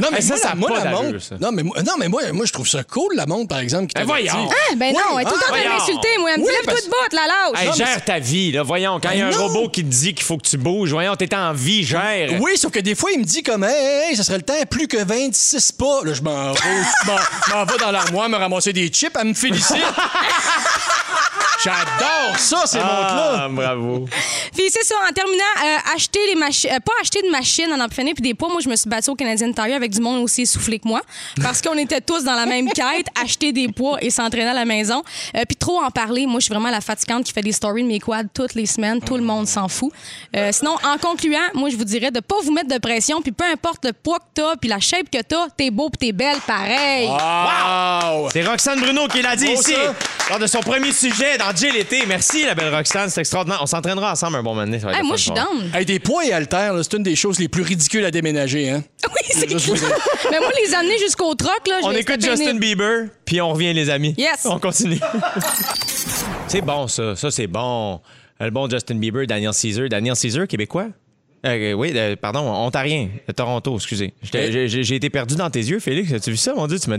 Non, 0.00 0.08
mais 0.10 0.18
Hey, 0.18 0.22
ça, 0.22 0.54
moi, 0.54 0.68
ça 0.78 0.84
la, 0.84 0.90
moi, 0.90 1.02
la 1.02 1.10
montre. 1.12 1.18
ça. 1.22 1.36
Non, 1.40 1.50
mais, 1.52 1.62
moi, 1.62 1.76
non, 1.82 1.92
mais 1.98 2.08
moi, 2.08 2.22
moi, 2.32 2.44
je 2.46 2.52
trouve 2.52 2.68
ça 2.68 2.82
cool, 2.84 3.14
la 3.14 3.26
montre, 3.26 3.48
par 3.48 3.58
exemple. 3.60 3.86
Qui 3.86 3.94
Ben 3.94 4.04
voyons. 4.04 4.32
ah, 4.50 4.74
ben 4.76 4.92
non, 4.92 5.18
elle 5.18 5.26
est 5.26 5.30
tout 5.30 5.34
le 5.36 5.40
temps 5.40 5.46
de 5.46 5.58
voyons. 5.60 5.70
m'insulter, 5.78 6.08
moi. 6.18 6.30
Elle 6.34 6.40
me 6.40 6.44
dit 6.46 6.50
Lève-toi 6.52 6.72
parce- 6.72 6.84
de 6.84 6.88
bout, 6.90 7.12
la 7.12 7.26
lâche. 7.26 7.60
Hey, 7.62 7.66
Non, 7.68 7.72
mais 7.78 7.84
gère 7.84 8.04
ta 8.04 8.18
vie, 8.18 8.52
là. 8.52 8.62
Voyons, 8.62 9.00
quand 9.02 9.10
il 9.10 9.18
y 9.18 9.22
a 9.22 9.26
un 9.26 9.30
Ben 9.30 9.36
non. 9.38 9.46
robot 9.48 9.68
qui 9.68 9.82
te 9.84 9.88
dit 9.90 10.14
qu'il 10.14 10.24
faut 10.24 10.36
que 10.38 10.46
tu 10.48 10.56
bouges, 10.56 10.90
voyons, 10.92 11.14
t'es 11.16 11.34
en 11.34 11.52
vie, 11.52 11.84
gère. 11.84 12.40
Oui, 12.40 12.56
sauf 12.58 12.72
que 12.72 12.80
des 12.80 12.94
fois, 12.94 13.10
il 13.12 13.20
me 13.20 13.24
dit 13.24 13.42
comme, 13.42 13.64
hey, 13.64 14.16
ça 14.16 14.24
serait 14.24 14.38
le 14.38 14.42
temps, 14.44 14.54
plus 14.68 14.88
que 14.88 15.02
26 15.02 15.72
pas. 15.72 16.00
Là, 16.04 16.12
je 16.14 16.22
m'en 16.22 16.52
vais, 16.52 16.60
m'en 17.54 17.64
vais 17.64 17.78
dans 17.78 17.90
l'armoire 17.92 18.28
me 18.28 18.36
ramasser 18.36 18.72
des 18.72 18.88
chips, 18.88 19.16
elle 19.18 19.28
me 19.28 19.34
félicite. 19.34 19.76
J'adore 21.64 22.38
ça, 22.38 22.66
ces 22.66 22.78
montres-là. 22.78 23.44
Ah, 23.44 23.48
bravo. 23.50 24.06
Puis 24.54 24.64
c'est 24.70 24.84
ça, 24.84 24.94
en 25.08 25.12
terminant, 25.12 25.42
euh, 25.64 25.94
acheter 25.94 26.20
les 26.28 26.34
machines, 26.34 26.70
pas 26.84 26.92
acheter 27.00 27.22
de 27.22 27.30
machines 27.30 27.72
en 27.72 27.80
en 27.84 27.88
finir 27.88 28.14
puis 28.14 28.22
des 28.22 28.34
poids. 28.34 28.48
Moi, 28.48 28.60
je 28.62 28.68
me 28.68 28.76
suis 28.76 28.88
battue 28.88 29.10
au 29.10 29.14
Canadian 29.14 29.52
Tire 29.52 29.74
avec 29.74 29.90
du 29.90 30.00
monde 30.00 30.22
aussi 30.22 30.42
essoufflé 30.42 30.78
que 30.78 30.88
moi 30.88 31.00
parce 31.42 31.62
qu'on 31.62 31.76
était 31.78 32.00
tous 32.00 32.24
dans 32.24 32.34
la 32.34 32.46
même 32.46 32.68
quête, 32.70 33.06
acheter 33.22 33.52
des 33.52 33.68
poids 33.68 33.98
et 34.00 34.10
s'entraîner 34.10 34.48
à 34.48 34.54
la 34.54 34.64
maison. 34.64 35.02
Euh, 35.36 35.42
puis 35.46 35.56
trop 35.56 35.80
en 35.82 35.90
parler. 35.90 36.26
Moi, 36.26 36.40
je 36.40 36.44
suis 36.44 36.54
vraiment 36.54 36.70
la 36.70 36.80
fatigante 36.80 37.24
qui 37.24 37.32
fait 37.32 37.42
des 37.42 37.52
stories 37.52 37.82
de 37.82 37.88
mes 37.88 38.00
quads 38.00 38.24
toutes 38.34 38.54
les 38.54 38.66
semaines. 38.66 39.00
Tout 39.00 39.16
le 39.16 39.22
monde 39.22 39.46
s'en 39.46 39.68
fout. 39.68 39.92
Euh, 40.36 40.50
sinon, 40.52 40.76
en 40.84 40.98
concluant, 40.98 41.38
moi, 41.54 41.70
je 41.70 41.76
vous 41.76 41.84
dirais 41.84 42.10
de 42.10 42.20
pas 42.20 42.36
vous 42.44 42.52
mettre 42.52 42.68
de 42.68 42.78
pression 42.78 43.20
puis 43.22 43.32
peu 43.32 43.44
importe 43.44 43.84
le 43.84 43.92
poids 43.92 44.18
que 44.18 44.24
t'as 44.34 44.56
puis 44.56 44.68
la 44.68 44.80
shape 44.80 45.10
que 45.10 45.22
t'as, 45.22 45.48
t'es 45.56 45.70
beau 45.70 45.90
puis 45.90 46.08
t'es 46.08 46.12
belle 46.12 46.38
pareil. 46.46 47.08
Wow! 47.08 48.28
C'est 48.32 48.44
Roxane 48.46 48.80
Bruno 48.80 49.08
qui 49.08 49.22
l'a 49.22 49.36
dit 49.36 49.46
Beau, 49.46 49.54
ici, 49.60 49.72
ça. 49.74 49.94
lors 50.30 50.38
de 50.38 50.46
son 50.46 50.60
premier 50.60 50.92
sujet 50.92 51.38
dans 51.38 51.45
L'été. 51.72 52.04
Merci, 52.06 52.44
la 52.44 52.54
belle 52.54 52.74
Roxane. 52.74 53.08
C'est 53.10 53.20
extraordinaire. 53.20 53.58
On 53.62 53.66
s'entraînera 53.66 54.12
ensemble 54.12 54.36
un 54.36 54.42
bon 54.42 54.50
moment 54.54 54.64
donné. 54.66 54.78
ça 54.80 54.86
va 54.86 54.92
être 54.92 54.98
Hey, 54.98 55.02
le 55.02 55.08
moi, 55.08 55.16
fun 55.16 55.18
je 55.18 55.22
suis 55.22 55.30
de 55.32 55.36
voir. 55.40 55.52
down. 55.52 55.70
Hey, 55.74 55.84
des 55.86 55.98
poids 55.98 56.24
et 56.26 56.32
haltères, 56.32 56.72
là, 56.74 56.82
c'est 56.82 56.96
une 56.96 57.02
des 57.02 57.16
choses 57.16 57.38
les 57.38 57.48
plus 57.48 57.62
ridicules 57.62 58.04
à 58.04 58.10
déménager. 58.10 58.70
Hein? 58.70 58.82
Oui, 59.08 59.28
c'est 59.30 59.48
Juste 59.50 59.66
vous 59.68 59.74
dire. 59.76 59.88
Mais 60.30 60.38
moi, 60.38 60.50
les 60.64 60.74
amener 60.74 60.98
jusqu'au 60.98 61.34
troc, 61.34 61.60
là, 61.68 61.78
je 61.80 61.86
On 61.86 61.90
vais- 61.90 62.00
écoute 62.00 62.16
c'était 62.20 62.30
Justin 62.30 62.44
pénible. 62.58 62.60
Bieber, 62.60 63.04
puis 63.24 63.40
on 63.40 63.50
revient, 63.52 63.72
les 63.72 63.88
amis. 63.90 64.14
Yes. 64.18 64.44
On 64.44 64.58
continue. 64.58 64.98
c'est 66.48 66.60
bon, 66.60 66.86
ça. 66.88 67.16
Ça, 67.16 67.30
c'est 67.30 67.46
bon. 67.46 68.00
Le 68.40 68.50
bon 68.50 68.68
Justin 68.68 68.96
Bieber, 68.96 69.26
Daniel 69.26 69.52
Caesar. 69.54 69.88
Daniel 69.88 70.14
Caesar, 70.16 70.46
québécois? 70.46 70.88
Euh, 71.46 71.72
oui, 71.74 71.92
euh, 71.94 72.16
pardon, 72.16 72.40
ontarien, 72.40 73.08
de 73.26 73.32
Toronto, 73.32 73.76
excusez. 73.76 74.12
J'ai 74.22 74.94
été 74.96 75.10
perdu 75.10 75.36
dans 75.36 75.48
tes 75.48 75.60
yeux, 75.60 75.78
Félix. 75.78 76.12
As-tu 76.12 76.30
vu 76.32 76.36
ça, 76.36 76.52
mon 76.54 76.66
Dieu? 76.66 76.78
Tu 76.78 76.90
m'as 76.90 76.96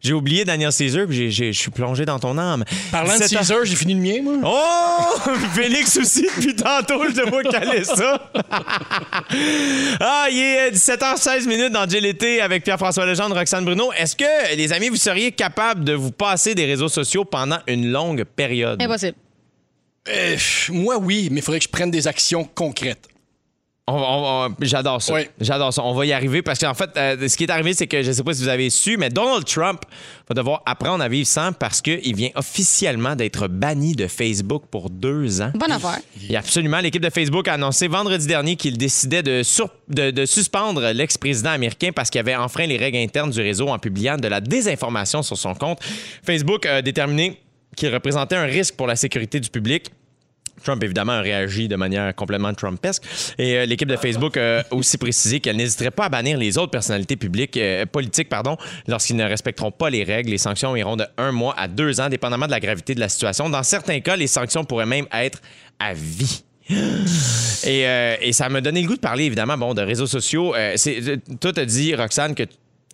J'ai 0.00 0.12
oublié 0.12 0.44
Daniel 0.44 0.72
Caesar, 0.72 1.06
puis 1.06 1.16
j'ai- 1.16 1.30
j'ai- 1.30 1.52
je 1.52 1.58
suis 1.58 1.70
plongé 1.70 2.04
dans 2.06 2.18
ton 2.18 2.38
âme. 2.38 2.64
Parlant 2.90 3.14
de 3.14 3.18
17 3.18 3.36
ans- 3.36 3.40
Caesar, 3.40 3.58
j'ai 3.64 3.76
fini 3.76 3.94
le 3.94 4.00
mien, 4.00 4.22
moi. 4.22 4.34
Oh! 4.44 5.30
Félix 5.54 5.96
aussi, 5.98 6.22
depuis 6.22 6.54
tantôt, 6.56 7.02
je 7.08 7.20
te 7.20 7.28
vois 7.28 7.42
caler 7.44 7.84
ça. 7.84 8.30
ah, 10.00 10.26
il 10.30 10.38
est 10.38 10.70
17h16 10.72 11.46
minutes 11.46 11.72
dans 11.72 11.86
GLT 11.86 12.40
avec 12.40 12.64
Pierre-François 12.64 13.04
Legendre, 13.06 13.36
Roxane 13.36 13.64
Bruno. 13.64 13.92
Est-ce 13.92 14.16
que, 14.16 14.56
les 14.56 14.72
amis, 14.72 14.88
vous 14.88 14.96
seriez 14.96 15.32
capables 15.32 15.84
de 15.84 15.92
vous 15.92 16.10
passer 16.12 16.54
des 16.54 16.64
réseaux 16.64 16.88
sociaux 16.88 17.24
pendant 17.24 17.58
une 17.66 17.90
longue 17.90 18.24
période? 18.24 18.80
Impossible. 18.82 19.16
Euh, 20.08 20.36
moi, 20.70 20.96
oui, 20.98 21.28
mais 21.30 21.40
il 21.40 21.42
faudrait 21.42 21.58
que 21.58 21.64
je 21.64 21.68
prenne 21.70 21.90
des 21.90 22.06
actions 22.06 22.44
concrètes. 22.54 23.08
On- 23.90 23.94
on- 23.96 24.46
on- 24.48 24.54
J'adore 24.60 25.00
ça. 25.00 25.14
Oui. 25.14 25.22
J'adore 25.40 25.72
ça. 25.72 25.82
On 25.82 25.94
va 25.94 26.04
y 26.04 26.12
arriver 26.12 26.42
parce 26.42 26.58
qu'en 26.58 26.74
fait, 26.74 26.90
euh, 26.96 27.26
ce 27.28 27.36
qui 27.36 27.44
est 27.44 27.50
arrivé, 27.50 27.72
c'est 27.72 27.86
que 27.86 28.02
je 28.02 28.08
ne 28.08 28.12
sais 28.12 28.22
pas 28.22 28.34
si 28.34 28.42
vous 28.42 28.48
avez 28.48 28.68
su, 28.68 28.96
mais 28.98 29.08
Donald 29.08 29.44
Trump 29.46 29.80
va 30.28 30.34
devoir 30.34 30.62
apprendre 30.66 31.02
à 31.02 31.08
vivre 31.08 31.26
sans 31.26 31.52
parce 31.52 31.80
qu'il 31.80 32.14
vient 32.14 32.28
officiellement 32.34 33.16
d'être 33.16 33.48
banni 33.48 33.94
de 33.94 34.06
Facebook 34.06 34.64
pour 34.70 34.90
deux 34.90 35.40
ans. 35.40 35.52
Bonne 35.54 35.72
affaire. 35.72 35.98
Et 36.28 36.36
absolument, 36.36 36.80
l'équipe 36.80 37.02
de 37.02 37.08
Facebook 37.10 37.48
a 37.48 37.54
annoncé 37.54 37.88
vendredi 37.88 38.26
dernier 38.26 38.56
qu'il 38.56 38.76
décidait 38.76 39.22
de, 39.22 39.42
sur- 39.42 39.70
de- 39.88 40.10
de 40.10 40.26
suspendre 40.26 40.82
l'ex-président 40.92 41.50
américain 41.50 41.90
parce 41.94 42.10
qu'il 42.10 42.18
avait 42.20 42.36
enfreint 42.36 42.66
les 42.66 42.76
règles 42.76 42.98
internes 42.98 43.30
du 43.30 43.40
réseau 43.40 43.68
en 43.68 43.78
publiant 43.78 44.16
de 44.18 44.28
la 44.28 44.40
désinformation 44.42 45.22
sur 45.22 45.38
son 45.38 45.54
compte. 45.54 45.78
Facebook 46.24 46.66
a 46.66 46.82
déterminé 46.82 47.40
qu'il 47.76 47.92
représentait 47.94 48.36
un 48.36 48.44
risque 48.44 48.74
pour 48.76 48.86
la 48.86 48.96
sécurité 48.96 49.40
du 49.40 49.48
public. 49.50 49.90
Trump, 50.62 50.82
évidemment, 50.82 51.12
a 51.12 51.20
réagi 51.20 51.68
de 51.68 51.76
manière 51.76 52.14
complètement 52.14 52.52
Trumpesque. 52.54 53.02
Et 53.38 53.56
euh, 53.56 53.66
l'équipe 53.66 53.88
de 53.88 53.96
Facebook 53.96 54.36
a 54.36 54.64
aussi 54.70 54.98
précisé 54.98 55.40
qu'elle 55.40 55.56
n'hésiterait 55.56 55.90
pas 55.90 56.06
à 56.06 56.08
bannir 56.08 56.38
les 56.38 56.58
autres 56.58 56.70
personnalités 56.70 57.16
publiques, 57.16 57.56
euh, 57.56 57.86
politiques 57.86 58.28
pardon, 58.28 58.56
lorsqu'ils 58.86 59.16
ne 59.16 59.24
respecteront 59.24 59.70
pas 59.70 59.90
les 59.90 60.04
règles. 60.04 60.30
Les 60.30 60.38
sanctions 60.38 60.74
iront 60.76 60.96
de 60.96 61.04
un 61.16 61.32
mois 61.32 61.54
à 61.56 61.68
deux 61.68 62.00
ans, 62.00 62.08
dépendamment 62.08 62.46
de 62.46 62.50
la 62.50 62.60
gravité 62.60 62.94
de 62.94 63.00
la 63.00 63.08
situation. 63.08 63.48
Dans 63.48 63.62
certains 63.62 64.00
cas, 64.00 64.16
les 64.16 64.26
sanctions 64.26 64.64
pourraient 64.64 64.86
même 64.86 65.06
être 65.12 65.40
à 65.78 65.94
vie. 65.94 66.42
Et, 67.64 67.86
euh, 67.86 68.16
et 68.20 68.32
ça 68.32 68.48
m'a 68.48 68.60
donné 68.60 68.82
le 68.82 68.88
goût 68.88 68.96
de 68.96 69.00
parler, 69.00 69.24
évidemment, 69.24 69.56
bon, 69.56 69.74
de 69.74 69.82
réseaux 69.82 70.06
sociaux. 70.06 70.54
Toi, 71.40 71.52
t'as 71.52 71.64
dit, 71.64 71.94
Roxane, 71.94 72.34
que 72.34 72.44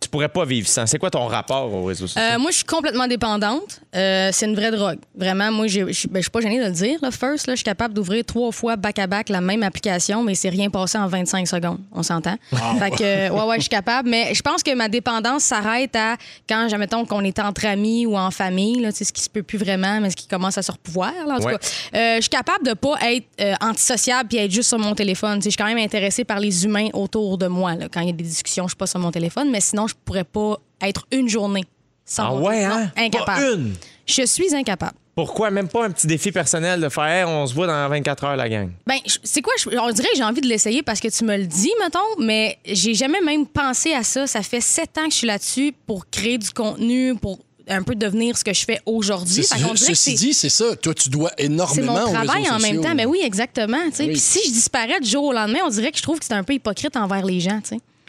tu 0.04 0.08
pourrais 0.10 0.28
pas 0.28 0.44
vivre 0.44 0.68
sans. 0.68 0.86
C'est 0.86 0.98
quoi 0.98 1.10
ton 1.10 1.26
rapport 1.26 1.72
aux 1.72 1.84
réseaux 1.84 2.06
sociaux? 2.06 2.22
Euh, 2.34 2.38
moi, 2.38 2.50
je 2.50 2.56
suis 2.56 2.64
complètement 2.64 3.06
dépendante. 3.06 3.80
Euh, 3.96 4.30
c'est 4.32 4.46
une 4.46 4.54
vraie 4.54 4.70
drogue. 4.70 4.98
Vraiment, 5.16 5.50
moi, 5.50 5.66
j'ai- 5.66 5.86
je 5.86 5.92
suis 5.92 6.08
ben, 6.08 6.20
je 6.20 6.24
suis 6.24 6.30
pas 6.30 6.40
gênée 6.40 6.58
de 6.60 6.64
le 6.66 6.70
dire. 6.70 6.98
Là, 7.02 7.10
first, 7.10 7.46
là, 7.46 7.54
je 7.54 7.56
suis 7.56 7.64
capable 7.64 7.94
d'ouvrir 7.94 8.24
trois 8.24 8.52
fois 8.52 8.76
back-à-back 8.76 9.28
la 9.28 9.40
même 9.40 9.62
application, 9.62 10.22
mais 10.22 10.34
c'est 10.34 10.48
rien 10.48 10.70
passé 10.70 10.98
en 10.98 11.06
25 11.06 11.46
secondes. 11.48 11.80
On 11.92 12.02
s'entend? 12.02 12.36
Fait 12.78 12.90
que, 12.90 13.02
euh, 13.02 13.30
ouais, 13.30 13.42
ouais, 13.46 13.56
je 13.56 13.62
suis 13.62 13.68
capable. 13.70 14.08
Mais 14.08 14.34
je 14.34 14.42
pense 14.42 14.62
que 14.62 14.74
ma 14.74 14.88
dépendance 14.88 15.44
s'arrête 15.44 15.94
à 15.96 16.16
quand, 16.48 16.68
mettons, 16.78 17.04
qu'on 17.04 17.22
est 17.24 17.38
entre 17.38 17.66
amis 17.66 18.06
ou 18.06 18.16
en 18.16 18.30
famille, 18.30 18.80
là, 18.80 18.90
ce 18.92 19.04
qui 19.12 19.22
se 19.22 19.30
peut 19.30 19.42
plus 19.42 19.58
vraiment, 19.58 20.00
mais 20.00 20.10
ce 20.10 20.16
qui 20.16 20.26
commence 20.28 20.58
à 20.58 20.62
se 20.62 20.72
repouvoir. 20.72 21.12
Là, 21.26 21.34
en 21.34 21.38
tout 21.38 21.46
Ouais. 21.46 21.52
cas, 21.54 21.58
Euh, 21.94 22.16
je 22.16 22.20
suis 22.22 22.30
capable 22.30 22.66
de 22.66 22.72
pas 22.74 22.94
être 23.10 23.26
euh, 23.40 23.54
antisociable 23.60 24.28
puis 24.28 24.38
être 24.38 24.50
juste 24.50 24.68
sur 24.68 24.78
mon 24.78 24.94
téléphone. 24.94 25.40
Je 25.42 25.48
suis 25.50 25.56
quand 25.56 25.66
même 25.66 25.78
intéressée 25.78 26.24
par 26.24 26.40
les 26.40 26.64
humains 26.64 26.88
autour 26.92 27.38
de 27.38 27.46
moi. 27.46 27.74
là. 27.74 27.86
Quand 27.92 28.00
il 28.00 28.06
y 28.06 28.10
a 28.10 28.12
des 28.12 28.24
discussions, 28.24 28.64
je 28.64 28.70
suis 28.70 28.76
pas 28.76 28.86
sur 28.86 28.98
mon 29.00 29.10
téléphone, 29.10 29.50
mais 29.50 29.60
sinon, 29.60 29.86
je 29.86 29.93
pourrais 30.04 30.24
pas 30.24 30.58
être 30.80 31.06
une 31.12 31.28
journée 31.28 31.64
sans 32.04 32.24
ah 32.24 32.30
mon 32.30 32.46
ouais, 32.46 32.64
hein? 32.64 32.90
Non, 32.96 33.02
incapable. 33.04 33.40
Pas 33.40 33.52
une? 33.52 33.74
Je 34.06 34.26
suis 34.26 34.54
incapable. 34.54 34.96
Pourquoi? 35.14 35.50
Même 35.50 35.68
pas 35.68 35.84
un 35.86 35.90
petit 35.90 36.06
défi 36.06 36.32
personnel 36.32 36.80
de 36.80 36.88
faire 36.88 37.04
Hey, 37.04 37.24
on 37.24 37.46
se 37.46 37.54
voit 37.54 37.68
dans 37.68 37.88
24 37.88 38.24
heures, 38.24 38.36
la 38.36 38.48
gang? 38.48 38.70
Ben, 38.86 38.96
c'est 39.22 39.42
quoi? 39.42 39.52
on 39.80 39.90
dirait 39.92 40.08
que 40.08 40.16
j'ai 40.16 40.24
envie 40.24 40.40
de 40.40 40.48
l'essayer 40.48 40.82
parce 40.82 40.98
que 41.00 41.08
tu 41.08 41.24
me 41.24 41.36
le 41.36 41.46
dis, 41.46 41.70
mettons, 41.82 42.00
mais 42.18 42.58
j'ai 42.66 42.94
jamais 42.94 43.20
même 43.20 43.46
pensé 43.46 43.92
à 43.92 44.02
ça. 44.02 44.26
Ça 44.26 44.42
fait 44.42 44.60
sept 44.60 44.98
ans 44.98 45.04
que 45.04 45.12
je 45.12 45.18
suis 45.18 45.26
là-dessus 45.26 45.72
pour 45.86 46.10
créer 46.10 46.38
du 46.38 46.50
contenu, 46.50 47.14
pour 47.14 47.38
un 47.68 47.82
peu 47.82 47.94
devenir 47.94 48.36
ce 48.36 48.44
que 48.44 48.52
je 48.52 48.64
fais 48.64 48.80
aujourd'hui. 48.84 49.44
C'est- 49.44 49.56
Ceci 49.76 49.94
c'est- 49.94 50.14
dit, 50.14 50.34
c'est 50.34 50.48
ça. 50.50 50.74
Toi, 50.76 50.92
tu 50.94 51.08
dois 51.08 51.30
c'est 51.38 51.44
énormément 51.44 51.92
mon 51.94 52.02
aux 52.02 52.12
travail 52.12 52.50
en 52.50 52.58
même 52.58 52.80
temps. 52.80 52.94
Mais 52.94 53.06
oui, 53.06 53.20
exactement. 53.22 53.78
Oui. 53.98 54.06
Puis 54.08 54.18
si 54.18 54.40
je 54.46 54.52
disparais 54.52 55.00
du 55.00 55.08
jour 55.08 55.24
au 55.24 55.32
lendemain, 55.32 55.60
on 55.64 55.70
dirait 55.70 55.92
que 55.92 55.98
je 55.98 56.02
trouve 56.02 56.18
que 56.18 56.24
c'est 56.26 56.34
un 56.34 56.44
peu 56.44 56.54
hypocrite 56.54 56.96
envers 56.96 57.24
les 57.24 57.40
gens. 57.40 57.60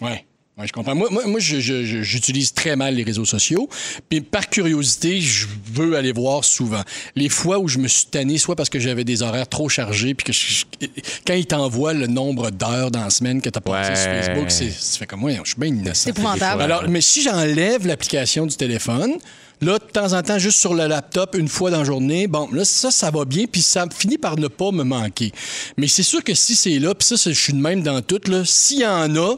Ouais. 0.02 0.26
Ouais, 0.58 0.66
je 0.68 0.72
comprends. 0.72 0.96
Moi, 0.96 1.10
moi, 1.12 1.28
moi, 1.28 1.40
j'utilise 1.42 2.54
très 2.54 2.78
mal 2.78 2.96
les 2.96 3.04
réseaux 3.04 3.26
sociaux. 3.26 3.68
Puis 4.10 4.22
par 4.22 4.50
curiosité, 4.50 5.20
je 5.20 5.48
veux 5.74 5.98
aller 5.98 6.14
voir 6.14 6.46
souvent. 6.46 6.82
Les 7.14 7.28
fois 7.28 7.60
où 7.60 7.68
je 7.68 7.78
me 7.78 7.90
suis 7.90 8.06
tanné, 8.06 8.38
soit 8.38 8.56
parce 8.56 8.70
que 8.70 8.80
j'avais 8.80 9.04
des 9.04 9.22
horaires 9.22 9.50
trop 9.50 9.68
chargés, 9.68 10.14
puis 10.14 10.24
que 10.24 10.32
je- 10.32 10.64
je- 10.80 10.88
quand 11.28 11.34
ils 11.34 11.46
t'envoient 11.46 11.94
le 11.94 12.08
nombre 12.08 12.52
d'heures 12.52 12.90
dans 12.90 13.04
la 13.04 13.10
semaine 13.10 13.42
que 13.42 13.50
tu 13.50 13.58
as 13.58 13.62
passé 13.62 13.90
Ouais. 13.90 13.96
sur 13.98 14.06
Facebook, 14.06 14.50
c'est, 14.50 14.70
ça 14.72 14.98
fait 15.00 15.06
comme 15.08 15.20
moi, 15.20 15.32
je 15.44 15.50
suis 15.50 15.60
bien 15.60 15.68
innocent. 15.70 15.94
C'est 16.06 16.10
épouvantable. 16.12 16.62
Alors, 16.62 16.88
mais 16.88 17.02
si 17.02 17.22
j'enlève 17.22 17.86
l'application 17.86 18.46
du 18.46 18.56
téléphone, 18.56 19.12
là, 19.60 19.78
de 19.78 19.84
temps 19.84 20.14
en 20.14 20.22
temps, 20.24 20.40
juste 20.40 20.60
sur 20.60 20.74
le 20.74 20.88
laptop, 20.88 21.36
une 21.38 21.50
fois 21.50 21.70
dans 21.70 21.80
la 21.80 21.84
journée, 21.84 22.28
bon, 22.28 22.48
là, 22.54 22.64
ça, 22.64 22.92
ça 22.92 23.12
va 23.12 23.26
bien, 23.26 23.44
puis 23.46 23.62
ça 23.62 23.86
finit 23.94 24.18
par 24.18 24.38
ne 24.40 24.48
pas 24.48 24.72
me 24.72 24.84
manquer. 24.84 25.34
Mais 25.76 25.90
c'est 25.90 26.02
sûr 26.04 26.24
que 26.24 26.34
si 26.34 26.56
c'est 26.56 26.80
là, 26.80 26.96
puis 26.96 27.06
ça, 27.06 27.18
je 27.18 27.32
suis 27.38 27.52
de 27.52 27.60
même 27.60 27.84
dans 27.84 28.02
tout, 28.02 28.22
là, 28.28 28.44
s'il 28.46 28.80
y 28.80 28.86
en 28.88 29.14
a, 29.18 29.36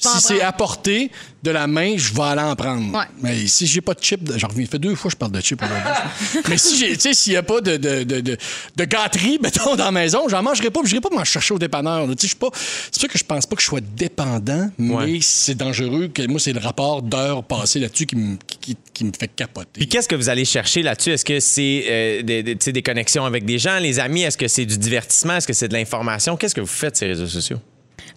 si 0.00 0.20
c'est 0.20 0.40
portée 0.56 1.10
de 1.42 1.50
la 1.50 1.66
main, 1.66 1.94
je 1.96 2.12
vais 2.12 2.22
aller 2.22 2.42
en 2.42 2.54
prendre. 2.54 2.92
Ouais. 2.96 3.04
Mais 3.22 3.46
si 3.46 3.66
j'ai 3.66 3.80
pas 3.80 3.94
de 3.94 4.02
chip, 4.02 4.22
de- 4.24 4.36
j'en 4.38 4.48
reviens, 4.48 4.66
fait 4.66 4.78
deux 4.78 4.94
fois 4.94 5.08
que 5.10 5.12
je 5.14 5.16
parle 5.16 5.32
de 5.32 5.40
chip 5.40 5.62
aujourd'hui. 5.62 6.42
Mais 6.50 6.58
si 6.58 6.76
j'ai, 6.78 6.92
tu 6.94 7.00
sais, 7.00 7.14
s'il 7.14 7.32
y 7.32 7.36
a 7.36 7.42
pas 7.42 7.60
de, 7.62 7.76
de, 7.78 8.02
de, 8.02 8.20
de, 8.20 8.36
de 8.76 8.84
gâterie, 8.84 9.38
mettons, 9.42 9.74
dans 9.76 9.86
la 9.86 9.90
maison, 9.90 10.28
j'en 10.28 10.42
mangerai 10.42 10.70
pas, 10.70 10.80
je 10.84 10.88
n'irai 10.90 11.00
pas 11.00 11.08
m'en 11.14 11.24
chercher 11.24 11.54
au 11.54 11.58
dépanneur. 11.58 12.06
Tu 12.18 12.28
sais, 12.28 12.34
pas, 12.36 12.48
c'est 12.54 12.98
sûr 13.00 13.08
que 13.08 13.18
je 13.18 13.24
pense 13.24 13.46
pas 13.46 13.56
que 13.56 13.62
je 13.62 13.66
sois 13.66 13.80
dépendant, 13.80 14.70
mais 14.78 14.94
Ouais. 14.94 15.18
c'est 15.22 15.54
dangereux. 15.54 16.08
Que, 16.08 16.26
moi, 16.26 16.40
c'est 16.40 16.52
le 16.52 16.60
rapport 16.60 17.00
d'heures 17.02 17.42
passées 17.44 17.78
là-dessus 17.80 18.04
qui 18.06 18.16
me, 18.16 18.36
qui, 18.60 18.76
qui 18.92 19.04
me 19.04 19.12
fait 19.18 19.28
capoter. 19.28 19.68
Puis 19.72 19.88
qu'est-ce 19.88 20.08
que 20.08 20.16
vous 20.16 20.28
allez 20.28 20.44
chercher 20.44 20.82
là-dessus? 20.82 21.10
Est-ce 21.12 21.24
que 21.24 21.40
c'est 21.40 21.84
euh, 21.88 22.22
des, 22.22 22.42
des 22.54 22.82
connexions 22.82 23.24
avec 23.24 23.44
des 23.46 23.58
gens, 23.58 23.78
les 23.78 23.98
amis? 23.98 24.22
Est-ce 24.22 24.36
que 24.36 24.48
c'est 24.48 24.66
du 24.66 24.76
divertissement? 24.76 25.36
Est-ce 25.36 25.46
que 25.46 25.52
c'est 25.54 25.68
de 25.68 25.74
l'information? 25.74 26.36
Qu'est-ce 26.36 26.54
que 26.54 26.60
vous 26.60 26.66
faites 26.66 26.96
ces 26.98 27.06
réseaux 27.06 27.26
sociaux? 27.26 27.58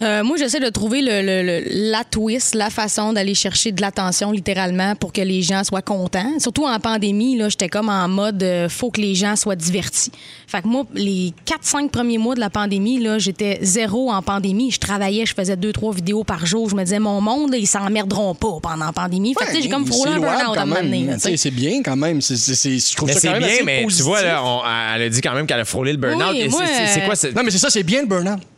Euh, 0.02 0.24
moi, 0.24 0.38
j'essaie 0.38 0.60
de 0.60 0.70
trouver 0.70 1.02
le, 1.02 1.22
le- 1.22 1.44
le- 1.44 1.92
la 1.92 2.04
twist, 2.04 2.56
la 2.56 2.70
façon 2.70 3.14
d'aller 3.14 3.36
chercher 3.36 3.72
de 3.72 3.82
l'attention, 3.82 4.32
littéralement, 4.32 4.96
pour 4.96 5.14
que 5.14 5.22
les 5.22 5.42
gens 5.42 5.64
soient 5.64 5.82
contents. 5.82 6.40
Surtout 6.40 6.66
en 6.66 6.80
pandémie, 6.80 7.38
là, 7.38 7.50
j'étais 7.50 7.70
comme 7.70 7.90
en 7.90 8.08
mode 8.08 8.42
euh, 8.44 8.70
faut 8.70 8.90
que 8.92 9.00
les 9.02 9.16
gens 9.16 9.36
soient 9.36 9.56
divertis. 9.56 10.12
Fait 10.48 10.62
que 10.62 10.68
moi, 10.68 10.84
les 10.94 11.34
4-5 11.46 11.90
premiers 11.90 12.18
mois 12.18 12.36
de 12.36 12.40
la 12.40 12.50
pandémie, 12.50 13.00
là, 13.00 13.20
j'étais 13.20 13.60
zéro 13.62 14.12
en 14.12 14.22
pandémie. 14.22 14.72
Je 14.72 14.80
travaillais, 14.80 15.26
je 15.26 15.34
faisais 15.34 15.56
2-3 15.56 15.96
vidéos 15.96 16.24
par 16.24 16.46
jour. 16.46 16.70
Je 16.70 16.76
me 16.76 16.84
disais, 16.84 17.00
mon 17.00 17.22
monde, 17.22 17.52
là, 17.52 17.58
ils 17.58 17.68
s'emmerderont 17.68 18.36
pas 18.36 18.60
pendant 18.62 18.86
la 18.88 18.92
pandémie. 18.94 19.34
Fait 19.38 19.46
que, 19.46 19.50
tu 19.52 19.56
sais, 19.58 19.62
j'ai 19.64 19.70
comme 19.70 19.86
frôlé 19.86 20.12
un 20.12 20.16
louable 20.18 20.38
burn-out 20.38 20.52
à 20.52 20.56
quand 20.56 20.62
un 20.62 20.66
moment 20.66 20.76
même. 20.82 20.86
donné, 20.92 21.06
là, 21.06 21.14
Tu 21.14 21.20
tu 21.20 21.24
sais. 21.24 21.30
sais, 21.32 21.38
C'est 21.38 21.52
bien 21.52 21.82
quand 21.84 21.96
même. 21.96 22.22
C'est, 22.22 22.36
c'est- 22.38 22.56
c'est- 22.56 22.92
je 22.92 22.96
trouve 22.96 23.08
Mais 23.08 23.14
ça 23.14 23.20
c'est 23.20 23.28
quand 23.28 23.34
même 23.34 23.44
bien, 23.44 23.54
assez 23.54 23.64
mais 23.64 23.78
tu 23.80 23.84
positif. 23.86 24.06
vois, 24.06 24.22
là, 24.22 24.42
on- 24.44 24.62
elle 24.96 25.02
a 25.04 25.10
dit 25.10 25.22
quand 25.22 25.34
même 25.34 25.46
qu'elle 25.48 25.60
a 25.60 25.66
frôlé 25.66 25.92
le 25.92 25.98
burn-out. 25.98 26.32
Oui, 26.32 26.40
Et 26.42 26.48
moi, 26.50 26.62
c'est- 26.88 27.02
quoi? 27.06 27.16
c'est- 27.16 27.36
Non, 27.36 27.44
mais 27.44 27.52
c'est 27.52 27.58
ça, 27.58 27.70
c'est 27.70 27.84
bien 27.84 28.02
le 28.02 28.08
burn-out. 28.08 28.40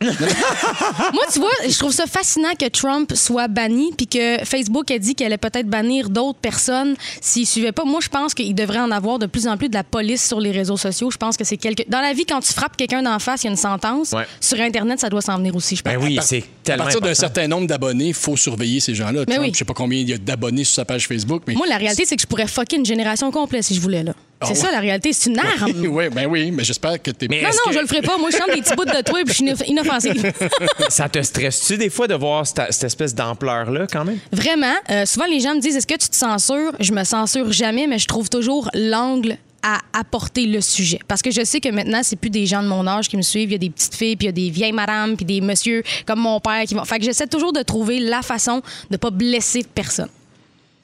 Moi, 1.12 1.24
tu 1.32 1.40
vois, 1.40 1.50
je 1.68 1.78
trouve 1.78 1.92
ça 1.92 2.06
fascinant 2.06 2.54
que 2.58 2.68
Trump 2.68 3.12
soit 3.14 3.48
banni 3.48 3.90
puis 3.96 4.06
que 4.06 4.38
Facebook 4.44 4.90
a 4.90 4.98
dit 4.98 5.14
qu'elle 5.14 5.28
allait 5.28 5.38
peut-être 5.38 5.66
bannir 5.68 6.10
d'autres 6.10 6.38
personnes 6.38 6.96
s'ils 7.20 7.46
suivaient 7.46 7.72
pas. 7.72 7.84
Moi, 7.84 8.00
je 8.02 8.08
pense 8.08 8.34
qu'il 8.34 8.54
devrait 8.54 8.80
en 8.80 8.90
avoir 8.90 9.18
de 9.18 9.26
plus 9.26 9.46
en 9.46 9.56
plus 9.56 9.68
de 9.68 9.74
la 9.74 9.84
police 9.84 10.26
sur 10.26 10.40
les 10.40 10.50
réseaux 10.50 10.76
sociaux. 10.76 11.10
Je 11.10 11.16
pense 11.16 11.36
que 11.36 11.44
c'est 11.44 11.56
quelque... 11.56 11.88
Dans 11.88 12.00
la 12.00 12.12
vie, 12.12 12.24
quand 12.24 12.40
tu 12.40 12.52
frappes 12.52 12.76
quelqu'un 12.76 13.02
d'en 13.02 13.18
face, 13.18 13.42
il 13.42 13.46
y 13.46 13.48
a 13.48 13.50
une 13.50 13.56
sentence. 13.56 14.12
Ouais. 14.12 14.26
Sur 14.40 14.60
Internet, 14.60 15.00
ça 15.00 15.08
doit 15.08 15.22
s'en 15.22 15.36
venir 15.38 15.54
aussi, 15.56 15.76
je 15.76 15.82
pense. 15.82 15.92
Ben 15.92 16.02
oui, 16.02 16.18
À 16.18 16.22
c'est 16.22 16.38
À 16.38 16.42
tellement 16.62 16.84
partir 16.84 17.00
d'un 17.00 17.14
certain 17.14 17.48
nombre 17.48 17.66
d'abonnés, 17.66 18.08
il 18.08 18.14
faut 18.14 18.36
surveiller 18.36 18.80
ces 18.80 18.94
gens-là. 18.94 19.24
Mais 19.26 19.34
Trump, 19.34 19.40
oui. 19.46 19.50
Je 19.52 19.58
sais 19.58 19.64
pas 19.64 19.74
combien 19.74 19.98
il 19.98 20.08
y 20.08 20.12
a 20.12 20.18
d'abonnés 20.18 20.64
sur 20.64 20.74
sa 20.74 20.84
page 20.84 21.06
Facebook, 21.08 21.42
mais. 21.46 21.54
Moi, 21.54 21.66
la 21.66 21.76
réalité, 21.76 22.04
c'est 22.06 22.16
que 22.16 22.22
je 22.22 22.26
pourrais 22.26 22.46
fucker 22.46 22.76
une 22.76 22.86
génération 22.86 23.30
complète 23.30 23.64
si 23.64 23.74
je 23.74 23.80
voulais, 23.80 24.02
là. 24.02 24.12
C'est 24.42 24.50
Ah 24.50 24.54
ça, 24.54 24.66
ouais. 24.66 24.72
la 24.72 24.80
réalité. 24.80 25.12
C'est 25.14 25.30
une 25.30 25.38
arme. 25.38 25.72
oui, 25.88 26.04
ben 26.12 26.26
oui, 26.26 26.50
mais 26.50 26.62
j'espère 26.62 27.00
que 27.02 27.10
t'es. 27.10 27.26
Non, 27.26 27.36
non, 27.42 27.48
que- 27.66 27.72
je 27.74 27.78
le 27.80 27.86
ferai 27.86 28.02
pas. 28.02 28.18
Moi, 28.18 28.28
je 28.30 28.36
chante 28.36 28.54
des 28.54 28.60
petits 28.60 28.74
bouts 28.74 28.84
de 28.84 29.02
toi 29.02 29.20
et 29.20 29.24
puis 29.24 29.32
je 29.32 29.36
suis 29.38 29.44
inoff- 29.46 29.66
inoffensive. 29.66 30.32
Ça 30.90 31.08
te 31.08 31.22
stresse-tu 31.22 31.78
des 31.78 31.88
fois 31.88 32.06
de 32.06 32.14
voir 32.14 32.46
cette, 32.46 32.70
cette 32.72 32.84
espèce 32.84 33.14
d'ampleur-là 33.14 33.86
quand 33.90 34.04
même? 34.04 34.18
Vraiment. 34.32 34.74
euh, 34.90 35.06
souvent, 35.06 35.26
les 35.26 35.40
gens 35.40 35.54
me 35.54 35.60
disent 35.60 35.76
Est-ce 35.76 35.86
que 35.86 35.94
tu 35.96 36.08
te 36.10 36.16
censures? 36.16 36.72
Je 36.80 36.92
me 36.92 37.02
censure 37.04 37.50
jamais, 37.50 37.86
mais 37.86 37.98
je 37.98 38.06
trouve 38.06 38.28
toujours 38.28 38.68
l'angle 38.74 39.38
à 39.62 39.78
apporter 39.98 40.46
le 40.46 40.60
sujet. 40.60 41.00
Parce 41.08 41.22
que 41.22 41.30
je 41.30 41.42
sais 41.42 41.58
que 41.60 41.70
maintenant, 41.70 42.00
c'est 42.04 42.16
plus 42.16 42.30
des 42.30 42.44
gens 42.46 42.62
de 42.62 42.68
mon 42.68 42.86
âge 42.86 43.08
qui 43.08 43.16
me 43.16 43.22
suivent. 43.22 43.48
Il 43.48 43.52
y 43.52 43.56
a 43.56 43.58
des 43.58 43.70
petites 43.70 43.94
filles, 43.94 44.16
puis 44.16 44.26
il 44.26 44.28
y 44.28 44.28
a 44.28 44.32
des 44.32 44.50
vieilles 44.50 44.70
madames, 44.72 45.16
puis 45.16 45.24
des 45.24 45.40
messieurs 45.40 45.82
comme 46.06 46.20
mon 46.20 46.38
père 46.40 46.62
qui 46.66 46.74
vont. 46.74 46.84
Fait 46.84 46.98
que 46.98 47.04
j'essaie 47.04 47.26
toujours 47.26 47.52
de 47.54 47.62
trouver 47.62 47.98
la 48.00 48.20
façon 48.22 48.60
de 48.90 48.96
pas 48.98 49.10
blesser 49.10 49.64
personne. 49.74 50.10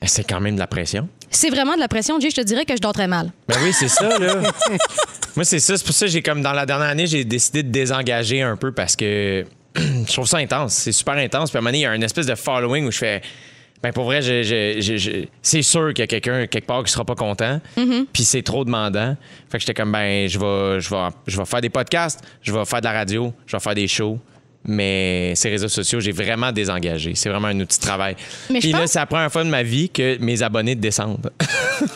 Eh, 0.01 0.09
C'est 0.09 0.25
quand 0.25 0.41
même 0.41 0.55
de 0.55 0.59
la 0.61 0.67
pression. 0.67 1.07
C'est 1.33 1.51
vraiment 1.51 1.74
de 1.74 1.80
la 1.80 1.89
pression, 1.89 2.20
Jay, 2.20 2.30
je 2.30 2.37
te 2.37 2.41
dirais 2.43 2.64
que 2.64 2.76
je 2.76 2.80
dors 2.80 2.93
très 2.93 3.09
mal. 3.09 3.33
Ben 3.49 3.57
oui, 3.64 3.72
c'est 3.72 3.89
ça, 3.89 4.18
là. 4.18 4.37
Moi, 5.37 5.45
c'est 5.45 5.59
ça. 5.61 5.76
C'est 5.76 5.85
pour 5.85 5.95
ça 5.95 6.07
que 6.07 6.12
j'ai 6.12 6.22
comme 6.22 6.43
dans 6.43 6.53
la 6.53 6.66
dernière 6.66 6.89
année, 6.89 7.07
j'ai 7.07 7.24
décidé 7.24 7.62
de 7.62 7.70
désengager 7.70 8.43
un 8.43 8.57
peu 8.57 8.70
parce 8.72 8.95
que 8.97 9.45
je 9.76 10.12
trouve 10.12 10.26
ça 10.26 10.37
intense. 10.39 10.74
C'est 10.74 10.93
super 10.93 11.14
intense. 11.14 11.51
Puis 11.51 11.57
à 11.57 11.61
un 11.61 11.62
moment 11.62 11.70
donné, 11.70 11.78
il 11.78 11.83
y 11.83 11.87
a 11.87 11.95
une 11.95 12.03
espèce 12.03 12.26
de 12.26 12.35
following 12.35 12.87
où 12.87 12.93
je 12.93 12.99
fais. 12.99 13.22
Ben 13.83 13.93
pour 13.93 14.05
vrai, 14.05 14.22
je- 14.22 14.45
je- 14.45 14.80
je- 14.80 14.97
je- 14.97 15.24
c'est 15.43 15.62
sûr 15.62 15.89
qu'il 15.93 16.03
y 16.03 16.05
a 16.05 16.07
quelqu'un 16.07 16.47
quelque 16.47 16.66
part 16.66 16.85
qui 16.85 16.93
sera 16.93 17.05
pas 17.05 17.16
content. 17.16 17.61
Puis 18.12 18.22
c'est 18.24 18.43
trop 18.43 18.64
demandant. 18.64 19.16
Fait 19.51 19.59
que 19.59 19.61
j'étais 19.62 19.74
comme 19.74 19.91
ben 19.91 20.28
je 20.28 20.39
vais 20.39 20.80
je 20.80 20.89
vais 20.91 21.09
je 21.26 21.37
vais 21.37 21.45
faire 21.45 21.61
des 21.61 21.70
podcasts, 21.70 22.20
je 22.43 22.53
vais 22.53 22.64
faire 22.64 22.80
de 22.80 22.85
la 22.85 22.93
radio, 22.93 23.33
je 23.47 23.57
vais 23.57 23.61
faire 23.61 23.74
des 23.74 23.89
shows. 23.89 24.18
Mais 24.65 25.33
ces 25.35 25.49
réseaux 25.51 25.69
sociaux, 25.69 25.99
j'ai 26.01 26.13
vraiment 26.13 26.53
désengagé. 26.53 27.13
C'est 27.17 27.29
vraiment 27.29 27.49
un 27.49 27.59
outil 27.61 27.79
de 27.79 27.85
travail. 27.85 28.15
Mais 28.49 28.61
je 28.61 28.67
Puis 28.67 28.73
là, 28.73 28.81
pense- 28.83 28.93
c'est 28.93 28.99
la 29.01 29.07
première 29.07 29.33
fois 29.33 29.43
de 29.43 29.49
ma 29.49 29.63
vie 29.65 29.89
que 29.89 30.19
mes 30.21 30.41
abonnés 30.43 30.75
descendent. 30.77 31.31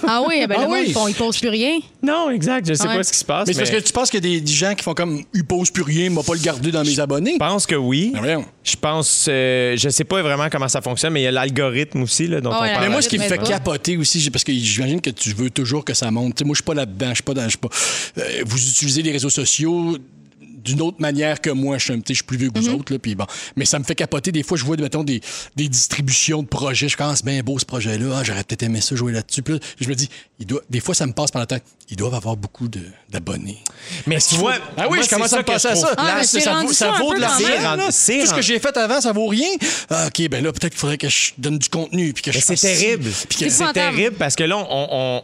Ah 0.07 0.23
oui, 0.27 0.45
ben 0.49 0.57
Ah 0.59 0.63
monde, 0.63 0.73
oui. 0.73 0.85
ils, 0.89 0.93
font- 0.93 1.07
ils 1.07 1.15
posent 1.15 1.39
plus 1.39 1.49
rien. 1.49 1.79
non, 2.03 2.31
exact. 2.31 2.67
Je 2.69 2.75
sais 2.75 2.89
Ouais. 2.89 2.97
pas 2.97 3.05
ce 3.05 3.13
qui 3.13 3.19
se 3.19 3.25
passe. 3.25 3.47
Mais 3.47 3.53
c'est 3.53 3.61
parce 3.61 3.71
que 3.71 3.81
tu 3.81 3.93
penses 3.93 4.11
qu'il 4.11 4.25
y 4.25 4.27
a 4.27 4.31
des, 4.35 4.41
des 4.41 4.53
gens 4.53 4.75
qui 4.75 4.83
font 4.83 4.95
comme 4.95 5.23
ils 5.33 5.45
posent 5.45 5.71
plus 5.71 5.85
rien, 5.85 6.11
moi 6.11 6.25
pas 6.25 6.35
le 6.35 6.41
garder 6.41 6.73
dans 6.73 6.83
mes 6.85 6.99
abonnés. 6.99 7.35
Je 7.35 7.39
pense 7.39 7.67
que 7.67 7.77
oui. 7.77 8.13
Ben. 8.21 8.45
Je 8.65 8.75
pense, 8.77 9.27
euh, 9.29 9.77
je 9.77 9.89
sais 9.89 10.03
pas 10.05 10.21
vraiment 10.23 10.49
comment 10.51 10.67
ça 10.69 10.81
fonctionne, 10.81 11.13
mais 11.13 11.21
il 11.21 11.25
y 11.25 11.29
a 11.29 11.33
l'algorithme 11.33 12.03
aussi 12.03 12.27
là, 12.27 12.41
dont 12.41 12.51
Ah 12.53 12.63
on 12.63 12.67
parle. 12.69 12.83
Mais 12.85 12.89
moi, 12.91 13.01
ce 13.01 13.09
qui 13.09 13.17
me 13.17 13.23
mais 13.23 13.29
fait 13.29 13.37
pas. 13.37 13.45
capoter 13.47 13.97
aussi, 13.97 14.29
parce 14.31 14.43
que 14.43 14.53
j'imagine 14.53 15.01
que 15.01 15.11
tu 15.11 15.31
veux 15.35 15.51
toujours 15.51 15.85
que 15.85 15.95
ça 15.95 16.11
monte. 16.11 16.35
Tu 16.35 16.39
sais, 16.41 16.45
moi, 16.45 16.55
je 16.55 16.59
suis 16.63 16.65
pas 16.65 16.75
là-dedans. 16.75 17.11
Je 17.11 17.15
suis 17.15 17.23
pas 17.23 17.35
dans. 17.35 17.45
je 17.45 17.49
suis 17.51 17.59
pas- 17.59 17.69
Euh, 18.19 18.43
vous 18.45 18.59
utilisez 18.69 19.03
les 19.03 19.13
réseaux 19.13 19.31
sociaux 19.31 19.97
d'une 20.67 20.83
autre 20.83 21.01
manière 21.01 21.41
que 21.41 21.51
moi. 21.51 21.79
Je 21.79 21.85
suis, 21.85 21.93
un 21.95 22.01
petit- 22.01 22.13
je 22.15 22.19
suis 22.19 22.25
plus 22.27 22.37
vieux 22.37 22.51
que 22.51 22.59
vous 22.59 22.69
autres. 22.71 22.93
Là, 22.93 22.99
puis 22.99 23.15
bon. 23.15 23.27
Mais 23.57 23.65
ça 23.65 23.79
me 23.79 23.85
fait 23.85 23.95
capoter. 23.95 24.33
Des 24.33 24.43
fois, 24.43 24.57
je 24.59 24.65
vois, 24.65 24.77
mettons, 24.77 25.05
des, 25.05 25.21
des 25.55 25.69
distributions 25.69 26.43
de 26.43 26.49
projets. 26.49 26.89
Je 26.89 26.97
pense, 26.97 27.25
bien 27.25 27.41
beau 27.43 27.59
ce 27.59 27.65
projet-là. 27.65 28.17
Ah, 28.19 28.25
J'aurais 28.25 28.45
peut-être 28.45 28.63
aimé 28.65 28.81
ça 28.81 28.95
jouer 28.97 29.13
là-dessus. 29.13 29.43
Là, 29.47 29.59
je 29.81 29.89
me 29.89 29.95
dis, 29.95 30.09
il 30.39 30.47
doit, 30.47 30.61
des 30.69 30.81
fois, 30.81 30.95
ça 30.95 31.07
me 31.07 31.13
passe 31.13 31.31
par 31.31 31.41
la 31.41 31.47
tête. 31.47 31.65
Ils 31.89 31.97
doivent 31.97 32.15
avoir 32.15 32.37
beaucoup 32.37 32.69
de- 32.69 32.81
d'abonnés. 33.09 33.59
Mais 34.07 34.19
tu 34.19 34.35
vois, 34.35 34.55
Ah 34.77 34.87
oui, 34.91 34.97
moi, 34.99 35.05
je 35.05 35.09
commence 35.11 35.33
à 35.33 35.39
me 35.39 35.45
je 35.47 35.53
à 35.53 35.59
ça? 35.59 35.95
Ah, 35.97 36.05
Là, 36.19 36.25
ça, 36.25 36.53
rendu 36.53 36.67
vaut, 36.67 36.73
ça 36.73 36.91
de. 36.91 37.83
C'est 37.91 38.21
Tout 38.21 38.27
ce 38.27 38.35
que 38.35 38.43
j'ai 38.43 38.59
fait 38.59 38.77
avant, 38.77 39.01
ça 39.01 39.13
vaut 39.13 39.29
rien. 39.29 39.49
Ah, 39.89 40.09
OK, 40.09 40.29
ben 40.29 40.43
là, 40.43 40.53
peut-être 40.53 40.73
qu'il 40.73 40.81
faudrait 40.81 40.99
que 40.99 41.09
je 41.09 41.33
donne 41.39 41.59
du 41.59 41.69
contenu. 41.69 42.13
Puis 42.13 42.23
que 42.25 42.31
Mais 42.31 42.41
je 42.41 42.41
c'est 42.41 42.57
terrible. 42.57 43.11
C'est 43.31 43.73
terrible 43.73 44.17
parce 44.17 44.35
que 44.35 44.43
là, 44.45 44.57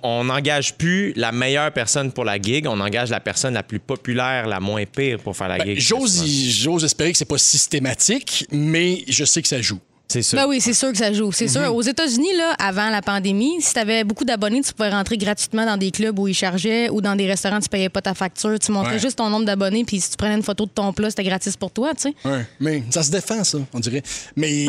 on 0.03 0.25
n'engage 0.25 0.75
plus 0.75 1.13
la 1.17 1.33
meilleure 1.33 1.73
personne 1.73 2.13
pour 2.13 2.25
la 2.25 2.41
gig, 2.41 2.67
on 2.67 2.79
engage 2.81 3.11
la 3.11 3.21
personne 3.21 3.55
la 3.55 3.63
plus 3.63 3.81
populaire, 3.81 4.47
la 4.47 4.61
moins 4.61 4.85
pire 4.87 5.19
pour 5.19 5.32
faire 5.33 5.49
la 5.49 5.59
Ben, 5.59 5.75
gig. 5.77 5.81
J'ose 5.81 6.85
espérer 6.85 7.13
que 7.13 7.19
c'est 7.19 7.25
pas 7.25 7.39
systématique, 7.39 8.47
mais 8.51 9.05
je 9.09 9.25
sais 9.25 9.43
que 9.43 9.49
ça 9.49 9.61
joue. 9.61 9.81
C'est 10.13 10.23
sûr. 10.23 10.39
Ben 10.39 10.47
oui, 10.47 10.61
c'est 10.61 10.75
sûr 10.75 10.93
que 10.93 10.99
ça 10.99 11.13
joue. 11.13 11.33
C'est 11.33 11.49
sûr. 11.49 11.75
Aux 11.75 11.81
États-Unis, 11.83 12.37
là, 12.37 12.55
avant 12.59 12.91
la 12.91 13.01
pandémie, 13.01 13.61
si 13.61 13.73
tu 13.73 13.79
avais 13.81 14.05
beaucoup 14.05 14.25
d'abonnés, 14.25 14.61
tu 14.61 14.73
pouvais 14.75 14.91
rentrer 14.91 15.17
gratuitement 15.17 15.65
dans 15.65 15.77
des 15.79 15.91
clubs 15.91 16.19
où 16.19 16.29
ils 16.29 16.35
chargeaient 16.35 16.91
ou 16.91 17.01
dans 17.01 17.17
des 17.17 17.27
restaurants, 17.27 17.61
tu 17.61 17.69
payais 17.69 17.89
pas 17.89 18.03
ta 18.03 18.13
facture. 18.15 18.59
Tu 18.59 18.71
montrais 18.73 18.93
Ouais. 18.95 18.99
juste 18.99 19.17
ton 19.17 19.31
nombre 19.31 19.47
d'abonnés, 19.47 19.85
puis 19.85 20.01
si 20.01 20.11
tu 20.11 20.17
prenais 20.17 20.35
une 20.35 20.43
photo 20.43 20.67
de 20.67 20.71
ton 20.71 20.93
plat, 20.93 21.09
c'était 21.11 21.25
gratis 21.25 21.57
pour 21.57 21.71
toi, 21.71 21.95
tu 21.95 22.03
sais. 22.03 22.15
Ouais, 22.29 22.45
mais 22.61 22.83
ça 22.91 23.03
se 23.03 23.11
défend, 23.11 23.43
ça, 23.45 23.59
on 23.73 23.81
dirait. 23.81 24.03
Mais, 24.37 24.67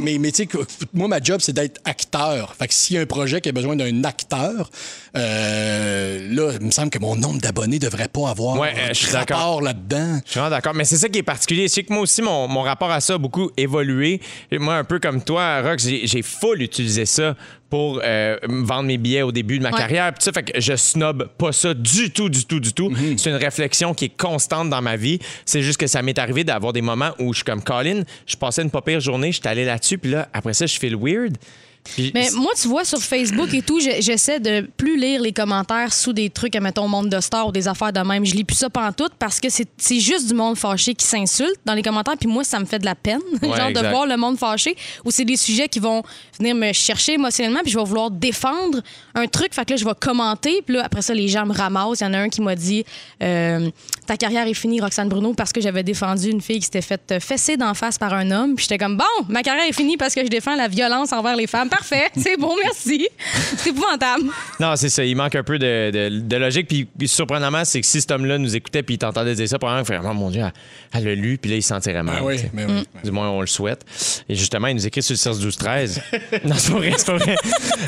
mais, 0.00 0.18
mais 0.18 0.30
tu 0.30 0.36
sais, 0.38 0.46
que- 0.46 0.58
moi, 0.92 1.08
ma 1.08 1.20
job, 1.22 1.40
c'est 1.40 1.52
d'être 1.54 1.80
acteur. 1.84 2.54
Fait 2.58 2.68
que 2.68 2.74
s'il 2.74 2.96
y 2.96 2.98
a 2.98 3.02
un 3.02 3.06
projet 3.06 3.40
qui 3.40 3.48
a 3.48 3.52
besoin 3.52 3.76
d'un 3.76 4.04
acteur, 4.04 4.70
euh, 5.16 6.28
là, 6.30 6.52
il 6.60 6.66
me 6.66 6.70
semble 6.70 6.90
que 6.90 6.98
mon 6.98 7.16
nombre 7.16 7.40
d'abonnés 7.40 7.78
devrait 7.78 8.08
pas 8.08 8.28
avoir 8.30 8.58
Ouais, 8.58 8.72
euh, 8.76 8.88
je 8.88 8.94
suis 8.94 9.06
rapport 9.06 9.26
d'accord. 9.26 9.62
là-dedans. 9.62 10.20
Je 10.24 10.30
suis 10.30 10.40
vraiment 10.40 10.54
d'accord. 10.56 10.74
Mais 10.74 10.84
c'est 10.84 10.96
ça 10.96 11.08
qui 11.08 11.18
est 11.18 11.22
particulier. 11.22 11.68
C'est 11.68 11.82
que 11.84 11.92
moi 11.92 12.02
aussi, 12.02 12.22
mon, 12.22 12.48
mon 12.48 12.62
rapport 12.62 12.90
à 12.90 13.00
ça 13.00 13.14
a 13.14 13.18
beaucoup 13.18 13.50
évolué. 13.56 14.20
Et 14.50 14.58
Moi, 14.58 14.81
un 14.82 14.84
peu 14.84 14.98
comme 14.98 15.22
toi, 15.22 15.62
Rox, 15.62 15.86
j'ai 15.86 16.22
full 16.22 16.60
utilisé 16.60 17.06
ça 17.06 17.36
pour 17.70 18.00
euh, 18.04 18.36
me 18.48 18.66
vendre 18.66 18.82
mes 18.88 18.98
billets 18.98 19.22
au 19.22 19.30
début 19.32 19.58
de 19.58 19.62
ma 19.62 19.70
Ouais. 19.70 19.78
carrière. 19.78 20.12
Puis 20.12 20.24
ça 20.24 20.32
fait 20.32 20.42
que 20.42 20.60
je 20.60 20.74
snob 20.76 21.28
pas 21.38 21.52
ça 21.52 21.72
du 21.72 22.10
tout, 22.10 22.28
du 22.28 22.44
tout, 22.44 22.58
du 22.60 22.72
tout. 22.72 22.90
Mhm. 22.90 23.16
C'est 23.16 23.30
une 23.30 23.36
réflexion 23.36 23.94
qui 23.94 24.06
est 24.06 24.16
constante 24.16 24.68
dans 24.68 24.82
ma 24.82 24.96
vie. 24.96 25.20
C'est 25.46 25.62
juste 25.62 25.78
que 25.80 25.86
ça 25.86 26.02
m'est 26.02 26.18
arrivé 26.18 26.42
d'avoir 26.44 26.72
des 26.72 26.82
moments 26.82 27.12
où 27.20 27.32
je 27.32 27.38
suis 27.38 27.44
comme 27.44 27.62
Colin, 27.62 28.02
je 28.26 28.36
passais 28.36 28.62
une 28.62 28.70
pas 28.70 28.82
pire 28.82 29.00
journée, 29.00 29.32
j'étais 29.32 29.48
allé 29.48 29.64
là-dessus, 29.64 29.96
puis 29.98 30.10
là, 30.10 30.28
après 30.32 30.52
ça, 30.52 30.66
je 30.66 30.78
fais 30.78 30.90
le 30.90 30.98
weird. 31.00 31.36
Puis 31.84 32.12
Mais 32.14 32.28
moi, 32.34 32.52
tu 32.60 32.68
vois, 32.68 32.84
sur 32.84 33.00
Facebook 33.02 33.52
et 33.52 33.60
tout, 33.62 33.80
je- 33.80 34.00
j'essaie 34.00 34.38
de 34.38 34.60
plus 34.76 34.96
lire 34.96 35.20
les 35.20 35.32
commentaires 35.32 35.92
sous 35.92 36.12
des 36.12 36.30
trucs, 36.30 36.54
mettons, 36.56 36.86
monde 36.86 37.08
de 37.08 37.20
star 37.20 37.48
ou 37.48 37.52
des 37.52 37.66
affaires 37.66 37.92
de 37.92 38.00
même. 38.00 38.24
Je 38.24 38.34
lis 38.34 38.44
plus 38.44 38.54
ça 38.56 38.70
pantoute 38.70 39.12
parce 39.18 39.40
que 39.40 39.48
c'est 39.48 39.66
c'est 39.76 39.98
juste 39.98 40.28
du 40.28 40.34
monde 40.34 40.56
fâché 40.56 40.94
qui 40.94 41.04
s'insulte 41.04 41.56
dans 41.64 41.74
les 41.74 41.82
commentaires. 41.82 42.16
Puis 42.18 42.28
moi, 42.28 42.44
ça 42.44 42.60
me 42.60 42.64
fait 42.66 42.78
de 42.78 42.84
la 42.84 42.94
peine, 42.94 43.20
Ouais, 43.42 43.48
genre 43.48 43.66
exact. 43.68 43.82
de 43.82 43.88
voir 43.88 44.06
le 44.06 44.16
monde 44.16 44.38
fâché. 44.38 44.76
Ou 45.04 45.10
c'est 45.10 45.24
des 45.24 45.36
sujets 45.36 45.68
qui 45.68 45.80
vont 45.80 46.02
venir 46.38 46.54
me 46.54 46.72
chercher 46.72 47.14
émotionnellement, 47.14 47.60
puis 47.62 47.72
je 47.72 47.78
vais 47.78 47.84
vouloir 47.84 48.10
défendre 48.10 48.80
un 49.14 49.26
truc. 49.26 49.52
Fait 49.52 49.64
que 49.64 49.70
là, 49.72 49.76
je 49.76 49.84
vais 49.84 49.94
commenter. 49.98 50.62
Puis 50.64 50.76
là, 50.76 50.84
après 50.84 51.02
ça, 51.02 51.14
les 51.14 51.26
gens 51.28 51.44
me 51.46 51.52
ramassent. 51.52 52.00
Il 52.00 52.04
y 52.04 52.06
en 52.06 52.14
a 52.14 52.18
un 52.18 52.28
qui 52.28 52.40
m'a 52.42 52.54
dit 52.54 52.84
euh, 53.22 53.68
Ta 54.06 54.16
carrière 54.16 54.46
est 54.46 54.54
finie, 54.54 54.80
Roxane 54.80 55.08
Bruno, 55.08 55.32
parce 55.34 55.52
que 55.52 55.60
j'avais 55.60 55.82
défendu 55.82 56.28
une 56.30 56.40
fille 56.40 56.58
qui 56.58 56.64
s'était 56.64 56.82
faite 56.82 57.14
fesser 57.20 57.56
d'en 57.56 57.72
face 57.74 57.98
par 57.98 58.12
un 58.14 58.30
homme. 58.30 58.56
Puis 58.56 58.64
j'étais 58.68 58.78
comme 58.78 58.96
Bon, 58.96 59.04
ma 59.28 59.42
carrière 59.42 59.64
est 59.68 59.72
finie 59.72 59.96
parce 59.96 60.14
que 60.14 60.22
je 60.24 60.28
défends 60.28 60.56
la 60.56 60.68
violence 60.68 61.12
envers 61.12 61.36
les 61.36 61.46
femmes. 61.46 61.68
Parfait, 61.68 62.04
c'est 62.16 62.36
bon, 62.36 62.52
merci. 62.62 63.08
C'est 63.56 63.70
épouvantable. 63.70 64.24
Non, 64.60 64.74
c'est 64.76 64.88
ça. 64.88 65.04
Il 65.04 65.14
manque 65.16 65.34
un 65.36 65.42
peu 65.44 65.58
de, 65.58 65.90
de- 65.90 66.20
de 66.20 66.36
logique. 66.36 66.66
Puis, 66.68 66.84
puis 66.86 67.06
surprenamment, 67.08 67.64
c'est 67.64 67.80
que 67.80 67.86
si 67.86 68.00
cet 68.00 68.10
homme-là 68.10 68.38
nous 68.38 68.56
écoutait 68.56 68.82
puis 68.82 68.96
il 68.96 68.98
t'entendait 68.98 69.34
dire 69.34 69.48
ça, 69.48 69.58
probablement, 69.58 69.84
il 69.84 69.86
ferait 69.86 70.08
Oh 70.10 70.14
mon 70.14 70.30
Dieu, 70.30 70.42
elle, 70.42 70.52
elle 70.94 71.04
l'a 71.04 71.14
lu, 71.14 71.38
puis 71.38 71.50
là, 71.50 71.56
il 71.56 71.62
se 71.62 71.68
sentirait 71.68 72.02
mal. 72.02 72.16
Ah 72.18 72.24
oui, 72.24 72.36
mais 72.52 72.64
oui. 72.66 72.84
Du 73.04 73.10
moins, 73.12 73.30
on 73.30 73.40
le 73.40 73.46
souhaite. 73.46 73.84
Et 74.28 74.34
justement, 74.34 74.66
il 74.66 74.74
nous 74.74 74.86
écrit 74.86 75.02
sur 75.02 75.12
le 75.12 75.18
16 75.18 75.38
12 75.38 75.56
13 75.56 76.02
Non, 76.44 76.54
c'est 76.58 76.72
pas 76.72 76.78
vrai, 76.78 76.92
c'est 76.96 77.06
pas 77.06 77.16
vrai. 77.18 77.36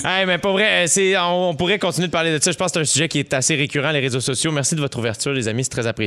Hey, 0.05 0.27
mais 0.27 0.39
pas 0.39 0.53
vrai. 0.53 0.85
euh, 0.85 0.87
C'est, 0.87 1.17
on, 1.19 1.51
on 1.51 1.55
pourrait 1.55 1.79
continuer 1.79 2.07
de 2.07 2.13
parler 2.13 2.31
de 2.37 2.43
ça. 2.43 2.53
Je 2.53 2.57
pense 2.57 2.69
que 2.71 2.75
c'est 2.75 2.81
un 2.81 2.85
sujet 2.85 3.09
qui 3.09 3.19
est 3.19 3.35
assez 3.35 3.55
récurrent, 3.57 3.91
les 3.91 4.01
réseaux 4.01 4.21
sociaux. 4.21 4.53
Merci 4.53 4.75
de 4.77 4.81
votre 4.81 4.99
ouverture, 4.99 5.33
les 5.33 5.49
amis. 5.49 5.65
C'est 5.65 5.71
très 5.71 5.87
apprécié. 5.87 6.05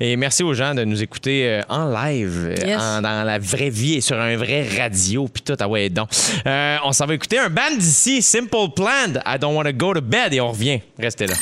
Et 0.00 0.16
merci 0.16 0.42
aux 0.42 0.54
gens 0.54 0.74
de 0.74 0.84
nous 0.84 1.02
écouter 1.02 1.48
euh, 1.48 1.62
en 1.68 1.88
live, 1.90 2.54
euh, 2.58 2.66
Yes. 2.66 2.80
en- 2.80 3.02
dans 3.02 3.24
la 3.24 3.38
vraie 3.38 3.70
vie 3.70 3.94
et 3.94 4.00
sur 4.00 4.18
un 4.18 4.36
vrai 4.36 4.66
radio. 4.78 5.28
Puis 5.32 5.42
tout, 5.42 5.56
ah 5.58 5.68
ouais, 5.68 5.88
donc. 5.88 6.08
Euh, 6.46 6.76
on 6.84 6.92
s'en 6.92 7.06
va 7.06 7.14
écouter 7.14 7.38
un 7.38 7.48
band 7.50 7.76
d'ici, 7.78 8.22
Simple 8.22 8.68
Plan, 8.74 9.20
I 9.26 9.38
Don't 9.38 9.54
Want 9.56 9.64
to 9.64 9.72
Go 9.72 9.94
to 9.94 10.00
Bed. 10.00 10.32
Et 10.34 10.40
on 10.40 10.50
revient. 10.52 10.80
Restez 10.98 11.26
là. 11.26 11.34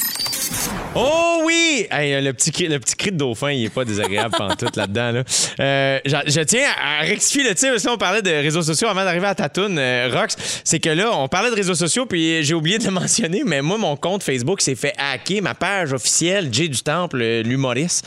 Oh 0.94 1.42
oui! 1.44 1.86
Le, 1.90 2.32
petit 2.32 2.50
cri, 2.50 2.68
de 2.68 3.16
dauphin, 3.16 3.50
il 3.50 3.66
est 3.66 3.70
pas 3.70 3.84
désagréable 3.84 4.34
pantoute 4.36 4.74
là-dedans. 4.76 5.12
Là. 5.12 5.22
Euh, 5.60 6.00
je, 6.04 6.40
tiens 6.40 6.66
à 6.82 7.02
rectifier 7.02 7.44
le 7.44 7.54
tir, 7.54 7.72
on 7.88 7.98
parlait 7.98 8.22
de 8.22 8.30
réseaux 8.30 8.62
sociaux 8.62 8.88
avant 8.88 9.04
d'arriver 9.04 9.26
à 9.26 9.34
ta 9.34 9.48
toune, 9.48 9.78
euh, 9.78 10.08
Rox. 10.12 10.36
C'est 10.64 10.80
que 10.80 10.88
là, 10.88 11.10
on 11.12 11.28
parlait 11.28 11.50
de 11.50 11.54
réseaux 11.54 11.74
sociaux, 11.74 12.06
puis 12.06 12.42
j'ai 12.42 12.54
oublié 12.54 12.78
de 12.78 12.84
le 12.84 12.90
mentionner, 12.98 13.42
mais 13.44 13.60
moi, 13.60 13.76
mon 13.76 13.96
compte 13.96 14.22
Facebook 14.22 14.60
s'est 14.60 14.74
fait 14.74 14.94
hacker. 14.98 15.42
Ma 15.42 15.54
page 15.54 15.92
officielle, 15.92 16.48
Jay 16.52 16.68
du 16.68 16.80
Temple, 16.82 17.20
euh, 17.20 17.42
l'humoriste, 17.42 18.06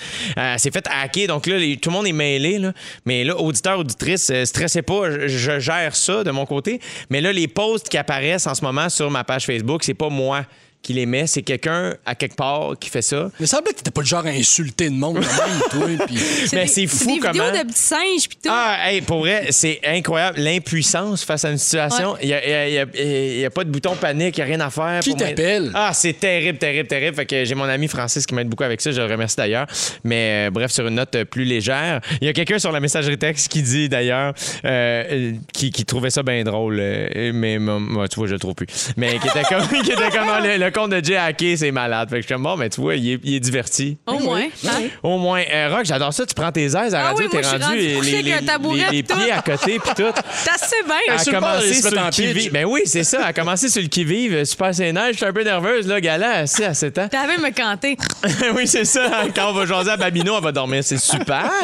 s'est 0.57 0.71
fait 0.71 0.85
hacker. 0.87 1.27
Donc 1.27 1.45
là, 1.45 1.57
tout 1.81 1.89
le 1.89 1.93
monde 1.93 2.07
est 2.07 2.13
mêlé. 2.13 2.59
Mais 3.05 3.23
là, 3.23 3.37
auditeur, 3.37 3.79
auditrice, 3.79 4.31
stressez 4.45 4.81
pas, 4.81 5.11
je, 5.11 5.27
je 5.27 5.59
gère 5.59 5.95
ça 5.95 6.23
de 6.23 6.31
mon 6.31 6.45
côté. 6.45 6.79
Mais 7.09 7.21
là, 7.21 7.31
les 7.31 7.47
posts 7.47 7.89
qui 7.89 7.97
apparaissent 7.97 8.47
en 8.47 8.55
ce 8.55 8.63
moment 8.63 8.89
sur 8.89 9.09
ma 9.11 9.23
page 9.23 9.45
Facebook, 9.45 9.83
c'est 9.83 9.93
pas 9.93 10.09
moi 10.09 10.45
qui 10.83 10.93
les 10.93 11.05
met, 11.05 11.27
c'est 11.27 11.43
quelqu'un 11.43 11.93
à 12.05 12.15
quelque 12.15 12.35
part 12.35 12.71
qui 12.79 12.89
fait 12.89 13.01
ça. 13.03 13.29
Il 13.39 13.43
me 13.43 13.45
semblait 13.47 13.71
que 13.71 13.77
t'étais 13.77 13.91
pas 13.91 14.01
le 14.01 14.07
genre 14.07 14.25
à 14.25 14.29
insulter 14.29 14.85
le 14.85 14.91
monde, 14.95 15.19
quand 15.19 15.81
même, 15.81 15.97
toi. 15.97 16.05
puis- 16.07 16.17
Mais 16.53 16.65
c'est 16.67 16.87
fou 16.87 17.05
des 17.05 17.19
comment. 17.19 17.33
vidéos 17.33 17.51
de 17.63 17.67
petits 17.69 17.79
singes, 17.81 18.27
puis 18.27 18.37
tout. 18.43 18.49
Ah, 18.51 18.77
hey, 18.91 19.01
pour 19.01 19.19
vrai, 19.19 19.47
c'est 19.51 19.79
incroyable. 19.85 20.39
L'impuissance 20.39 21.23
face 21.23 21.45
à 21.45 21.51
une 21.51 21.57
situation. 21.57 22.15
Il 22.21 22.27
n'y 22.29 23.45
a, 23.45 23.49
pas 23.49 23.63
de 23.63 23.69
bouton 23.69 23.95
panique, 23.95 24.37
il 24.37 24.39
n'y 24.39 24.43
a 24.43 24.55
rien 24.55 24.59
à 24.61 24.69
faire. 24.69 24.99
Qui 25.01 25.15
t'appelle? 25.15 25.71
Ah, 25.73 25.91
c'est 25.93 26.13
terrible, 26.13 26.57
terrible, 26.57 26.87
terrible. 26.87 27.15
Fait 27.15 27.25
que 27.25 27.45
j'ai 27.45 27.55
mon 27.55 27.65
ami 27.65 27.87
Francis 27.87 28.25
qui 28.25 28.33
m'aide 28.33 28.47
beaucoup 28.47 28.63
avec 28.63 28.81
ça. 28.81 28.91
Je 28.91 29.01
le 29.01 29.07
remercie 29.11 29.35
d'ailleurs. 29.37 29.67
Mais 30.03 30.47
euh, 30.47 30.51
bref, 30.51 30.71
sur 30.71 30.87
une 30.87 30.95
note 30.95 31.13
euh, 31.15 31.25
plus 31.25 31.45
légère, 31.45 32.01
il 32.21 32.25
y 32.25 32.29
a 32.29 32.33
quelqu'un 32.33 32.59
sur 32.59 32.71
la 32.71 32.79
messagerie 32.79 33.17
texte 33.17 33.49
qui 33.49 33.61
dit 33.61 33.89
d'ailleurs 33.89 34.33
euh, 34.65 35.03
euh, 35.11 35.31
qui, 35.53 35.71
qui 35.71 35.85
trouvait 35.85 36.09
ça 36.09 36.23
bien 36.23 36.43
drôle. 36.43 36.77
euh, 36.79 37.31
mais 37.33 37.59
moi, 37.59 38.07
tu 38.07 38.15
vois, 38.15 38.27
je 38.27 38.33
le 38.33 38.39
trouve 38.39 38.55
plus. 38.55 38.67
Mais 38.97 39.19
qui 39.19 39.27
était 39.27 39.43
comme, 39.43 39.67
qui 39.83 39.91
était 39.91 40.09
comme 40.09 40.27
Ah, 40.29 40.39
le, 40.39 40.57
le 40.63 40.70
compte 40.71 40.91
de 40.91 41.03
Jay 41.03 41.15
Hacké, 41.17 41.57
c'est 41.57 41.71
malade. 41.71 42.09
Fait 42.09 42.15
que 42.17 42.21
je 42.21 42.25
suis 42.27 42.33
comme 42.33 42.43
bon, 42.43 42.55
mais 42.57 42.69
tu 42.69 42.81
vois, 42.81 42.95
il 42.95 43.13
est, 43.13 43.19
il 43.23 43.35
est 43.35 43.39
diverti. 43.39 43.97
Au 44.07 44.19
moins. 44.19 44.41
hein? 44.67 44.69
Au 45.03 45.17
moins. 45.17 45.43
Euh, 45.51 45.69
Rock, 45.75 45.85
j'adore 45.85 46.13
ça. 46.13 46.25
Tu 46.25 46.33
prends 46.33 46.51
tes 46.51 46.63
aises 46.65 46.75
à 46.75 46.81
la 46.81 46.99
Ah 46.99 47.07
radio, 47.09 47.25
oui, 47.25 47.29
t'es 47.29 47.37
moi, 47.37 47.41
je 47.43 47.47
suis 47.47 47.57
rendu 47.57 47.65
rendue 47.65 47.77
les, 47.87 47.93
couchée 47.95 48.11
les, 48.11 48.17
avec 48.19 48.33
un 48.33 48.39
les- 48.39 48.45
tabouret, 48.45 48.77
les- 48.77 48.97
les 48.97 49.03
puis 49.03 49.15
pieds 49.17 49.31
à 49.31 49.41
côté 49.41 49.79
puis 49.79 49.91
tout. 49.95 50.11
C'est 50.33 50.49
assez 50.51 50.75
bien. 50.85 50.95
À 51.15 51.17
sur 51.17 51.33
le 51.33 51.39
bord, 51.39 51.49
commencer 51.51 51.67
ils 51.69 51.75
se 51.75 51.89
sur 51.89 52.03
le 52.03 52.09
qui-vive. 52.09 52.51
Ben 52.51 52.65
oui, 52.65 52.81
c'est 52.85 53.03
ça. 53.03 53.25
À 53.25 53.33
commencer 53.33 53.69
sur 53.69 53.81
le 53.81 53.87
qui-vive, 53.87 54.43
super 54.45 54.73
ses 54.73 54.91
neiges. 54.93 55.13
Je 55.13 55.17
suis 55.17 55.25
un 55.25 55.33
peu 55.33 55.43
nerveuse, 55.43 55.87
là, 55.87 55.99
gala, 56.01 56.31
assis 56.39 56.63
à 56.63 56.73
7 56.73 56.97
ans. 56.99 57.07
T'avais 57.09 57.37
me 57.37 57.49
canter. 57.55 57.97
oui, 58.55 58.67
c'est 58.67 58.85
ça. 58.85 59.23
Quand 59.35 59.49
on 59.49 59.53
va 59.53 59.65
jaser 59.65 59.91
à 59.91 59.97
Babino, 59.97 60.35
on 60.35 60.39
va 60.41 60.51
dormir. 60.51 60.83
C'est 60.83 60.97
super. 60.99 61.49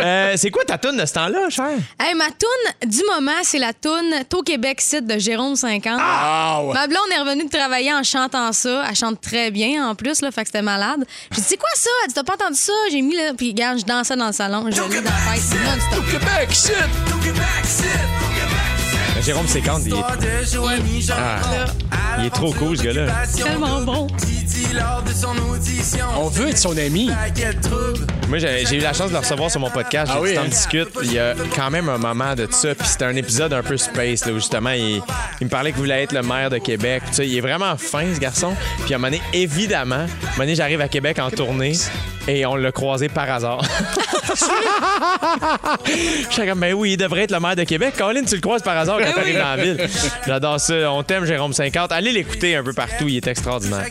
Euh, 0.00 0.34
c'est 0.36 0.50
quoi 0.50 0.64
ta 0.64 0.78
toune 0.78 0.96
de 0.96 1.04
ce 1.06 1.14
temps-là, 1.14 1.48
cher? 1.50 1.66
Hey, 2.00 2.14
ma 2.14 2.26
toune 2.26 2.88
du 2.90 3.00
moment, 3.14 3.32
c'est 3.42 3.58
la 3.58 3.72
toune 3.72 4.12
Tau 4.28 4.42
Québec 4.42 4.80
site 4.80 5.06
de 5.06 5.18
Jérôme 5.18 5.56
50. 5.56 5.98
Ah, 6.00 6.60
ouais. 6.64 6.74
Ma 6.74 6.86
blonde 6.86 7.00
est 7.14 7.18
revenue 7.20 7.44
de 7.44 7.50
travailler 7.50 7.92
en 7.92 8.02
chantant 8.02 8.47
ça. 8.52 8.84
Elle 8.88 8.94
chante 8.94 9.20
très 9.20 9.50
bien 9.50 9.88
en 9.88 9.94
plus, 9.94 10.20
là, 10.22 10.30
fait 10.30 10.42
que 10.42 10.48
c'était 10.48 10.62
malade. 10.62 11.04
J'ai 11.32 11.40
dit, 11.40 11.46
c'est 11.48 11.56
quoi 11.56 11.68
ça? 11.74 11.90
Elle 12.02 12.08
dit, 12.08 12.14
t'as 12.14 12.24
pas 12.24 12.34
entendu 12.34 12.56
ça? 12.56 12.72
J'ai 12.90 13.02
mis 13.02 13.16
là, 13.16 13.32
puis 13.36 13.50
regarde, 13.50 13.78
je 13.78 13.84
dansais 13.84 14.16
dans 14.16 14.28
le 14.28 14.32
salon. 14.32 14.64
Je 14.70 14.82
l'ai 14.82 15.00
dans 15.00 15.10
la 15.10 15.34
tête 15.34 15.42
non-stop. 15.64 16.04
Ben, 19.18 19.24
Jérôme 19.24 19.48
Sécante, 19.48 19.82
il 19.84 19.94
est, 19.94 19.96
Ah, 21.10 21.40
il 22.20 22.26
est 22.26 22.30
trop 22.30 22.52
cool, 22.52 22.78
ce 22.78 22.84
gars-là. 22.84 23.06
Tellement 23.36 23.80
bon. 23.80 24.06
On 26.16 26.28
veut 26.28 26.50
être 26.50 26.58
son 26.58 26.76
ami. 26.76 27.10
Moi, 28.28 28.38
j'ai 28.38 28.64
j'ai 28.64 28.76
eu 28.76 28.80
la 28.80 28.92
chance 28.92 29.08
de 29.08 29.14
le 29.14 29.18
recevoir 29.18 29.50
sur 29.50 29.58
mon 29.58 29.70
podcast. 29.70 30.12
Ah 30.14 30.20
oui, 30.20 30.36
hein? 30.36 30.44
Discute. 30.48 30.90
Il 31.02 31.12
y 31.12 31.18
a 31.18 31.34
quand 31.56 31.68
même 31.68 31.88
un 31.88 31.98
moment 31.98 32.36
de 32.36 32.46
ça. 32.48 32.76
Puis 32.76 32.86
c'était 32.86 33.06
un 33.06 33.16
épisode 33.16 33.52
un 33.52 33.62
peu 33.64 33.76
space, 33.76 34.24
là, 34.24 34.30
où 34.30 34.36
justement, 34.36 34.70
il, 34.70 35.02
il 35.40 35.46
me 35.46 35.50
parlait 35.50 35.72
qu'il 35.72 35.80
voulait 35.80 36.04
être 36.04 36.12
le 36.12 36.22
maire 36.22 36.50
de 36.50 36.58
Québec. 36.58 37.02
Tu 37.08 37.14
sais, 37.14 37.26
il 37.26 37.36
est 37.36 37.40
vraiment 37.40 37.76
fin, 37.76 38.14
ce 38.14 38.20
garçon. 38.20 38.54
Puis 38.84 38.94
à 38.94 38.98
un 38.98 39.00
moment 39.00 39.10
donné, 39.10 39.22
évidemment, 39.32 39.96
à 39.96 39.98
un 39.98 40.02
moment 40.06 40.12
donné, 40.38 40.54
j'arrive 40.54 40.80
à 40.80 40.86
Québec 40.86 41.18
en 41.18 41.30
tournée 41.30 41.72
et 42.28 42.46
on 42.46 42.54
l'a 42.54 42.70
croisé 42.70 43.08
par 43.08 43.28
hasard. 43.30 43.62
Je 45.86 46.32
suis 46.32 46.46
comme, 46.46 46.60
ben 46.60 46.74
oui, 46.74 46.92
il 46.92 46.96
devrait 46.96 47.22
être 47.22 47.32
le 47.32 47.40
maire 47.40 47.56
de 47.56 47.64
Québec. 47.64 47.94
Colin, 47.96 48.22
tu 48.22 48.34
le 48.34 48.40
croises 48.40 48.62
par 48.62 48.76
hasard 48.76 48.98
quand 49.08 49.14
t'arrives 49.20 49.38
dans 49.38 49.56
la 49.56 49.56
ville. 49.56 49.88
J'adore 50.26 50.60
ça. 50.60 50.92
On 50.92 51.02
t'aime, 51.02 51.24
Jérôme 51.24 51.52
50. 51.52 51.92
Allez 51.92 52.12
l'écouter 52.12 52.56
un 52.56 52.62
peu 52.62 52.72
partout. 52.72 53.08
Il 53.08 53.16
est 53.16 53.26
extraordinaire. 53.26 53.86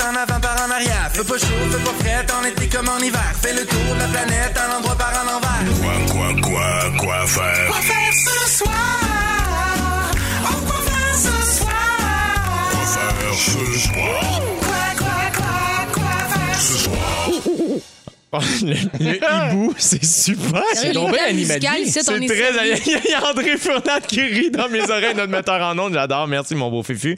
En 0.00 0.14
avant 0.14 0.40
par 0.40 0.56
en 0.64 0.70
arrière. 0.70 1.10
Fais 1.12 1.24
pas 1.24 1.38
chaud, 1.38 1.46
fais 1.70 1.82
pas 1.84 1.92
frais, 1.98 2.26
en 2.32 2.44
été 2.44 2.68
comme 2.68 2.88
en 2.88 2.98
hiver. 2.98 3.32
Fais 3.42 3.52
le 3.52 3.66
tour 3.66 3.94
de 3.94 3.98
la 3.98 4.06
planète, 4.06 4.56
un 4.56 4.78
endroit 4.78 4.96
par 4.96 5.12
en 5.12 5.26
envers. 5.36 5.64
Quoi, 5.80 5.96
quoi, 6.12 6.28
quoi, 6.40 6.90
quoi 6.98 7.26
faire? 7.26 7.66
Quoi 7.66 7.80
faire 7.80 8.12
ce 8.14 8.48
soir? 8.58 8.74
Oh, 10.44 10.60
quoi 10.66 10.80
faire 10.86 11.14
ce 11.14 11.36
soir? 11.58 11.72
Quoi 12.72 12.84
faire 12.86 13.34
ce 13.34 13.78
soir? 13.78 14.20
Quoi, 14.60 14.84
quoi, 14.98 15.20
quoi, 15.36 15.56
quoi 15.92 16.16
faire 16.30 16.60
ce 16.60 16.76
soir? 16.78 17.97
Le, 18.62 18.74
le 19.00 19.16
hibou, 19.16 19.74
c'est 19.78 20.04
super. 20.04 20.62
Bien 20.82 20.92
thèmes 20.92 21.14
animalier. 21.28 21.86
C'est 21.86 22.00
est 22.00 22.26
très. 22.26 22.78
Il 23.06 23.10
y 23.10 23.14
a 23.14 23.30
André 23.30 23.56
Fournat 23.56 24.00
qui 24.06 24.20
rit 24.20 24.50
dans 24.50 24.68
mes 24.68 24.82
oreilles, 24.82 25.14
notre 25.14 25.30
metteur 25.30 25.62
en 25.62 25.78
ondes. 25.78 25.94
J'adore. 25.94 26.26
Merci, 26.26 26.54
mon 26.54 26.70
beau 26.70 26.82
Fifu. 26.82 27.16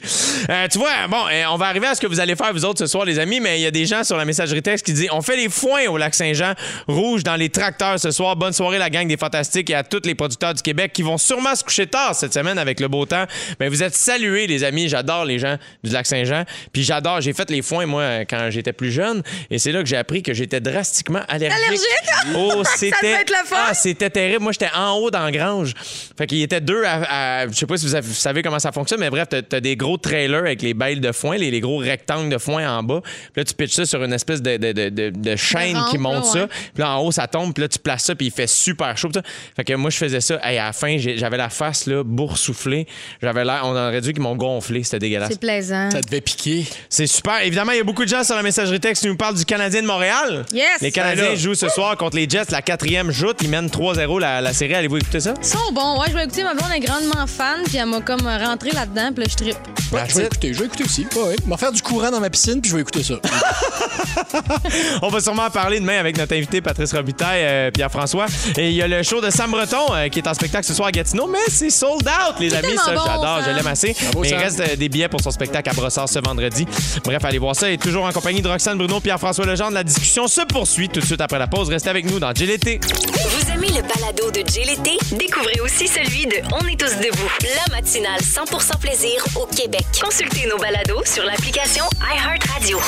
Euh, 0.49 0.67
tu 0.71 0.77
vois, 0.77 1.07
bon, 1.09 1.17
euh, 1.29 1.43
on 1.51 1.57
va 1.57 1.65
arriver 1.65 1.87
à 1.87 1.95
ce 1.95 2.01
que 2.01 2.07
vous 2.07 2.21
allez 2.21 2.35
faire, 2.37 2.53
vous 2.53 2.63
autres, 2.63 2.79
ce 2.79 2.87
soir, 2.87 3.03
les 3.03 3.19
amis, 3.19 3.41
mais 3.41 3.59
il 3.59 3.63
y 3.63 3.65
a 3.65 3.71
des 3.71 3.85
gens 3.85 4.05
sur 4.05 4.15
la 4.15 4.23
messagerie 4.23 4.61
texte 4.61 4.85
qui 4.85 4.93
disent 4.93 5.09
On 5.11 5.21
fait 5.21 5.35
les 5.35 5.49
foins 5.49 5.87
au 5.89 5.97
lac 5.97 6.15
Saint-Jean, 6.15 6.53
rouge 6.87 7.23
dans 7.23 7.35
les 7.35 7.49
tracteurs 7.49 7.99
ce 7.99 8.11
soir. 8.11 8.37
Bonne 8.37 8.53
soirée, 8.53 8.77
la 8.77 8.89
gang 8.89 9.05
des 9.05 9.17
Fantastiques 9.17 9.69
et 9.69 9.75
à 9.75 9.83
tous 9.83 10.05
les 10.05 10.15
producteurs 10.15 10.53
du 10.53 10.61
Québec 10.61 10.93
qui 10.93 11.01
vont 11.01 11.17
sûrement 11.17 11.55
se 11.55 11.63
coucher 11.63 11.87
tard 11.87 12.15
cette 12.15 12.33
semaine 12.33 12.57
avec 12.57 12.79
le 12.79 12.87
beau 12.87 13.05
temps. 13.05 13.25
Mais 13.59 13.67
vous 13.67 13.83
êtes 13.83 13.95
salués, 13.95 14.47
les 14.47 14.63
amis. 14.63 14.87
J'adore 14.87 15.25
les 15.25 15.39
gens 15.39 15.57
du 15.83 15.91
lac 15.91 16.05
Saint-Jean. 16.05 16.45
Puis 16.71 16.83
j'adore, 16.83 17.19
j'ai 17.19 17.33
fait 17.33 17.49
les 17.49 17.61
foins, 17.61 17.85
moi, 17.85 18.21
quand 18.21 18.47
j'étais 18.49 18.73
plus 18.73 18.91
jeune. 18.91 19.23
Et 19.49 19.59
c'est 19.59 19.73
là 19.73 19.81
que 19.81 19.89
j'ai 19.89 19.97
appris 19.97 20.23
que 20.23 20.33
j'étais 20.33 20.61
drastiquement 20.61 21.00
allergique. 21.27 21.57
Allergique? 21.65 22.35
Oh, 22.35 22.63
Ça 22.63 22.71
c'était. 22.77 22.95
devait 23.01 23.21
être 23.21 23.29
le 23.29 23.45
fun. 23.47 23.55
Ah, 23.69 23.73
c'était 23.73 24.09
terrible. 24.09 24.41
Moi, 24.43 24.51
j'étais 24.51 24.69
en 24.75 24.93
haut 24.97 25.11
dans 25.11 25.23
la 25.23 25.31
grange. 25.31 25.73
Fait 26.17 26.27
qu'il 26.27 26.41
était 26.41 26.61
deux 26.61 26.83
à. 26.83 27.41
à- 27.41 27.47
je 27.47 27.53
sais 27.53 27.65
pas 27.65 27.77
si 27.77 27.85
vous, 27.85 27.95
avez- 27.95 28.07
vous 28.07 28.13
savez 28.13 28.41
comment 28.43 28.59
ça 28.59 28.71
fonctionne, 28.71 28.99
mais 28.99 29.09
bref, 29.09 29.27
t'as 29.29 29.57
as 29.57 29.59
des 29.59 29.75
gros 29.75 29.97
trailers 29.97 30.39
avec 30.39 30.61
les 30.61 30.73
bales 30.73 30.99
de 31.01 31.11
foin, 31.11 31.37
les, 31.37 31.51
les 31.51 31.59
gros 31.59 31.77
rectangles 31.77 32.29
de 32.31 32.37
foin 32.37 32.67
en 32.77 32.83
bas. 32.83 33.01
Puis 33.01 33.31
là, 33.37 33.43
tu 33.43 33.53
pitches 33.53 33.73
ça 33.75 33.85
sur 33.85 34.03
une 34.03 34.13
espèce 34.13 34.41
de, 34.41 34.57
de, 34.57 34.71
de, 34.71 34.89
de- 34.89 35.09
de 35.09 35.35
chaîne 35.35 35.77
rampe, 35.77 35.89
qui 35.89 35.97
monte 35.97 36.25
ça. 36.25 36.47
Puis 36.47 36.81
là, 36.83 36.91
en 36.97 37.01
haut, 37.03 37.11
ça 37.11 37.27
tombe. 37.27 37.53
Puis 37.53 37.61
là, 37.63 37.67
tu 37.67 37.79
places 37.79 38.03
ça, 38.05 38.15
puis 38.15 38.27
il 38.27 38.31
fait 38.31 38.47
super 38.47 38.97
chaud. 38.97 39.09
ça. 39.13 39.21
Fait 39.55 39.63
que 39.63 39.73
moi, 39.73 39.89
je 39.89 39.97
faisais 39.97 40.21
ça. 40.21 40.39
Hey, 40.43 40.57
à 40.57 40.65
la 40.67 40.73
fin, 40.73 40.97
j'avais 40.97 41.37
la 41.37 41.49
face, 41.49 41.85
là, 41.87 42.03
boursouflée. 42.03 42.87
J'avais 43.21 43.43
l'air. 43.43 43.61
On 43.63 43.71
aurait 43.75 44.01
dit 44.01 44.13
qu'ils 44.13 44.21
m'ont 44.21 44.35
gonflé. 44.35 44.83
C'était 44.83 44.99
dégueulasse. 44.99 45.29
C'est 45.31 45.39
plaisant. 45.39 45.89
Ça 45.91 46.01
devait 46.01 46.21
piquer. 46.21 46.65
C'est 46.89 47.07
super. 47.07 47.41
Évidemment, 47.41 47.71
il 47.71 47.77
y 47.77 47.81
a 47.81 47.83
beaucoup 47.83 48.03
de 48.03 48.09
gens 48.09 48.23
sur 48.23 48.35
la 48.35 48.43
messagerie 48.43 48.79
texte 48.79 49.03
qui 49.03 49.07
nous 49.09 49.17
parlent 49.17 49.35
du 49.37 49.45
Canadien 49.45 49.81
de 49.81 49.87
Montréal. 49.87 50.45
Yes. 50.53 50.81
Les 50.81 50.90
Canadiens 50.91 51.23
Ben 51.25 51.29
là. 51.31 51.35
jouent 51.35 51.55
ce 51.55 51.69
soir 51.69 51.95
contre 51.97 52.17
les 52.17 52.27
Jets, 52.29 52.45
la 52.51 52.61
quatrième 52.61 53.11
joute. 53.11 53.37
Ils 53.41 53.49
mènent 53.49 53.67
3-0 53.67 54.19
la, 54.19 54.41
la 54.41 54.53
série. 54.53 54.75
Allez-vous 54.75 54.97
écouter 54.97 55.19
ça? 55.19 55.33
Ils 55.41 55.45
sont 55.47 55.71
bons. 55.73 55.99
Ouais, 55.99 56.07
je 56.09 56.13
vais 56.13 56.23
écouter. 56.25 56.43
Ma 56.43 56.53
blonde 56.53 56.71
est 56.75 56.79
grandement 56.79 57.25
fan, 57.27 57.61
puis 57.65 57.77
elle 57.77 57.85
m'a 57.87 58.01
comme 58.01 58.21
rentré 58.27 58.71
là-dedans, 58.71 59.11
puis 59.13 59.23
là, 59.23 59.29
je 59.29 59.35
trippe. 59.35 59.57
Ouais, 59.91 59.99
That's 59.99 60.11
je 60.13 60.17
vais 60.19 60.25
écouter, 60.25 60.53
je 60.53 60.59
vais 60.59 60.65
écouter 60.65 60.83
aussi. 60.85 61.07
Ouais, 61.15 61.21
ouais. 61.23 61.35
Je 61.45 61.49
vais 61.49 61.57
faire 61.57 61.71
du 61.71 61.81
courant 61.81 62.11
dans 62.11 62.19
ma 62.21 62.29
piscine, 62.29 62.61
puis 62.61 62.69
je 62.71 62.75
vais 62.75 62.81
écouter 62.81 63.03
ça. 63.03 63.15
On 65.01 65.09
va 65.09 65.19
sûrement 65.19 65.45
en 65.45 65.49
parler 65.49 65.79
demain 65.79 65.99
avec 65.99 66.17
notre 66.17 66.33
invité 66.33 66.61
Patrice 66.61 66.93
Robitaille, 66.93 67.43
euh, 67.43 67.71
Pierre-François. 67.71 68.25
Et 68.57 68.69
il 68.69 68.75
y 68.75 68.81
a 68.81 68.87
le 68.87 69.03
show 69.03 69.21
de 69.21 69.29
Sam 69.29 69.51
Breton 69.51 69.85
euh, 69.93 70.07
qui 70.09 70.19
est 70.19 70.27
en 70.27 70.33
spectacle 70.33 70.65
ce 70.65 70.73
soir 70.73 70.87
à 70.87 70.91
Gatineau, 70.91 71.27
mais 71.27 71.39
c'est 71.49 71.69
sold 71.69 72.03
out, 72.07 72.35
les 72.39 72.53
amis. 72.53 72.67
tellement 72.67 72.81
Ça, 72.83 72.93
bon, 72.93 73.01
j'adore, 73.05 73.39
je 73.45 73.51
l'aime 73.55 73.67
assez. 73.67 73.93
Bravo, 74.01 74.21
mais 74.21 74.29
il 74.29 74.35
reste 74.35 74.59
euh, 74.59 74.75
des 74.75 74.89
billets 74.89 75.09
pour 75.09 75.21
son 75.21 75.31
spectacle 75.31 75.69
à 75.69 75.73
Brossard 75.73 76.07
ce 76.09 76.19
vendredi. 76.19 76.65
Bref, 77.03 77.23
allez 77.25 77.37
voir 77.37 77.55
ça. 77.55 77.69
Et 77.69 77.77
toujours 77.77 78.05
en 78.05 78.11
compagnie 78.11 78.41
de 78.41 78.47
Roxane 78.47 78.77
Bruno, 78.77 78.99
Pierre-François 78.99 79.45
Legendre. 79.45 79.71
La 79.73 79.83
discussion 79.83 80.27
se 80.27 80.41
poursuit 80.41 80.80
tout 80.89 80.99
de 80.99 81.05
suite 81.05 81.21
après 81.21 81.39
la 81.39 81.47
pause. 81.47 81.69
Restez 81.69 81.89
avec 81.89 82.05
nous 82.05 82.19
dans 82.19 82.31
GLT. 82.31 82.79
Vous 82.83 83.51
aimez 83.51 83.67
le 83.67 83.81
balado 83.81 84.31
de 84.31 84.39
l'été? 84.65 84.97
Découvrez 85.15 85.59
aussi 85.61 85.87
celui 85.87 86.25
de 86.25 86.37
On 86.53 86.67
est 86.67 86.79
tous 86.79 86.95
debout, 86.97 87.29
la 87.67 87.75
matinale 87.75 88.19
100% 88.21 88.79
plaisir 88.79 89.23
au 89.35 89.45
Québec. 89.45 89.85
Consultez 90.03 90.47
nos 90.47 90.57
balados 90.57 91.03
sur 91.05 91.23
l'application 91.23 91.85
iHeartRadio. 92.01 92.79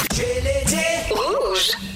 Rouge. 1.12 1.93